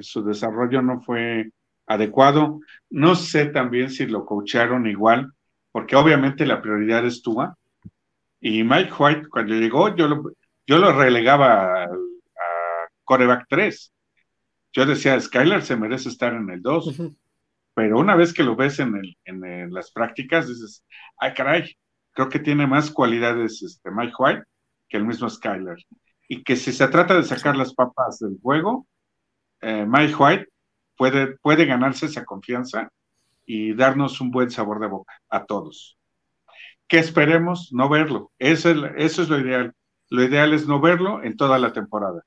su 0.00 0.24
desarrollo 0.24 0.82
no 0.82 1.00
fue 1.00 1.50
adecuado. 1.86 2.60
No 2.90 3.14
sé 3.14 3.46
también 3.46 3.90
si 3.90 4.06
lo 4.06 4.24
coacharon 4.24 4.86
igual, 4.86 5.32
porque 5.72 5.96
obviamente 5.96 6.46
la 6.46 6.60
prioridad 6.62 7.04
es 7.06 7.22
Tua. 7.22 7.56
Y 8.40 8.62
Mike 8.62 8.92
White, 8.98 9.28
cuando 9.28 9.54
llegó, 9.54 9.94
yo 9.94 10.08
lo, 10.08 10.32
yo 10.66 10.78
lo 10.78 10.92
relegaba 10.92 11.84
a, 11.84 11.88
coreback 13.04 13.46
3. 13.48 13.92
Yo 14.72 14.86
decía, 14.86 15.18
Skylar 15.20 15.62
se 15.62 15.76
merece 15.76 16.08
estar 16.08 16.34
en 16.34 16.50
el 16.50 16.62
2. 16.62 16.96
Pero 17.74 17.98
una 17.98 18.16
vez 18.16 18.32
que 18.32 18.42
lo 18.42 18.56
ves 18.56 18.80
en, 18.80 18.96
el, 18.96 19.16
en 19.24 19.72
las 19.72 19.92
prácticas, 19.92 20.48
dices, 20.48 20.84
ay 21.16 21.32
caray, 21.32 21.76
creo 22.12 22.28
que 22.28 22.40
tiene 22.40 22.66
más 22.66 22.90
cualidades 22.90 23.62
este 23.62 23.90
Mike 23.92 24.14
White 24.18 24.42
que 24.88 24.96
el 24.96 25.06
mismo 25.06 25.30
Skylar 25.30 25.76
y 26.28 26.42
que 26.42 26.56
si 26.56 26.72
se 26.72 26.88
trata 26.88 27.14
de 27.14 27.22
sacar 27.22 27.56
las 27.56 27.74
papas 27.74 28.18
del 28.18 28.38
juego, 28.42 28.86
eh, 29.60 29.86
Mike 29.88 30.14
White 30.14 30.48
puede, 30.96 31.38
puede 31.38 31.64
ganarse 31.64 32.06
esa 32.06 32.24
confianza 32.24 32.90
y 33.50 33.72
darnos 33.72 34.20
un 34.20 34.30
buen 34.30 34.50
sabor 34.50 34.78
de 34.78 34.88
boca 34.88 35.14
a 35.30 35.46
todos. 35.46 35.98
Que 36.86 36.98
esperemos 36.98 37.70
no 37.72 37.88
verlo. 37.88 38.30
Eso 38.38 38.70
es, 38.70 38.76
lo 39.30 39.40
ideal. 39.40 39.74
lo 40.10 40.22
ideal 40.22 40.52
es 40.52 40.68
no 40.68 40.82
verlo 40.82 41.24
en 41.24 41.34
toda 41.34 41.58
la 41.58 41.72
temporada. 41.72 42.22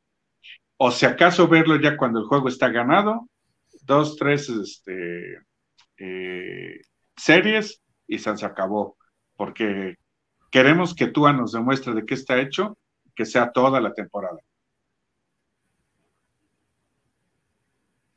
O 0.78 0.90
si 0.90 1.06
acaso 1.06 1.48
verlo 1.48 1.76
ya 1.80 1.96
cuando 1.96 2.20
el 2.20 2.26
juego 2.26 2.48
está 2.48 2.70
ganado, 2.70 3.30
dos, 3.84 4.18
tres 4.18 4.50
este, 4.50 5.38
eh, 5.98 6.82
series 7.16 7.84
y 8.08 8.18
se 8.18 8.32
acabó. 8.44 8.98
Porque 9.38 9.98
queremos 10.50 10.96
que 10.96 11.06
Tua 11.06 11.34
nos 11.34 11.52
demuestre 11.52 11.94
de 11.94 12.04
qué 12.04 12.16
está 12.16 12.42
hecho, 12.42 12.80
que 13.14 13.26
sea 13.26 13.52
toda 13.52 13.80
la 13.80 13.94
temporada. 13.94 14.40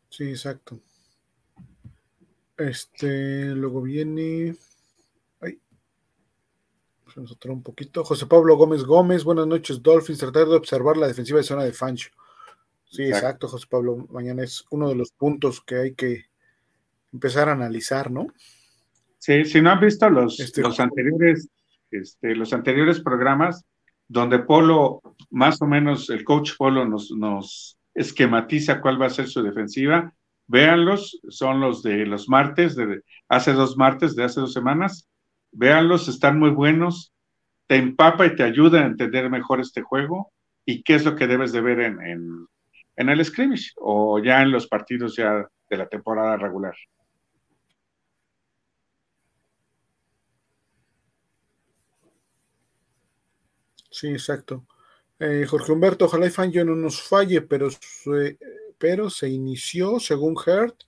Sí, 0.08 0.30
exacto. 0.30 0.80
Este, 2.56 3.46
luego 3.54 3.82
viene. 3.82 4.54
Ay. 5.40 5.58
Vamos 7.14 7.36
a 7.40 7.48
un 7.50 7.62
poquito. 7.62 8.04
José 8.04 8.26
Pablo 8.26 8.56
Gómez 8.56 8.84
Gómez, 8.84 9.24
buenas 9.24 9.46
noches, 9.46 9.82
Dolphins. 9.82 10.18
Tratar 10.18 10.46
de 10.46 10.56
observar 10.56 10.96
la 10.96 11.08
defensiva 11.08 11.38
de 11.38 11.44
zona 11.44 11.64
de 11.64 11.72
Fancho. 11.72 12.10
Sí, 12.84 13.02
exacto. 13.04 13.48
José 13.48 13.66
Pablo. 13.68 14.06
Mañana 14.10 14.44
es 14.44 14.64
uno 14.70 14.88
de 14.88 14.94
los 14.94 15.10
puntos 15.12 15.60
que 15.60 15.76
hay 15.76 15.94
que 15.94 16.26
empezar 17.12 17.48
a 17.48 17.52
analizar, 17.52 18.10
¿no? 18.10 18.28
Sí, 19.18 19.44
si 19.44 19.60
no 19.60 19.70
han 19.70 19.80
visto 19.80 20.08
los, 20.10 20.38
este, 20.38 20.60
los 20.60 20.78
anteriores, 20.78 21.48
este, 21.90 22.36
los 22.36 22.52
anteriores 22.52 23.00
programas, 23.00 23.64
donde 24.06 24.40
Polo, 24.40 25.00
más 25.30 25.62
o 25.62 25.66
menos, 25.66 26.10
el 26.10 26.24
coach 26.24 26.52
Polo 26.58 26.84
nos, 26.84 27.10
nos 27.10 27.78
esquematiza 27.94 28.80
cuál 28.80 29.00
va 29.00 29.06
a 29.06 29.10
ser 29.10 29.28
su 29.28 29.42
defensiva. 29.42 30.12
Véanlos, 30.46 31.20
son 31.28 31.60
los 31.60 31.82
de 31.82 32.06
los 32.06 32.28
martes, 32.28 32.76
de 32.76 33.02
hace 33.28 33.52
dos 33.52 33.76
martes, 33.76 34.14
de 34.14 34.24
hace 34.24 34.40
dos 34.40 34.52
semanas. 34.52 35.08
Véanlos, 35.52 36.08
están 36.08 36.38
muy 36.38 36.50
buenos. 36.50 37.12
Te 37.66 37.76
empapa 37.76 38.26
y 38.26 38.36
te 38.36 38.42
ayuda 38.42 38.80
a 38.80 38.86
entender 38.86 39.30
mejor 39.30 39.60
este 39.60 39.82
juego 39.82 40.32
y 40.66 40.82
qué 40.82 40.96
es 40.96 41.04
lo 41.04 41.16
que 41.16 41.26
debes 41.26 41.52
de 41.52 41.60
ver 41.60 41.80
en, 41.80 41.98
en, 42.96 43.08
el 43.08 43.24
scrimmage 43.24 43.72
o 43.76 44.18
ya 44.22 44.42
en 44.42 44.50
los 44.50 44.66
partidos 44.66 45.16
ya 45.16 45.48
de 45.70 45.76
la 45.76 45.88
temporada 45.88 46.36
regular. 46.36 46.74
Sí, 53.90 54.08
exacto. 54.08 54.66
Eh, 55.20 55.46
Jorge 55.48 55.72
Humberto, 55.72 56.06
ojalá 56.06 56.26
y 56.26 56.30
Fangio 56.30 56.64
no 56.64 56.74
nos 56.74 57.00
falle, 57.00 57.42
pero, 57.42 57.68
pero 58.78 59.10
se 59.10 59.28
inició, 59.28 59.98
según 60.00 60.34
Hurt, 60.34 60.82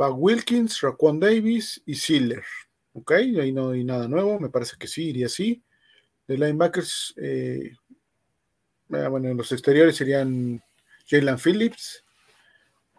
va 0.00 0.10
Wilkins, 0.10 0.80
Raquan 0.80 1.20
Davis 1.20 1.82
y 1.86 1.94
Siller. 1.94 2.44
Ok, 2.92 3.12
ahí 3.12 3.52
no 3.52 3.70
hay 3.70 3.84
nada 3.84 4.08
nuevo, 4.08 4.38
me 4.40 4.48
parece 4.48 4.76
que 4.78 4.86
sí, 4.86 5.10
iría 5.10 5.26
así. 5.26 5.62
De 6.26 6.36
linebackers, 6.36 7.14
eh, 7.16 7.72
ah, 8.90 9.08
bueno, 9.08 9.32
los 9.34 9.52
exteriores 9.52 9.96
serían 9.96 10.62
Jalen 11.08 11.38
Phillips, 11.38 12.04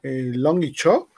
eh, 0.04 0.32
Long 0.36 0.64
y 0.64 0.72
Chop. 0.72 1.10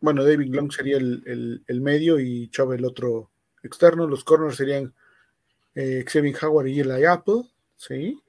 Bueno, 0.00 0.24
David 0.24 0.54
Long 0.54 0.70
sería 0.70 0.98
el, 0.98 1.80
medio 1.80 2.20
y 2.20 2.48
Chop 2.48 2.72
el 2.72 2.84
otro 2.84 3.30
externo. 3.62 4.06
Los 4.06 4.24
corners 4.24 4.56
serían 4.56 4.94
Xavier 5.74 6.36
Howard 6.42 6.68
y 6.68 6.80
Eli 6.80 7.04
Apple. 7.04 7.42
¿sí? 7.76 8.20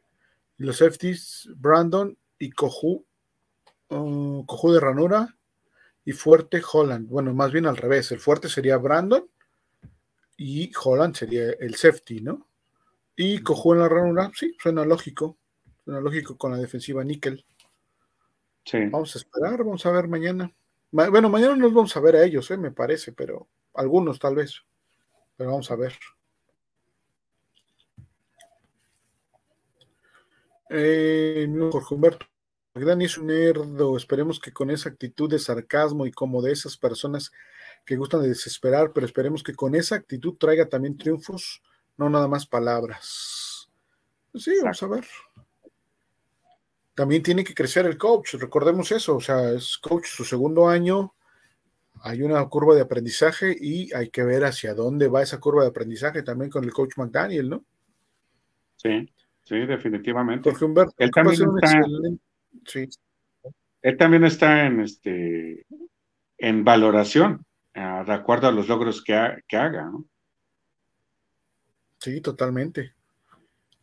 Los 0.58 0.78
safeties, 0.78 1.50
Brandon 1.56 2.18
y 2.40 2.52
Coju, 2.52 3.06
uh, 3.90 4.72
de 4.74 4.80
ranura 4.80 5.36
y 6.06 6.12
fuerte 6.12 6.62
Holland. 6.72 7.10
Bueno, 7.10 7.34
más 7.34 7.52
bien 7.52 7.66
al 7.66 7.78
revés, 7.78 8.12
el 8.12 8.20
fuerte 8.20 8.50
sería 8.50 8.78
Brandon 8.78 9.28
y 10.38 10.72
Holland 10.84 11.16
sería 11.16 11.52
el 11.52 11.76
safety, 11.76 12.22
¿no? 12.22 12.48
Y 13.16 13.40
Coju 13.40 13.74
en 13.74 13.80
la 13.80 13.90
ranura, 13.90 14.32
sí, 14.34 14.56
suena 14.62 14.86
lógico, 14.86 15.38
suena 15.84 16.00
lógico 16.00 16.38
con 16.38 16.52
la 16.52 16.58
defensiva 16.58 17.04
níquel. 17.04 17.46
Sí. 18.64 18.80
Vamos 18.90 19.16
a 19.16 19.20
esperar, 19.20 19.58
vamos 19.60 19.86
a 19.86 19.92
ver 19.92 20.08
mañana. 20.08 20.54
bueno, 20.92 21.30
mañana 21.30 21.56
nos 21.56 21.74
vamos 21.74 21.96
a 21.96 22.00
ver 22.00 22.16
a 22.18 22.24
ellos, 22.24 22.52
¿eh? 22.52 22.58
me 22.58 22.72
parece, 22.72 23.14
pero 23.14 23.48
algunos 23.74 24.20
tal 24.20 24.36
vez. 24.36 24.62
Pero 25.36 25.52
vamos 25.52 25.72
a 25.72 25.76
ver. 25.76 25.94
Eh, 30.70 31.48
Jorge 31.72 31.96
Humberto. 31.96 32.26
Dani 32.74 33.06
es 33.06 33.18
un 33.18 33.28
nerdo. 33.28 33.98
Esperemos 33.98 34.40
que 34.40 34.52
con 34.52 34.70
esa 34.70 34.90
actitud 34.90 35.30
de 35.30 35.40
sarcasmo 35.40 36.06
y 36.06 36.12
como 36.12 36.42
de 36.42 36.52
esas 36.52 36.78
personas 36.78 37.32
que 37.86 37.96
gustan 37.96 38.22
de 38.22 38.30
desesperar, 38.30 38.92
pero 38.94 39.06
esperemos 39.06 39.42
que 39.44 39.56
con 39.56 39.74
esa 39.74 39.96
actitud 39.96 40.36
traiga 40.36 40.68
también 40.68 40.98
triunfos, 40.98 41.64
no 41.96 42.10
nada 42.10 42.28
más 42.28 42.46
palabras. 42.46 43.70
Sí, 44.36 44.52
vamos 44.62 44.84
a 44.84 44.88
ver. 44.88 45.06
También 46.94 47.24
tiene 47.24 47.44
que 47.44 47.54
crecer 47.54 47.86
el 47.86 47.98
coach, 47.98 48.34
recordemos 48.34 48.92
eso, 48.92 49.16
o 49.16 49.22
sea, 49.22 49.52
es 49.52 49.78
coach 49.78 50.08
su 50.08 50.26
segundo 50.26 50.68
año, 50.68 51.14
hay 52.02 52.24
una 52.24 52.44
curva 52.50 52.76
de 52.76 52.82
aprendizaje 52.82 53.56
y 53.60 53.94
hay 53.94 54.10
que 54.10 54.24
ver 54.24 54.44
hacia 54.44 54.74
dónde 54.74 55.08
va 55.08 55.22
esa 55.22 55.40
curva 55.40 55.62
de 55.62 55.70
aprendizaje 55.70 56.24
también 56.24 56.50
con 56.50 56.64
el 56.64 56.74
coach 56.74 56.98
McDaniel, 56.98 57.50
¿no? 57.50 57.66
Sí. 58.78 59.08
Sí, 59.48 59.66
definitivamente. 59.66 60.50
Porque 60.50 60.66
Humberto, 60.66 60.94
él 60.98 61.10
también 61.10 61.42
está, 61.56 61.82
sí. 62.66 62.90
él 63.82 63.98
también 63.98 64.26
está 64.26 64.66
en 64.66 64.82
este 64.82 65.66
en 66.38 66.66
valoración, 66.66 67.46
ah, 67.74 68.04
de 68.06 68.12
acuerdo 68.12 68.50
a 68.50 68.52
los 68.52 68.68
logros 68.68 69.02
que, 69.02 69.14
haga, 69.14 69.86
¿no? 69.86 70.06
Sí, 72.00 72.20
totalmente. 72.20 72.94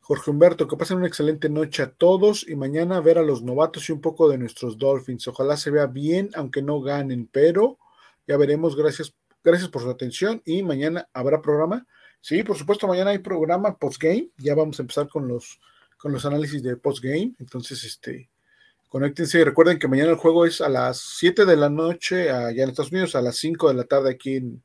Jorge 0.00 0.30
Humberto, 0.30 0.68
que 0.68 0.76
pasen 0.76 0.98
una 0.98 1.06
excelente 1.06 1.48
noche 1.48 1.82
a 1.82 1.90
todos 1.90 2.46
y 2.46 2.56
mañana 2.56 3.00
ver 3.00 3.16
a 3.16 3.22
los 3.22 3.42
novatos 3.42 3.88
y 3.88 3.92
un 3.92 4.02
poco 4.02 4.28
de 4.28 4.36
nuestros 4.36 4.76
Dolphins. 4.76 5.26
Ojalá 5.28 5.56
se 5.56 5.70
vea 5.70 5.86
bien, 5.86 6.28
aunque 6.34 6.60
no 6.60 6.82
ganen, 6.82 7.26
pero 7.26 7.78
ya 8.26 8.36
veremos. 8.36 8.76
Gracias, 8.76 9.14
gracias 9.42 9.70
por 9.70 9.80
su 9.80 9.88
atención 9.88 10.42
y 10.44 10.62
mañana 10.62 11.08
habrá 11.14 11.40
programa. 11.40 11.86
Sí, 12.24 12.42
por 12.42 12.56
supuesto, 12.56 12.88
mañana 12.88 13.10
hay 13.10 13.18
programa 13.18 13.76
postgame. 13.76 14.30
Ya 14.38 14.54
vamos 14.54 14.78
a 14.78 14.82
empezar 14.82 15.06
con 15.10 15.28
los, 15.28 15.60
con 15.98 16.10
los 16.10 16.24
análisis 16.24 16.62
de 16.62 16.74
postgame. 16.74 17.34
Entonces, 17.38 17.84
este, 17.84 18.30
conéctense 18.88 19.40
y 19.40 19.44
recuerden 19.44 19.78
que 19.78 19.88
mañana 19.88 20.12
el 20.12 20.16
juego 20.16 20.46
es 20.46 20.62
a 20.62 20.70
las 20.70 21.00
7 21.18 21.44
de 21.44 21.56
la 21.58 21.68
noche 21.68 22.30
allá 22.30 22.62
en 22.62 22.70
Estados 22.70 22.92
Unidos, 22.92 23.14
a 23.14 23.20
las 23.20 23.36
5 23.36 23.68
de 23.68 23.74
la 23.74 23.84
tarde 23.84 24.12
aquí 24.12 24.36
en, 24.36 24.62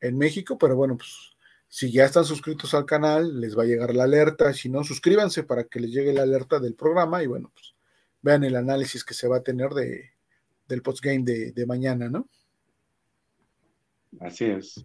en 0.00 0.18
México. 0.18 0.58
Pero 0.58 0.74
bueno, 0.74 0.96
pues 0.96 1.36
si 1.68 1.92
ya 1.92 2.06
están 2.06 2.24
suscritos 2.24 2.74
al 2.74 2.86
canal, 2.86 3.40
les 3.40 3.56
va 3.56 3.62
a 3.62 3.66
llegar 3.66 3.94
la 3.94 4.02
alerta. 4.02 4.52
Si 4.52 4.68
no, 4.68 4.82
suscríbanse 4.82 5.44
para 5.44 5.62
que 5.62 5.78
les 5.78 5.92
llegue 5.92 6.12
la 6.12 6.22
alerta 6.22 6.58
del 6.58 6.74
programa 6.74 7.22
y 7.22 7.28
bueno, 7.28 7.52
pues 7.54 7.76
vean 8.20 8.42
el 8.42 8.56
análisis 8.56 9.04
que 9.04 9.14
se 9.14 9.28
va 9.28 9.36
a 9.36 9.44
tener 9.44 9.70
de, 9.74 10.10
del 10.66 10.82
postgame 10.82 11.22
de, 11.22 11.52
de 11.52 11.66
mañana, 11.66 12.08
¿no? 12.08 12.28
Así 14.18 14.46
es. 14.46 14.84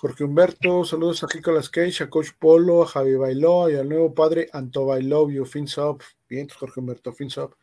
Jorge 0.00 0.22
Humberto, 0.22 0.84
saludos 0.84 1.24
a 1.24 1.26
Nicolas 1.34 1.68
Cage, 1.68 2.04
a 2.04 2.08
Coach 2.08 2.28
Polo, 2.38 2.84
a 2.84 2.86
Javi 2.86 3.16
Bailó 3.16 3.68
y 3.68 3.74
al 3.74 3.88
nuevo 3.88 4.14
padre 4.14 4.48
Anto 4.52 4.86
Bailovio, 4.86 5.44
fins 5.44 5.76
up. 5.76 6.04
Bien, 6.28 6.48
Jorge 6.48 6.78
Humberto, 6.78 7.12
fins 7.12 7.36
up. 7.38 7.56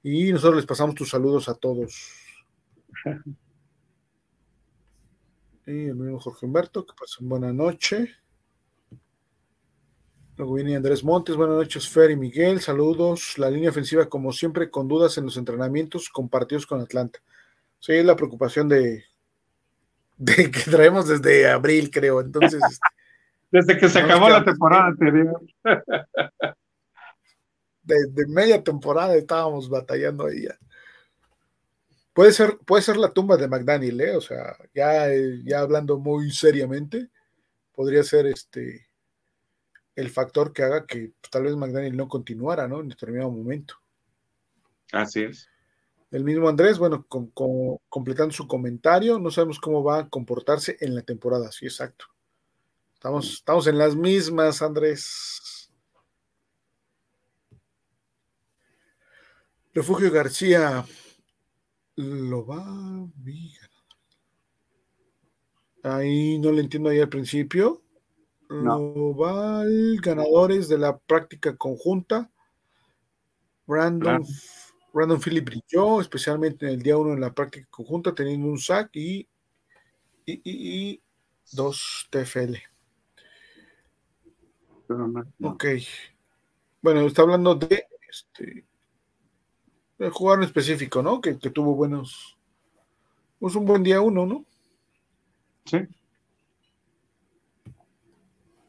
Y 0.00 0.30
nosotros 0.30 0.58
les 0.58 0.66
pasamos 0.66 0.94
tus 0.94 1.10
saludos 1.10 1.48
a 1.48 1.54
todos. 1.54 2.14
y 5.66 5.86
el 5.86 5.98
nuevo 5.98 6.20
Jorge 6.20 6.46
Humberto, 6.46 6.86
que 6.86 6.94
pasen 6.96 7.28
buena 7.28 7.52
noche. 7.52 8.08
Luego 10.36 10.54
viene 10.54 10.76
Andrés 10.76 11.02
Montes, 11.02 11.34
buenas 11.34 11.56
noches, 11.56 11.88
Fer 11.88 12.12
y 12.12 12.16
Miguel, 12.16 12.60
saludos. 12.60 13.36
La 13.36 13.50
línea 13.50 13.70
ofensiva, 13.70 14.08
como 14.08 14.30
siempre, 14.30 14.70
con 14.70 14.86
dudas 14.86 15.18
en 15.18 15.24
los 15.24 15.36
entrenamientos 15.36 16.08
compartidos 16.08 16.66
con 16.66 16.80
Atlanta. 16.80 17.18
Sí, 17.80 17.94
es 17.94 18.04
la 18.04 18.14
preocupación 18.14 18.68
de, 18.68 19.06
de 20.20 20.50
que 20.50 20.60
traemos 20.70 21.08
desde 21.08 21.48
abril, 21.48 21.90
creo. 21.90 22.20
Entonces. 22.20 22.60
Este, 22.62 22.86
desde 23.50 23.78
que 23.78 23.88
se 23.88 23.98
acabó 23.98 24.28
la 24.28 24.44
temporada 24.44 24.86
anterior. 24.86 25.40
Desde 27.82 28.26
media 28.28 28.62
temporada 28.62 29.16
estábamos 29.16 29.68
batallando 29.68 30.26
ahí 30.26 30.42
ya. 30.42 30.56
Puede 32.12 32.32
ser, 32.32 32.58
puede 32.66 32.82
ser 32.82 32.98
la 32.98 33.12
tumba 33.12 33.36
de 33.36 33.48
McDaniel, 33.48 34.00
¿eh? 34.00 34.16
O 34.16 34.20
sea, 34.20 34.56
ya, 34.74 35.08
ya 35.42 35.60
hablando 35.60 35.98
muy 35.98 36.30
seriamente, 36.30 37.08
podría 37.72 38.02
ser 38.02 38.26
este 38.26 38.86
el 39.96 40.10
factor 40.10 40.52
que 40.52 40.62
haga 40.62 40.86
que 40.86 41.12
pues, 41.20 41.30
tal 41.30 41.44
vez 41.44 41.56
McDaniel 41.56 41.96
no 41.96 42.08
continuara, 42.08 42.68
¿no? 42.68 42.80
En 42.80 42.90
determinado 42.90 43.30
momento. 43.30 43.74
Así 44.92 45.22
es. 45.22 45.48
El 46.10 46.24
mismo 46.24 46.48
Andrés, 46.48 46.78
bueno, 46.78 47.06
completando 47.88 48.32
su 48.32 48.48
comentario, 48.48 49.18
no 49.18 49.30
sabemos 49.30 49.60
cómo 49.60 49.84
va 49.84 50.00
a 50.00 50.08
comportarse 50.08 50.76
en 50.80 50.94
la 50.96 51.02
temporada, 51.02 51.52
sí, 51.52 51.66
exacto. 51.66 52.06
Estamos, 52.94 53.32
estamos 53.34 53.66
en 53.68 53.78
las 53.78 53.94
mismas, 53.94 54.60
Andrés. 54.60 55.70
Refugio 59.72 60.10
García 60.10 60.84
lo 61.94 62.44
va 62.44 62.64
a 62.64 63.08
Ahí 65.82 66.38
no 66.38 66.52
le 66.52 66.60
entiendo 66.60 66.90
ahí 66.90 67.00
al 67.00 67.08
principio. 67.08 67.82
global, 68.48 69.96
ganadores 70.02 70.68
de 70.68 70.76
la 70.76 70.98
práctica 70.98 71.56
conjunta. 71.56 72.30
Brandon, 73.66 74.24
Brandon 74.92 75.20
Philip 75.20 75.44
brilló, 75.44 76.00
especialmente 76.00 76.66
en 76.66 76.74
el 76.74 76.82
día 76.82 76.96
uno 76.96 77.12
en 77.12 77.20
la 77.20 77.32
práctica 77.32 77.66
conjunta, 77.70 78.14
teniendo 78.14 78.48
un 78.48 78.58
sack 78.58 78.90
y, 78.94 79.28
y, 80.26 81.00
dos 81.52 82.08
TFL. 82.10 82.56
Ok. 85.42 85.64
Bueno, 86.82 87.00
está 87.02 87.22
hablando 87.22 87.54
de 87.54 87.86
este 88.08 88.64
el 89.98 90.10
jugador 90.10 90.44
específico, 90.44 91.02
¿no? 91.02 91.20
Que, 91.20 91.38
que 91.38 91.50
tuvo 91.50 91.74
buenos. 91.74 92.38
Pues 93.38 93.54
un 93.54 93.66
buen 93.66 93.82
día 93.82 94.00
uno, 94.00 94.26
¿no? 94.26 94.44
Sí. 95.66 95.78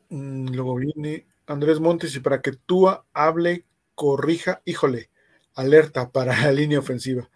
Mm, 0.09 0.49
luego 0.49 0.75
viene 0.75 1.25
Andrés 1.47 1.79
Montes 1.79 2.15
y 2.15 2.19
para 2.19 2.41
que 2.41 2.51
tú 2.51 2.87
hable, 3.13 3.65
corrija, 3.95 4.61
híjole, 4.65 5.09
alerta 5.55 6.11
para 6.11 6.39
la 6.39 6.51
línea 6.51 6.79
ofensiva. 6.79 7.29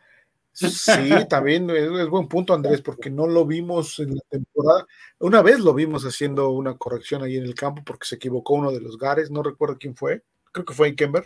Sí, 0.56 0.92
también 1.30 1.70
es, 1.70 2.08
buen 2.08 2.28
punto, 2.30 2.54
Andrés, 2.54 2.82
porque 2.82 3.10
no 3.10 3.28
lo 3.28 3.46
vimos 3.46 4.00
en 4.00 4.16
la 4.16 4.22
temporada. 4.30 4.88
Una 5.20 5.42
vez 5.42 5.60
lo 5.60 5.74
vimos 5.74 6.06
haciendo 6.06 6.50
una 6.52 6.78
corrección 6.78 7.24
ahí 7.24 7.36
en 7.36 7.44
el 7.44 7.56
campo 7.56 7.84
porque 7.86 8.08
se 8.08 8.16
equivocó 8.16 8.54
uno 8.54 8.72
de 8.72 8.80
los 8.80 8.98
Gares, 8.98 9.30
no 9.30 9.44
recuerdo 9.44 9.78
quién 9.78 9.96
fue, 9.96 10.24
creo 10.52 10.66
que 10.66 10.74
fue 10.74 10.88
en 10.88 10.96
Kember. 10.96 11.26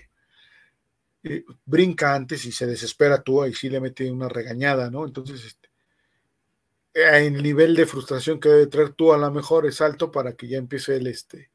Eh, 1.21 1.43
brinca 1.65 2.15
antes 2.15 2.45
y 2.45 2.51
se 2.51 2.65
desespera 2.65 3.21
tú 3.21 3.45
y 3.45 3.53
sí 3.53 3.69
le 3.69 3.81
mete 3.81 4.09
una 4.09 4.29
regañada, 4.29 4.89
¿no? 4.89 5.05
Entonces, 5.05 5.43
este, 5.45 5.69
el 6.93 7.43
nivel 7.43 7.75
de 7.75 7.85
frustración 7.85 8.39
que 8.39 8.49
debe 8.49 8.67
traer 8.67 8.91
tú 8.91 9.13
a 9.13 9.17
lo 9.17 9.29
mejor 9.29 9.65
es 9.67 9.81
alto 9.81 10.11
para 10.11 10.33
que 10.33 10.47
ya 10.47 10.57
empiece 10.57 10.95
él 10.95 11.07
este, 11.07 11.51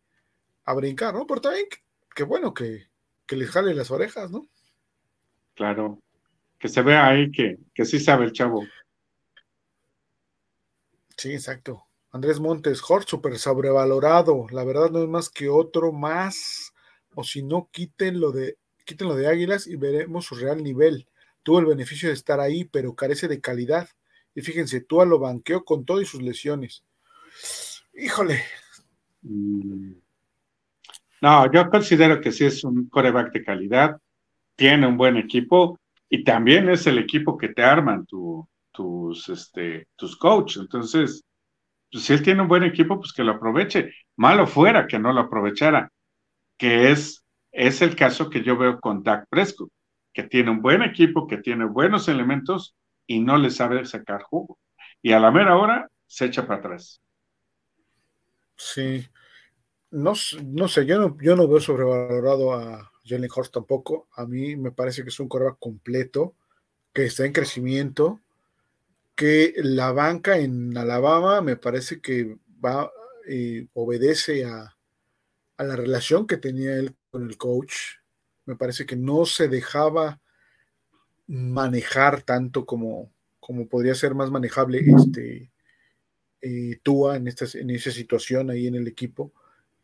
a 0.64 0.74
brincar, 0.74 1.14
¿no? 1.14 1.26
Pero 1.26 1.40
también, 1.40 1.66
qué 2.14 2.22
bueno 2.24 2.54
que, 2.54 2.88
que 3.26 3.36
les 3.36 3.50
jale 3.50 3.74
las 3.74 3.90
orejas, 3.90 4.30
¿no? 4.30 4.46
Claro, 5.54 6.00
que 6.58 6.68
se 6.68 6.82
vea 6.82 7.06
ahí 7.06 7.30
que, 7.30 7.58
que 7.74 7.84
sí 7.84 8.00
sabe 8.00 8.24
el 8.24 8.32
chavo. 8.32 8.64
Sí, 11.16 11.32
exacto. 11.32 11.84
Andrés 12.10 12.40
Montes, 12.40 12.80
Jorge, 12.80 13.08
súper 13.08 13.38
sobrevalorado. 13.38 14.46
La 14.50 14.64
verdad 14.64 14.90
no 14.90 15.02
es 15.02 15.08
más 15.08 15.30
que 15.30 15.48
otro 15.48 15.92
más. 15.92 16.72
O 17.14 17.24
si 17.24 17.42
no, 17.42 17.68
quítenlo 17.72 18.32
de, 18.32 18.56
quítenlo 18.84 19.14
de 19.14 19.28
Águilas 19.28 19.66
y 19.66 19.76
veremos 19.76 20.26
su 20.26 20.34
real 20.34 20.62
nivel. 20.62 21.08
Tuvo 21.42 21.58
el 21.58 21.66
beneficio 21.66 22.08
de 22.08 22.14
estar 22.14 22.40
ahí, 22.40 22.64
pero 22.64 22.94
carece 22.94 23.28
de 23.28 23.40
calidad. 23.40 23.88
Y 24.34 24.42
fíjense, 24.42 24.80
Tua 24.80 25.04
lo 25.04 25.18
banqueó 25.18 25.64
con 25.64 25.84
todo 25.84 26.00
y 26.00 26.06
sus 26.06 26.22
lesiones. 26.22 26.84
Híjole. 27.94 28.42
Mm. 29.22 29.92
No, 31.20 31.50
yo 31.52 31.70
considero 31.70 32.20
que 32.20 32.32
sí 32.32 32.44
es 32.44 32.64
un 32.64 32.88
coreback 32.88 33.32
de 33.32 33.44
calidad, 33.44 34.00
tiene 34.56 34.86
un 34.86 34.96
buen 34.96 35.16
equipo 35.16 35.78
y 36.08 36.24
también 36.24 36.68
es 36.68 36.86
el 36.86 36.98
equipo 36.98 37.36
que 37.36 37.48
te 37.48 37.62
arman 37.62 38.06
tus, 38.06 39.28
este, 39.28 39.88
tus 39.96 40.16
coaches. 40.16 40.62
Entonces, 40.62 41.24
pues, 41.90 42.04
si 42.04 42.12
él 42.12 42.22
tiene 42.22 42.42
un 42.42 42.48
buen 42.48 42.62
equipo, 42.62 42.98
pues 42.98 43.12
que 43.12 43.24
lo 43.24 43.32
aproveche. 43.32 43.92
Malo 44.16 44.46
fuera 44.46 44.86
que 44.86 44.98
no 44.98 45.12
lo 45.12 45.22
aprovechara, 45.22 45.90
que 46.56 46.90
es, 46.90 47.24
es 47.52 47.82
el 47.82 47.96
caso 47.96 48.30
que 48.30 48.42
yo 48.42 48.56
veo 48.56 48.80
con 48.80 49.02
Dak 49.02 49.26
Prescott, 49.28 49.70
que 50.12 50.24
tiene 50.24 50.50
un 50.50 50.62
buen 50.62 50.82
equipo, 50.82 51.26
que 51.26 51.38
tiene 51.38 51.64
buenos 51.64 52.08
elementos, 52.08 52.76
y 53.06 53.20
no 53.20 53.36
le 53.36 53.50
sabe 53.50 53.84
sacar 53.84 54.22
jugo. 54.22 54.58
Y 55.02 55.12
a 55.12 55.20
la 55.20 55.30
mera 55.30 55.56
hora 55.56 55.88
se 56.06 56.26
echa 56.26 56.46
para 56.46 56.60
atrás. 56.60 57.00
Sí. 58.56 59.06
No, 59.90 60.12
no 60.44 60.68
sé, 60.68 60.86
yo 60.86 60.98
no, 60.98 61.16
yo 61.20 61.36
no 61.36 61.46
veo 61.46 61.60
sobrevalorado 61.60 62.54
a 62.54 62.90
Jalen 63.04 63.30
Horst 63.34 63.52
tampoco. 63.52 64.08
A 64.14 64.26
mí 64.26 64.56
me 64.56 64.72
parece 64.72 65.02
que 65.02 65.10
es 65.10 65.20
un 65.20 65.28
coreback 65.28 65.58
completo, 65.58 66.34
que 66.92 67.04
está 67.04 67.24
en 67.24 67.32
crecimiento, 67.32 68.20
que 69.14 69.54
la 69.56 69.92
banca 69.92 70.38
en 70.38 70.76
Alabama 70.76 71.40
me 71.40 71.56
parece 71.56 72.00
que 72.00 72.36
va 72.64 72.90
y 73.28 73.68
obedece 73.74 74.44
a, 74.44 74.76
a 75.56 75.64
la 75.64 75.76
relación 75.76 76.26
que 76.26 76.36
tenía 76.36 76.74
él 76.76 76.94
con 77.10 77.28
el 77.28 77.36
coach. 77.36 77.74
Me 78.46 78.56
parece 78.56 78.86
que 78.86 78.96
no 78.96 79.24
se 79.24 79.48
dejaba 79.48 80.20
manejar 81.26 82.22
tanto 82.22 82.66
como, 82.66 83.12
como 83.40 83.66
podría 83.68 83.94
ser 83.94 84.14
más 84.14 84.30
manejable 84.30 84.84
este 84.86 85.50
eh, 86.42 86.78
Tua 86.82 87.16
en, 87.16 87.26
esta, 87.26 87.46
en 87.58 87.70
esa 87.70 87.90
situación 87.90 88.50
ahí 88.50 88.66
en 88.66 88.74
el 88.74 88.86
equipo. 88.86 89.32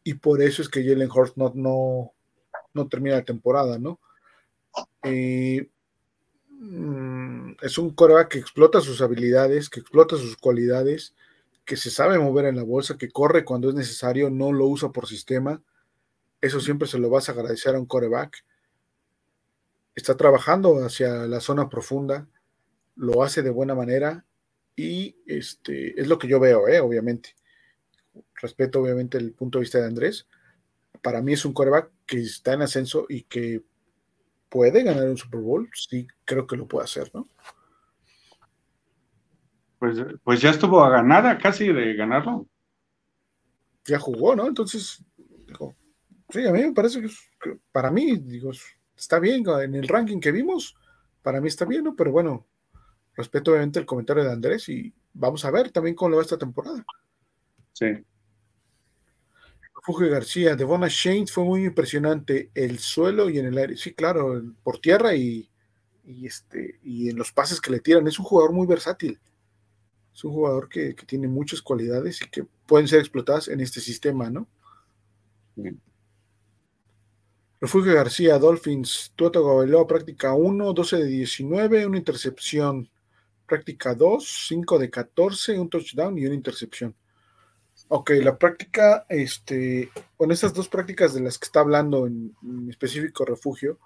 Y 0.04 0.14
por 0.14 0.42
eso 0.42 0.62
es 0.62 0.68
que 0.68 0.84
Jalen 0.84 1.08
no, 1.36 1.52
no, 1.54 2.12
no 2.74 2.88
termina 2.88 3.16
la 3.16 3.24
temporada, 3.24 3.78
¿no? 3.78 4.00
Eh, 5.02 5.68
mm, 6.48 7.52
es 7.62 7.78
un 7.78 7.90
coreback 7.90 8.28
que 8.28 8.38
explota 8.38 8.80
sus 8.80 9.00
habilidades, 9.00 9.68
que 9.68 9.80
explota 9.80 10.16
sus 10.16 10.36
cualidades, 10.36 11.14
que 11.64 11.76
se 11.76 11.90
sabe 11.90 12.18
mover 12.18 12.46
en 12.46 12.56
la 12.56 12.62
bolsa, 12.64 12.98
que 12.98 13.10
corre 13.10 13.44
cuando 13.44 13.68
es 13.68 13.74
necesario, 13.74 14.30
no 14.30 14.52
lo 14.52 14.66
usa 14.66 14.90
por 14.90 15.06
sistema. 15.06 15.62
Eso 16.40 16.60
siempre 16.60 16.88
se 16.88 16.98
lo 16.98 17.10
vas 17.10 17.28
a 17.28 17.32
agradecer 17.32 17.74
a 17.74 17.78
un 17.78 17.86
coreback 17.86 18.44
está 19.94 20.16
trabajando 20.16 20.84
hacia 20.84 21.26
la 21.26 21.40
zona 21.40 21.68
profunda, 21.68 22.26
lo 22.96 23.22
hace 23.22 23.42
de 23.42 23.50
buena 23.50 23.74
manera 23.74 24.24
y 24.76 25.16
este, 25.26 26.00
es 26.00 26.08
lo 26.08 26.18
que 26.18 26.28
yo 26.28 26.40
veo, 26.40 26.68
¿eh? 26.68 26.80
obviamente. 26.80 27.34
Respeto 28.34 28.80
obviamente 28.80 29.18
el 29.18 29.32
punto 29.32 29.58
de 29.58 29.62
vista 29.62 29.78
de 29.78 29.86
Andrés. 29.86 30.26
Para 31.02 31.22
mí 31.22 31.34
es 31.34 31.44
un 31.44 31.52
coreback 31.52 31.90
que 32.10 32.20
está 32.20 32.54
en 32.54 32.62
ascenso 32.62 33.06
y 33.08 33.22
que 33.22 33.62
puede 34.48 34.82
ganar 34.82 35.08
un 35.08 35.16
Super 35.16 35.40
Bowl. 35.40 35.70
Sí, 35.72 36.08
creo 36.24 36.44
que 36.44 36.56
lo 36.56 36.66
puede 36.66 36.84
hacer, 36.84 37.08
¿no? 37.14 37.28
Pues, 39.78 39.96
pues 40.24 40.40
ya 40.40 40.50
estuvo 40.50 40.82
a 40.82 40.90
ganada 40.90 41.38
casi 41.38 41.72
de 41.72 41.94
ganarlo. 41.94 42.48
Ya 43.84 44.00
jugó, 44.00 44.34
¿no? 44.34 44.48
Entonces, 44.48 45.04
digo, 45.46 45.76
sí, 46.30 46.44
a 46.44 46.50
mí 46.50 46.62
me 46.62 46.72
parece 46.72 47.00
que, 47.00 47.08
para 47.70 47.92
mí, 47.92 48.16
digo, 48.16 48.50
está 48.96 49.20
bien 49.20 49.44
en 49.48 49.76
el 49.76 49.86
ranking 49.86 50.18
que 50.18 50.32
vimos, 50.32 50.76
para 51.22 51.40
mí 51.40 51.46
está 51.46 51.64
bien, 51.64 51.84
¿no? 51.84 51.94
Pero 51.94 52.10
bueno, 52.10 52.44
respeto 53.14 53.52
obviamente 53.52 53.78
el 53.78 53.86
comentario 53.86 54.24
de 54.24 54.32
Andrés 54.32 54.68
y 54.68 54.92
vamos 55.12 55.44
a 55.44 55.52
ver 55.52 55.70
también 55.70 55.94
cómo 55.94 56.10
le 56.10 56.16
va 56.16 56.22
esta 56.22 56.38
temporada. 56.38 56.84
Sí. 57.72 57.86
Refugio 59.80 60.10
García, 60.10 60.56
Devona 60.56 60.88
Shane 60.90 61.26
fue 61.26 61.42
muy 61.42 61.64
impresionante, 61.64 62.50
el 62.54 62.78
suelo 62.78 63.30
y 63.30 63.38
en 63.38 63.46
el 63.46 63.56
aire, 63.56 63.76
sí, 63.78 63.94
claro, 63.94 64.42
por 64.62 64.78
tierra 64.78 65.14
y, 65.14 65.48
este, 66.22 66.78
y 66.82 67.08
en 67.08 67.16
los 67.16 67.32
pases 67.32 67.62
que 67.62 67.70
le 67.70 67.80
tiran, 67.80 68.06
es 68.06 68.18
un 68.18 68.26
jugador 68.26 68.52
muy 68.52 68.66
versátil, 68.66 69.18
es 70.14 70.22
un 70.22 70.32
jugador 70.32 70.68
que, 70.68 70.92
tiene 71.06 71.28
muchas 71.28 71.62
cualidades 71.62 72.20
y 72.20 72.28
que 72.28 72.44
pueden 72.66 72.88
ser 72.88 73.00
explotadas 73.00 73.48
en 73.48 73.60
este 73.60 73.80
sistema, 73.80 74.28
¿no? 74.28 74.46
Refugio 77.58 77.94
García, 77.94 78.38
Dolphins, 78.38 79.12
Tuata 79.16 79.40
Gabeló, 79.40 79.86
práctica 79.86 80.34
1, 80.34 80.72
12 80.74 80.96
de 80.96 81.06
19, 81.06 81.86
una 81.86 81.98
intercepción. 81.98 82.88
Práctica 83.46 83.94
2, 83.94 84.46
5 84.48 84.78
de 84.78 84.90
14, 84.90 85.58
un 85.58 85.68
touchdown 85.68 86.16
y 86.18 86.26
una 86.26 86.34
intercepción. 86.34 86.94
Ok, 87.92 88.10
la 88.22 88.38
práctica, 88.38 89.04
este, 89.08 89.90
con 90.16 90.30
estas 90.30 90.54
dos 90.54 90.68
prácticas 90.68 91.12
de 91.12 91.22
las 91.22 91.38
que 91.38 91.46
está 91.46 91.58
hablando 91.58 92.06
en, 92.06 92.36
específico 92.68 93.24
Refugio, 93.24 93.80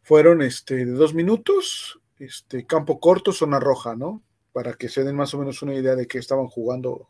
fueron 0.00 0.42
este, 0.42 0.86
de 0.86 0.92
dos 0.92 1.12
minutos, 1.12 1.98
este, 2.20 2.66
campo 2.66 3.00
corto, 3.00 3.32
zona 3.32 3.58
roja, 3.58 3.96
¿no? 3.96 4.22
Para 4.52 4.74
que 4.74 4.88
se 4.88 5.02
den 5.02 5.16
más 5.16 5.34
o 5.34 5.40
menos 5.40 5.60
una 5.62 5.74
idea 5.74 5.96
de 5.96 6.06
que 6.06 6.18
estaban 6.18 6.46
jugando 6.46 7.08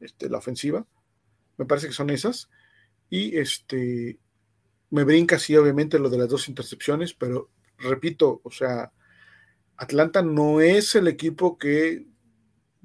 este, 0.00 0.28
la 0.28 0.36
ofensiva. 0.36 0.86
Me 1.56 1.64
parece 1.64 1.86
que 1.86 1.94
son 1.94 2.10
esas. 2.10 2.50
Y 3.08 3.38
este, 3.38 4.18
me 4.90 5.04
brinca, 5.04 5.38
sí, 5.38 5.56
obviamente, 5.56 5.98
lo 5.98 6.10
de 6.10 6.18
las 6.18 6.28
dos 6.28 6.46
intercepciones, 6.50 7.14
pero 7.14 7.48
repito, 7.78 8.42
o 8.44 8.50
sea, 8.50 8.92
Atlanta 9.78 10.20
no 10.20 10.60
es 10.60 10.94
el 10.94 11.08
equipo 11.08 11.56
que 11.56 12.06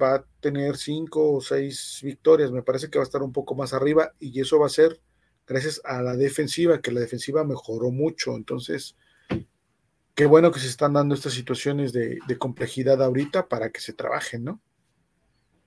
va 0.01 0.15
a 0.15 0.25
tener 0.39 0.77
cinco 0.77 1.33
o 1.33 1.41
seis 1.41 1.99
victorias, 2.03 2.51
me 2.51 2.63
parece 2.63 2.89
que 2.89 2.97
va 2.97 3.03
a 3.03 3.07
estar 3.07 3.21
un 3.21 3.33
poco 3.33 3.55
más 3.55 3.73
arriba 3.73 4.13
y 4.19 4.39
eso 4.39 4.59
va 4.59 4.67
a 4.67 4.69
ser 4.69 4.99
gracias 5.47 5.81
a 5.83 6.01
la 6.01 6.15
defensiva, 6.15 6.79
que 6.79 6.91
la 6.91 6.99
defensiva 6.99 7.43
mejoró 7.43 7.91
mucho, 7.91 8.35
entonces, 8.35 8.95
qué 10.13 10.25
bueno 10.25 10.51
que 10.51 10.59
se 10.59 10.67
están 10.67 10.93
dando 10.93 11.15
estas 11.15 11.33
situaciones 11.33 11.91
de, 11.91 12.19
complejidad 12.37 13.01
ahorita 13.01 13.47
para 13.47 13.69
que 13.71 13.81
se 13.81 13.93
trabajen, 13.93 14.43
¿no? 14.43 14.61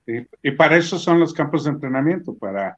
y 0.05 0.51
para 0.51 0.75
eso 0.75 0.99
son 0.99 1.17
los 1.17 1.33
campos 1.33 1.63
de 1.63 1.69
entrenamiento, 1.69 2.35
para 2.37 2.77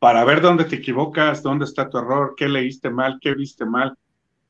para 0.00 0.24
ver 0.24 0.40
dónde 0.40 0.64
te 0.64 0.76
equivocas, 0.76 1.42
dónde 1.42 1.64
está 1.64 1.88
tu 1.88 1.98
error, 1.98 2.34
qué 2.36 2.48
leíste 2.48 2.90
mal, 2.90 3.18
qué 3.20 3.34
viste 3.34 3.64
mal, 3.64 3.96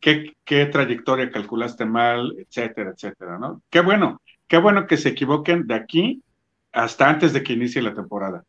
qué, 0.00 0.36
qué 0.44 0.66
trayectoria 0.66 1.30
calculaste 1.30 1.84
mal, 1.84 2.34
etcétera, 2.38 2.92
etcétera, 2.94 3.38
¿no? 3.38 3.62
Qué 3.70 3.80
bueno, 3.80 4.20
qué 4.48 4.58
bueno 4.58 4.86
que 4.86 4.96
se 4.96 5.10
equivoquen 5.10 5.66
de 5.66 5.74
aquí 5.74 6.22
hasta 6.72 7.08
antes 7.08 7.32
de 7.32 7.42
que 7.42 7.52
inicie 7.52 7.82
la 7.82 7.94
temporada. 7.94 8.44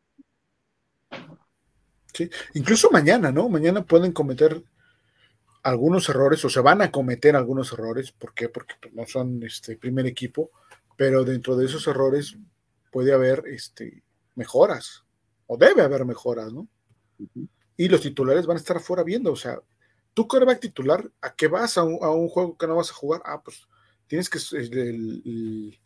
Sí, 2.13 2.29
incluso 2.53 2.89
mañana, 2.91 3.31
¿no? 3.31 3.47
Mañana 3.49 3.83
pueden 3.83 4.11
cometer 4.11 4.63
algunos 5.63 6.09
errores 6.09 6.43
o 6.43 6.49
se 6.49 6.61
van 6.61 6.81
a 6.81 6.91
cometer 6.91 7.35
algunos 7.35 7.71
errores. 7.73 8.11
¿Por 8.11 8.33
qué? 8.33 8.49
Porque 8.49 8.75
pues, 8.81 8.93
no 8.93 9.05
son 9.05 9.43
este 9.43 9.77
primer 9.77 10.05
equipo, 10.05 10.51
pero 10.97 11.23
dentro 11.23 11.55
de 11.55 11.65
esos 11.65 11.87
errores 11.87 12.37
puede 12.91 13.13
haber 13.13 13.43
este, 13.47 14.03
mejoras 14.35 15.05
o 15.47 15.57
debe 15.57 15.81
haber 15.81 16.05
mejoras, 16.05 16.51
¿no? 16.53 16.67
Y 17.77 17.87
los 17.87 18.01
titulares 18.01 18.45
van 18.45 18.57
a 18.57 18.59
estar 18.59 18.77
afuera 18.77 19.03
viendo, 19.03 19.31
o 19.31 19.35
sea, 19.35 19.59
tú 20.13 20.27
quarterback 20.27 20.59
titular, 20.59 21.09
¿a 21.21 21.33
qué 21.33 21.47
vas 21.47 21.77
a 21.77 21.83
un, 21.83 22.27
juego 22.29 22.57
que 22.57 22.67
no 22.67 22.75
vas 22.75 22.91
a 22.91 22.93
jugar? 22.93 23.21
Ah, 23.25 23.41
pues 23.41 23.67
tienes 24.07 24.29
que 24.29 24.39
el, 24.57 25.21
el, 25.25 25.79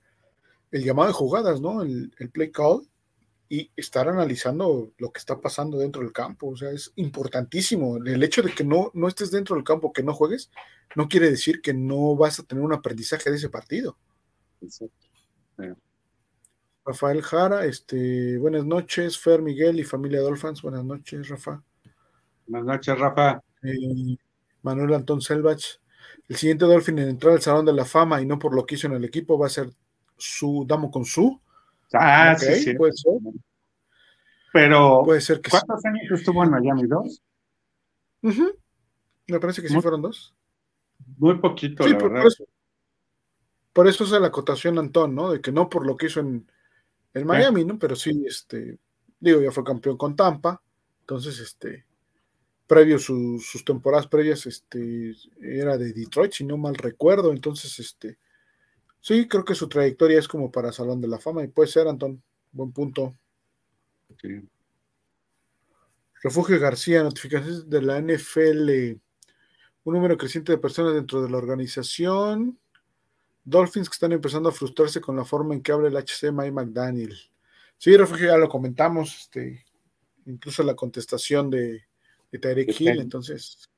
llamado 0.82 1.08
de 1.08 1.14
jugadas, 1.14 1.62
¿no? 1.62 1.82
El, 1.82 2.14
el, 2.18 2.30
play 2.32 2.52
call 2.52 2.88
y 3.50 3.72
estar 3.76 4.08
analizando 4.08 4.91
lo 4.98 5.12
que 5.12 5.20
está 5.20 5.40
pasando 5.40 5.78
dentro 5.78 6.02
del 6.02 6.12
campo. 6.12 6.50
O 6.50 6.58
sea, 6.58 6.72
es 6.72 6.91
importantísimo. 6.95 7.98
El 7.98 8.24
hecho 8.24 8.41
de 8.41 8.54
que 8.54 8.64
no, 8.64 8.90
no 8.94 9.08
estés 9.08 9.32
dentro 9.32 9.56
del 9.56 9.64
campo, 9.64 9.94
que 9.94 10.04
no 10.04 10.14
juegues, 10.14 10.50
no 10.95 11.08
quiere 11.08 11.30
decir 11.30 11.62
que 11.62 11.74
no 11.74 12.16
vas 12.16 12.40
a 12.40 12.44
tener 12.44 12.64
un 12.64 12.74
aprendizaje 12.74 13.30
de 13.30 13.36
ese 13.36 13.50
partido. 13.50 13.98
Rafael 16.86 17.22
Jara, 17.22 17.66
este, 17.66 18.38
buenas 18.38 18.66
noches, 18.66 19.18
Fer 19.18 19.41
Miguel 19.41 19.80
y 19.80 19.84
familia 19.84 20.22
Dolphins, 20.22 20.62
buenas 20.62 20.84
noches, 20.84 21.30
Rafa. 21.30 21.64
Buenas 22.48 22.68
noches, 22.68 22.98
Rafa. 22.98 23.41
Eh, 23.64 24.18
Manuel 24.64 24.94
Antón 24.94 25.22
Selvach, 25.22 25.64
el 26.28 26.36
siguiente 26.36 26.66
Dolphin 26.66 27.00
en 27.00 27.10
entrar 27.10 27.34
al 27.34 27.41
Salón 27.41 27.66
de 27.66 27.74
la 27.74 27.86
Fama 27.86 28.22
y 28.22 28.26
no 28.26 28.40
por 28.40 28.56
lo 28.56 28.66
que 28.66 28.76
hizo 28.76 28.88
en 28.88 28.94
el 28.94 29.06
equipo 29.06 29.38
va 29.38 29.48
a 29.48 29.50
ser 29.50 29.70
su 30.24 30.66
Damo 30.68 30.90
con 30.90 31.04
su. 31.04 31.40
Ah, 31.94 32.36
sí, 32.38 32.56
sí. 32.56 32.74
Puede 32.76 32.94
ser. 32.94 33.14
Pero, 34.54 35.02
puede 35.04 35.20
ser 35.20 35.41
que 35.41 35.50
¿cuántos 35.50 35.84
años 35.86 36.04
estuvo 36.12 36.44
en 36.44 36.52
Miami? 36.52 36.88
¿Dos? 36.88 37.22
Me 38.22 39.40
parece 39.40 39.62
que 39.62 39.68
sí 39.68 39.82
fueron 39.82 40.02
dos. 40.02 40.34
Muy 41.18 41.38
poquito, 41.40 41.86
la 41.88 41.98
verdad. 41.98 42.24
Por 43.74 43.88
eso, 43.88 44.04
es 44.04 44.12
la 44.12 44.28
acotación, 44.28 44.78
Antón, 44.78 45.16
¿no? 45.16 45.32
De 45.32 45.41
que 45.41 45.52
no 45.52 45.68
por 45.68 45.86
lo 45.86 45.98
que 45.98 46.06
hizo 46.06 46.20
en, 46.20 46.50
en 47.14 47.26
Miami, 47.26 47.66
¿no? 47.66 47.80
Pero 47.80 47.95
sí, 47.95 48.24
este, 48.26 48.78
digo, 49.20 49.41
ya 49.41 49.52
fue 49.52 49.64
campeón 49.64 49.98
con 49.98 50.16
Tampa, 50.16 50.62
entonces, 51.02 51.40
este, 51.40 51.86
previo 52.68 53.00
sus 53.00 53.66
temporadas 53.66 54.08
previas, 54.08 54.45
este, 54.45 55.16
era 55.41 55.78
de 55.78 55.91
Detroit, 55.91 56.32
si 56.32 56.44
no 56.44 56.58
mal 56.58 56.76
recuerdo, 56.76 57.32
entonces, 57.32 57.80
este, 57.80 58.20
sí, 59.03 59.27
creo 59.27 59.43
que 59.43 59.53
su 59.53 59.67
trayectoria 59.67 60.17
es 60.17 60.27
como 60.30 60.49
para 60.49 60.71
Salón 60.71 61.01
de 61.01 61.09
la 61.09 61.19
Fama 61.19 61.43
y 61.43 61.47
puede 61.47 61.67
ser, 61.67 61.88
Antón, 61.88 62.23
buen 62.53 62.71
punto. 62.71 63.15
Refugio 66.23 66.57
García, 66.57 67.03
notificaciones 67.03 67.69
de 67.69 67.81
la 67.81 67.99
NFL, 67.99 68.97
un 69.84 69.93
número 69.93 70.17
creciente 70.17 70.53
de 70.53 70.57
personas 70.57 70.93
dentro 70.93 71.21
de 71.21 71.30
la 71.30 71.38
organización. 71.38 72.57
Dolphins 73.43 73.89
que 73.89 73.95
están 73.95 74.13
empezando 74.13 74.47
a 74.47 74.53
frustrarse 74.53 75.01
con 75.01 75.17
la 75.17 75.25
forma 75.25 75.53
en 75.53 75.61
que 75.61 75.73
habla 75.73 75.89
el 75.89 75.97
HC 75.97 76.31
Mike 76.31 76.51
McDaniel. 76.51 77.13
Sí, 77.77 77.97
Refugio, 77.97 78.27
ya 78.27 78.38
lo 78.38 78.47
comentamos, 78.47 79.19
este, 79.19 79.65
incluso 80.25 80.63
la 80.63 80.75
contestación 80.75 81.49
de, 81.49 81.84
de 82.31 82.39
Tarek 82.39 82.80
Hill, 82.80 83.01
entonces 83.01 83.69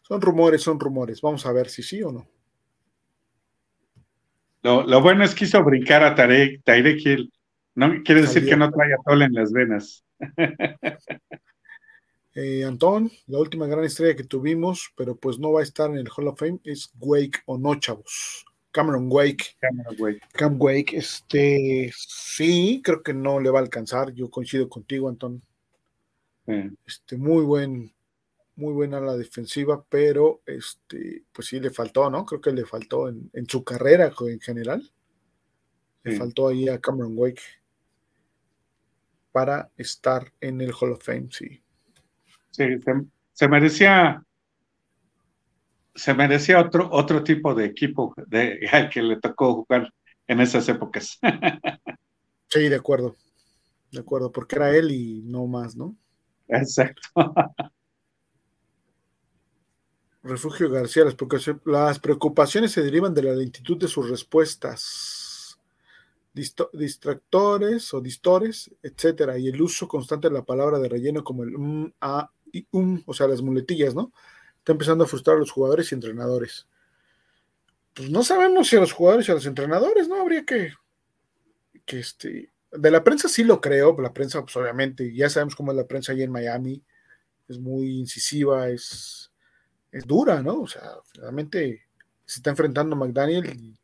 son 0.00 0.20
rumores, 0.22 0.62
son 0.62 0.80
rumores. 0.80 1.20
Vamos 1.20 1.44
a 1.44 1.52
ver 1.52 1.68
si 1.68 1.82
sí 1.82 2.02
o 2.02 2.10
no. 2.10 2.26
Lo, 4.62 5.00
bueno 5.00 5.24
es 5.24 5.34
que 5.34 5.44
hizo 5.44 5.62
brincar 5.64 6.02
a 6.04 6.14
Tarek, 6.14 6.62
Hill. 7.04 7.32
No 7.74 8.02
quiere 8.04 8.22
decir 8.22 8.46
que 8.46 8.56
no 8.56 8.70
traiga 8.70 8.96
tole 9.04 9.24
en 9.26 9.34
las 9.34 9.52
venas. 9.52 10.04
Eh, 12.34 12.64
Antón, 12.64 13.10
la 13.26 13.40
última 13.40 13.66
gran 13.66 13.84
estrella 13.84 14.16
que 14.16 14.24
tuvimos, 14.24 14.90
pero 14.96 15.14
pues 15.14 15.38
no 15.38 15.52
va 15.52 15.60
a 15.60 15.64
estar 15.64 15.90
en 15.90 15.98
el 15.98 16.08
Hall 16.08 16.28
of 16.28 16.38
Fame, 16.38 16.60
es 16.64 16.90
Wake 16.98 17.40
o 17.44 17.58
no, 17.58 17.74
chavos. 17.74 18.46
Cameron 18.70 19.06
Wake. 19.10 19.56
Cameron 19.60 19.96
Wake. 19.98 20.20
Cam 20.32 20.56
Wake, 20.58 20.96
este, 20.96 21.92
sí, 21.94 22.80
creo 22.82 23.02
que 23.02 23.12
no 23.12 23.38
le 23.38 23.50
va 23.50 23.58
a 23.58 23.62
alcanzar. 23.62 24.14
Yo 24.14 24.30
coincido 24.30 24.68
contigo, 24.68 25.10
Antón. 25.10 25.42
Este, 26.86 27.18
muy 27.18 27.44
buen, 27.44 27.92
muy 28.56 28.72
buena 28.72 29.00
la 29.00 29.16
defensiva, 29.16 29.84
pero 29.88 30.42
este, 30.46 31.24
pues 31.32 31.48
sí 31.48 31.60
le 31.60 31.70
faltó, 31.70 32.10
¿no? 32.10 32.24
Creo 32.24 32.40
que 32.40 32.52
le 32.52 32.64
faltó 32.64 33.08
en, 33.08 33.30
su 33.48 33.64
carrera 33.64 34.12
en 34.28 34.40
general. 34.40 34.92
Le 36.04 36.16
faltó 36.16 36.48
ahí 36.48 36.68
a 36.68 36.80
Cameron 36.80 37.16
Wake 37.16 37.42
para 39.30 39.70
estar 39.76 40.32
en 40.40 40.60
el 40.60 40.72
Hall 40.78 40.92
of 40.92 41.04
Fame, 41.04 41.28
sí. 41.30 41.62
Sí, 42.50 42.64
se, 43.32 43.48
merecía 43.48 44.22
se 45.94 46.12
merecía 46.12 46.60
otro, 46.60 46.88
otro 46.90 47.22
tipo 47.22 47.54
de 47.54 47.66
equipo 47.66 48.14
de, 48.26 48.60
al 48.72 48.90
que 48.90 49.02
le 49.02 49.20
tocó 49.20 49.54
jugar 49.54 49.92
en 50.26 50.40
esas 50.40 50.68
épocas. 50.68 51.18
Sí, 52.48 52.68
de 52.68 52.76
acuerdo. 52.76 53.16
De 53.90 54.00
acuerdo, 54.00 54.30
porque 54.30 54.56
era 54.56 54.76
él 54.76 54.90
y 54.90 55.22
no 55.22 55.46
más, 55.46 55.74
¿no? 55.74 55.96
Exacto. 56.48 57.00
Refugio 60.22 60.70
García, 60.70 61.04
las 61.04 61.14
preocupaciones, 61.14 61.62
las 61.64 61.98
preocupaciones 61.98 62.72
se 62.72 62.82
derivan 62.82 63.12
de 63.12 63.24
la 63.24 63.34
lentitud 63.34 63.76
de 63.76 63.88
sus 63.88 64.08
respuestas, 64.08 65.58
distractores 66.32 67.92
o 67.92 68.00
distores, 68.00 68.70
etcétera, 68.82 69.36
y 69.36 69.48
el 69.48 69.60
uso 69.60 69.88
constante 69.88 70.28
de 70.28 70.34
la 70.34 70.44
palabra 70.44 70.78
de 70.78 70.88
relleno 70.88 71.24
como 71.24 71.42
el 71.42 71.58
mm, 71.58 71.92
a, 72.00 72.30
y 72.52 72.66
um, 72.70 73.02
o 73.06 73.14
sea, 73.14 73.26
las 73.26 73.42
muletillas, 73.42 73.94
¿no? 73.94 74.12
Está 74.58 74.72
empezando 74.72 75.04
a 75.04 75.08
frustrar 75.08 75.36
a 75.36 75.40
los 75.40 75.50
jugadores 75.50 75.90
y 75.90 75.96
entrenadores. 75.96 76.68
Pues 77.94 78.08
no 78.08 78.22
sabemos 78.22 78.68
si 78.68 78.76
a 78.76 78.80
los 78.80 78.92
jugadores 78.92 79.28
y 79.28 79.32
a 79.32 79.34
los 79.34 79.46
entrenadores, 79.46 80.08
¿no? 80.08 80.20
Habría 80.20 80.44
que, 80.44 80.72
que 81.84 81.98
este, 81.98 82.52
de 82.70 82.90
la 82.90 83.02
prensa 83.02 83.28
sí 83.28 83.42
lo 83.42 83.60
creo, 83.60 84.00
la 84.00 84.12
prensa, 84.12 84.40
pues 84.42 84.56
obviamente, 84.56 85.12
ya 85.12 85.28
sabemos 85.28 85.56
cómo 85.56 85.72
es 85.72 85.76
la 85.76 85.86
prensa 85.86 86.12
ahí 86.12 86.22
en 86.22 86.30
Miami, 86.30 86.82
es 87.48 87.58
muy 87.58 87.98
incisiva, 87.98 88.68
es, 88.70 89.31
es 89.92 90.06
dura, 90.06 90.42
¿no? 90.42 90.62
O 90.62 90.66
sea, 90.66 90.90
realmente 91.14 91.86
se 92.24 92.40
está 92.40 92.50
enfrentando 92.50 92.96
McDaniel 92.96 93.76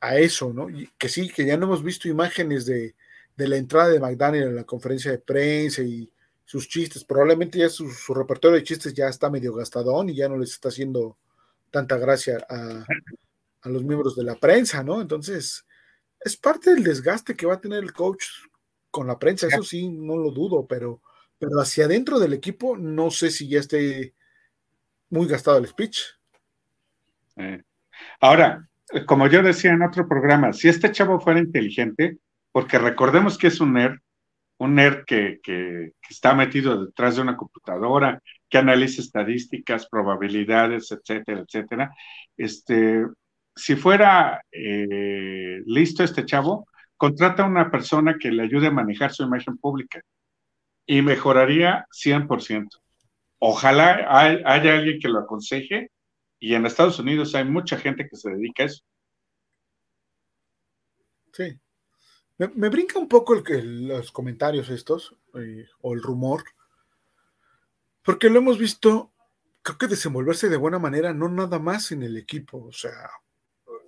a 0.00 0.16
eso, 0.18 0.52
¿no? 0.52 0.70
Y 0.70 0.88
que 0.98 1.08
sí, 1.08 1.28
que 1.30 1.46
ya 1.46 1.56
no 1.56 1.66
hemos 1.66 1.82
visto 1.82 2.06
imágenes 2.06 2.66
de, 2.66 2.94
de 3.36 3.48
la 3.48 3.56
entrada 3.56 3.88
de 3.88 4.00
McDaniel 4.00 4.48
en 4.48 4.56
la 4.56 4.64
conferencia 4.64 5.10
de 5.10 5.18
prensa 5.18 5.82
y 5.82 6.10
sus 6.44 6.68
chistes. 6.68 7.04
Probablemente 7.04 7.58
ya 7.58 7.68
su, 7.68 7.88
repertorio 8.14 8.56
de 8.56 8.64
chistes 8.64 8.94
ya 8.94 9.08
está 9.08 9.30
medio 9.30 9.54
gastadón 9.54 10.10
y 10.10 10.16
ya 10.16 10.28
no 10.28 10.36
les 10.36 10.50
está 10.50 10.68
haciendo 10.68 11.16
tanta 11.70 11.98
gracia 11.98 12.38
a, 12.48 12.84
los 13.68 13.84
miembros 13.84 14.16
de 14.16 14.24
la 14.24 14.34
prensa, 14.34 14.82
¿no? 14.82 15.00
Entonces, 15.00 15.66
es 16.20 16.36
parte 16.36 16.74
del 16.74 16.82
desgaste 16.82 17.36
que 17.36 17.46
va 17.46 17.54
a 17.54 17.60
tener 17.60 17.82
el 17.82 17.92
coach 17.92 18.24
con 18.90 19.06
la 19.06 19.18
prensa, 19.18 19.46
eso 19.46 19.62
sí, 19.62 19.88
no 19.88 20.16
lo 20.16 20.30
dudo, 20.30 20.66
pero, 20.66 21.02
pero 21.38 21.60
hacia 21.60 21.84
adentro 21.84 22.18
del 22.18 22.32
equipo 22.32 22.76
no 22.78 23.10
sé 23.10 23.30
si 23.30 23.46
ya 23.46 23.60
esté 23.60 24.14
muy 25.10 25.26
gastado 25.26 25.58
el 25.58 25.66
speech. 25.66 26.00
Ahora, 28.20 28.68
como 29.06 29.26
yo 29.26 29.42
decía 29.42 29.72
en 29.72 29.82
otro 29.82 30.08
programa, 30.08 30.52
si 30.52 30.68
este 30.68 30.90
chavo 30.92 31.20
fuera 31.20 31.40
inteligente, 31.40 32.18
porque 32.52 32.78
recordemos 32.78 33.38
que 33.38 33.48
es 33.48 33.60
un 33.60 33.74
nerd, 33.74 33.98
un 34.58 34.74
nerd 34.74 35.04
que, 35.04 35.40
está 36.08 36.34
metido 36.34 36.86
detrás 36.86 37.16
de 37.16 37.22
una 37.22 37.36
computadora, 37.36 38.20
que 38.48 38.58
analiza 38.58 39.02
estadísticas, 39.02 39.88
probabilidades, 39.88 40.90
etcétera, 40.90 41.44
etcétera. 41.46 41.94
Este, 42.36 43.04
si 43.54 43.76
fuera 43.76 44.42
eh, 44.50 45.60
listo 45.66 46.02
este 46.02 46.24
chavo, 46.24 46.66
contrata 46.96 47.44
a 47.44 47.46
una 47.46 47.70
persona 47.70 48.16
que 48.18 48.30
le 48.30 48.42
ayude 48.42 48.68
a 48.68 48.72
manejar 48.72 49.12
su 49.12 49.22
imagen 49.22 49.58
pública 49.58 50.00
y 50.86 51.02
mejoraría 51.02 51.86
100%. 51.92 52.68
Ojalá 53.38 54.06
haya 54.10 54.74
alguien 54.74 54.98
que 55.00 55.08
lo 55.08 55.20
aconseje 55.20 55.90
y 56.40 56.54
en 56.54 56.66
Estados 56.66 56.98
Unidos 56.98 57.34
hay 57.34 57.44
mucha 57.44 57.76
gente 57.76 58.08
que 58.08 58.16
se 58.16 58.30
dedica 58.30 58.64
a 58.64 58.66
eso. 58.66 58.84
Sí, 61.32 61.60
me, 62.38 62.68
brinca 62.68 62.98
un 62.98 63.08
poco 63.08 63.34
el, 63.34 63.88
los 63.88 64.12
comentarios 64.12 64.70
estos, 64.70 65.16
eh, 65.34 65.66
o 65.80 65.92
el 65.92 66.02
rumor, 66.02 66.44
porque 68.02 68.30
lo 68.30 68.38
hemos 68.38 68.58
visto, 68.58 69.12
creo 69.62 69.76
que 69.76 69.88
desenvolverse 69.88 70.48
de 70.48 70.56
buena 70.56 70.78
manera, 70.78 71.12
no 71.12 71.28
nada 71.28 71.58
más 71.58 71.90
en 71.90 72.04
el 72.04 72.16
equipo, 72.16 72.64
o 72.64 72.72
sea, 72.72 73.10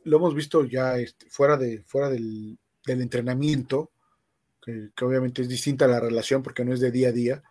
lo 0.03 0.17
hemos 0.17 0.35
visto 0.35 0.65
ya 0.65 0.99
este, 0.99 1.31
fuera, 1.31 1.57
de, 1.57 1.85
fuera 1.85 2.11
del, 2.11 2.59
entrenamiento, 2.87 3.93
que, 4.61 4.91
obviamente 5.03 5.43
es 5.43 5.49
distinta 5.49 5.87
la 5.87 6.01
relación 6.01 6.43
porque 6.43 6.65
no 6.65 6.75
es 6.75 6.81
de 6.81 6.91
día 6.91 7.11
a 7.11 7.13
día, 7.13 7.43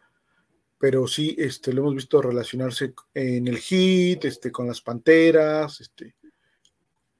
pero 0.79 1.07
sí 1.07 1.35
este, 1.37 1.73
lo 1.73 1.81
hemos 1.81 1.95
visto 1.95 2.21
relacionarse 2.21 2.93
en 3.13 3.47
el 3.47 3.57
hit, 3.57 4.25
este, 4.25 4.51
con 4.51 4.67
las 4.67 4.81
panteras, 4.81 5.81
este, 5.81 6.15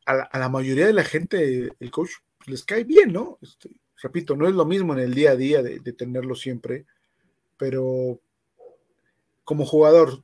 a 0.06 0.40
la, 0.40 0.50
mayoría 0.50 0.88
de 0.88 0.94
la 0.94 1.04
gente, 1.04 1.70
el 1.80 1.92
coach 1.92 2.10
les 2.48 2.64
cae 2.64 2.84
bien, 2.84 3.14
¿no? 3.14 3.38
Este, 3.44 3.70
repito, 4.02 4.36
no 4.36 4.48
es 4.48 4.56
lo 4.56 4.66
mismo 4.66 4.94
en 4.94 5.00
el 5.00 5.14
día 5.14 5.32
a 5.32 5.36
día 5.36 5.62
de, 5.62 5.80
tenerlo 5.94 6.34
siempre 6.34 6.86
pero 7.60 8.22
como 9.44 9.66
jugador 9.66 10.24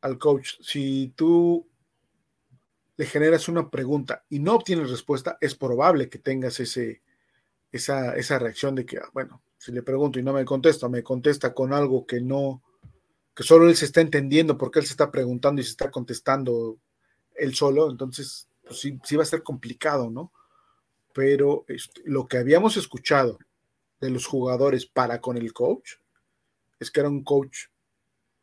al 0.00 0.18
coach, 0.18 0.54
si 0.62 1.12
tú 1.14 1.68
le 2.96 3.04
generas 3.04 3.48
una 3.48 3.70
pregunta 3.70 4.24
y 4.30 4.38
no 4.38 4.54
obtienes 4.54 4.90
respuesta, 4.90 5.36
es 5.42 5.54
probable 5.54 6.08
que 6.08 6.18
tengas 6.18 6.58
ese, 6.60 7.02
esa, 7.70 8.16
esa 8.16 8.38
reacción 8.38 8.74
de 8.74 8.86
que, 8.86 8.96
ah, 8.96 9.10
bueno, 9.12 9.42
si 9.64 9.72
le 9.72 9.82
pregunto 9.82 10.18
y 10.18 10.22
no 10.22 10.34
me 10.34 10.44
contesta, 10.44 10.90
me 10.90 11.02
contesta 11.02 11.54
con 11.54 11.72
algo 11.72 12.04
que 12.04 12.20
no, 12.20 12.62
que 13.34 13.42
solo 13.42 13.66
él 13.66 13.74
se 13.74 13.86
está 13.86 14.02
entendiendo 14.02 14.58
porque 14.58 14.78
él 14.78 14.84
se 14.84 14.92
está 14.92 15.10
preguntando 15.10 15.62
y 15.62 15.64
se 15.64 15.70
está 15.70 15.90
contestando 15.90 16.76
él 17.34 17.54
solo, 17.54 17.90
entonces 17.90 18.46
pues 18.62 18.78
sí, 18.78 19.00
sí 19.02 19.16
va 19.16 19.22
a 19.22 19.26
ser 19.26 19.42
complicado, 19.42 20.10
¿no? 20.10 20.32
Pero 21.14 21.64
este, 21.68 22.02
lo 22.04 22.28
que 22.28 22.36
habíamos 22.36 22.76
escuchado 22.76 23.38
de 24.02 24.10
los 24.10 24.26
jugadores 24.26 24.84
para 24.84 25.22
con 25.22 25.38
el 25.38 25.54
coach 25.54 25.92
es 26.78 26.90
que 26.90 27.00
era 27.00 27.08
un 27.08 27.24
coach 27.24 27.68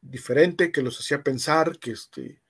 diferente, 0.02 0.72
que 0.72 0.81
los 0.81 0.99
hacía 0.99 1.22
pensar, 1.22 1.77
que, 1.77 1.91
este, 1.91 2.41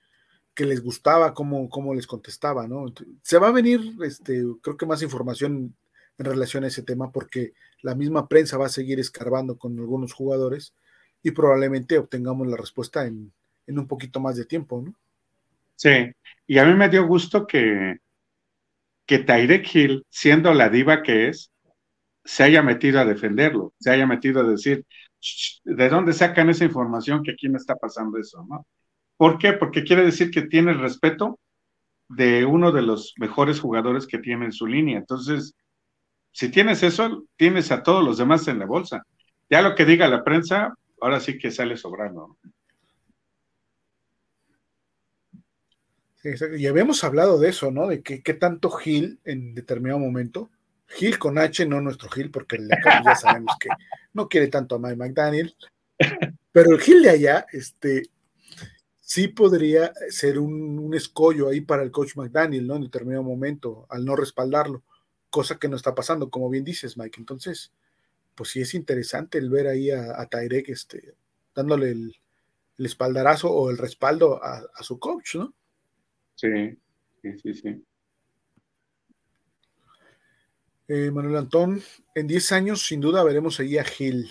que 0.54 0.64
les 0.64 0.82
gustaba 0.82 1.34
cómo, 1.34 1.68
cómo 1.68 1.92
les 1.92 2.06
contestaba, 2.06 2.66
¿no? 2.66 2.86
Se 3.22 3.36
va 3.36 3.48
a 3.48 3.52
venir, 3.52 3.96
este, 4.02 4.42
creo 4.62 4.78
que 4.78 4.86
más 4.86 5.02
información 5.02 5.76
en 6.18 6.24
relación 6.24 6.64
a 6.64 6.68
ese 6.68 6.82
tema, 6.82 7.10
porque 7.10 7.52
la 7.82 7.94
misma 7.94 8.28
prensa 8.28 8.56
va 8.58 8.66
a 8.66 8.70
seguir 8.70 9.00
escarbando 9.00 9.58
con 9.58 9.78
algunos 9.78 10.12
jugadores 10.12 10.74
y 11.22 11.30
probablemente 11.30 11.98
obtengamos 11.98 12.46
la 12.46 12.56
respuesta 12.56 13.06
en, 13.06 13.32
en 13.66 13.78
un 13.78 13.86
poquito 13.86 14.20
más 14.20 14.36
de 14.36 14.44
tiempo, 14.44 14.82
¿no? 14.82 14.94
Sí, 15.76 16.12
y 16.46 16.58
a 16.58 16.64
mí 16.64 16.74
me 16.74 16.88
dio 16.88 17.06
gusto 17.06 17.46
que, 17.46 17.98
que 19.06 19.62
Hill, 19.72 20.06
siendo 20.08 20.54
la 20.54 20.68
diva 20.68 21.02
que 21.02 21.28
es, 21.28 21.50
se 22.24 22.44
haya 22.44 22.62
metido 22.62 23.00
a 23.00 23.04
defenderlo, 23.04 23.74
se 23.78 23.90
haya 23.90 24.06
metido 24.06 24.40
a 24.40 24.44
decir, 24.44 24.84
¿de 25.64 25.88
dónde 25.88 26.12
sacan 26.12 26.50
esa 26.50 26.64
información 26.64 27.22
que 27.22 27.32
aquí 27.32 27.48
me 27.48 27.58
está 27.58 27.74
pasando 27.76 28.18
eso? 28.18 28.46
¿no? 28.48 28.66
¿Por 29.16 29.38
qué? 29.38 29.52
Porque 29.54 29.82
quiere 29.82 30.04
decir 30.04 30.30
que 30.30 30.42
tiene 30.42 30.72
el 30.72 30.80
respeto 30.80 31.38
de 32.08 32.44
uno 32.44 32.72
de 32.72 32.82
los 32.82 33.14
mejores 33.18 33.60
jugadores 33.60 34.06
que 34.06 34.18
tiene 34.18 34.44
en 34.46 34.52
su 34.52 34.66
línea. 34.66 34.98
Entonces, 34.98 35.54
si 36.32 36.50
tienes 36.50 36.82
eso, 36.82 37.24
tienes 37.36 37.70
a 37.70 37.82
todos 37.82 38.04
los 38.04 38.18
demás 38.18 38.48
en 38.48 38.58
la 38.58 38.66
bolsa. 38.66 39.06
Ya 39.48 39.62
lo 39.62 39.74
que 39.74 39.84
diga 39.84 40.08
la 40.08 40.24
prensa, 40.24 40.74
ahora 41.00 41.20
sí 41.20 41.38
que 41.38 41.50
sale 41.50 41.76
sobrando. 41.76 42.36
y 46.56 46.66
habíamos 46.66 47.02
hablado 47.02 47.38
de 47.38 47.48
eso, 47.48 47.70
¿no? 47.70 47.88
De 47.88 48.02
que 48.02 48.22
qué 48.22 48.34
tanto 48.34 48.70
Gil 48.70 49.18
en 49.24 49.54
determinado 49.54 49.98
momento, 49.98 50.50
Gil 50.86 51.18
con 51.18 51.38
H, 51.38 51.66
no 51.66 51.80
nuestro 51.80 52.08
Gil, 52.08 52.30
porque 52.30 52.58
acá 52.70 53.02
ya 53.04 53.14
sabemos 53.16 53.56
que 53.58 53.68
no 54.12 54.28
quiere 54.28 54.48
tanto 54.48 54.76
a 54.76 54.78
Mike 54.78 54.96
McDaniel, 54.96 55.56
pero 56.52 56.72
el 56.72 56.80
Gil 56.80 57.02
de 57.02 57.10
allá, 57.10 57.46
este, 57.52 58.04
sí 59.00 59.28
podría 59.28 59.92
ser 60.10 60.38
un, 60.38 60.94
escollo 60.94 61.48
ahí 61.48 61.60
para 61.60 61.82
el 61.82 61.90
coach 61.90 62.16
McDaniel, 62.16 62.66
¿no? 62.66 62.76
En 62.76 62.82
determinado 62.82 63.22
momento, 63.22 63.86
al 63.88 64.04
no 64.04 64.14
respaldarlo, 64.14 64.82
cosa 65.32 65.58
que 65.58 65.68
no 65.68 65.76
está 65.76 65.94
pasando, 65.94 66.30
como 66.30 66.50
bien 66.50 66.62
dices, 66.62 66.98
Mike. 66.98 67.18
Entonces, 67.18 67.72
pues 68.34 68.50
sí 68.50 68.60
es 68.60 68.74
interesante 68.74 69.38
el 69.38 69.48
ver 69.48 69.66
ahí 69.66 69.90
a, 69.90 70.20
a 70.20 70.26
Tyrek, 70.26 70.68
este, 70.68 71.14
dándole 71.54 71.90
el, 71.90 72.14
el, 72.78 72.86
espaldarazo 72.86 73.50
o 73.50 73.70
el 73.70 73.78
respaldo 73.78 74.44
a, 74.44 74.62
a 74.74 74.82
su 74.82 74.98
coach, 74.98 75.36
¿no? 75.36 75.54
Sí, 76.34 76.78
sí, 77.22 77.38
sí, 77.42 77.54
sí. 77.54 77.84
Eh, 80.88 81.10
Manuel 81.10 81.36
Antón, 81.36 81.82
en 82.14 82.26
10 82.26 82.52
años 82.52 82.86
sin 82.86 83.00
duda 83.00 83.24
veremos 83.24 83.58
ahí 83.58 83.78
a 83.78 83.84
Gil. 83.84 84.30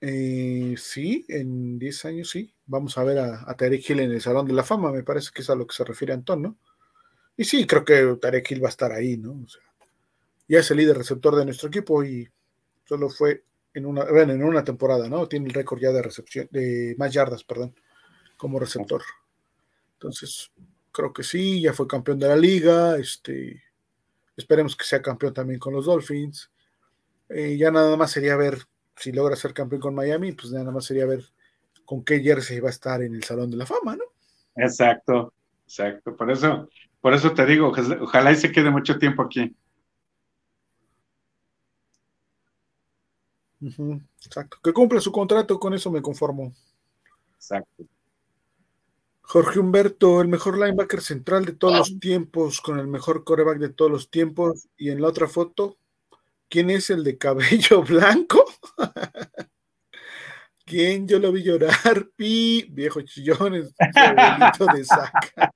Eh, 0.00 0.74
sí, 0.78 1.26
en 1.28 1.78
10 1.78 2.04
años 2.06 2.30
sí. 2.30 2.54
Vamos 2.64 2.96
a 2.96 3.04
ver 3.04 3.18
a, 3.18 3.44
a, 3.46 3.54
Tarek 3.54 3.90
Hill 3.90 4.00
en 4.00 4.12
el 4.12 4.22
Salón 4.22 4.46
de 4.46 4.54
la 4.54 4.64
Fama, 4.64 4.90
me 4.90 5.02
parece 5.02 5.30
que 5.34 5.42
es 5.42 5.50
a 5.50 5.54
lo 5.54 5.66
que 5.66 5.74
se 5.74 5.84
refiere 5.84 6.14
Antón, 6.14 6.40
¿no? 6.40 6.56
Y 7.36 7.44
sí, 7.44 7.66
creo 7.66 7.84
que 7.84 8.16
Tarek 8.20 8.50
Hill 8.50 8.62
va 8.62 8.68
a 8.68 8.70
estar 8.70 8.92
ahí, 8.92 9.16
¿no? 9.16 9.32
O 9.32 9.48
sea, 9.48 9.62
ya 10.48 10.60
es 10.60 10.70
el 10.70 10.76
líder 10.78 10.98
receptor 10.98 11.34
de 11.36 11.44
nuestro 11.44 11.68
equipo 11.68 12.04
y 12.04 12.28
solo 12.84 13.08
fue 13.08 13.44
en 13.74 13.86
una, 13.86 14.04
bueno, 14.04 14.32
en 14.32 14.44
una 14.44 14.62
temporada, 14.64 15.08
¿no? 15.08 15.26
Tiene 15.26 15.46
el 15.46 15.54
récord 15.54 15.80
ya 15.80 15.92
de 15.92 16.02
recepción, 16.02 16.48
de 16.50 16.94
más 16.98 17.12
yardas, 17.12 17.42
perdón, 17.44 17.74
como 18.36 18.58
receptor. 18.58 19.02
Entonces, 19.94 20.50
creo 20.90 21.12
que 21.12 21.22
sí, 21.22 21.62
ya 21.62 21.72
fue 21.72 21.86
campeón 21.86 22.18
de 22.18 22.28
la 22.28 22.36
liga, 22.36 22.98
este, 22.98 23.62
esperemos 24.36 24.76
que 24.76 24.84
sea 24.84 25.00
campeón 25.00 25.32
también 25.32 25.58
con 25.58 25.72
los 25.72 25.86
Dolphins. 25.86 26.50
Eh, 27.28 27.56
ya 27.56 27.70
nada 27.70 27.96
más 27.96 28.10
sería 28.10 28.36
ver 28.36 28.58
si 28.96 29.10
logra 29.10 29.36
ser 29.36 29.54
campeón 29.54 29.80
con 29.80 29.94
Miami, 29.94 30.32
pues 30.32 30.52
nada 30.52 30.70
más 30.70 30.84
sería 30.84 31.06
ver 31.06 31.24
con 31.84 32.04
qué 32.04 32.20
jersey 32.20 32.60
va 32.60 32.68
a 32.68 32.72
estar 32.72 33.02
en 33.02 33.14
el 33.14 33.24
Salón 33.24 33.50
de 33.50 33.56
la 33.56 33.66
Fama, 33.66 33.96
¿no? 33.96 34.04
Exacto, 34.56 35.32
exacto. 35.64 36.14
Por 36.14 36.30
eso, 36.30 36.68
por 37.02 37.12
eso 37.14 37.34
te 37.34 37.44
digo, 37.44 37.72
ojalá 38.00 38.30
y 38.30 38.36
se 38.36 38.52
quede 38.52 38.70
mucho 38.70 38.96
tiempo 38.96 39.22
aquí. 39.22 39.54
Uh 43.60 43.66
-huh, 43.66 44.06
exacto. 44.24 44.58
Que 44.62 44.72
cumpla 44.72 45.00
su 45.00 45.10
contrato, 45.10 45.58
con 45.58 45.74
eso 45.74 45.90
me 45.90 46.00
conformo. 46.00 46.54
Exacto. 47.34 47.84
Jorge 49.22 49.58
Humberto, 49.58 50.20
el 50.20 50.28
mejor 50.28 50.58
linebacker 50.58 51.00
central 51.00 51.44
de 51.44 51.52
todos 51.54 51.78
los 51.78 51.98
tiempos, 51.98 52.60
con 52.60 52.78
el 52.78 52.86
mejor 52.86 53.24
coreback 53.24 53.58
de 53.58 53.70
todos 53.70 53.90
los 53.90 54.10
tiempos. 54.10 54.68
Y 54.76 54.90
en 54.90 55.02
la 55.02 55.08
otra 55.08 55.26
foto, 55.26 55.78
¿quién 56.48 56.70
es 56.70 56.88
el 56.90 57.02
de 57.02 57.18
cabello 57.18 57.82
blanco? 57.88 58.44
¿Quién 60.64 61.08
yo 61.08 61.18
lo 61.18 61.32
vi 61.32 61.42
llorar? 61.42 61.72
Pi, 62.16 62.68
viejo 62.70 63.00
chillones, 63.02 63.74
abuelito 63.78 64.66
de 64.66 64.84
saca. 64.84 65.52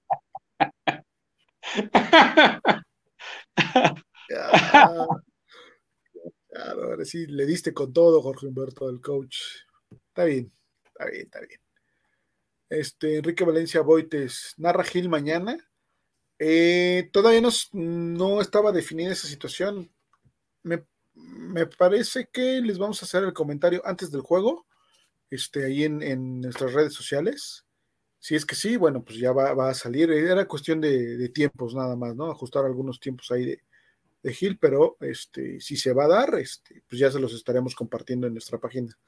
Claro, 6.56 6.84
ahora 6.84 7.04
sí, 7.04 7.26
le 7.26 7.44
diste 7.44 7.74
con 7.74 7.92
todo, 7.92 8.22
Jorge 8.22 8.46
Humberto, 8.46 8.88
el 8.88 9.02
coach. 9.02 9.36
Está 10.08 10.24
bien, 10.24 10.50
está 10.86 11.04
bien, 11.04 11.22
está 11.24 11.40
bien. 11.40 11.60
Este, 12.70 13.16
Enrique 13.18 13.44
Valencia 13.44 13.82
Boites, 13.82 14.54
narra 14.56 14.82
Gil 14.82 15.10
mañana. 15.10 15.58
Eh, 16.38 17.10
todavía 17.12 17.42
no, 17.42 17.50
no, 17.72 18.40
estaba 18.40 18.72
definida 18.72 19.12
esa 19.12 19.28
situación. 19.28 19.92
Me, 20.62 20.86
me, 21.14 21.66
parece 21.66 22.28
que 22.32 22.62
les 22.62 22.78
vamos 22.78 23.02
a 23.02 23.04
hacer 23.04 23.22
el 23.24 23.34
comentario 23.34 23.82
antes 23.84 24.10
del 24.10 24.22
juego, 24.22 24.66
este, 25.28 25.66
ahí 25.66 25.84
en, 25.84 26.02
en 26.02 26.40
nuestras 26.40 26.72
redes 26.72 26.94
sociales. 26.94 27.65
Si 28.26 28.34
es 28.34 28.44
que 28.44 28.56
sí, 28.56 28.76
bueno, 28.76 29.04
pues 29.04 29.18
ya 29.18 29.30
va, 29.30 29.54
va 29.54 29.70
a 29.70 29.74
salir. 29.74 30.10
Era 30.10 30.48
cuestión 30.48 30.80
de, 30.80 31.28
tiempos 31.28 31.76
nada 31.76 31.94
más, 31.94 32.16
¿no? 32.16 32.28
Ajustar 32.28 32.64
algunos 32.64 32.98
tiempos 32.98 33.30
ahí 33.30 33.44
de, 33.46 33.62
de 34.20 34.34
Gil, 34.34 34.58
pero 34.58 34.96
este, 34.98 35.60
si 35.60 35.76
se 35.76 35.92
va 35.92 36.06
a 36.06 36.08
dar, 36.08 36.34
este, 36.34 36.82
pues 36.88 36.98
ya 36.98 37.08
se 37.08 37.20
los 37.20 37.32
estaremos 37.32 37.76
compartiendo 37.76 38.26
en 38.26 38.32
nuestra 38.32 38.58
página. 38.58 38.98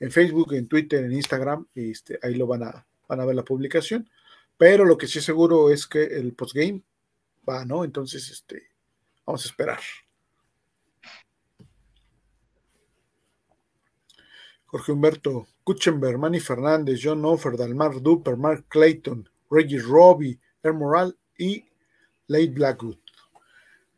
En 0.00 0.10
Facebook, 0.10 0.52
en 0.54 0.66
Twitter, 0.66 1.04
en 1.04 1.12
Instagram, 1.12 1.68
este, 1.76 2.18
ahí 2.20 2.34
lo 2.34 2.48
van 2.48 2.64
a, 2.64 2.84
van 3.06 3.20
a 3.20 3.24
ver 3.24 3.36
la 3.36 3.44
publicación. 3.44 4.10
Pero 4.58 4.84
lo 4.84 4.98
que 4.98 5.06
sí 5.06 5.20
seguro 5.20 5.70
es 5.70 5.86
que 5.86 6.02
el 6.02 6.34
postgame 6.34 6.82
va, 7.48 7.64
¿no? 7.64 7.84
Entonces, 7.84 8.28
este, 8.30 8.64
vamos 9.24 9.44
a 9.44 9.48
esperar. 9.48 9.78
Jorge 14.64 14.90
Humberto, 14.90 15.46
Kuchenberg, 15.66 16.16
Manny 16.16 16.38
Fernández, 16.38 17.00
John 17.02 17.24
Offer, 17.24 17.56
Dalmar 17.56 18.00
Duper, 18.00 18.36
Mark 18.36 18.66
Clayton, 18.68 19.28
Reggie 19.50 19.80
Robbie, 19.80 20.38
Er 20.62 20.72
Moral 20.72 21.18
y 21.36 21.64
Late 22.28 22.50
Blackwood. 22.50 22.98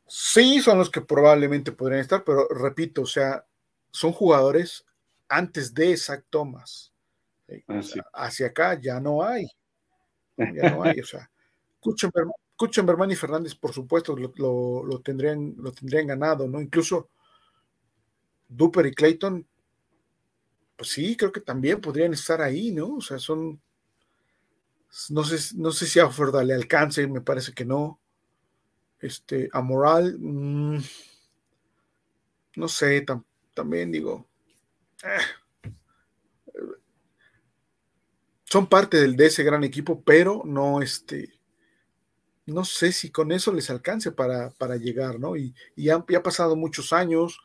Sí, 0.07 0.63
son 0.63 0.79
los 0.79 0.89
que 0.89 1.03
probablemente 1.03 1.73
podrían 1.73 2.01
estar, 2.01 2.25
pero 2.25 2.49
repito, 2.49 3.03
o 3.03 3.07
sea, 3.07 3.45
son 3.91 4.13
jugadores 4.13 4.87
antes 5.29 5.75
de 5.75 5.95
Zach 5.99 6.25
Thomas. 6.31 6.91
Ah, 7.67 7.83
sí. 7.83 8.01
Hacia 8.15 8.47
acá 8.47 8.81
ya 8.81 8.99
no 8.99 9.23
hay. 9.23 9.47
Ya 10.55 10.71
no 10.71 10.85
hay. 10.85 11.01
O 11.01 11.05
sea, 11.05 11.29
Kuchenberg, 11.81 13.11
y 13.11 13.17
Fernández, 13.17 13.55
por 13.57 13.75
supuesto, 13.75 14.17
lo, 14.17 14.33
lo, 14.37 14.85
lo, 14.85 15.01
tendrían, 15.01 15.55
lo 15.59 15.73
tendrían 15.73 16.07
ganado, 16.07 16.49
¿no? 16.49 16.63
Incluso 16.63 17.11
Duper 18.49 18.87
y 18.87 18.95
Clayton, 18.95 19.47
pues 20.79 20.91
sí, 20.91 21.17
creo 21.17 21.33
que 21.33 21.41
también 21.41 21.81
podrían 21.81 22.13
estar 22.13 22.41
ahí, 22.41 22.71
¿no? 22.71 22.95
O 22.95 23.01
sea, 23.01 23.19
son. 23.19 23.61
No 25.11 25.25
sé, 25.25 25.57
no 25.57 25.73
sé 25.73 25.87
si 25.87 25.99
a 25.99 26.07
Oferda 26.07 26.43
le 26.45 26.55
alcance, 26.55 27.07
me 27.09 27.21
parece 27.21 27.53
que 27.53 27.65
no. 27.65 28.01
Este, 29.01 29.51
a 29.53 29.61
Moral, 29.61 30.17
mmm, 30.19 30.79
no 32.57 32.69
sé, 32.69 33.01
tam, 33.03 33.25
también 33.55 33.91
digo. 33.91 34.27
Eh, 35.03 35.19
son 38.45 38.69
parte 38.69 38.99
del, 38.99 39.17
de 39.17 39.27
ese 39.27 39.43
gran 39.43 39.65
equipo, 39.65 40.03
pero 40.03 40.43
no 40.45 40.81
este, 40.81 41.39
no 42.47 42.65
sé 42.65 42.93
si 42.93 43.11
con 43.11 43.31
eso 43.31 43.53
les 43.53 43.69
alcance 43.69 44.11
para, 44.11 44.51
para 44.51 44.77
llegar, 44.77 45.21
¿no? 45.21 45.37
Y, 45.37 45.55
y 45.77 45.91
han, 45.91 46.05
ha 46.17 46.23
pasado 46.23 46.57
muchos 46.57 46.93
años, 46.93 47.41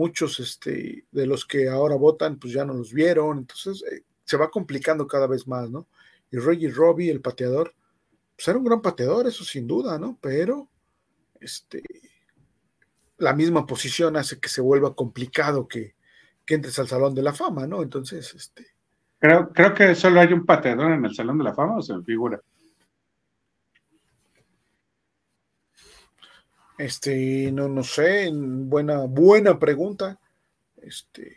muchos 0.00 0.40
este, 0.40 1.04
de 1.12 1.26
los 1.26 1.44
que 1.44 1.68
ahora 1.68 1.94
votan, 1.94 2.38
pues 2.38 2.54
ya 2.54 2.64
no 2.64 2.72
los 2.72 2.94
vieron, 2.94 3.36
entonces 3.36 3.84
eh, 3.92 4.02
se 4.24 4.38
va 4.38 4.50
complicando 4.50 5.06
cada 5.06 5.26
vez 5.26 5.46
más, 5.46 5.68
¿no? 5.68 5.88
Y 6.30 6.38
Reggie 6.38 6.70
Robbie, 6.70 7.10
el 7.10 7.20
pateador, 7.20 7.74
pues 8.34 8.48
era 8.48 8.56
un 8.56 8.64
gran 8.64 8.80
pateador, 8.80 9.26
eso 9.26 9.44
sin 9.44 9.66
duda, 9.66 9.98
¿no? 9.98 10.16
Pero, 10.22 10.70
este, 11.38 11.82
la 13.18 13.34
misma 13.34 13.66
posición 13.66 14.16
hace 14.16 14.40
que 14.40 14.48
se 14.48 14.62
vuelva 14.62 14.94
complicado 14.94 15.68
que, 15.68 15.94
que 16.46 16.54
entres 16.54 16.78
al 16.78 16.88
Salón 16.88 17.14
de 17.14 17.22
la 17.22 17.34
Fama, 17.34 17.66
¿no? 17.66 17.82
Entonces, 17.82 18.34
este... 18.34 18.68
Creo, 19.18 19.50
creo 19.50 19.74
que 19.74 19.94
solo 19.94 20.20
hay 20.20 20.32
un 20.32 20.46
pateador 20.46 20.92
en 20.92 21.04
el 21.04 21.14
Salón 21.14 21.36
de 21.36 21.44
la 21.44 21.52
Fama 21.52 21.76
o 21.76 21.82
se 21.82 21.94
me 21.94 22.02
figura. 22.02 22.40
Este, 26.80 27.52
no, 27.52 27.68
no 27.68 27.84
sé, 27.84 28.30
buena, 28.32 29.00
buena 29.04 29.58
pregunta. 29.58 30.18
Este, 30.80 31.36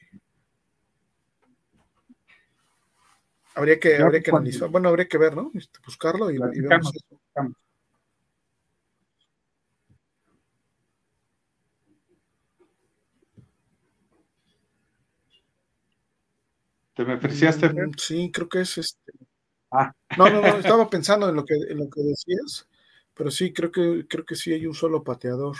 habría 3.53 3.77
que, 3.77 3.97
habría 3.97 4.21
que 4.21 4.31
analizar, 4.31 4.69
bueno, 4.69 4.87
habría 4.87 5.09
que 5.09 5.17
ver, 5.17 5.35
¿no? 5.35 5.51
Este, 5.53 5.79
buscarlo 5.85 6.31
y, 6.31 6.35
y 6.35 6.61
vemos 6.61 6.93
eso. 6.95 7.19
¿Te 16.95 17.03
me 17.03 17.13
apreciaste? 17.13 17.67
Mm, 17.67 17.91
sí, 17.97 18.31
creo 18.31 18.47
que 18.47 18.61
es 18.61 18.77
este. 18.77 19.11
Ah. 19.71 19.91
No, 20.17 20.29
no, 20.29 20.41
no, 20.41 20.57
estaba 20.57 20.89
pensando 20.89 21.27
en 21.27 21.35
lo 21.35 21.43
que, 21.43 21.55
en 21.55 21.79
lo 21.79 21.89
que 21.89 22.01
decías. 22.01 22.65
Pero 23.13 23.31
sí, 23.31 23.53
creo 23.53 23.71
que, 23.71 24.05
creo 24.07 24.25
que 24.25 24.35
sí 24.35 24.53
hay 24.53 24.65
un 24.65 24.73
solo 24.73 25.03
pateador. 25.03 25.55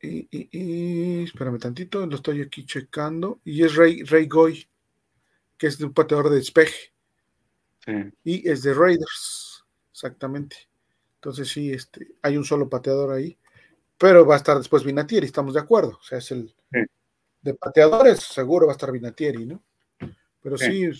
Y, 0.00 0.28
y, 0.30 1.24
espérame 1.24 1.58
tantito, 1.58 2.06
lo 2.06 2.16
estoy 2.16 2.42
aquí 2.42 2.64
checando. 2.64 3.40
Y 3.44 3.64
es 3.64 3.74
Ray, 3.74 4.02
Ray 4.04 4.26
Goy, 4.26 4.68
que 5.58 5.66
es 5.66 5.80
un 5.80 5.92
pateador 5.92 6.30
de 6.30 6.36
despeje. 6.36 6.92
Y 8.24 8.48
es 8.48 8.62
de 8.62 8.74
Raiders, 8.74 9.64
exactamente. 9.92 10.56
Entonces 11.16 11.48
sí, 11.48 11.72
este, 11.72 12.16
hay 12.22 12.36
un 12.36 12.44
solo 12.44 12.68
pateador 12.68 13.12
ahí. 13.12 13.38
Pero 13.98 14.26
va 14.26 14.34
a 14.34 14.38
estar 14.38 14.56
después 14.58 14.84
Vinatieri, 14.84 15.26
estamos 15.26 15.54
de 15.54 15.60
acuerdo. 15.60 15.98
O 16.00 16.02
sea, 16.02 16.18
es 16.18 16.30
el 16.30 16.54
de 17.42 17.54
pateadores, 17.54 18.20
seguro 18.20 18.66
va 18.66 18.72
a 18.72 18.74
estar 18.74 18.90
Vinatieri, 18.90 19.46
¿no? 19.46 19.62
Pero 20.42 20.58
sí 20.58 20.90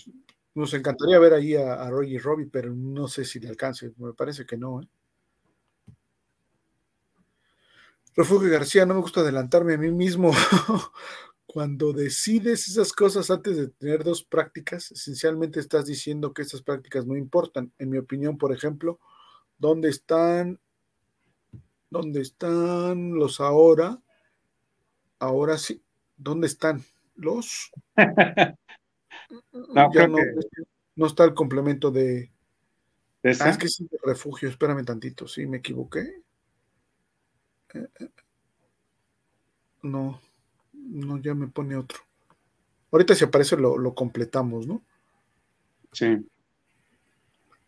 nos 0.57 0.73
encantaría 0.73 1.19
ver 1.19 1.33
ahí 1.33 1.55
a, 1.55 1.75
a 1.75 1.89
Roger 1.89 2.21
Robbie, 2.21 2.49
pero 2.51 2.73
no 2.73 3.07
sé 3.07 3.23
si 3.25 3.39
le 3.39 3.49
alcance. 3.49 3.93
Me 3.97 4.13
parece 4.13 4.45
que 4.45 4.57
no. 4.57 4.81
¿eh? 4.81 4.87
Refugio 8.15 8.49
García, 8.49 8.85
no 8.85 8.95
me 8.95 9.01
gusta 9.01 9.19
adelantarme 9.21 9.75
a 9.75 9.77
mí 9.77 9.91
mismo. 9.91 10.31
Cuando 11.45 11.93
decides 11.93 12.67
esas 12.67 12.91
cosas 12.91 13.29
antes 13.29 13.55
de 13.55 13.67
tener 13.67 14.03
dos 14.03 14.23
prácticas, 14.23 14.91
esencialmente 14.91 15.59
estás 15.59 15.85
diciendo 15.85 16.33
que 16.33 16.41
estas 16.41 16.63
prácticas 16.63 17.05
no 17.05 17.15
importan. 17.15 17.71
En 17.77 17.91
mi 17.91 17.99
opinión, 17.99 18.39
por 18.39 18.51
ejemplo, 18.51 18.99
¿dónde 19.59 19.89
están? 19.89 20.59
¿Dónde 21.91 22.21
están 22.21 23.13
los 23.13 23.39
ahora? 23.39 24.01
Ahora 25.19 25.59
sí. 25.59 25.83
¿Dónde 26.17 26.47
están 26.47 26.83
los? 27.15 27.71
No, 29.73 29.89
no, 30.95 31.05
está 31.05 31.25
el 31.25 31.33
complemento 31.33 31.91
de. 31.91 32.31
Ah, 33.23 33.49
es 33.49 33.57
que 33.57 33.65
es 33.65 33.77
de 33.79 33.99
refugio, 34.03 34.49
espérame 34.49 34.85
tantito, 34.85 35.27
sí, 35.27 35.45
me 35.45 35.57
equivoqué. 35.57 36.21
Eh, 37.73 37.87
eh, 37.99 38.09
no, 39.83 40.21
no, 40.73 41.21
ya 41.21 41.33
me 41.33 41.47
pone 41.47 41.75
otro. 41.75 41.99
Ahorita 42.91 43.15
si 43.15 43.25
aparece 43.25 43.57
lo, 43.57 43.77
lo 43.77 43.93
completamos, 43.93 44.65
¿no? 44.65 44.81
Sí. 45.91 46.25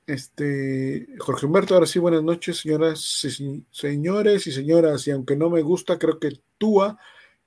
Este, 0.08 1.08
Jorge 1.20 1.46
Humberto, 1.46 1.76
ahora 1.76 1.86
sí, 1.86 2.00
buenas 2.00 2.24
noches, 2.24 2.58
señoras, 2.58 3.00
señores 3.72 4.48
y 4.48 4.52
señoras. 4.52 5.06
Y 5.08 5.12
aunque 5.12 5.36
no 5.36 5.50
me 5.50 5.62
gusta, 5.62 6.00
creo 6.00 6.20
que 6.20 6.40
Tua 6.58 6.98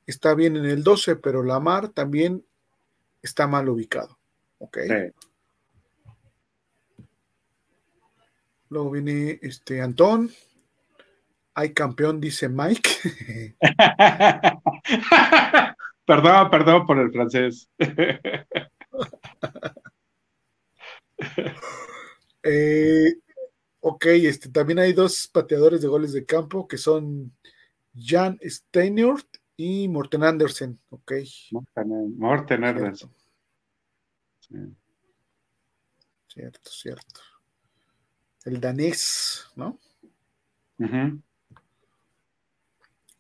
está 0.06 0.34
bien 0.34 0.56
en 0.56 0.66
el 0.66 0.84
12, 0.84 1.16
pero 1.16 1.42
Lamar 1.42 1.88
también 1.88 2.44
está 3.22 3.46
mal 3.46 3.68
ubicado. 3.68 4.18
Ok. 4.58 4.78
Luego 8.68 8.90
viene 8.90 9.38
este 9.42 9.80
Antón. 9.80 10.30
Hay 11.54 11.72
campeón, 11.74 12.20
dice 12.20 12.48
Mike. 12.48 12.90
perdón, 16.06 16.50
perdón 16.50 16.86
por 16.86 16.98
el 16.98 17.12
francés. 17.12 17.68
Eh, 22.44 23.14
ok, 23.78 24.06
este, 24.06 24.48
también 24.48 24.80
hay 24.80 24.92
dos 24.92 25.28
pateadores 25.28 25.80
de 25.80 25.86
goles 25.86 26.12
de 26.12 26.26
campo 26.26 26.66
que 26.66 26.76
son 26.76 27.32
Jan 27.94 28.36
Steinert 28.42 29.26
y 29.56 29.88
Morten 29.88 30.24
Andersen, 30.24 30.80
ok. 30.90 31.12
Morten, 31.50 32.64
Andersen. 32.64 33.10
Cierto. 36.28 36.70
cierto, 36.70 37.20
El 38.44 38.60
danés, 38.60 39.46
¿no? 39.56 39.78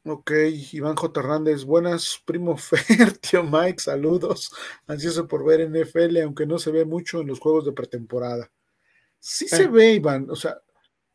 Ok, 0.04 0.32
Iván 0.72 0.96
J. 0.96 1.20
Hernández, 1.20 1.64
buenas, 1.64 2.20
primo 2.24 2.56
Fer, 2.58 3.18
tío 3.18 3.44
Mike, 3.44 3.78
saludos. 3.78 4.52
Ansioso 4.86 5.28
por 5.28 5.44
ver 5.44 5.60
NFL, 5.70 6.22
aunque 6.22 6.44
no 6.44 6.58
se 6.58 6.72
ve 6.72 6.84
mucho 6.84 7.20
en 7.20 7.28
los 7.28 7.38
juegos 7.38 7.66
de 7.66 7.72
pretemporada. 7.72 8.50
Sí 9.20 9.46
se 9.46 9.68
ve, 9.68 9.92
Iván, 9.92 10.28
o 10.28 10.34
sea, 10.34 10.60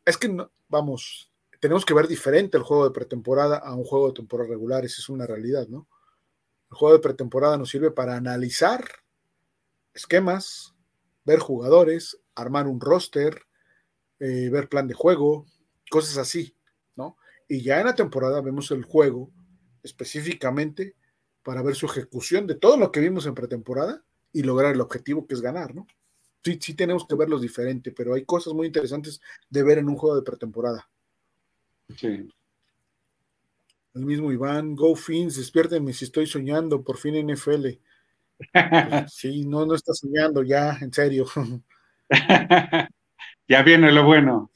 es 0.06 0.16
que 0.16 0.30
no, 0.30 0.50
vamos, 0.68 1.27
tenemos 1.60 1.84
que 1.84 1.94
ver 1.94 2.06
diferente 2.06 2.56
el 2.56 2.62
juego 2.62 2.84
de 2.84 2.94
pretemporada 2.94 3.58
a 3.58 3.74
un 3.74 3.84
juego 3.84 4.08
de 4.08 4.14
temporada 4.14 4.50
regular, 4.50 4.84
esa 4.84 5.00
es 5.00 5.08
una 5.08 5.26
realidad, 5.26 5.66
¿no? 5.68 5.88
El 6.70 6.76
juego 6.76 6.96
de 6.96 7.02
pretemporada 7.02 7.56
nos 7.56 7.70
sirve 7.70 7.90
para 7.90 8.16
analizar 8.16 8.84
esquemas, 9.94 10.74
ver 11.24 11.40
jugadores, 11.40 12.18
armar 12.34 12.66
un 12.66 12.80
roster, 12.80 13.42
eh, 14.20 14.48
ver 14.50 14.68
plan 14.68 14.86
de 14.86 14.94
juego, 14.94 15.46
cosas 15.90 16.18
así, 16.18 16.54
¿no? 16.94 17.16
Y 17.48 17.62
ya 17.62 17.80
en 17.80 17.86
la 17.86 17.94
temporada 17.94 18.40
vemos 18.40 18.70
el 18.70 18.84
juego 18.84 19.30
específicamente 19.82 20.94
para 21.42 21.62
ver 21.62 21.74
su 21.74 21.86
ejecución 21.86 22.46
de 22.46 22.54
todo 22.54 22.76
lo 22.76 22.92
que 22.92 23.00
vimos 23.00 23.26
en 23.26 23.34
pretemporada 23.34 24.04
y 24.32 24.42
lograr 24.42 24.74
el 24.74 24.80
objetivo 24.80 25.26
que 25.26 25.34
es 25.34 25.40
ganar, 25.40 25.74
¿no? 25.74 25.86
Sí, 26.44 26.58
sí 26.60 26.74
tenemos 26.74 27.06
que 27.06 27.16
verlos 27.16 27.40
diferente, 27.40 27.90
pero 27.90 28.14
hay 28.14 28.24
cosas 28.24 28.52
muy 28.52 28.66
interesantes 28.66 29.20
de 29.48 29.62
ver 29.62 29.78
en 29.78 29.88
un 29.88 29.96
juego 29.96 30.16
de 30.16 30.22
pretemporada. 30.22 30.88
Sí. 31.96 32.28
El 33.94 34.04
mismo 34.04 34.30
Iván, 34.30 34.76
Go 34.76 34.94
Fins, 34.94 35.36
despiértenme 35.36 35.92
si 35.92 36.04
estoy 36.04 36.26
soñando, 36.26 36.82
por 36.82 36.98
fin 36.98 37.14
NFL. 37.16 37.66
sí, 39.08 39.44
no, 39.44 39.66
no 39.66 39.74
está 39.74 39.92
soñando, 39.94 40.42
ya, 40.42 40.78
en 40.80 40.92
serio. 40.92 41.26
ya 43.48 43.62
viene 43.62 43.90
lo 43.92 44.04
bueno. 44.04 44.50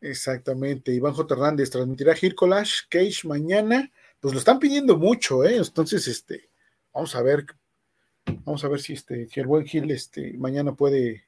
exactamente, 0.00 0.92
Iván 0.92 1.12
J. 1.12 1.34
Hernández 1.34 1.70
transmitirá 1.70 2.14
Hirkolash 2.20 2.82
Cage 2.88 3.26
mañana. 3.26 3.90
Pues 4.20 4.32
lo 4.32 4.38
están 4.38 4.58
pidiendo 4.58 4.96
mucho, 4.96 5.44
¿eh? 5.44 5.56
Entonces, 5.56 6.08
este, 6.08 6.48
vamos 6.92 7.14
a 7.14 7.22
ver, 7.22 7.44
vamos 8.44 8.64
a 8.64 8.68
ver 8.68 8.80
si 8.80 8.94
este, 8.94 9.28
si 9.28 9.40
el 9.40 9.46
buen 9.46 9.66
Gil 9.66 9.90
este, 9.90 10.32
mañana 10.38 10.74
puede, 10.74 11.24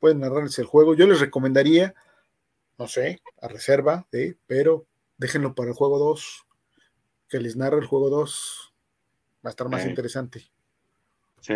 puede 0.00 0.14
narrarles 0.14 0.58
el 0.58 0.64
juego. 0.64 0.94
Yo 0.94 1.06
les 1.06 1.20
recomendaría 1.20 1.94
no 2.78 2.88
sé, 2.88 3.20
a 3.40 3.48
reserva, 3.48 4.06
pero 4.46 4.86
déjenlo 5.16 5.54
para 5.54 5.70
el 5.70 5.74
juego 5.74 5.98
2, 5.98 6.46
que 7.28 7.40
les 7.40 7.56
narre 7.56 7.78
el 7.78 7.86
juego 7.86 8.10
2, 8.10 8.74
va 9.44 9.48
a 9.48 9.50
estar 9.50 9.68
más 9.68 9.86
interesante. 9.86 10.50
Sí. 11.40 11.52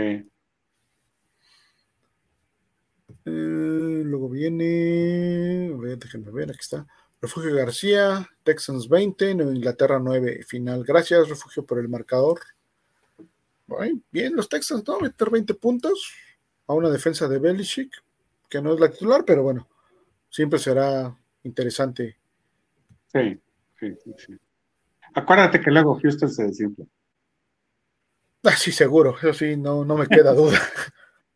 Eh, 3.25 4.03
luego 4.05 4.29
viene, 4.29 5.73
a 5.75 5.77
ver, 5.77 5.99
déjenme 5.99 6.31
ver, 6.31 6.51
aquí 6.51 6.61
está. 6.61 6.87
Refugio 7.21 7.55
García, 7.55 8.29
Texans 8.45 8.89
20, 8.89 9.35
Nueva 9.35 9.53
Inglaterra 9.53 9.99
9, 9.99 10.45
final. 10.47 10.85
Gracias, 10.85 11.29
Refugio, 11.29 11.67
por 11.67 11.79
el 11.79 11.89
marcador. 11.89 12.41
bien, 14.13 14.37
los 14.37 14.49
Texans, 14.49 14.87
¿no? 14.87 15.01
Meter 15.01 15.31
20 15.31 15.55
puntos 15.55 16.13
a 16.67 16.75
una 16.75 16.91
defensa 16.91 17.27
de 17.27 17.39
Belichick, 17.39 17.93
que 18.49 18.63
no 18.63 18.73
es 18.73 18.81
la 18.81 18.91
titular, 18.91 19.25
pero 19.25 19.43
bueno, 19.43 19.69
siempre 20.29 20.59
será 20.59 21.17
interesante. 21.43 22.19
Sí, 23.13 23.41
sí, 23.79 23.95
sí. 24.17 24.39
Acuérdate 25.15 25.61
que 25.61 25.71
luego 25.71 25.99
Houston 26.01 26.31
se 26.31 26.45
desinfla. 26.45 26.85
Ah, 28.45 28.57
sí, 28.57 28.71
seguro, 28.71 29.17
eso 29.19 29.33
sí, 29.33 29.57
no, 29.57 29.85
no 29.85 29.97
me 29.97 30.07
queda 30.07 30.33
duda. 30.33 30.59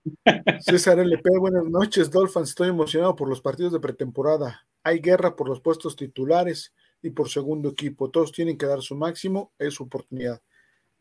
César 0.60 0.98
LP, 0.98 1.30
buenas 1.38 1.64
noches, 1.64 2.10
Dolphins. 2.10 2.50
Estoy 2.50 2.68
emocionado 2.68 3.16
por 3.16 3.28
los 3.28 3.40
partidos 3.40 3.72
de 3.72 3.80
pretemporada. 3.80 4.66
Hay 4.82 5.00
guerra 5.00 5.36
por 5.36 5.48
los 5.48 5.60
puestos 5.60 5.96
titulares. 5.96 6.72
y 7.04 7.10
por 7.10 7.28
segundo 7.28 7.70
equipo. 7.70 8.10
Todos 8.10 8.30
tienen 8.30 8.56
que 8.56 8.66
dar 8.66 8.80
su 8.80 8.94
máximo, 8.94 9.52
es 9.58 9.74
su 9.74 9.82
oportunidad. 9.82 10.40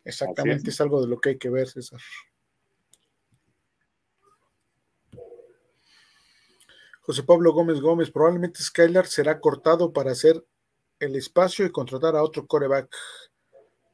Exactamente, 0.03 0.71
es. 0.71 0.81
algo 0.81 0.99
de 0.99 1.07
lo 1.07 1.21
que 1.21 1.29
hay 1.29 1.37
que 1.37 1.51
ver, 1.51 1.67
César. 1.67 1.99
José 7.11 7.23
Pablo 7.23 7.51
Gómez 7.51 7.81
Gómez, 7.81 8.09
probablemente 8.09 8.63
Skylar 8.63 9.05
será 9.05 9.41
cortado 9.41 9.91
para 9.91 10.13
hacer 10.13 10.45
el 10.97 11.17
espacio 11.17 11.65
y 11.65 11.69
contratar 11.69 12.15
a 12.15 12.23
otro 12.23 12.47
coreback. 12.47 12.87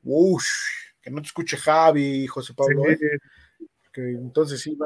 Ush, 0.04 0.46
que 1.02 1.10
no 1.10 1.20
te 1.20 1.26
escuche 1.26 1.58
Javi, 1.58 2.28
José 2.28 2.54
Pablo. 2.54 2.88
¿eh? 2.88 3.00
Que 3.92 4.02
entonces 4.02 4.62
sí 4.62 4.76
va, 4.76 4.86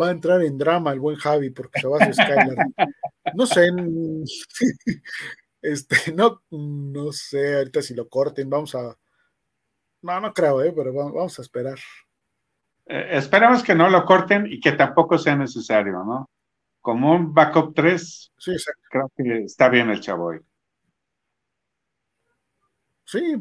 va, 0.00 0.08
a 0.08 0.10
entrar 0.10 0.42
en 0.42 0.58
drama 0.58 0.92
el 0.92 0.98
buen 0.98 1.14
Javi 1.14 1.50
porque 1.50 1.80
se 1.80 1.86
va 1.86 1.98
a 1.98 2.00
hacer 2.02 2.14
Skylar. 2.14 2.56
No 3.34 3.46
sé, 3.46 3.68
este, 5.62 6.12
no, 6.12 6.42
no 6.50 7.12
sé 7.12 7.54
ahorita 7.58 7.82
si 7.82 7.94
lo 7.94 8.08
corten, 8.08 8.50
vamos 8.50 8.74
a, 8.74 8.98
no, 10.02 10.20
no 10.20 10.34
creo, 10.34 10.60
¿eh? 10.60 10.72
pero 10.74 10.92
vamos 10.92 11.38
a 11.38 11.42
esperar. 11.42 11.78
Eh, 12.86 13.10
esperamos 13.12 13.62
que 13.62 13.76
no 13.76 13.88
lo 13.88 14.04
corten 14.04 14.48
y 14.50 14.58
que 14.58 14.72
tampoco 14.72 15.16
sea 15.18 15.36
necesario, 15.36 15.92
¿no? 16.04 16.28
Como 16.82 17.12
un 17.14 17.32
backup 17.32 17.72
3, 17.74 18.32
sí, 18.36 18.52
creo 18.90 19.10
que 19.16 19.44
está 19.44 19.68
bien 19.70 19.88
el 19.88 20.00
chavoy. 20.00 20.40
Sí, 23.04 23.36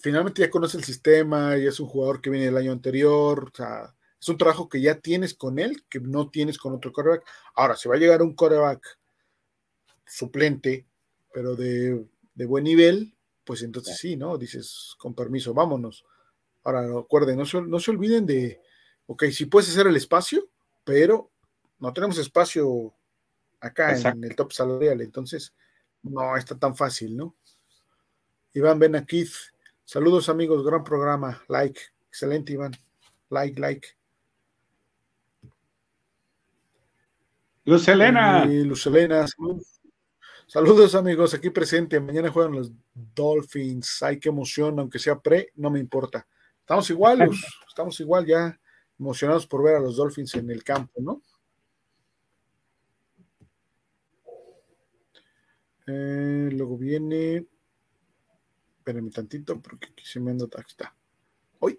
finalmente 0.00 0.40
ya 0.42 0.50
conoce 0.50 0.78
el 0.78 0.84
sistema 0.84 1.56
y 1.58 1.66
es 1.66 1.80
un 1.80 1.86
jugador 1.88 2.20
que 2.20 2.30
viene 2.30 2.46
del 2.46 2.56
año 2.56 2.72
anterior, 2.72 3.50
o 3.52 3.56
sea, 3.56 3.94
es 4.20 4.28
un 4.28 4.38
trabajo 4.38 4.68
que 4.68 4.80
ya 4.80 5.00
tienes 5.00 5.34
con 5.34 5.58
él, 5.58 5.84
que 5.88 6.00
no 6.00 6.30
tienes 6.30 6.56
con 6.58 6.72
otro 6.74 6.92
coreback. 6.92 7.24
Ahora, 7.54 7.76
si 7.76 7.88
va 7.88 7.96
a 7.96 7.98
llegar 7.98 8.22
un 8.22 8.34
coreback 8.34 8.98
suplente, 10.06 10.86
pero 11.32 11.56
de, 11.56 12.06
de 12.34 12.46
buen 12.46 12.64
nivel, 12.64 13.14
pues 13.44 13.62
entonces 13.62 13.96
sí, 13.96 14.16
¿no? 14.16 14.38
Dices, 14.38 14.94
con 14.98 15.14
permiso, 15.14 15.54
vámonos. 15.54 16.04
Ahora, 16.64 16.86
recuerden, 16.86 17.38
no 17.38 17.46
se, 17.46 17.62
no 17.62 17.80
se 17.80 17.92
olviden 17.92 18.26
de, 18.26 18.60
ok, 19.06 19.26
sí 19.32 19.46
puedes 19.46 19.70
hacer 19.70 19.88
el 19.88 19.96
espacio, 19.96 20.48
pero 20.84 21.31
no 21.82 21.92
tenemos 21.92 22.16
espacio 22.16 22.94
acá 23.60 23.98
en 23.98 24.22
el 24.22 24.36
top 24.36 24.52
salarial, 24.52 25.00
entonces 25.00 25.52
no 26.04 26.36
está 26.36 26.56
tan 26.56 26.76
fácil, 26.76 27.16
¿no? 27.16 27.34
Iván 28.54 28.78
Benakith, 28.78 29.32
saludos 29.84 30.28
amigos, 30.28 30.64
gran 30.64 30.84
programa, 30.84 31.42
like, 31.48 31.80
excelente 32.06 32.52
Iván, 32.52 32.70
like, 33.30 33.60
like. 33.60 33.88
Luz 37.64 37.88
Elena. 37.88 38.44
Luz 38.44 38.86
Elena, 38.86 39.26
saludos. 39.26 39.80
Saludos 40.46 40.94
amigos, 40.94 41.34
aquí 41.34 41.50
presente. 41.50 41.98
Mañana 41.98 42.30
juegan 42.30 42.52
los 42.52 42.70
Dolphins. 42.94 44.02
Ay, 44.02 44.20
qué 44.20 44.28
emoción, 44.28 44.78
aunque 44.78 45.00
sea 45.00 45.18
pre, 45.18 45.50
no 45.56 45.70
me 45.70 45.80
importa. 45.80 46.28
Estamos 46.60 46.88
igual, 46.90 47.28
estamos 47.68 47.98
igual 47.98 48.24
ya 48.24 48.60
emocionados 49.00 49.48
por 49.48 49.64
ver 49.64 49.76
a 49.76 49.80
los 49.80 49.96
Dolphins 49.96 50.34
en 50.34 50.48
el 50.50 50.62
campo, 50.62 51.00
¿no? 51.00 51.22
Eh, 55.86 56.48
luego 56.52 56.76
viene. 56.76 57.46
Espérenme 58.78 59.10
tantito, 59.10 59.60
porque 59.60 59.88
aquí 59.92 60.04
se 60.04 60.20
me 60.20 60.30
anda. 60.30 60.46
Aquí 60.56 60.70
está. 60.70 60.94
Hoy. 61.60 61.78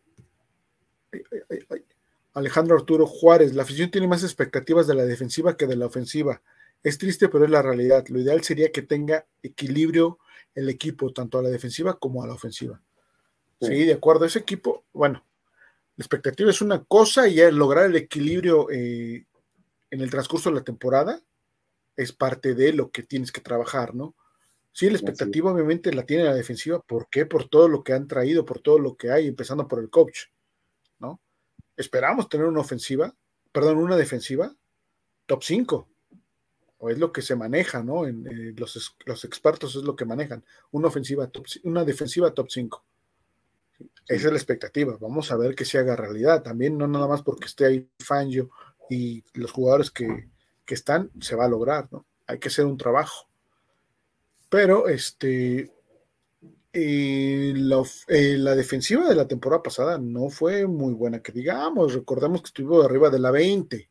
Alejandro 2.33 2.77
Arturo 2.77 3.05
Juárez. 3.05 3.53
La 3.53 3.63
afición 3.63 3.91
tiene 3.91 4.07
más 4.07 4.23
expectativas 4.23 4.87
de 4.87 4.95
la 4.95 5.05
defensiva 5.05 5.57
que 5.57 5.67
de 5.67 5.75
la 5.75 5.85
ofensiva. 5.85 6.41
Es 6.81 6.97
triste, 6.97 7.29
pero 7.29 7.45
es 7.45 7.51
la 7.51 7.61
realidad. 7.61 8.05
Lo 8.07 8.19
ideal 8.19 8.43
sería 8.43 8.71
que 8.71 8.81
tenga 8.81 9.25
equilibrio 9.41 10.19
el 10.55 10.69
equipo, 10.69 11.11
tanto 11.13 11.39
a 11.39 11.43
la 11.43 11.49
defensiva 11.49 11.97
como 11.97 12.23
a 12.23 12.27
la 12.27 12.33
ofensiva. 12.33 12.81
Sí, 13.61 13.85
de 13.85 13.93
acuerdo. 13.93 14.25
Ese 14.25 14.39
equipo, 14.39 14.83
bueno, 14.91 15.23
la 15.95 16.01
expectativa 16.01 16.49
es 16.49 16.61
una 16.61 16.83
cosa 16.83 17.27
y 17.27 17.39
lograr 17.51 17.85
el 17.85 17.95
equilibrio 17.95 18.69
eh, 18.69 19.25
en 19.89 20.01
el 20.01 20.09
transcurso 20.09 20.49
de 20.49 20.55
la 20.55 20.63
temporada 20.63 21.21
es 21.95 22.13
parte 22.13 22.55
de 22.55 22.73
lo 22.73 22.91
que 22.91 23.03
tienes 23.03 23.31
que 23.31 23.41
trabajar, 23.41 23.95
¿no? 23.95 24.15
Sí, 24.71 24.89
la 24.89 24.97
expectativa 24.97 25.51
obviamente 25.51 25.93
la 25.93 26.03
tiene 26.03 26.23
la 26.23 26.33
defensiva. 26.33 26.81
¿Por 26.81 27.07
qué? 27.09 27.27
Por 27.27 27.47
todo 27.47 27.67
lo 27.67 27.83
que 27.83 27.93
han 27.93 28.07
traído, 28.07 28.43
por 28.43 28.59
todo 28.59 28.79
lo 28.79 28.95
que 28.97 29.11
hay, 29.11 29.27
empezando 29.27 29.67
por 29.67 29.79
el 29.79 29.89
coach, 29.91 30.25
¿no? 30.97 31.21
Esperamos 31.77 32.27
tener 32.27 32.47
una 32.47 32.61
ofensiva, 32.61 33.15
perdón, 33.51 33.77
una 33.77 33.95
defensiva 33.95 34.55
top 35.27 35.43
5 35.43 35.89
o 36.79 36.89
es 36.89 36.97
lo 36.97 37.13
que 37.13 37.21
se 37.21 37.35
maneja, 37.35 37.83
¿no? 37.83 38.07
En, 38.07 38.25
eh, 38.27 38.53
los, 38.57 38.95
los, 39.05 39.23
expertos 39.23 39.75
es 39.75 39.83
lo 39.83 39.95
que 39.95 40.05
manejan, 40.05 40.43
una 40.71 40.87
ofensiva 40.87 41.27
top, 41.27 41.45
una 41.63 41.85
defensiva 41.85 42.33
top 42.33 42.49
5. 42.49 42.85
Esa 44.07 44.27
es 44.27 44.31
la 44.31 44.37
expectativa. 44.37 44.97
Vamos 44.99 45.31
a 45.31 45.37
ver 45.37 45.55
que 45.55 45.65
se 45.65 45.77
haga 45.77 45.95
realidad. 45.95 46.43
También 46.43 46.77
no 46.77 46.87
nada 46.87 47.07
más 47.07 47.21
porque 47.21 47.45
esté 47.45 47.65
ahí 47.65 47.89
Fangio 47.99 48.49
y 48.89 49.23
los 49.33 49.51
jugadores 49.51 49.91
que, 49.91 50.29
están, 50.67 51.11
se 51.19 51.35
va 51.35 51.45
a 51.45 51.49
lograr, 51.49 51.87
¿no? 51.91 52.05
Hay 52.27 52.39
que 52.39 52.47
hacer 52.47 52.65
un 52.65 52.77
trabajo. 52.77 53.27
Pero 54.49 54.87
este 54.87 55.71
eh, 56.75 57.53
la, 57.55 57.83
eh, 58.07 58.35
la, 58.37 58.55
defensiva 58.55 59.07
de 59.07 59.13
la 59.13 59.27
temporada 59.27 59.61
pasada 59.61 59.99
no 59.99 60.29
fue 60.29 60.65
muy 60.65 60.93
buena, 60.93 61.21
que 61.21 61.31
digamos, 61.31 61.93
recordemos 61.93 62.41
que 62.41 62.47
estuvo 62.47 62.81
arriba 62.81 63.11
de 63.11 63.19
la 63.19 63.29
20. 63.29 63.89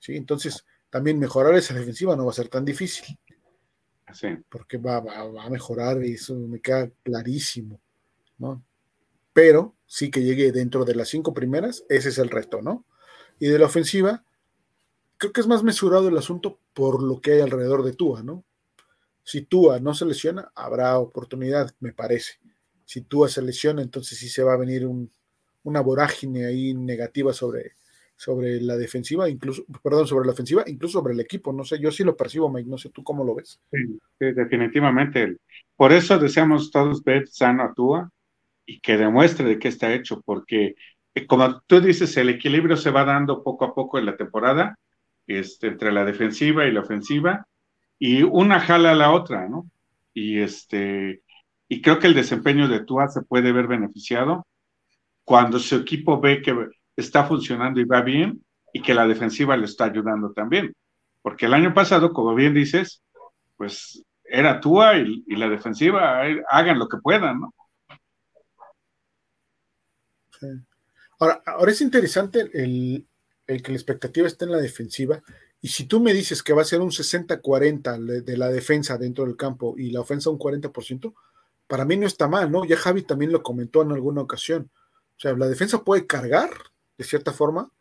¿sí? 0.00 0.16
Entonces, 0.16 0.64
también 0.90 1.20
mejorar 1.20 1.54
esa 1.54 1.74
defensiva 1.74 2.16
no 2.16 2.24
va 2.24 2.32
a 2.32 2.34
ser 2.34 2.48
tan 2.48 2.64
difícil. 2.64 3.16
Sí. 4.12 4.28
Porque 4.48 4.78
va, 4.78 4.96
a 4.96 5.50
mejorar 5.50 6.02
y 6.04 6.14
eso 6.14 6.34
me 6.34 6.60
queda 6.60 6.90
clarísimo, 7.04 7.80
¿no? 8.38 8.64
Pero 9.32 9.76
sí 9.86 10.10
que 10.10 10.22
llegue 10.22 10.50
dentro 10.50 10.84
de 10.84 10.94
las 10.94 11.08
cinco 11.08 11.34
primeras, 11.34 11.84
ese 11.88 12.08
es 12.08 12.18
el 12.18 12.30
reto, 12.30 12.62
¿no? 12.62 12.84
Y 13.38 13.46
de 13.46 13.58
la 13.58 13.66
ofensiva, 13.66 14.24
creo 15.18 15.32
que 15.32 15.40
es 15.40 15.46
más 15.46 15.62
mesurado 15.62 16.08
el 16.08 16.16
asunto 16.16 16.60
por 16.72 17.02
lo 17.02 17.20
que 17.20 17.32
hay 17.32 17.40
alrededor 17.40 17.82
de 17.82 17.92
Tua, 17.92 18.22
¿no? 18.22 18.44
Si 19.24 19.42
Tua 19.42 19.78
no 19.80 19.92
se 19.92 20.06
lesiona, 20.06 20.50
habrá 20.54 20.98
oportunidad, 20.98 21.74
me 21.80 21.92
parece. 21.92 22.38
Si 22.86 23.02
Tua 23.02 23.28
se 23.28 23.42
lesiona, 23.42 23.82
entonces 23.82 24.16
sí 24.16 24.28
se 24.28 24.42
va 24.42 24.54
a 24.54 24.58
venir 24.58 24.88
una 25.64 25.80
vorágine 25.80 26.46
ahí 26.46 26.72
negativa 26.72 27.34
sobre, 27.34 27.72
sobre 28.16 28.60
la 28.60 28.76
defensiva, 28.76 29.28
incluso, 29.28 29.66
perdón, 29.82 30.06
sobre 30.06 30.24
la 30.24 30.32
ofensiva, 30.32 30.64
incluso 30.66 31.00
sobre 31.00 31.12
el 31.12 31.20
equipo. 31.20 31.52
No 31.52 31.64
sé, 31.64 31.78
yo 31.78 31.90
sí 31.90 32.04
lo 32.04 32.16
percibo, 32.16 32.48
Mike, 32.48 32.70
no 32.70 32.78
sé 32.78 32.88
tú 32.88 33.04
cómo 33.04 33.22
lo 33.22 33.34
ves. 33.34 33.60
Sí, 33.70 34.32
definitivamente. 34.32 35.36
Por 35.76 35.92
eso 35.92 36.18
deseamos 36.18 36.70
todos 36.70 37.04
ver 37.04 37.28
sano 37.28 37.64
a 37.64 37.74
Tua 37.74 38.10
y 38.64 38.80
que 38.80 38.96
demuestre 38.96 39.46
de 39.46 39.58
qué 39.58 39.68
está 39.68 39.92
hecho, 39.92 40.22
porque 40.22 40.74
eh, 41.14 41.26
como 41.26 41.60
tú 41.62 41.80
dices, 41.80 42.16
el 42.16 42.30
equilibrio 42.30 42.76
se 42.76 42.90
va 42.90 43.04
dando 43.04 43.42
poco 43.42 43.64
a 43.66 43.74
poco 43.74 43.98
en 43.98 44.06
la 44.06 44.16
temporada, 44.16 44.78
este, 45.28 45.68
entre 45.68 45.92
la 45.92 46.04
defensiva 46.04 46.66
y 46.66 46.72
la 46.72 46.80
ofensiva, 46.80 47.46
y 47.98 48.22
una 48.22 48.60
jala 48.60 48.92
a 48.92 48.94
la 48.94 49.12
otra, 49.12 49.48
¿no? 49.48 49.70
Y 50.14 50.40
este, 50.40 51.22
y 51.68 51.82
creo 51.82 51.98
que 51.98 52.06
el 52.06 52.14
desempeño 52.14 52.68
de 52.68 52.84
Tua 52.84 53.08
se 53.08 53.22
puede 53.22 53.52
ver 53.52 53.66
beneficiado 53.66 54.46
cuando 55.24 55.58
su 55.58 55.76
equipo 55.76 56.20
ve 56.20 56.40
que 56.40 56.54
está 56.96 57.24
funcionando 57.24 57.80
y 57.80 57.84
va 57.84 58.00
bien 58.00 58.42
y 58.72 58.80
que 58.80 58.94
la 58.94 59.06
defensiva 59.06 59.56
le 59.56 59.66
está 59.66 59.84
ayudando 59.84 60.32
también. 60.32 60.74
Porque 61.20 61.46
el 61.46 61.54
año 61.54 61.74
pasado, 61.74 62.12
como 62.12 62.34
bien 62.34 62.54
dices, 62.54 63.02
pues 63.56 64.04
era 64.24 64.60
Tua 64.60 64.96
y, 64.96 65.24
la 65.36 65.48
defensiva 65.48 66.26
eh, 66.26 66.42
hagan 66.48 66.78
lo 66.78 66.88
que 66.88 66.98
puedan, 66.98 67.40
¿no? 67.40 67.54
Ahora, 71.18 71.42
ahora 71.44 71.72
es 71.72 71.80
interesante 71.80 72.48
el, 72.54 73.07
el, 73.48 73.62
que 73.62 73.72
la 73.72 73.78
expectativa 73.78 74.28
esté 74.28 74.44
en 74.44 74.52
la 74.52 74.58
defensiva. 74.58 75.22
Y 75.60 75.68
si 75.68 75.86
tú 75.86 75.98
me 75.98 76.14
dices 76.14 76.44
que 76.44 76.52
va 76.52 76.62
a 76.62 76.66
ser 76.66 76.80
un 76.80 76.90
60-40 76.90 78.22
de 78.22 78.36
la 78.36 78.48
defensa 78.48 78.96
dentro 78.96 79.24
del 79.24 79.36
campo 79.36 79.74
y 79.76 79.90
la 79.90 80.00
ofensa 80.00 80.30
un 80.30 80.38
40%, 80.38 81.12
para 81.66 81.84
mí 81.84 81.96
no 81.96 82.06
está 82.06 82.28
mal, 82.28 82.50
¿no? 82.52 82.64
Ya 82.64 82.76
Javi 82.76 83.02
también 83.02 83.32
lo 83.32 83.42
comentó 83.42 83.82
en 83.82 83.90
alguna 83.90 84.22
ocasión. 84.22 84.70
O 85.16 85.20
sea, 85.20 85.34
la 85.34 85.48
defensa 85.48 85.82
puede 85.82 86.06
cargar 86.06 86.50
de 86.98 87.04
cierta 87.04 87.32
forma, 87.32 87.72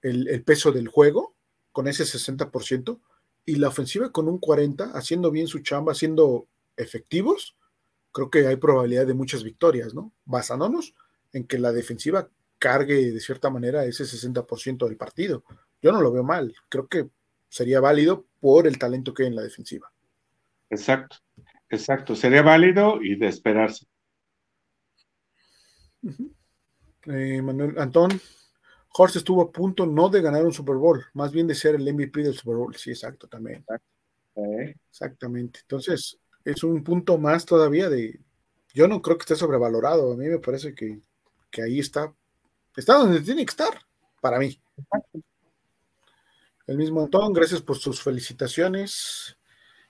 el, 0.00 0.42
peso 0.44 0.72
del 0.72 0.88
juego 0.88 1.34
con 1.72 1.88
ese 1.88 2.04
60% 2.04 3.00
y 3.44 3.56
la 3.56 3.68
ofensiva 3.68 4.12
con 4.12 4.28
un 4.28 4.40
40%, 4.40 4.92
haciendo 4.94 5.30
bien 5.30 5.48
su 5.48 5.58
chamba, 5.58 5.92
siendo 5.94 6.46
efectivos, 6.76 7.56
creo 8.12 8.30
que 8.30 8.46
hay 8.46 8.56
probabilidad 8.56 9.06
de 9.06 9.14
muchas 9.14 9.42
victorias, 9.42 9.92
¿no? 9.92 10.14
Basándonos 10.24 10.94
en 11.32 11.44
que 11.44 11.58
la 11.58 11.72
defensiva 11.72 12.30
cargue 12.60 13.10
de 13.10 13.20
cierta 13.20 13.50
manera 13.50 13.84
ese 13.84 14.04
60% 14.04 14.86
del 14.86 14.96
partido. 14.96 15.42
Yo 15.82 15.90
no 15.90 16.00
lo 16.00 16.12
veo 16.12 16.22
mal, 16.22 16.54
creo 16.68 16.86
que 16.86 17.08
sería 17.48 17.80
válido 17.80 18.26
por 18.38 18.68
el 18.68 18.78
talento 18.78 19.12
que 19.12 19.24
hay 19.24 19.30
en 19.30 19.36
la 19.36 19.42
defensiva. 19.42 19.90
Exacto, 20.68 21.16
exacto, 21.68 22.14
sería 22.14 22.42
válido 22.42 23.02
y 23.02 23.16
de 23.16 23.26
esperarse. 23.26 23.86
Eh, 27.06 27.42
Manuel 27.42 27.78
Antón, 27.78 28.20
Horst 28.92 29.16
estuvo 29.16 29.42
a 29.42 29.50
punto 29.50 29.86
no 29.86 30.08
de 30.08 30.20
ganar 30.20 30.44
un 30.44 30.52
Super 30.52 30.76
Bowl, 30.76 31.04
más 31.14 31.32
bien 31.32 31.46
de 31.46 31.54
ser 31.54 31.74
el 31.76 31.92
MVP 31.92 32.22
del 32.22 32.34
Super 32.34 32.56
Bowl. 32.56 32.76
Sí, 32.76 32.90
exacto, 32.90 33.26
también. 33.26 33.64
Exactamente. 34.90 35.60
Entonces, 35.62 36.18
es 36.44 36.62
un 36.62 36.82
punto 36.82 37.18
más 37.18 37.44
todavía 37.46 37.88
de. 37.88 38.20
Yo 38.72 38.86
no 38.86 39.02
creo 39.02 39.16
que 39.16 39.22
esté 39.22 39.36
sobrevalorado. 39.36 40.12
A 40.12 40.16
mí 40.16 40.26
me 40.26 40.38
parece 40.38 40.74
que, 40.74 41.00
que 41.50 41.62
ahí 41.62 41.78
está. 41.80 42.14
Está 42.76 42.94
donde 42.94 43.20
tiene 43.20 43.44
que 43.44 43.50
estar, 43.50 43.80
para 44.20 44.38
mí. 44.38 44.58
El 46.66 46.76
mismo 46.76 47.02
Antón, 47.02 47.32
gracias 47.32 47.60
por 47.60 47.76
sus 47.76 48.00
felicitaciones. 48.00 49.36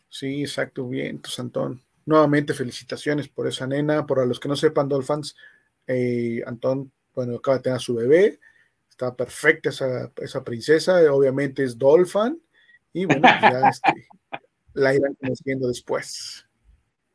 Sí, 0.08 0.40
exacto, 0.40 0.88
bien, 0.88 1.08
entonces 1.08 1.38
Antón. 1.40 1.82
Nuevamente 2.06 2.54
felicitaciones 2.54 3.28
por 3.28 3.46
esa 3.46 3.66
nena. 3.66 4.06
Por 4.06 4.20
a 4.20 4.24
los 4.24 4.40
que 4.40 4.48
no 4.48 4.56
sepan, 4.56 4.88
Dolphins, 4.88 5.36
eh, 5.86 6.42
Antón, 6.46 6.90
bueno, 7.14 7.36
acaba 7.36 7.58
de 7.58 7.64
tener 7.64 7.76
a 7.76 7.80
su 7.80 7.94
bebé. 7.94 8.40
Está 8.88 9.14
perfecta 9.14 9.68
esa, 9.68 10.10
esa 10.16 10.42
princesa. 10.42 10.96
Obviamente 11.12 11.62
es 11.62 11.76
Dolphin. 11.76 12.40
Y 12.92 13.04
bueno, 13.04 13.22
pues 13.22 13.52
ya 13.52 13.68
este, 13.68 14.08
la 14.72 14.94
irán 14.94 15.14
conociendo 15.14 15.68
después. 15.68 16.46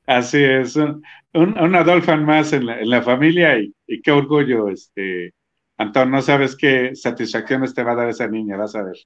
Así 0.06 0.44
es, 0.44 0.76
un, 0.76 1.04
una 1.34 1.84
Dolphin 1.84 2.24
más 2.24 2.54
en 2.54 2.68
la, 2.68 2.80
en 2.80 2.90
la 2.90 3.02
familia 3.02 3.58
y, 3.58 3.74
y, 3.88 4.02
qué 4.02 4.12
orgullo, 4.12 4.70
este, 4.70 5.34
Antón, 5.78 6.12
no 6.12 6.22
sabes 6.22 6.56
qué 6.56 6.96
satisfacciones 6.96 7.74
te 7.74 7.84
va 7.84 7.92
a 7.92 7.96
dar 7.96 8.10
esa 8.10 8.28
niña, 8.28 8.56
vas 8.56 8.76
a 8.76 8.84
ver. 8.84 8.98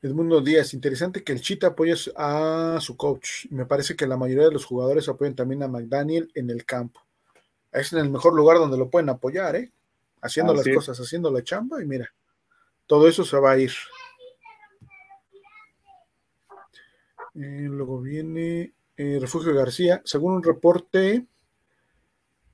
Edmundo 0.00 0.40
Díaz, 0.40 0.74
interesante 0.74 1.22
que 1.22 1.32
el 1.32 1.40
Chita 1.40 1.68
apoye 1.68 1.94
a 2.16 2.78
su 2.80 2.96
coach. 2.96 3.46
Me 3.50 3.66
parece 3.66 3.94
que 3.94 4.06
la 4.06 4.16
mayoría 4.16 4.46
de 4.46 4.52
los 4.52 4.64
jugadores 4.64 5.08
apoyan 5.08 5.36
también 5.36 5.62
a 5.62 5.68
McDaniel 5.68 6.32
en 6.34 6.50
el 6.50 6.64
campo. 6.64 7.00
Es 7.70 7.92
en 7.92 8.00
el 8.00 8.10
mejor 8.10 8.34
lugar 8.34 8.58
donde 8.58 8.76
lo 8.76 8.90
pueden 8.90 9.10
apoyar, 9.10 9.54
¿eh? 9.54 9.70
Haciendo 10.20 10.54
las 10.54 10.66
cosas, 10.68 10.98
haciendo 10.98 11.30
la 11.30 11.44
chamba 11.44 11.82
y 11.82 11.86
mira, 11.86 12.12
todo 12.86 13.06
eso 13.08 13.24
se 13.24 13.38
va 13.38 13.52
a 13.52 13.58
ir. 13.58 13.72
Eh, 17.34 17.66
luego 17.68 18.00
viene 18.00 18.72
eh, 18.96 19.18
Refugio 19.20 19.54
García. 19.54 20.02
Según 20.04 20.34
un 20.34 20.42
reporte 20.42 21.26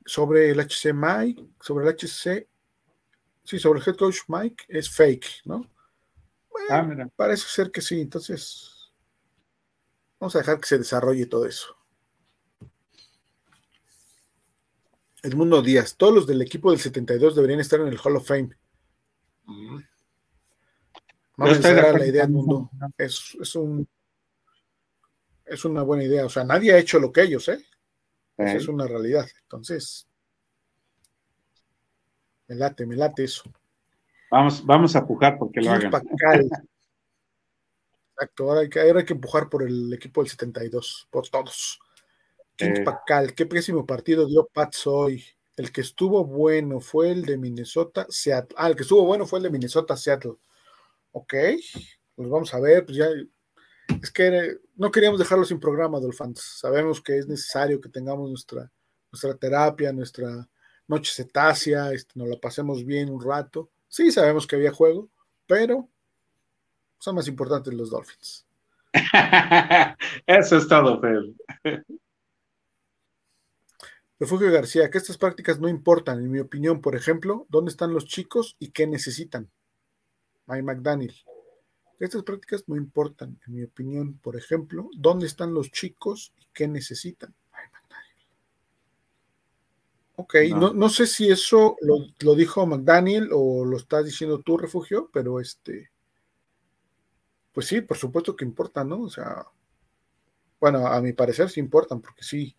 sobre 0.09 0.51
el 0.51 0.59
HC 0.59 0.95
Mike, 0.95 1.45
sobre 1.61 1.87
el 1.87 1.95
HC, 1.95 2.49
sí, 3.45 3.59
sobre 3.59 3.81
el 3.81 3.87
head 3.87 3.97
coach 3.97 4.21
Mike, 4.27 4.65
es 4.69 4.89
fake, 4.91 5.43
¿no? 5.45 5.71
Ah, 6.71 6.89
parece 7.15 7.47
ser 7.47 7.71
que 7.71 7.83
sí, 7.83 8.01
entonces 8.01 8.91
vamos 10.19 10.35
a 10.35 10.39
dejar 10.39 10.59
que 10.59 10.67
se 10.67 10.79
desarrolle 10.79 11.27
todo 11.27 11.45
eso. 11.45 11.77
Edmundo 15.23 15.61
Díaz, 15.61 15.95
todos 15.97 16.15
los 16.15 16.27
del 16.27 16.41
equipo 16.41 16.71
del 16.71 16.81
72 16.81 17.37
deberían 17.37 17.61
estar 17.61 17.79
en 17.81 17.89
el 17.89 18.01
Hall 18.03 18.17
of 18.17 18.27
Fame. 18.27 18.57
Vamos 21.37 21.65
a 21.65 21.93
la 21.93 22.07
idea, 22.07 22.25
Edmundo. 22.25 22.71
Es, 22.97 23.37
es, 23.41 23.55
un, 23.57 23.87
es 25.45 25.65
una 25.67 25.83
buena 25.83 26.05
idea. 26.05 26.25
O 26.25 26.31
sea, 26.31 26.45
nadie 26.45 26.73
ha 26.73 26.79
hecho 26.79 26.99
lo 26.99 27.13
que 27.13 27.23
ellos, 27.23 27.47
¿eh? 27.49 27.63
Esa 28.39 28.57
es 28.57 28.69
una 28.69 28.87
realidad. 28.87 29.27
Entonces, 29.43 30.09
me 32.47 32.55
late, 32.55 32.87
me 32.87 32.97
late 32.97 33.25
eso. 33.25 33.43
Vamos, 34.31 34.65
vamos 34.65 34.95
a 34.95 35.01
empujar 35.01 35.39
porque 35.39 35.61
lo 35.61 35.73
hagan. 35.73 35.93
Exacto, 38.15 38.49
ahora 38.49 38.63
hay, 38.63 38.69
que, 38.69 38.81
hay 38.81 39.05
que 39.05 39.13
empujar 39.13 39.49
por 39.49 39.63
el 39.63 39.93
equipo 39.93 40.23
del 40.23 40.31
72, 40.31 41.09
por 41.11 41.29
todos. 41.29 41.79
King 42.57 42.75
eh. 42.79 42.83
Pacal, 42.83 43.35
qué 43.35 43.47
pésimo 43.47 43.87
partido 43.87 44.27
dio 44.27 44.49
Pat 44.53 44.75
hoy. 44.87 45.25
El 45.57 45.71
que 45.71 45.81
estuvo 45.83 46.25
bueno 46.25 46.81
fue 46.81 47.11
el 47.11 47.25
de 47.25 47.37
Minnesota, 47.37 48.07
Seattle. 48.09 48.57
Ah, 48.59 48.69
el 48.69 48.77
que 48.77 48.83
estuvo 48.83 49.05
bueno 49.05 49.27
fue 49.27 49.39
el 49.39 49.45
de 49.45 49.51
Minnesota, 49.51 49.97
Seattle. 49.97 50.35
Ok, 51.13 51.35
pues 52.15 52.29
vamos 52.29 52.53
a 52.55 52.61
ver, 52.61 52.85
pues 52.85 52.97
ya. 52.97 53.07
Es 54.03 54.11
que 54.11 54.59
no 54.77 54.91
queríamos 54.91 55.19
dejarlo 55.19 55.45
sin 55.45 55.59
programa, 55.59 56.01
Dolphins. 56.01 56.41
Sabemos 56.41 57.01
que 57.01 57.19
es 57.19 57.27
necesario 57.27 57.81
que 57.81 57.89
tengamos 57.89 58.29
nuestra, 58.29 58.71
nuestra 59.11 59.35
terapia, 59.35 59.93
nuestra 59.93 60.49
noche 60.87 61.13
cetácea, 61.15 61.93
este, 61.93 62.19
nos 62.19 62.29
la 62.29 62.37
pasemos 62.37 62.85
bien 62.85 63.11
un 63.11 63.23
rato 63.23 63.71
Sí, 63.89 64.13
sabemos 64.13 64.47
que 64.47 64.57
había 64.57 64.71
juego, 64.71 65.09
pero 65.47 65.89
son 66.99 67.15
más 67.15 67.27
importantes 67.27 67.73
los 67.73 67.91
Dolphins. 67.91 68.47
Eso 70.27 70.57
es 70.59 70.69
todo, 70.69 71.01
Fer. 71.01 71.85
Refugio 74.21 74.53
García, 74.53 74.91
que 74.91 74.99
estas 74.99 75.17
prácticas 75.17 75.59
no 75.59 75.69
importan, 75.69 76.19
en 76.19 76.31
mi 76.31 76.41
opinión, 76.41 76.81
por 76.81 76.97
ejemplo, 76.97 77.47
¿dónde 77.49 77.71
están 77.71 77.95
los 77.95 78.05
chicos 78.05 78.57
y 78.59 78.71
qué 78.73 78.87
necesitan? 78.87 79.49
Mike 80.47 80.63
McDaniel. 80.63 81.15
Estas 81.99 82.23
prácticas 82.23 82.65
no 82.69 82.77
importan, 82.77 83.41
en 83.47 83.55
mi 83.55 83.65
opinión, 83.65 84.19
por 84.19 84.37
ejemplo, 84.37 84.89
¿dónde 84.97 85.27
están 85.27 85.53
los 85.53 85.71
chicos 85.71 86.33
y 86.39 86.47
qué 86.53 86.69
necesitan? 86.69 87.35
Ok, 90.21 90.35
no. 90.57 90.89
sé 90.89 91.07
si 91.07 91.31
eso 91.31 91.77
lo, 91.81 92.35
dijo 92.35 92.67
McDaniel 92.67 93.31
o 93.33 93.65
lo 93.65 93.77
estás 93.77 94.05
diciendo 94.05 94.41
tú, 94.41 94.59
Refugio, 94.59 95.09
pero 95.13 95.39
este, 95.39 95.93
pues 97.53 97.69
sí, 97.69 97.83
por 97.83 97.97
supuesto 97.97 98.35
que 98.35 98.45
importa, 98.45 98.83
¿no? 98.83 99.03
O 99.03 99.11
sea, 99.11 99.47
bueno, 100.59 100.89
a 100.89 101.01
mi 101.01 101.13
parecer 101.13 101.49
sí 101.51 101.61
importan, 101.61 102.01
porque 102.01 102.25
sí, 102.25 102.57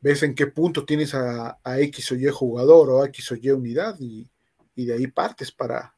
ves 0.00 0.22
en 0.22 0.36
qué 0.36 0.46
punto 0.46 0.84
tienes 0.84 1.14
a, 1.14 1.58
X 1.64 2.12
o 2.12 2.14
Y 2.14 2.28
jugador 2.28 2.90
o 2.90 3.02
a 3.02 3.06
X 3.06 3.32
o 3.32 3.34
Y 3.34 3.50
unidad 3.50 3.96
y, 3.98 4.30
de 4.76 4.92
ahí 4.92 5.08
partes 5.08 5.50
para, 5.50 5.96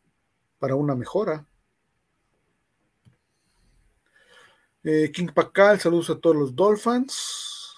para 0.58 0.76
una 0.76 0.94
mejora. 0.94 1.46
Eh, 4.82 5.11
King 5.12 5.28
Pacal, 5.35 5.78
saludos 5.78 6.11
a 6.11 6.19
todos 6.19 6.36
los 6.36 6.55
Dolphins. 6.55 7.74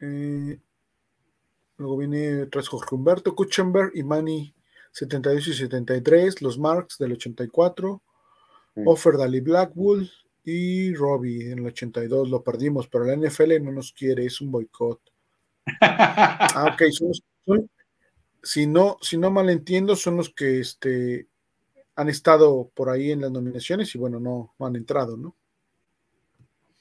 Eh, 0.00 0.58
Luego 1.78 1.96
viene 1.96 2.46
tras 2.46 2.68
Jorge 2.68 2.94
Humberto 2.94 3.34
Kuchenberg 3.34 3.92
y 3.94 4.02
Manny 4.02 4.52
72 4.90 5.46
y 5.48 5.54
73, 5.54 6.42
los 6.42 6.58
Marks 6.58 6.98
del 6.98 7.12
84, 7.12 8.02
Offer 8.84 9.16
Dali 9.16 9.40
Blackwood 9.40 10.06
y 10.44 10.92
Robbie 10.94 11.52
en 11.52 11.60
el 11.60 11.66
82. 11.66 12.30
Lo 12.30 12.42
perdimos, 12.42 12.88
pero 12.88 13.04
la 13.04 13.14
NFL 13.14 13.62
no 13.62 13.70
nos 13.70 13.92
quiere, 13.92 14.26
es 14.26 14.40
un 14.40 14.50
boicot. 14.50 15.00
ah, 15.80 16.74
ok, 16.74 16.82
si, 18.42 18.66
no, 18.66 18.98
si 19.00 19.16
no 19.16 19.30
mal 19.30 19.48
entiendo, 19.48 19.94
son 19.94 20.16
los 20.16 20.30
que 20.30 20.58
este, 20.58 21.28
han 21.98 22.08
estado 22.08 22.70
por 22.74 22.90
ahí 22.90 23.10
en 23.10 23.22
las 23.22 23.32
nominaciones 23.32 23.92
y 23.92 23.98
bueno, 23.98 24.20
no, 24.20 24.54
no 24.56 24.66
han 24.66 24.76
entrado, 24.76 25.16
¿no? 25.16 25.36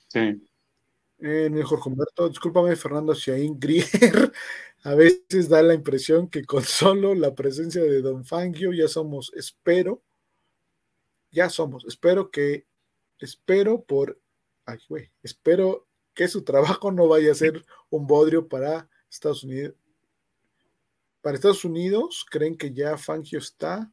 Sí. 0.10 0.48
Eh, 1.18 1.50
Jorge 1.66 1.90
Humberto, 1.90 2.30
discúlpame, 2.30 2.76
Fernando 2.76 3.16
Ciaín 3.16 3.60
Grier. 3.60 4.32
A 4.84 4.94
veces 4.94 5.50
da 5.50 5.64
la 5.64 5.74
impresión 5.74 6.30
que 6.30 6.46
con 6.46 6.62
solo 6.62 7.16
la 7.16 7.34
presencia 7.34 7.82
de 7.82 8.04
Don 8.04 8.26
Fangio 8.26 8.72
ya 8.74 8.88
somos, 8.88 9.32
espero, 9.36 10.04
ya 11.32 11.50
somos, 11.50 11.84
espero 11.86 12.30
que, 12.30 12.68
espero 13.18 13.82
por, 13.82 14.22
ay, 14.68 14.78
güey, 14.88 15.12
espero 15.24 15.88
que 16.14 16.28
su 16.28 16.44
trabajo 16.44 16.92
no 16.92 17.08
vaya 17.08 17.32
a 17.32 17.36
ser 17.36 17.66
un 17.90 18.06
bodrio 18.06 18.48
para 18.48 18.88
Estados 19.10 19.44
Unidos. 19.44 19.74
Para 21.22 21.38
Estados 21.38 21.66
Unidos, 21.66 22.24
creen 22.30 22.56
que 22.56 22.72
ya 22.72 23.00
Fangio 23.00 23.40
está. 23.40 23.92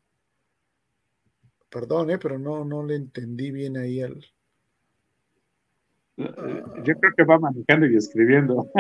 Perdón, 1.75 2.11
eh, 2.13 2.19
pero 2.19 2.39
no, 2.39 2.65
no 2.65 2.87
le 2.87 2.95
entendí 2.95 3.51
bien 3.51 3.77
ahí 3.77 4.01
al, 4.01 4.25
yo 6.17 6.95
creo 7.01 7.13
que 7.17 7.25
va 7.25 7.39
manejando 7.39 7.87
y 7.87 7.97
escribiendo. 7.97 8.71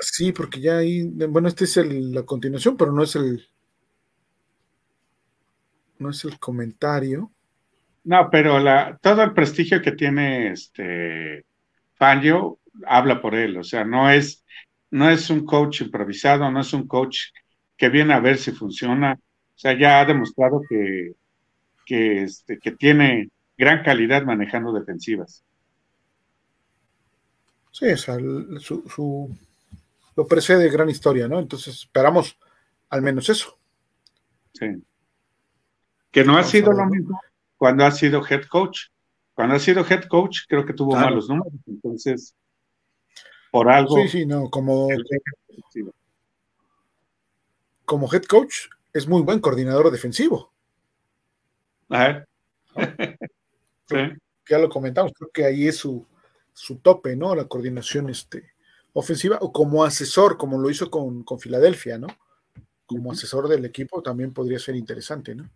Sí, 0.00 0.32
porque 0.32 0.60
ya 0.60 0.78
ahí, 0.78 1.04
bueno, 1.28 1.48
este 1.48 1.64
es 1.64 1.76
la 1.76 2.24
continuación, 2.24 2.76
pero 2.76 2.92
no 2.92 3.02
es 3.02 3.16
el, 3.16 3.46
no 5.98 6.10
es 6.10 6.24
el 6.24 6.38
comentario. 6.38 7.32
No, 8.04 8.28
pero 8.30 8.58
la, 8.58 8.98
todo 9.00 9.22
el 9.22 9.32
prestigio 9.32 9.80
que 9.80 9.92
tiene 9.92 10.50
este 10.52 11.46
Fangio 11.94 12.58
habla 12.86 13.20
por 13.20 13.34
él, 13.34 13.56
o 13.56 13.64
sea, 13.64 13.84
no 13.84 14.10
es, 14.10 14.44
no 14.90 15.08
es 15.08 15.30
un 15.30 15.44
coach 15.46 15.82
improvisado, 15.82 16.50
no 16.50 16.60
es 16.60 16.72
un 16.72 16.86
coach 16.86 17.18
que 17.76 17.88
viene 17.88 18.14
a 18.14 18.20
ver 18.20 18.36
si 18.36 18.52
funciona, 18.52 19.18
o 19.54 19.58
sea, 19.58 19.78
ya 19.78 20.00
ha 20.00 20.04
demostrado 20.04 20.62
que, 20.68 21.12
que, 21.86 22.22
este, 22.22 22.58
que 22.58 22.72
tiene 22.72 23.30
gran 23.56 23.82
calidad 23.82 24.24
manejando 24.24 24.72
defensivas. 24.72 25.44
Sí, 27.70 27.86
o 27.86 27.96
sea, 27.96 28.16
su, 28.58 29.36
lo 30.16 30.26
precede 30.26 30.70
gran 30.70 30.88
historia, 30.88 31.28
¿no? 31.28 31.40
Entonces 31.40 31.74
esperamos 31.74 32.38
al 32.88 33.02
menos 33.02 33.28
eso. 33.28 33.58
Sí. 34.52 34.66
Que 36.10 36.24
no 36.24 36.36
ha 36.36 36.44
sido 36.44 36.72
lo 36.72 36.86
mismo 36.86 37.20
cuando 37.56 37.84
ha 37.84 37.90
sido 37.90 38.24
head 38.28 38.44
coach. 38.46 38.88
Cuando 39.34 39.56
ha 39.56 39.58
sido 39.58 39.84
head 39.84 40.04
coach, 40.04 40.42
creo 40.48 40.64
que 40.64 40.72
tuvo 40.72 40.94
malos 40.94 41.28
números, 41.28 41.52
entonces, 41.66 42.36
por 43.50 43.68
algo. 43.68 43.96
Sí, 43.96 44.08
sí, 44.08 44.26
no, 44.26 44.48
como, 44.48 44.86
como 47.84 48.12
head 48.12 48.22
coach, 48.24 48.68
es 48.94 49.08
muy 49.08 49.22
buen 49.22 49.40
coordinador 49.40 49.90
defensivo. 49.90 50.52
Ya 54.46 54.58
lo 54.58 54.68
comentamos, 54.68 55.12
creo 55.14 55.30
que 55.30 55.44
ahí 55.46 55.68
es 55.68 55.78
su, 55.78 56.06
su 56.52 56.76
tope, 56.76 57.16
¿no? 57.16 57.34
La 57.34 57.46
coordinación 57.46 58.10
este, 58.10 58.52
ofensiva, 58.92 59.38
o 59.40 59.50
como 59.52 59.84
asesor, 59.84 60.36
como 60.36 60.58
lo 60.58 60.68
hizo 60.68 60.90
con, 60.90 61.22
con 61.22 61.40
Filadelfia, 61.40 61.96
¿no? 61.96 62.08
Como 62.84 63.12
asesor 63.12 63.48
del 63.48 63.64
equipo 63.64 64.02
también 64.02 64.34
podría 64.34 64.58
ser 64.58 64.76
interesante, 64.76 65.34
¿no? 65.34 65.48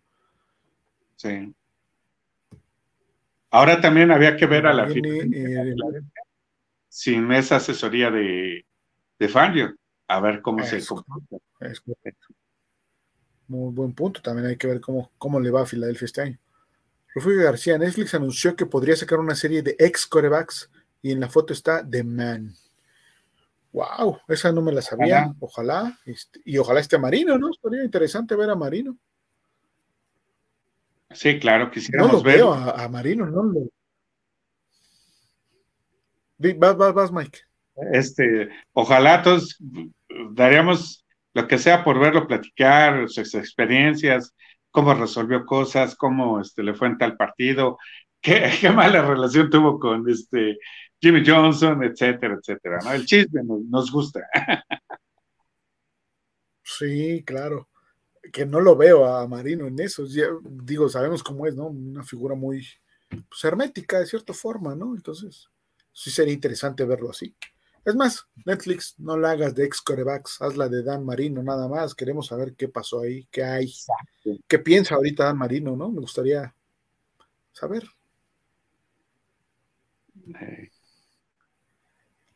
Sí. 1.17 1.53
Ahora 3.51 3.79
también 3.79 4.09
había 4.09 4.35
que 4.35 4.47
ver 4.47 4.65
a 4.65 4.73
la 4.73 4.87
eh, 4.89 5.75
sin 6.89 7.31
esa 7.31 7.57
asesoría 7.57 8.09
de, 8.09 8.65
de 9.19 9.27
Fangio, 9.27 9.75
a 10.07 10.19
ver 10.19 10.41
cómo 10.41 10.63
se 10.63 10.83
comporta. 10.83 11.37
Muy 13.49 13.73
buen 13.73 13.93
punto, 13.93 14.21
también 14.21 14.47
hay 14.47 14.57
que 14.57 14.67
ver 14.67 14.79
cómo, 14.79 15.11
cómo 15.17 15.39
le 15.39 15.49
va 15.49 15.63
a 15.63 15.65
Filadelfia 15.65 16.05
este 16.05 16.21
año. 16.21 16.39
Rufio 17.15 17.43
García, 17.43 17.79
Netflix 17.79 18.13
anunció 18.13 18.55
que 18.55 18.67
podría 18.67 18.95
sacar 18.95 19.19
una 19.19 19.33
serie 19.33 19.63
de 19.63 19.75
ex 19.79 20.05
corebacks 20.05 20.69
y 21.01 21.11
en 21.11 21.19
la 21.19 21.29
foto 21.29 21.53
está 21.53 21.83
The 21.87 22.03
Man. 22.03 22.53
Wow, 23.71 24.19
esa 24.27 24.51
no 24.51 24.61
me 24.61 24.71
la 24.71 24.83
sabía. 24.83 25.33
Ojalá, 25.39 25.99
este, 26.05 26.41
y 26.45 26.59
ojalá 26.59 26.79
esté 26.79 26.99
Marino, 26.99 27.39
¿no? 27.39 27.49
Sería 27.53 27.83
interesante 27.83 28.35
ver 28.35 28.51
a 28.51 28.55
Marino. 28.55 28.95
Sí, 31.11 31.39
claro, 31.39 31.71
quisiéramos 31.71 32.11
no 32.11 32.17
lo 32.19 32.23
Veo 32.23 32.53
a, 32.53 32.87
Marino, 32.87 33.25
no 33.25 33.43
lo. 33.43 33.61
Vas, 36.37 36.77
vas, 36.77 36.93
vas, 36.93 37.11
Mike. 37.11 37.39
Este, 37.93 38.49
ojalá 38.73 39.23
todos 39.23 39.57
daríamos 40.31 41.03
lo 41.39 41.47
que 41.47 41.57
sea 41.57 41.83
por 41.83 41.99
verlo 41.99 42.27
platicar, 42.27 43.07
sus 43.07 43.33
experiencias, 43.33 44.35
cómo 44.71 44.93
resolvió 44.93 45.45
cosas, 45.45 45.95
cómo 45.95 46.41
este, 46.41 46.63
le 46.63 46.73
fue 46.73 46.89
en 46.89 46.97
tal 46.97 47.15
partido, 47.15 47.77
qué, 48.21 48.69
mala 48.73 49.01
relación 49.01 49.49
tuvo 49.49 49.79
con 49.79 50.09
este 50.09 50.59
Jimmy 51.01 51.23
Johnson, 51.25 51.81
etcétera, 51.83 52.37
etcétera. 52.39 52.79
El 52.93 53.05
chisme 53.05 53.41
nos, 53.43 53.91
gusta. 53.91 54.21
Sí, 56.71 57.23
claro. 57.25 57.67
Que 58.31 58.45
no 58.45 58.61
lo 58.61 58.75
veo 58.75 59.03
a 59.03 59.27
Marino 59.27 59.65
en 59.65 59.79
eso. 59.79 60.05
digo, 60.45 60.87
sabemos 60.87 61.23
cómo 61.23 61.47
es, 61.47 61.55
¿no? 61.55 61.65
Una 61.65 62.03
figura 62.03 62.35
muy 62.35 62.63
pues, 63.09 63.43
hermética 63.43 63.99
de 63.99 64.05
cierta 64.05 64.33
forma, 64.33 64.75
¿no? 64.75 64.95
Entonces, 64.95 65.49
sí 65.91 66.11
sería 66.11 66.31
interesante 66.31 66.85
verlo 66.85 67.09
así. 67.09 67.35
Es 67.85 67.95
más, 67.95 68.27
Netflix, 68.45 68.95
no 68.97 69.17
la 69.17 69.31
hagas 69.31 69.55
de 69.55 69.63
ex 69.65 69.81
corebacks, 69.81 70.41
hazla 70.41 70.67
de 70.69 70.83
Dan 70.83 71.05
Marino 71.05 71.41
nada 71.41 71.67
más. 71.67 71.95
Queremos 71.95 72.27
saber 72.27 72.53
qué 72.55 72.67
pasó 72.67 73.01
ahí, 73.01 73.27
qué 73.31 73.43
hay, 73.43 73.73
qué 74.47 74.59
piensa 74.59 74.95
ahorita 74.95 75.25
Dan 75.25 75.37
Marino, 75.37 75.75
¿no? 75.75 75.89
Me 75.89 76.01
gustaría 76.01 76.53
saber. 77.51 77.83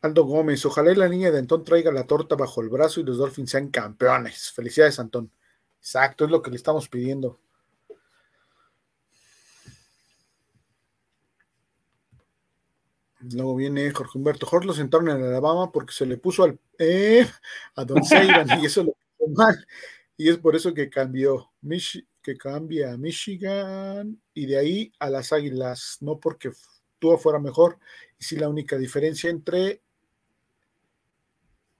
Aldo 0.00 0.24
Gómez, 0.24 0.64
ojalá 0.66 0.92
la 0.94 1.08
niña 1.08 1.30
de 1.30 1.38
Antón 1.38 1.64
traiga 1.64 1.90
la 1.92 2.06
torta 2.06 2.36
bajo 2.36 2.60
el 2.60 2.68
brazo 2.68 3.00
y 3.00 3.04
los 3.04 3.18
Dolphins 3.18 3.50
sean 3.50 3.68
campeones. 3.68 4.52
Felicidades, 4.52 4.98
Antón. 4.98 5.30
Exacto, 5.78 6.24
es 6.24 6.30
lo 6.30 6.42
que 6.42 6.50
le 6.50 6.56
estamos 6.56 6.88
pidiendo. 6.88 7.40
Luego 13.32 13.56
viene 13.56 13.90
Jorge 13.90 14.18
Humberto. 14.18 14.46
Jorge 14.46 14.66
lo 14.66 14.72
sentaron 14.72 15.08
en 15.08 15.22
Alabama 15.22 15.70
porque 15.72 15.92
se 15.92 16.06
le 16.06 16.16
puso 16.16 16.44
al, 16.44 16.58
eh, 16.78 17.26
a 17.76 17.84
Don 17.84 18.04
Seiban 18.04 18.60
y 18.60 18.66
eso 18.66 18.82
lo 18.82 18.92
puso 18.92 19.30
mal. 19.34 19.66
Y 20.16 20.28
es 20.28 20.38
por 20.38 20.54
eso 20.54 20.74
que 20.74 20.90
cambió, 20.90 21.52
que 22.22 22.36
cambia 22.36 22.92
a 22.92 22.96
Michigan 22.96 24.20
y 24.32 24.46
de 24.46 24.58
ahí 24.58 24.92
a 24.98 25.10
las 25.10 25.32
Águilas, 25.32 25.98
no 26.00 26.18
porque 26.18 26.50
tú 26.98 27.16
fuera 27.18 27.38
mejor. 27.38 27.78
Y 28.18 28.24
si 28.24 28.36
la 28.36 28.48
única 28.48 28.76
diferencia 28.78 29.30
entre 29.30 29.82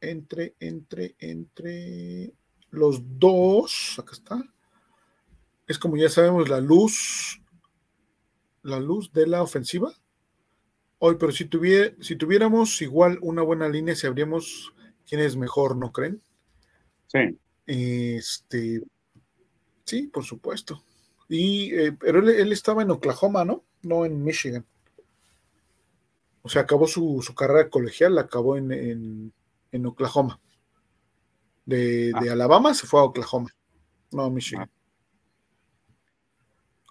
entre, 0.09 0.55
entre, 0.61 1.17
entre 1.19 2.35
los 2.71 3.01
dos, 3.19 3.97
acá 3.99 4.13
está, 4.13 4.43
es 5.67 5.79
como 5.79 5.97
ya 5.97 6.09
sabemos 6.09 6.49
la 6.49 6.61
luz, 6.61 7.41
la 8.63 8.81
luz 8.81 9.13
de 9.13 9.27
la 9.27 9.43
ofensiva. 9.43 9.93
Hoy, 11.07 11.17
pero 11.19 11.33
si, 11.33 11.45
tuviera, 11.45 11.95
si 12.01 12.17
tuviéramos 12.17 12.81
igual 12.81 13.19
una 13.21 13.43
buena 13.43 13.69
línea, 13.69 13.95
sabríamos 13.95 14.73
quién 15.07 15.21
es 15.21 15.37
mejor, 15.37 15.77
¿no 15.77 15.93
creen? 15.93 16.23
Sí. 17.09 17.39
Este, 17.67 18.83
sí, 19.85 20.07
por 20.07 20.25
supuesto. 20.25 20.83
Y, 21.29 21.75
eh, 21.75 21.93
pero 21.93 22.21
él, 22.21 22.53
estaba 22.53 22.83
en 22.83 22.91
Oklahoma, 22.91 23.45
¿no? 23.45 23.65
No 23.83 24.07
en 24.07 24.25
Michigan. 24.25 24.65
O 26.41 26.49
sea, 26.49 26.63
acabó 26.63 26.87
su, 26.87 27.23
carrera 27.37 27.69
colegial, 27.69 28.15
la 28.15 28.23
acabó 28.23 28.57
en 28.57 29.33
en 29.75 29.87
Oklahoma. 29.87 30.41
De, 31.67 32.13
ah. 32.15 32.33
Alabama 32.33 32.75
se 32.75 32.87
fue 32.87 33.01
a 33.01 33.05
Oklahoma, 33.05 33.51
no 34.13 34.23
a 34.23 34.31
Michigan. 34.31 34.71
Ah. 34.71 34.85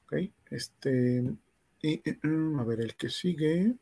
Ok, 0.04 0.14
este. 0.52 1.24
Y, 1.82 2.02
mm, 2.22 2.60
a 2.60 2.64
ver, 2.66 2.82
el 2.82 2.96
que 2.96 3.10
sigue 3.10 3.74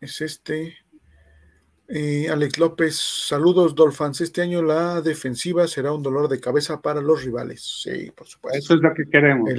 es 0.00 0.20
este. 0.20 0.76
Eh, 1.88 2.28
Alex 2.28 2.58
López, 2.58 2.96
saludos 2.96 3.74
Dolphins. 3.74 4.20
Este 4.20 4.42
año 4.42 4.62
la 4.62 5.00
defensiva 5.00 5.66
será 5.66 5.92
un 5.92 6.02
dolor 6.02 6.28
de 6.28 6.40
cabeza 6.40 6.80
para 6.80 7.00
los 7.00 7.24
rivales. 7.24 7.62
Sí, 7.82 8.10
por 8.12 8.26
supuesto. 8.28 8.58
Eso 8.58 8.74
es 8.74 8.80
lo 8.80 8.94
que 8.94 9.08
queremos. 9.10 9.50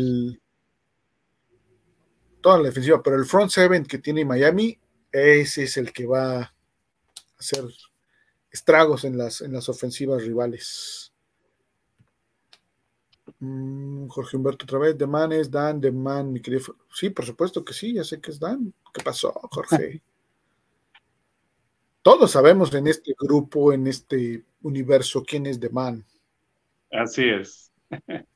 toda 2.39 2.57
la 2.57 2.69
defensiva, 2.69 3.03
pero 3.03 3.18
el 3.18 3.26
front 3.26 3.51
seven 3.51 3.85
que 3.85 3.97
tiene 3.97 4.23
Miami 4.23 4.80
ese 5.11 5.63
es 5.63 5.77
el 5.77 5.91
que 5.91 6.05
va 6.05 6.39
a 6.39 6.53
hacer 7.38 7.65
estragos 8.49 9.03
en 9.03 9.18
las, 9.18 9.41
en 9.41 9.53
las 9.53 9.68
ofensivas 9.69 10.23
rivales. 10.23 11.11
Mm, 13.39 14.07
Jorge 14.07 14.38
Humberto 14.38 14.65
otra 14.65 14.80
vez, 14.80 14.97
de 14.97 15.07
Man 15.07 15.31
es 15.34 15.49
Dan, 15.49 15.81
de 15.81 15.91
Man, 15.91 16.31
mi 16.31 16.41
querido. 16.41 16.76
Sí, 16.93 17.09
por 17.09 17.26
supuesto 17.26 17.65
que 17.65 17.73
sí, 17.73 17.93
ya 17.93 18.03
sé 18.03 18.22
que 18.22 18.31
es 18.31 18.39
Dan. 18.39 18.73
¿Qué 18.93 19.03
pasó, 19.03 19.31
Jorge? 19.51 20.01
Todos 22.01 22.31
sabemos 22.31 22.73
en 22.73 22.87
este 22.87 23.13
grupo, 23.17 23.73
en 23.73 23.87
este 23.87 24.43
universo, 24.63 25.23
quién 25.23 25.45
es 25.45 25.59
de 25.59 25.69
Man. 25.69 26.03
Así 26.91 27.29
es. 27.29 27.71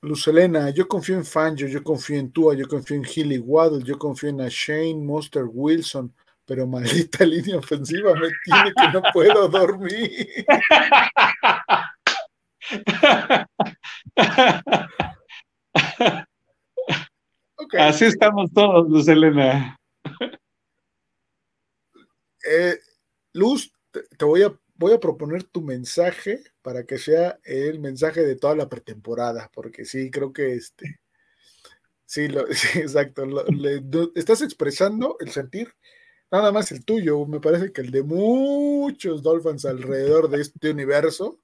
Luz 0.00 0.28
Elena, 0.28 0.70
yo 0.70 0.86
confío 0.86 1.16
en 1.16 1.24
Fangio, 1.24 1.66
yo 1.66 1.82
confío 1.82 2.20
en 2.20 2.30
Tua, 2.30 2.54
yo 2.54 2.68
confío 2.68 2.96
en 2.96 3.04
Hilly 3.04 3.38
Waddle, 3.38 3.82
yo 3.84 3.98
confío 3.98 4.28
en 4.30 4.38
Shane 4.38 4.94
Monster 4.94 5.44
Wilson, 5.44 6.14
pero 6.46 6.68
maldita 6.68 7.24
línea 7.26 7.58
ofensiva 7.58 8.14
me 8.14 8.28
tiene 8.44 8.72
que 8.74 8.88
no 8.92 9.02
puedo 9.12 9.48
dormir. 9.48 10.46
Así 17.76 18.04
estamos 18.04 18.52
todos, 18.52 18.88
Luz 18.88 19.08
Elena. 19.08 19.77
Eh, 22.48 22.80
Luz, 23.32 23.72
te 23.92 24.24
voy 24.24 24.42
a 24.42 24.58
voy 24.78 24.92
a 24.92 25.00
proponer 25.00 25.42
tu 25.42 25.60
mensaje 25.60 26.42
para 26.62 26.84
que 26.84 26.98
sea 26.98 27.38
el 27.44 27.80
mensaje 27.80 28.22
de 28.22 28.36
toda 28.36 28.54
la 28.54 28.68
pretemporada, 28.68 29.50
porque 29.52 29.84
sí, 29.84 30.10
creo 30.10 30.32
que 30.32 30.54
este, 30.54 31.00
sí, 32.06 32.28
lo, 32.28 32.46
exacto, 32.76 33.26
estás 34.14 34.40
expresando 34.40 35.16
el 35.18 35.30
sentir, 35.30 35.74
nada 36.30 36.52
más 36.52 36.70
el 36.70 36.84
tuyo, 36.84 37.26
me 37.26 37.40
parece 37.40 37.72
que 37.72 37.80
el 37.80 37.90
de 37.90 38.04
muchos 38.04 39.22
Dolphins 39.22 39.64
alrededor 39.64 40.30
de 40.30 40.42
este 40.42 40.70
universo, 40.70 41.40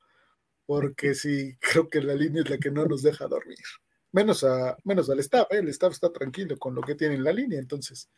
porque 0.64 1.14
sí, 1.14 1.56
creo 1.59 1.90
que 1.90 2.01
la 2.01 2.14
línea 2.14 2.43
es 2.43 2.51
la 2.51 2.59
que 2.59 2.70
no 2.70 2.86
nos 2.86 3.02
deja 3.02 3.26
dormir. 3.26 3.59
Menos, 4.12 4.44
a, 4.44 4.78
menos 4.85 5.10
al 5.10 5.18
staff, 5.18 5.48
¿eh? 5.51 5.59
el 5.59 5.68
staff 5.70 5.93
está 5.93 6.12
tranquilo 6.12 6.56
con 6.56 6.72
lo 6.72 6.82
que 6.82 6.94
tiene 6.94 7.16
en 7.16 7.24
la 7.24 7.32
línea, 7.32 7.59
entonces 7.59 8.09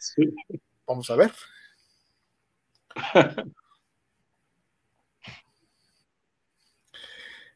vamos 0.86 1.08
a 1.08 1.16
ver. 1.16 1.32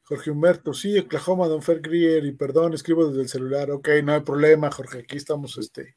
Jorge 0.05 0.31
Humberto, 0.33 0.75
sí, 0.75 0.99
Oklahoma, 0.99 1.47
Don 1.47 1.63
Fer 1.63 1.81
Grier, 1.81 2.25
y 2.25 2.33
perdón, 2.33 2.75
escribo 2.75 3.07
desde 3.07 3.23
el 3.23 3.29
celular. 3.29 3.71
Ok, 3.71 3.89
no 4.03 4.13
hay 4.13 4.21
problema, 4.23 4.69
Jorge, 4.71 4.99
aquí 4.99 5.17
estamos, 5.17 5.57
este, 5.57 5.97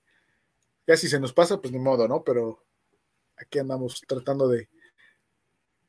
ya 0.86 0.96
si 0.96 1.08
se 1.08 1.20
nos 1.20 1.34
pasa, 1.34 1.60
pues 1.60 1.74
ni 1.74 1.80
modo, 1.80 2.08
¿no? 2.08 2.24
Pero 2.24 2.64
aquí 3.38 3.58
andamos 3.58 4.04
tratando 4.08 4.48
de, 4.48 4.70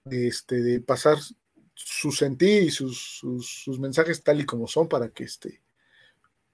este, 0.07 0.63
de 0.63 0.81
pasar 0.81 1.19
su 1.75 2.13
sentir 2.13 2.63
y 2.63 2.71
sus, 2.71 3.21
mensajes 3.79 4.23
tal 4.23 4.41
y 4.41 4.47
como 4.47 4.67
son 4.69 4.89
para 4.89 5.11
que 5.11 5.25
este, 5.25 5.61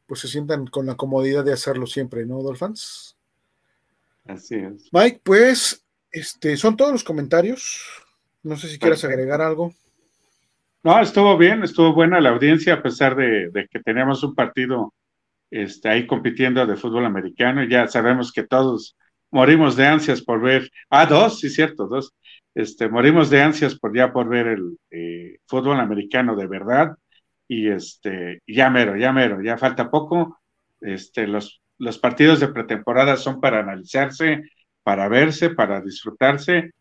pues 0.07 0.21
se 0.21 0.29
sientan 0.29 0.67
con 0.67 0.87
la 0.87 0.97
comodidad 0.97 1.45
de 1.45 1.53
hacerlo 1.53 1.87
siempre, 1.87 2.27
¿no, 2.27 2.43
Dolphins? 2.43 3.17
Así 4.25 4.57
es. 4.57 4.89
Mike, 4.93 5.21
pues, 5.23 5.85
este, 6.12 6.57
son 6.57 6.77
todos 6.77 6.93
los 6.93 7.05
comentarios. 7.05 7.81
No 8.43 8.57
sé 8.57 8.69
si 8.69 8.78
quieras 8.78 9.05
agregar 9.05 9.41
algo. 9.41 9.73
No, 10.82 10.99
estuvo 11.01 11.37
bien, 11.37 11.62
estuvo 11.62 11.93
buena 11.93 12.20
la 12.20 12.31
audiencia 12.31 12.74
a 12.74 12.82
pesar 12.82 13.15
de, 13.15 13.51
que 13.70 13.81
teníamos 13.81 14.23
un 14.23 14.35
partido 14.35 14.95
este, 15.51 15.91
ahí 15.91 16.07
compitiendo 16.07 16.66
de 16.66 16.77
fútbol 16.77 17.05
americano. 17.05 17.65
Ya 17.65 17.87
sabemos 17.87 18.32
que 18.32 18.45
todos 18.45 18.97
morimos 19.31 19.77
de 19.77 19.87
ansias 19.87 20.23
por 20.23 20.41
ver, 20.41 20.70
ah, 20.89 21.05
dos, 21.05 21.41
sí, 21.41 21.51
cierto, 21.51 21.87
dos, 21.87 22.15
este, 22.55 22.89
morimos 22.89 23.28
de 23.28 23.43
ansias 23.43 23.78
por 23.78 23.95
ya 23.95 24.12
por 24.12 24.28
ver 24.28 24.47
el 24.49 24.78
eh, 24.91 25.39
fútbol 25.47 25.81
americano 25.81 26.35
de 26.35 26.47
verdad. 26.47 26.97
Y 27.47 27.69
este, 27.69 28.43
ya 28.47 28.70
mero, 28.70 28.97
ya 28.97 29.12
mero, 29.12 29.43
ya 29.43 29.59
falta 29.59 29.91
poco, 29.91 30.39
este, 30.81 31.27
los, 31.27 31.61
los 31.78 31.99
partidos 31.99 32.41
de 32.41 32.49
pretemporada 32.49 33.16
son 33.16 33.41
para 33.41 33.61
analizarse, 33.61 34.45
para 34.82 35.09
verse, 35.09 35.51
para 35.51 35.81
disfrutarse 35.81 36.73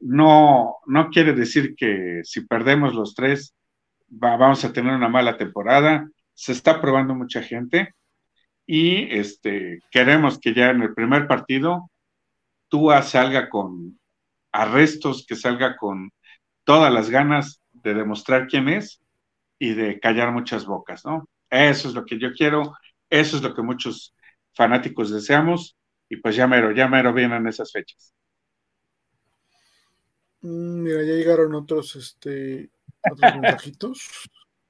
no, 0.00 0.76
no 0.86 1.10
quiere 1.10 1.32
decir 1.32 1.74
que 1.76 2.20
si 2.24 2.46
perdemos 2.46 2.94
los 2.94 3.14
tres 3.14 3.54
vamos 4.08 4.64
a 4.64 4.72
tener 4.72 4.94
una 4.94 5.08
mala 5.08 5.36
temporada. 5.36 6.08
Se 6.34 6.52
está 6.52 6.80
probando 6.80 7.14
mucha 7.14 7.42
gente 7.42 7.94
y 8.66 9.12
este, 9.16 9.80
queremos 9.90 10.38
que 10.38 10.54
ya 10.54 10.70
en 10.70 10.82
el 10.82 10.94
primer 10.94 11.26
partido 11.26 11.90
Tua 12.68 13.02
salga 13.02 13.48
con 13.48 13.98
arrestos, 14.52 15.24
que 15.26 15.36
salga 15.36 15.76
con 15.76 16.10
todas 16.64 16.92
las 16.92 17.10
ganas 17.10 17.62
de 17.72 17.94
demostrar 17.94 18.46
quién 18.46 18.68
es 18.68 19.00
y 19.58 19.72
de 19.72 19.98
callar 20.00 20.32
muchas 20.32 20.66
bocas, 20.66 21.04
¿no? 21.04 21.28
Eso 21.50 21.88
es 21.88 21.94
lo 21.94 22.04
que 22.04 22.18
yo 22.18 22.32
quiero, 22.34 22.74
eso 23.08 23.36
es 23.38 23.42
lo 23.42 23.54
que 23.54 23.62
muchos 23.62 24.14
fanáticos 24.52 25.10
deseamos 25.10 25.77
y 26.08 26.16
pues 26.16 26.36
ya 26.36 26.46
mero, 26.46 26.72
ya 26.72 26.88
mero 26.88 27.12
vienen 27.12 27.46
esas 27.46 27.70
fechas. 27.70 28.14
Mm, 30.40 30.82
mira, 30.82 31.02
ya 31.02 31.12
llegaron 31.12 31.54
otros, 31.54 31.96
este, 31.96 32.70
otros 33.10 33.34
mensajitos. 33.42 34.08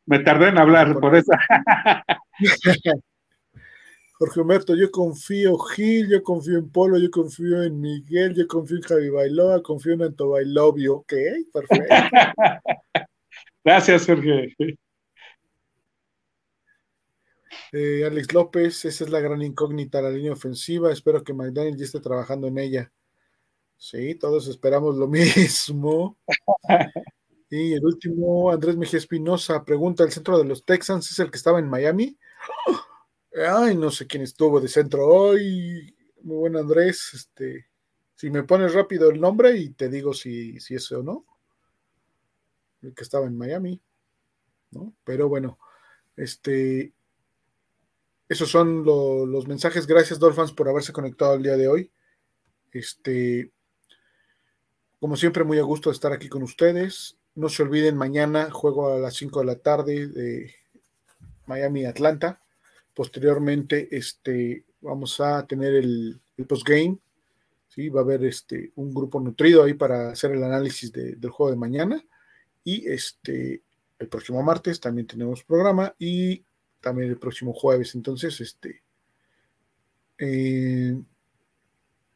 Me 0.07 0.21
tardé 0.21 0.49
en 0.49 0.59
hablar, 0.59 0.99
por 0.99 1.15
eso. 1.15 1.33
Jorge 4.19 4.41
Humberto, 4.41 4.75
yo 4.75 4.91
confío 4.91 5.57
Gil, 5.59 6.09
yo 6.11 6.23
confío 6.25 6.59
en 6.59 6.71
Polo, 6.71 6.99
yo 6.99 7.09
confío 7.09 7.63
en 7.63 7.81
Miguel, 7.81 8.35
yo 8.35 8.49
confío 8.49 8.79
en 8.79 8.83
Javi 8.83 9.11
Bailoa, 9.11 9.63
confío 9.63 9.93
en 9.93 10.03
Anto 10.03 10.31
Bailovio. 10.31 10.97
Ok, 10.97 11.13
perfecto. 11.53 11.95
Gracias, 13.65 14.07
Jorge. 14.07 14.57
Eh, 17.73 18.05
Alex 18.05 18.33
López, 18.33 18.85
esa 18.85 19.05
es 19.05 19.11
la 19.11 19.21
gran 19.21 19.43
incógnita, 19.43 20.01
la 20.01 20.11
línea 20.11 20.33
ofensiva. 20.33 20.93
Espero 20.93 21.23
que 21.23 21.35
McDaniel 21.35 21.77
ya 21.77 21.85
esté 21.85 22.01
trabajando 22.01 22.47
en 22.47 22.59
ella. 22.59 22.93
Sí, 23.77 24.15
todos 24.15 24.49
esperamos 24.49 24.97
lo 24.97 25.07
mismo. 25.09 26.19
Y 27.51 27.73
el 27.73 27.85
último, 27.85 28.51
Andrés 28.51 28.77
Mejía 28.77 28.99
Espinosa, 28.99 29.65
pregunta, 29.65 30.05
¿el 30.05 30.13
centro 30.13 30.39
de 30.39 30.45
los 30.45 30.65
Texans 30.65 31.11
es 31.11 31.19
el 31.19 31.31
que 31.31 31.39
estaba 31.39 31.59
en 31.59 31.69
Miami? 31.69 32.19
Ay, 33.47 33.77
no 33.77 33.91
sé 33.91 34.07
quién 34.07 34.23
estuvo 34.23 34.61
de 34.61 34.69
centro 34.69 35.07
hoy. 35.07 35.97
Muy 36.23 36.37
bueno, 36.37 36.59
Andrés. 36.59 37.11
Este, 37.15 37.67
si 38.15 38.31
me 38.31 38.43
pones 38.43 38.75
rápido 38.75 39.11
el 39.11 39.21
nombre 39.21 39.57
y 39.57 39.71
te 39.71 39.89
digo 39.89 40.13
si, 40.13 40.59
si 40.61 40.75
es 40.75 40.91
o 40.93 41.03
no. 41.03 41.25
El 42.83 42.95
que 42.95 43.05
estaba 43.05 43.27
en 43.27 43.37
Miami. 43.37 43.81
¿no? 44.71 44.95
Pero 45.05 45.29
bueno, 45.29 45.59
este, 46.17 46.93
esos 48.29 48.51
son 48.51 48.85
los 48.85 49.49
mensajes. 49.49 49.87
Gracias, 49.87 50.19
Dolphins, 50.19 50.53
por 50.53 50.69
haberse 50.69 50.93
conectado 50.93 51.35
el 51.35 51.43
día 51.43 51.57
de 51.57 51.69
hoy. 51.69 51.91
Este, 52.73 53.51
como 55.01 55.17
siempre, 55.17 55.45
muy 55.45 55.59
a 55.59 55.63
gusto 55.63 55.89
de 55.91 55.95
estar 55.95 56.13
aquí 56.13 56.29
con 56.29 56.43
ustedes. 56.43 57.17
No 57.35 57.49
se 57.49 57.63
olviden, 57.63 57.97
mañana 57.97 58.51
juego 58.51 58.93
a 58.93 58.99
las 58.99 59.15
5 59.15 59.41
de 59.41 59.47
la 59.47 59.57
tarde 59.57 60.09
de 60.09 60.55
Miami-Atlanta. 61.47 62.43
Posteriormente, 62.95 63.89
este, 63.97 64.65
vamos 64.81 65.21
a 65.21 65.47
tener 65.47 65.75
el, 65.75 66.21
postgame. 66.47 66.99
¿sí? 67.69 67.89
Va 67.89 68.01
a 68.01 68.05
haber 68.05 68.25
este, 68.25 68.73
un 68.75 68.93
grupo 68.93 69.21
nutrido 69.21 69.63
ahí 69.63 69.73
para 69.73 70.11
hacer 70.11 70.33
el 70.33 70.43
análisis 70.43 70.93
del 70.93 71.31
juego 71.31 71.51
de 71.51 71.57
mañana. 71.57 72.05
Y 72.63 72.87
este, 72.89 73.63
el 73.99 74.09
próximo 74.09 74.43
martes 74.43 74.81
también 74.81 75.07
tenemos 75.07 75.45
programa 75.45 75.95
y 75.99 76.45
también 76.81 77.11
el 77.11 77.19
próximo 77.19 77.53
jueves. 77.53 77.95
Entonces, 77.95 78.41
este, 78.41 78.83
eh, 80.19 80.99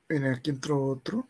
en 0.09 0.25
aquí 0.27 0.51
entró 0.51 0.81
otro. 0.85 1.27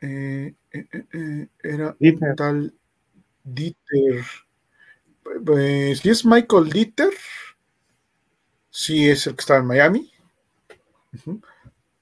Eh, 0.00 0.54
eh, 0.72 0.86
eh, 1.12 1.48
era 1.62 1.96
un 1.98 2.34
tal 2.36 2.74
Dieter. 3.44 4.24
Pues, 5.44 5.98
si 6.00 6.08
es 6.10 6.24
Michael 6.24 6.70
Dieter, 6.70 7.12
sí 8.70 9.08
es 9.08 9.26
el 9.26 9.36
que 9.36 9.40
estaba 9.40 9.60
en 9.60 9.66
Miami. 9.66 10.10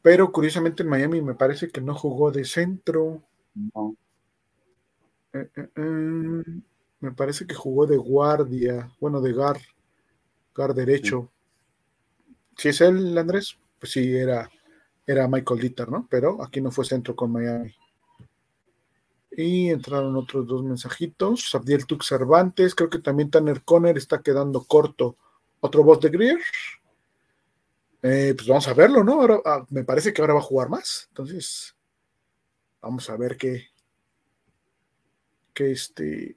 Pero 0.03 0.31
curiosamente 0.33 0.83
en 0.83 0.89
Miami 0.89 1.23
me 1.23 1.35
parece 1.35 1.71
que 1.71 1.81
no 1.81 1.95
jugó 1.95 2.31
de 2.31 2.45
centro. 2.45 3.23
Me 7.03 7.11
parece 7.11 7.47
que 7.47 7.55
jugó 7.55 7.87
de 7.87 7.97
guardia, 7.97 8.91
bueno, 9.01 9.21
de 9.21 9.33
gar, 9.33 9.59
gar 10.55 10.73
derecho. 10.73 11.31
Si 12.57 12.69
es 12.69 12.81
él, 12.81 13.19
Andrés, 13.19 13.59
pues 13.81 13.93
sí, 13.93 14.17
era, 14.17 14.49
era 15.05 15.27
Michael 15.27 15.61
Dieter, 15.61 15.89
¿no? 15.89 16.07
Pero 16.09 16.43
aquí 16.43 16.61
no 16.61 16.71
fue 16.71 16.85
centro 16.85 17.17
con 17.17 17.33
Miami. 17.33 17.75
Y 19.33 19.71
entraron 19.71 20.15
otros 20.15 20.47
dos 20.47 20.63
mensajitos. 20.63 21.53
Abdiel 21.57 21.87
Tux 21.87 22.07
Cervantes, 22.07 22.75
creo 22.77 22.89
que 22.89 23.01
también 23.01 23.31
Tanner 23.31 23.63
Conner 23.65 23.99
está 23.99 24.23
quedando 24.23 24.63
corto. 24.63 25.17
Otro 25.59 25.83
voz 25.83 25.99
de 26.01 26.11
Greer. 26.11 26.41
Eh, 28.03 28.35
pues 28.37 28.47
vamos 28.47 28.69
a 28.69 28.75
verlo, 28.75 29.03
¿no? 29.03 29.15
Ahora, 29.15 29.41
ah, 29.45 29.67
me 29.71 29.83
parece 29.83 30.13
que 30.13 30.21
ahora 30.21 30.35
va 30.35 30.41
a 30.41 30.45
jugar 30.45 30.69
más. 30.69 31.07
Entonces, 31.09 31.75
vamos 32.81 33.11
a 33.11 33.17
ver 33.17 33.37
qué. 33.37 33.67
qué 35.53 35.73
este. 35.73 36.37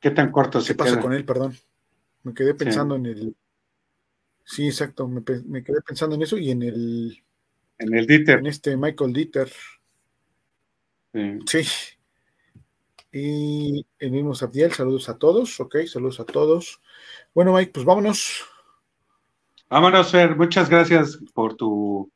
¿Qué 0.00 0.10
tan 0.10 0.32
corto 0.32 0.60
se 0.60 0.74
pasa 0.74 1.00
con 1.00 1.12
él? 1.12 1.24
Perdón. 1.24 1.56
Me 2.22 2.34
quedé 2.34 2.54
pensando 2.54 2.96
en 2.96 3.06
el. 3.06 3.36
Sí, 4.44 4.66
exacto. 4.66 5.06
Me, 5.06 5.22
me, 5.46 5.62
quedé 5.62 5.80
pensando 5.82 6.16
en 6.16 6.22
eso 6.22 6.36
y 6.38 6.50
en 6.50 6.62
el. 6.62 7.22
En 7.78 7.94
el 7.94 8.06
Dieter. 8.06 8.38
En 8.38 8.46
este 8.46 8.76
Michael 8.76 9.12
Dieter. 9.12 9.52
Sí. 11.46 11.62
Y 13.12 13.84
el 13.98 14.10
mismo 14.12 14.34
Sabdiel, 14.34 14.72
saludos 14.72 15.08
a 15.08 15.18
todos, 15.18 15.58
ok, 15.58 15.78
saludos 15.86 16.20
a 16.20 16.24
todos. 16.24 16.80
Bueno, 17.34 17.52
Mike, 17.54 17.72
pues 17.74 17.84
vámonos. 17.84 18.44
Vámonos, 19.68 20.12
Fer, 20.12 20.36
muchas 20.36 20.70
gracias 20.70 21.18
por 21.34 21.56
tu 21.56 22.10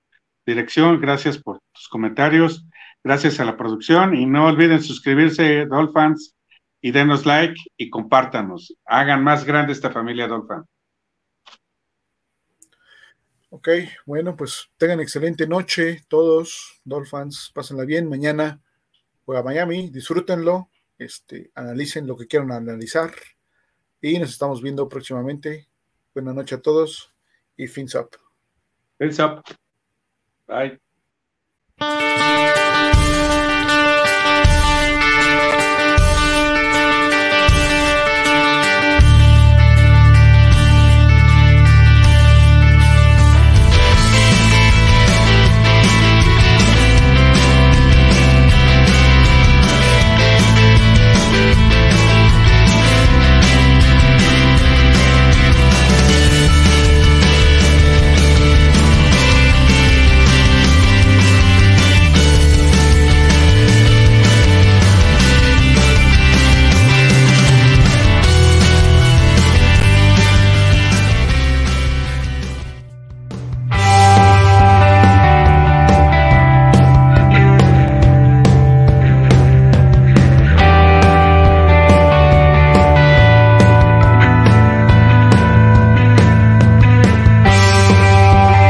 dirección, 0.46 1.00
gracias 1.00 1.38
por 1.38 1.60
tus 1.72 1.88
comentarios, 1.88 2.64
gracias 3.02 3.40
a 3.40 3.44
la 3.44 3.56
producción 3.56 4.14
y 4.14 4.26
no 4.26 4.46
olviden 4.46 4.82
suscribirse, 4.82 5.66
Dolphins, 5.66 6.33
y 6.84 6.92
denos 6.92 7.24
like 7.24 7.58
y 7.78 7.88
compártanos. 7.88 8.76
Hagan 8.84 9.24
más 9.24 9.46
grande 9.46 9.72
esta 9.72 9.90
familia 9.90 10.28
Dolphin. 10.28 10.64
Ok, 13.48 13.68
bueno, 14.04 14.36
pues 14.36 14.68
tengan 14.76 15.00
excelente 15.00 15.46
noche 15.46 16.02
todos, 16.08 16.82
Dolphins, 16.84 17.50
pásenla 17.54 17.86
bien. 17.86 18.06
Mañana 18.06 18.60
juega 19.24 19.42
Miami, 19.42 19.88
disfrútenlo, 19.88 20.68
este, 20.98 21.50
analicen 21.54 22.06
lo 22.06 22.18
que 22.18 22.26
quieran 22.26 22.52
analizar 22.52 23.14
y 24.02 24.18
nos 24.18 24.28
estamos 24.28 24.60
viendo 24.60 24.86
próximamente. 24.86 25.66
Buenas 26.12 26.34
noches 26.34 26.58
a 26.58 26.60
todos 26.60 27.14
y 27.56 27.66
fins 27.66 27.94
up. 27.94 28.10
Fins 28.98 29.18
up. 29.20 29.42
Bye. 30.46 30.78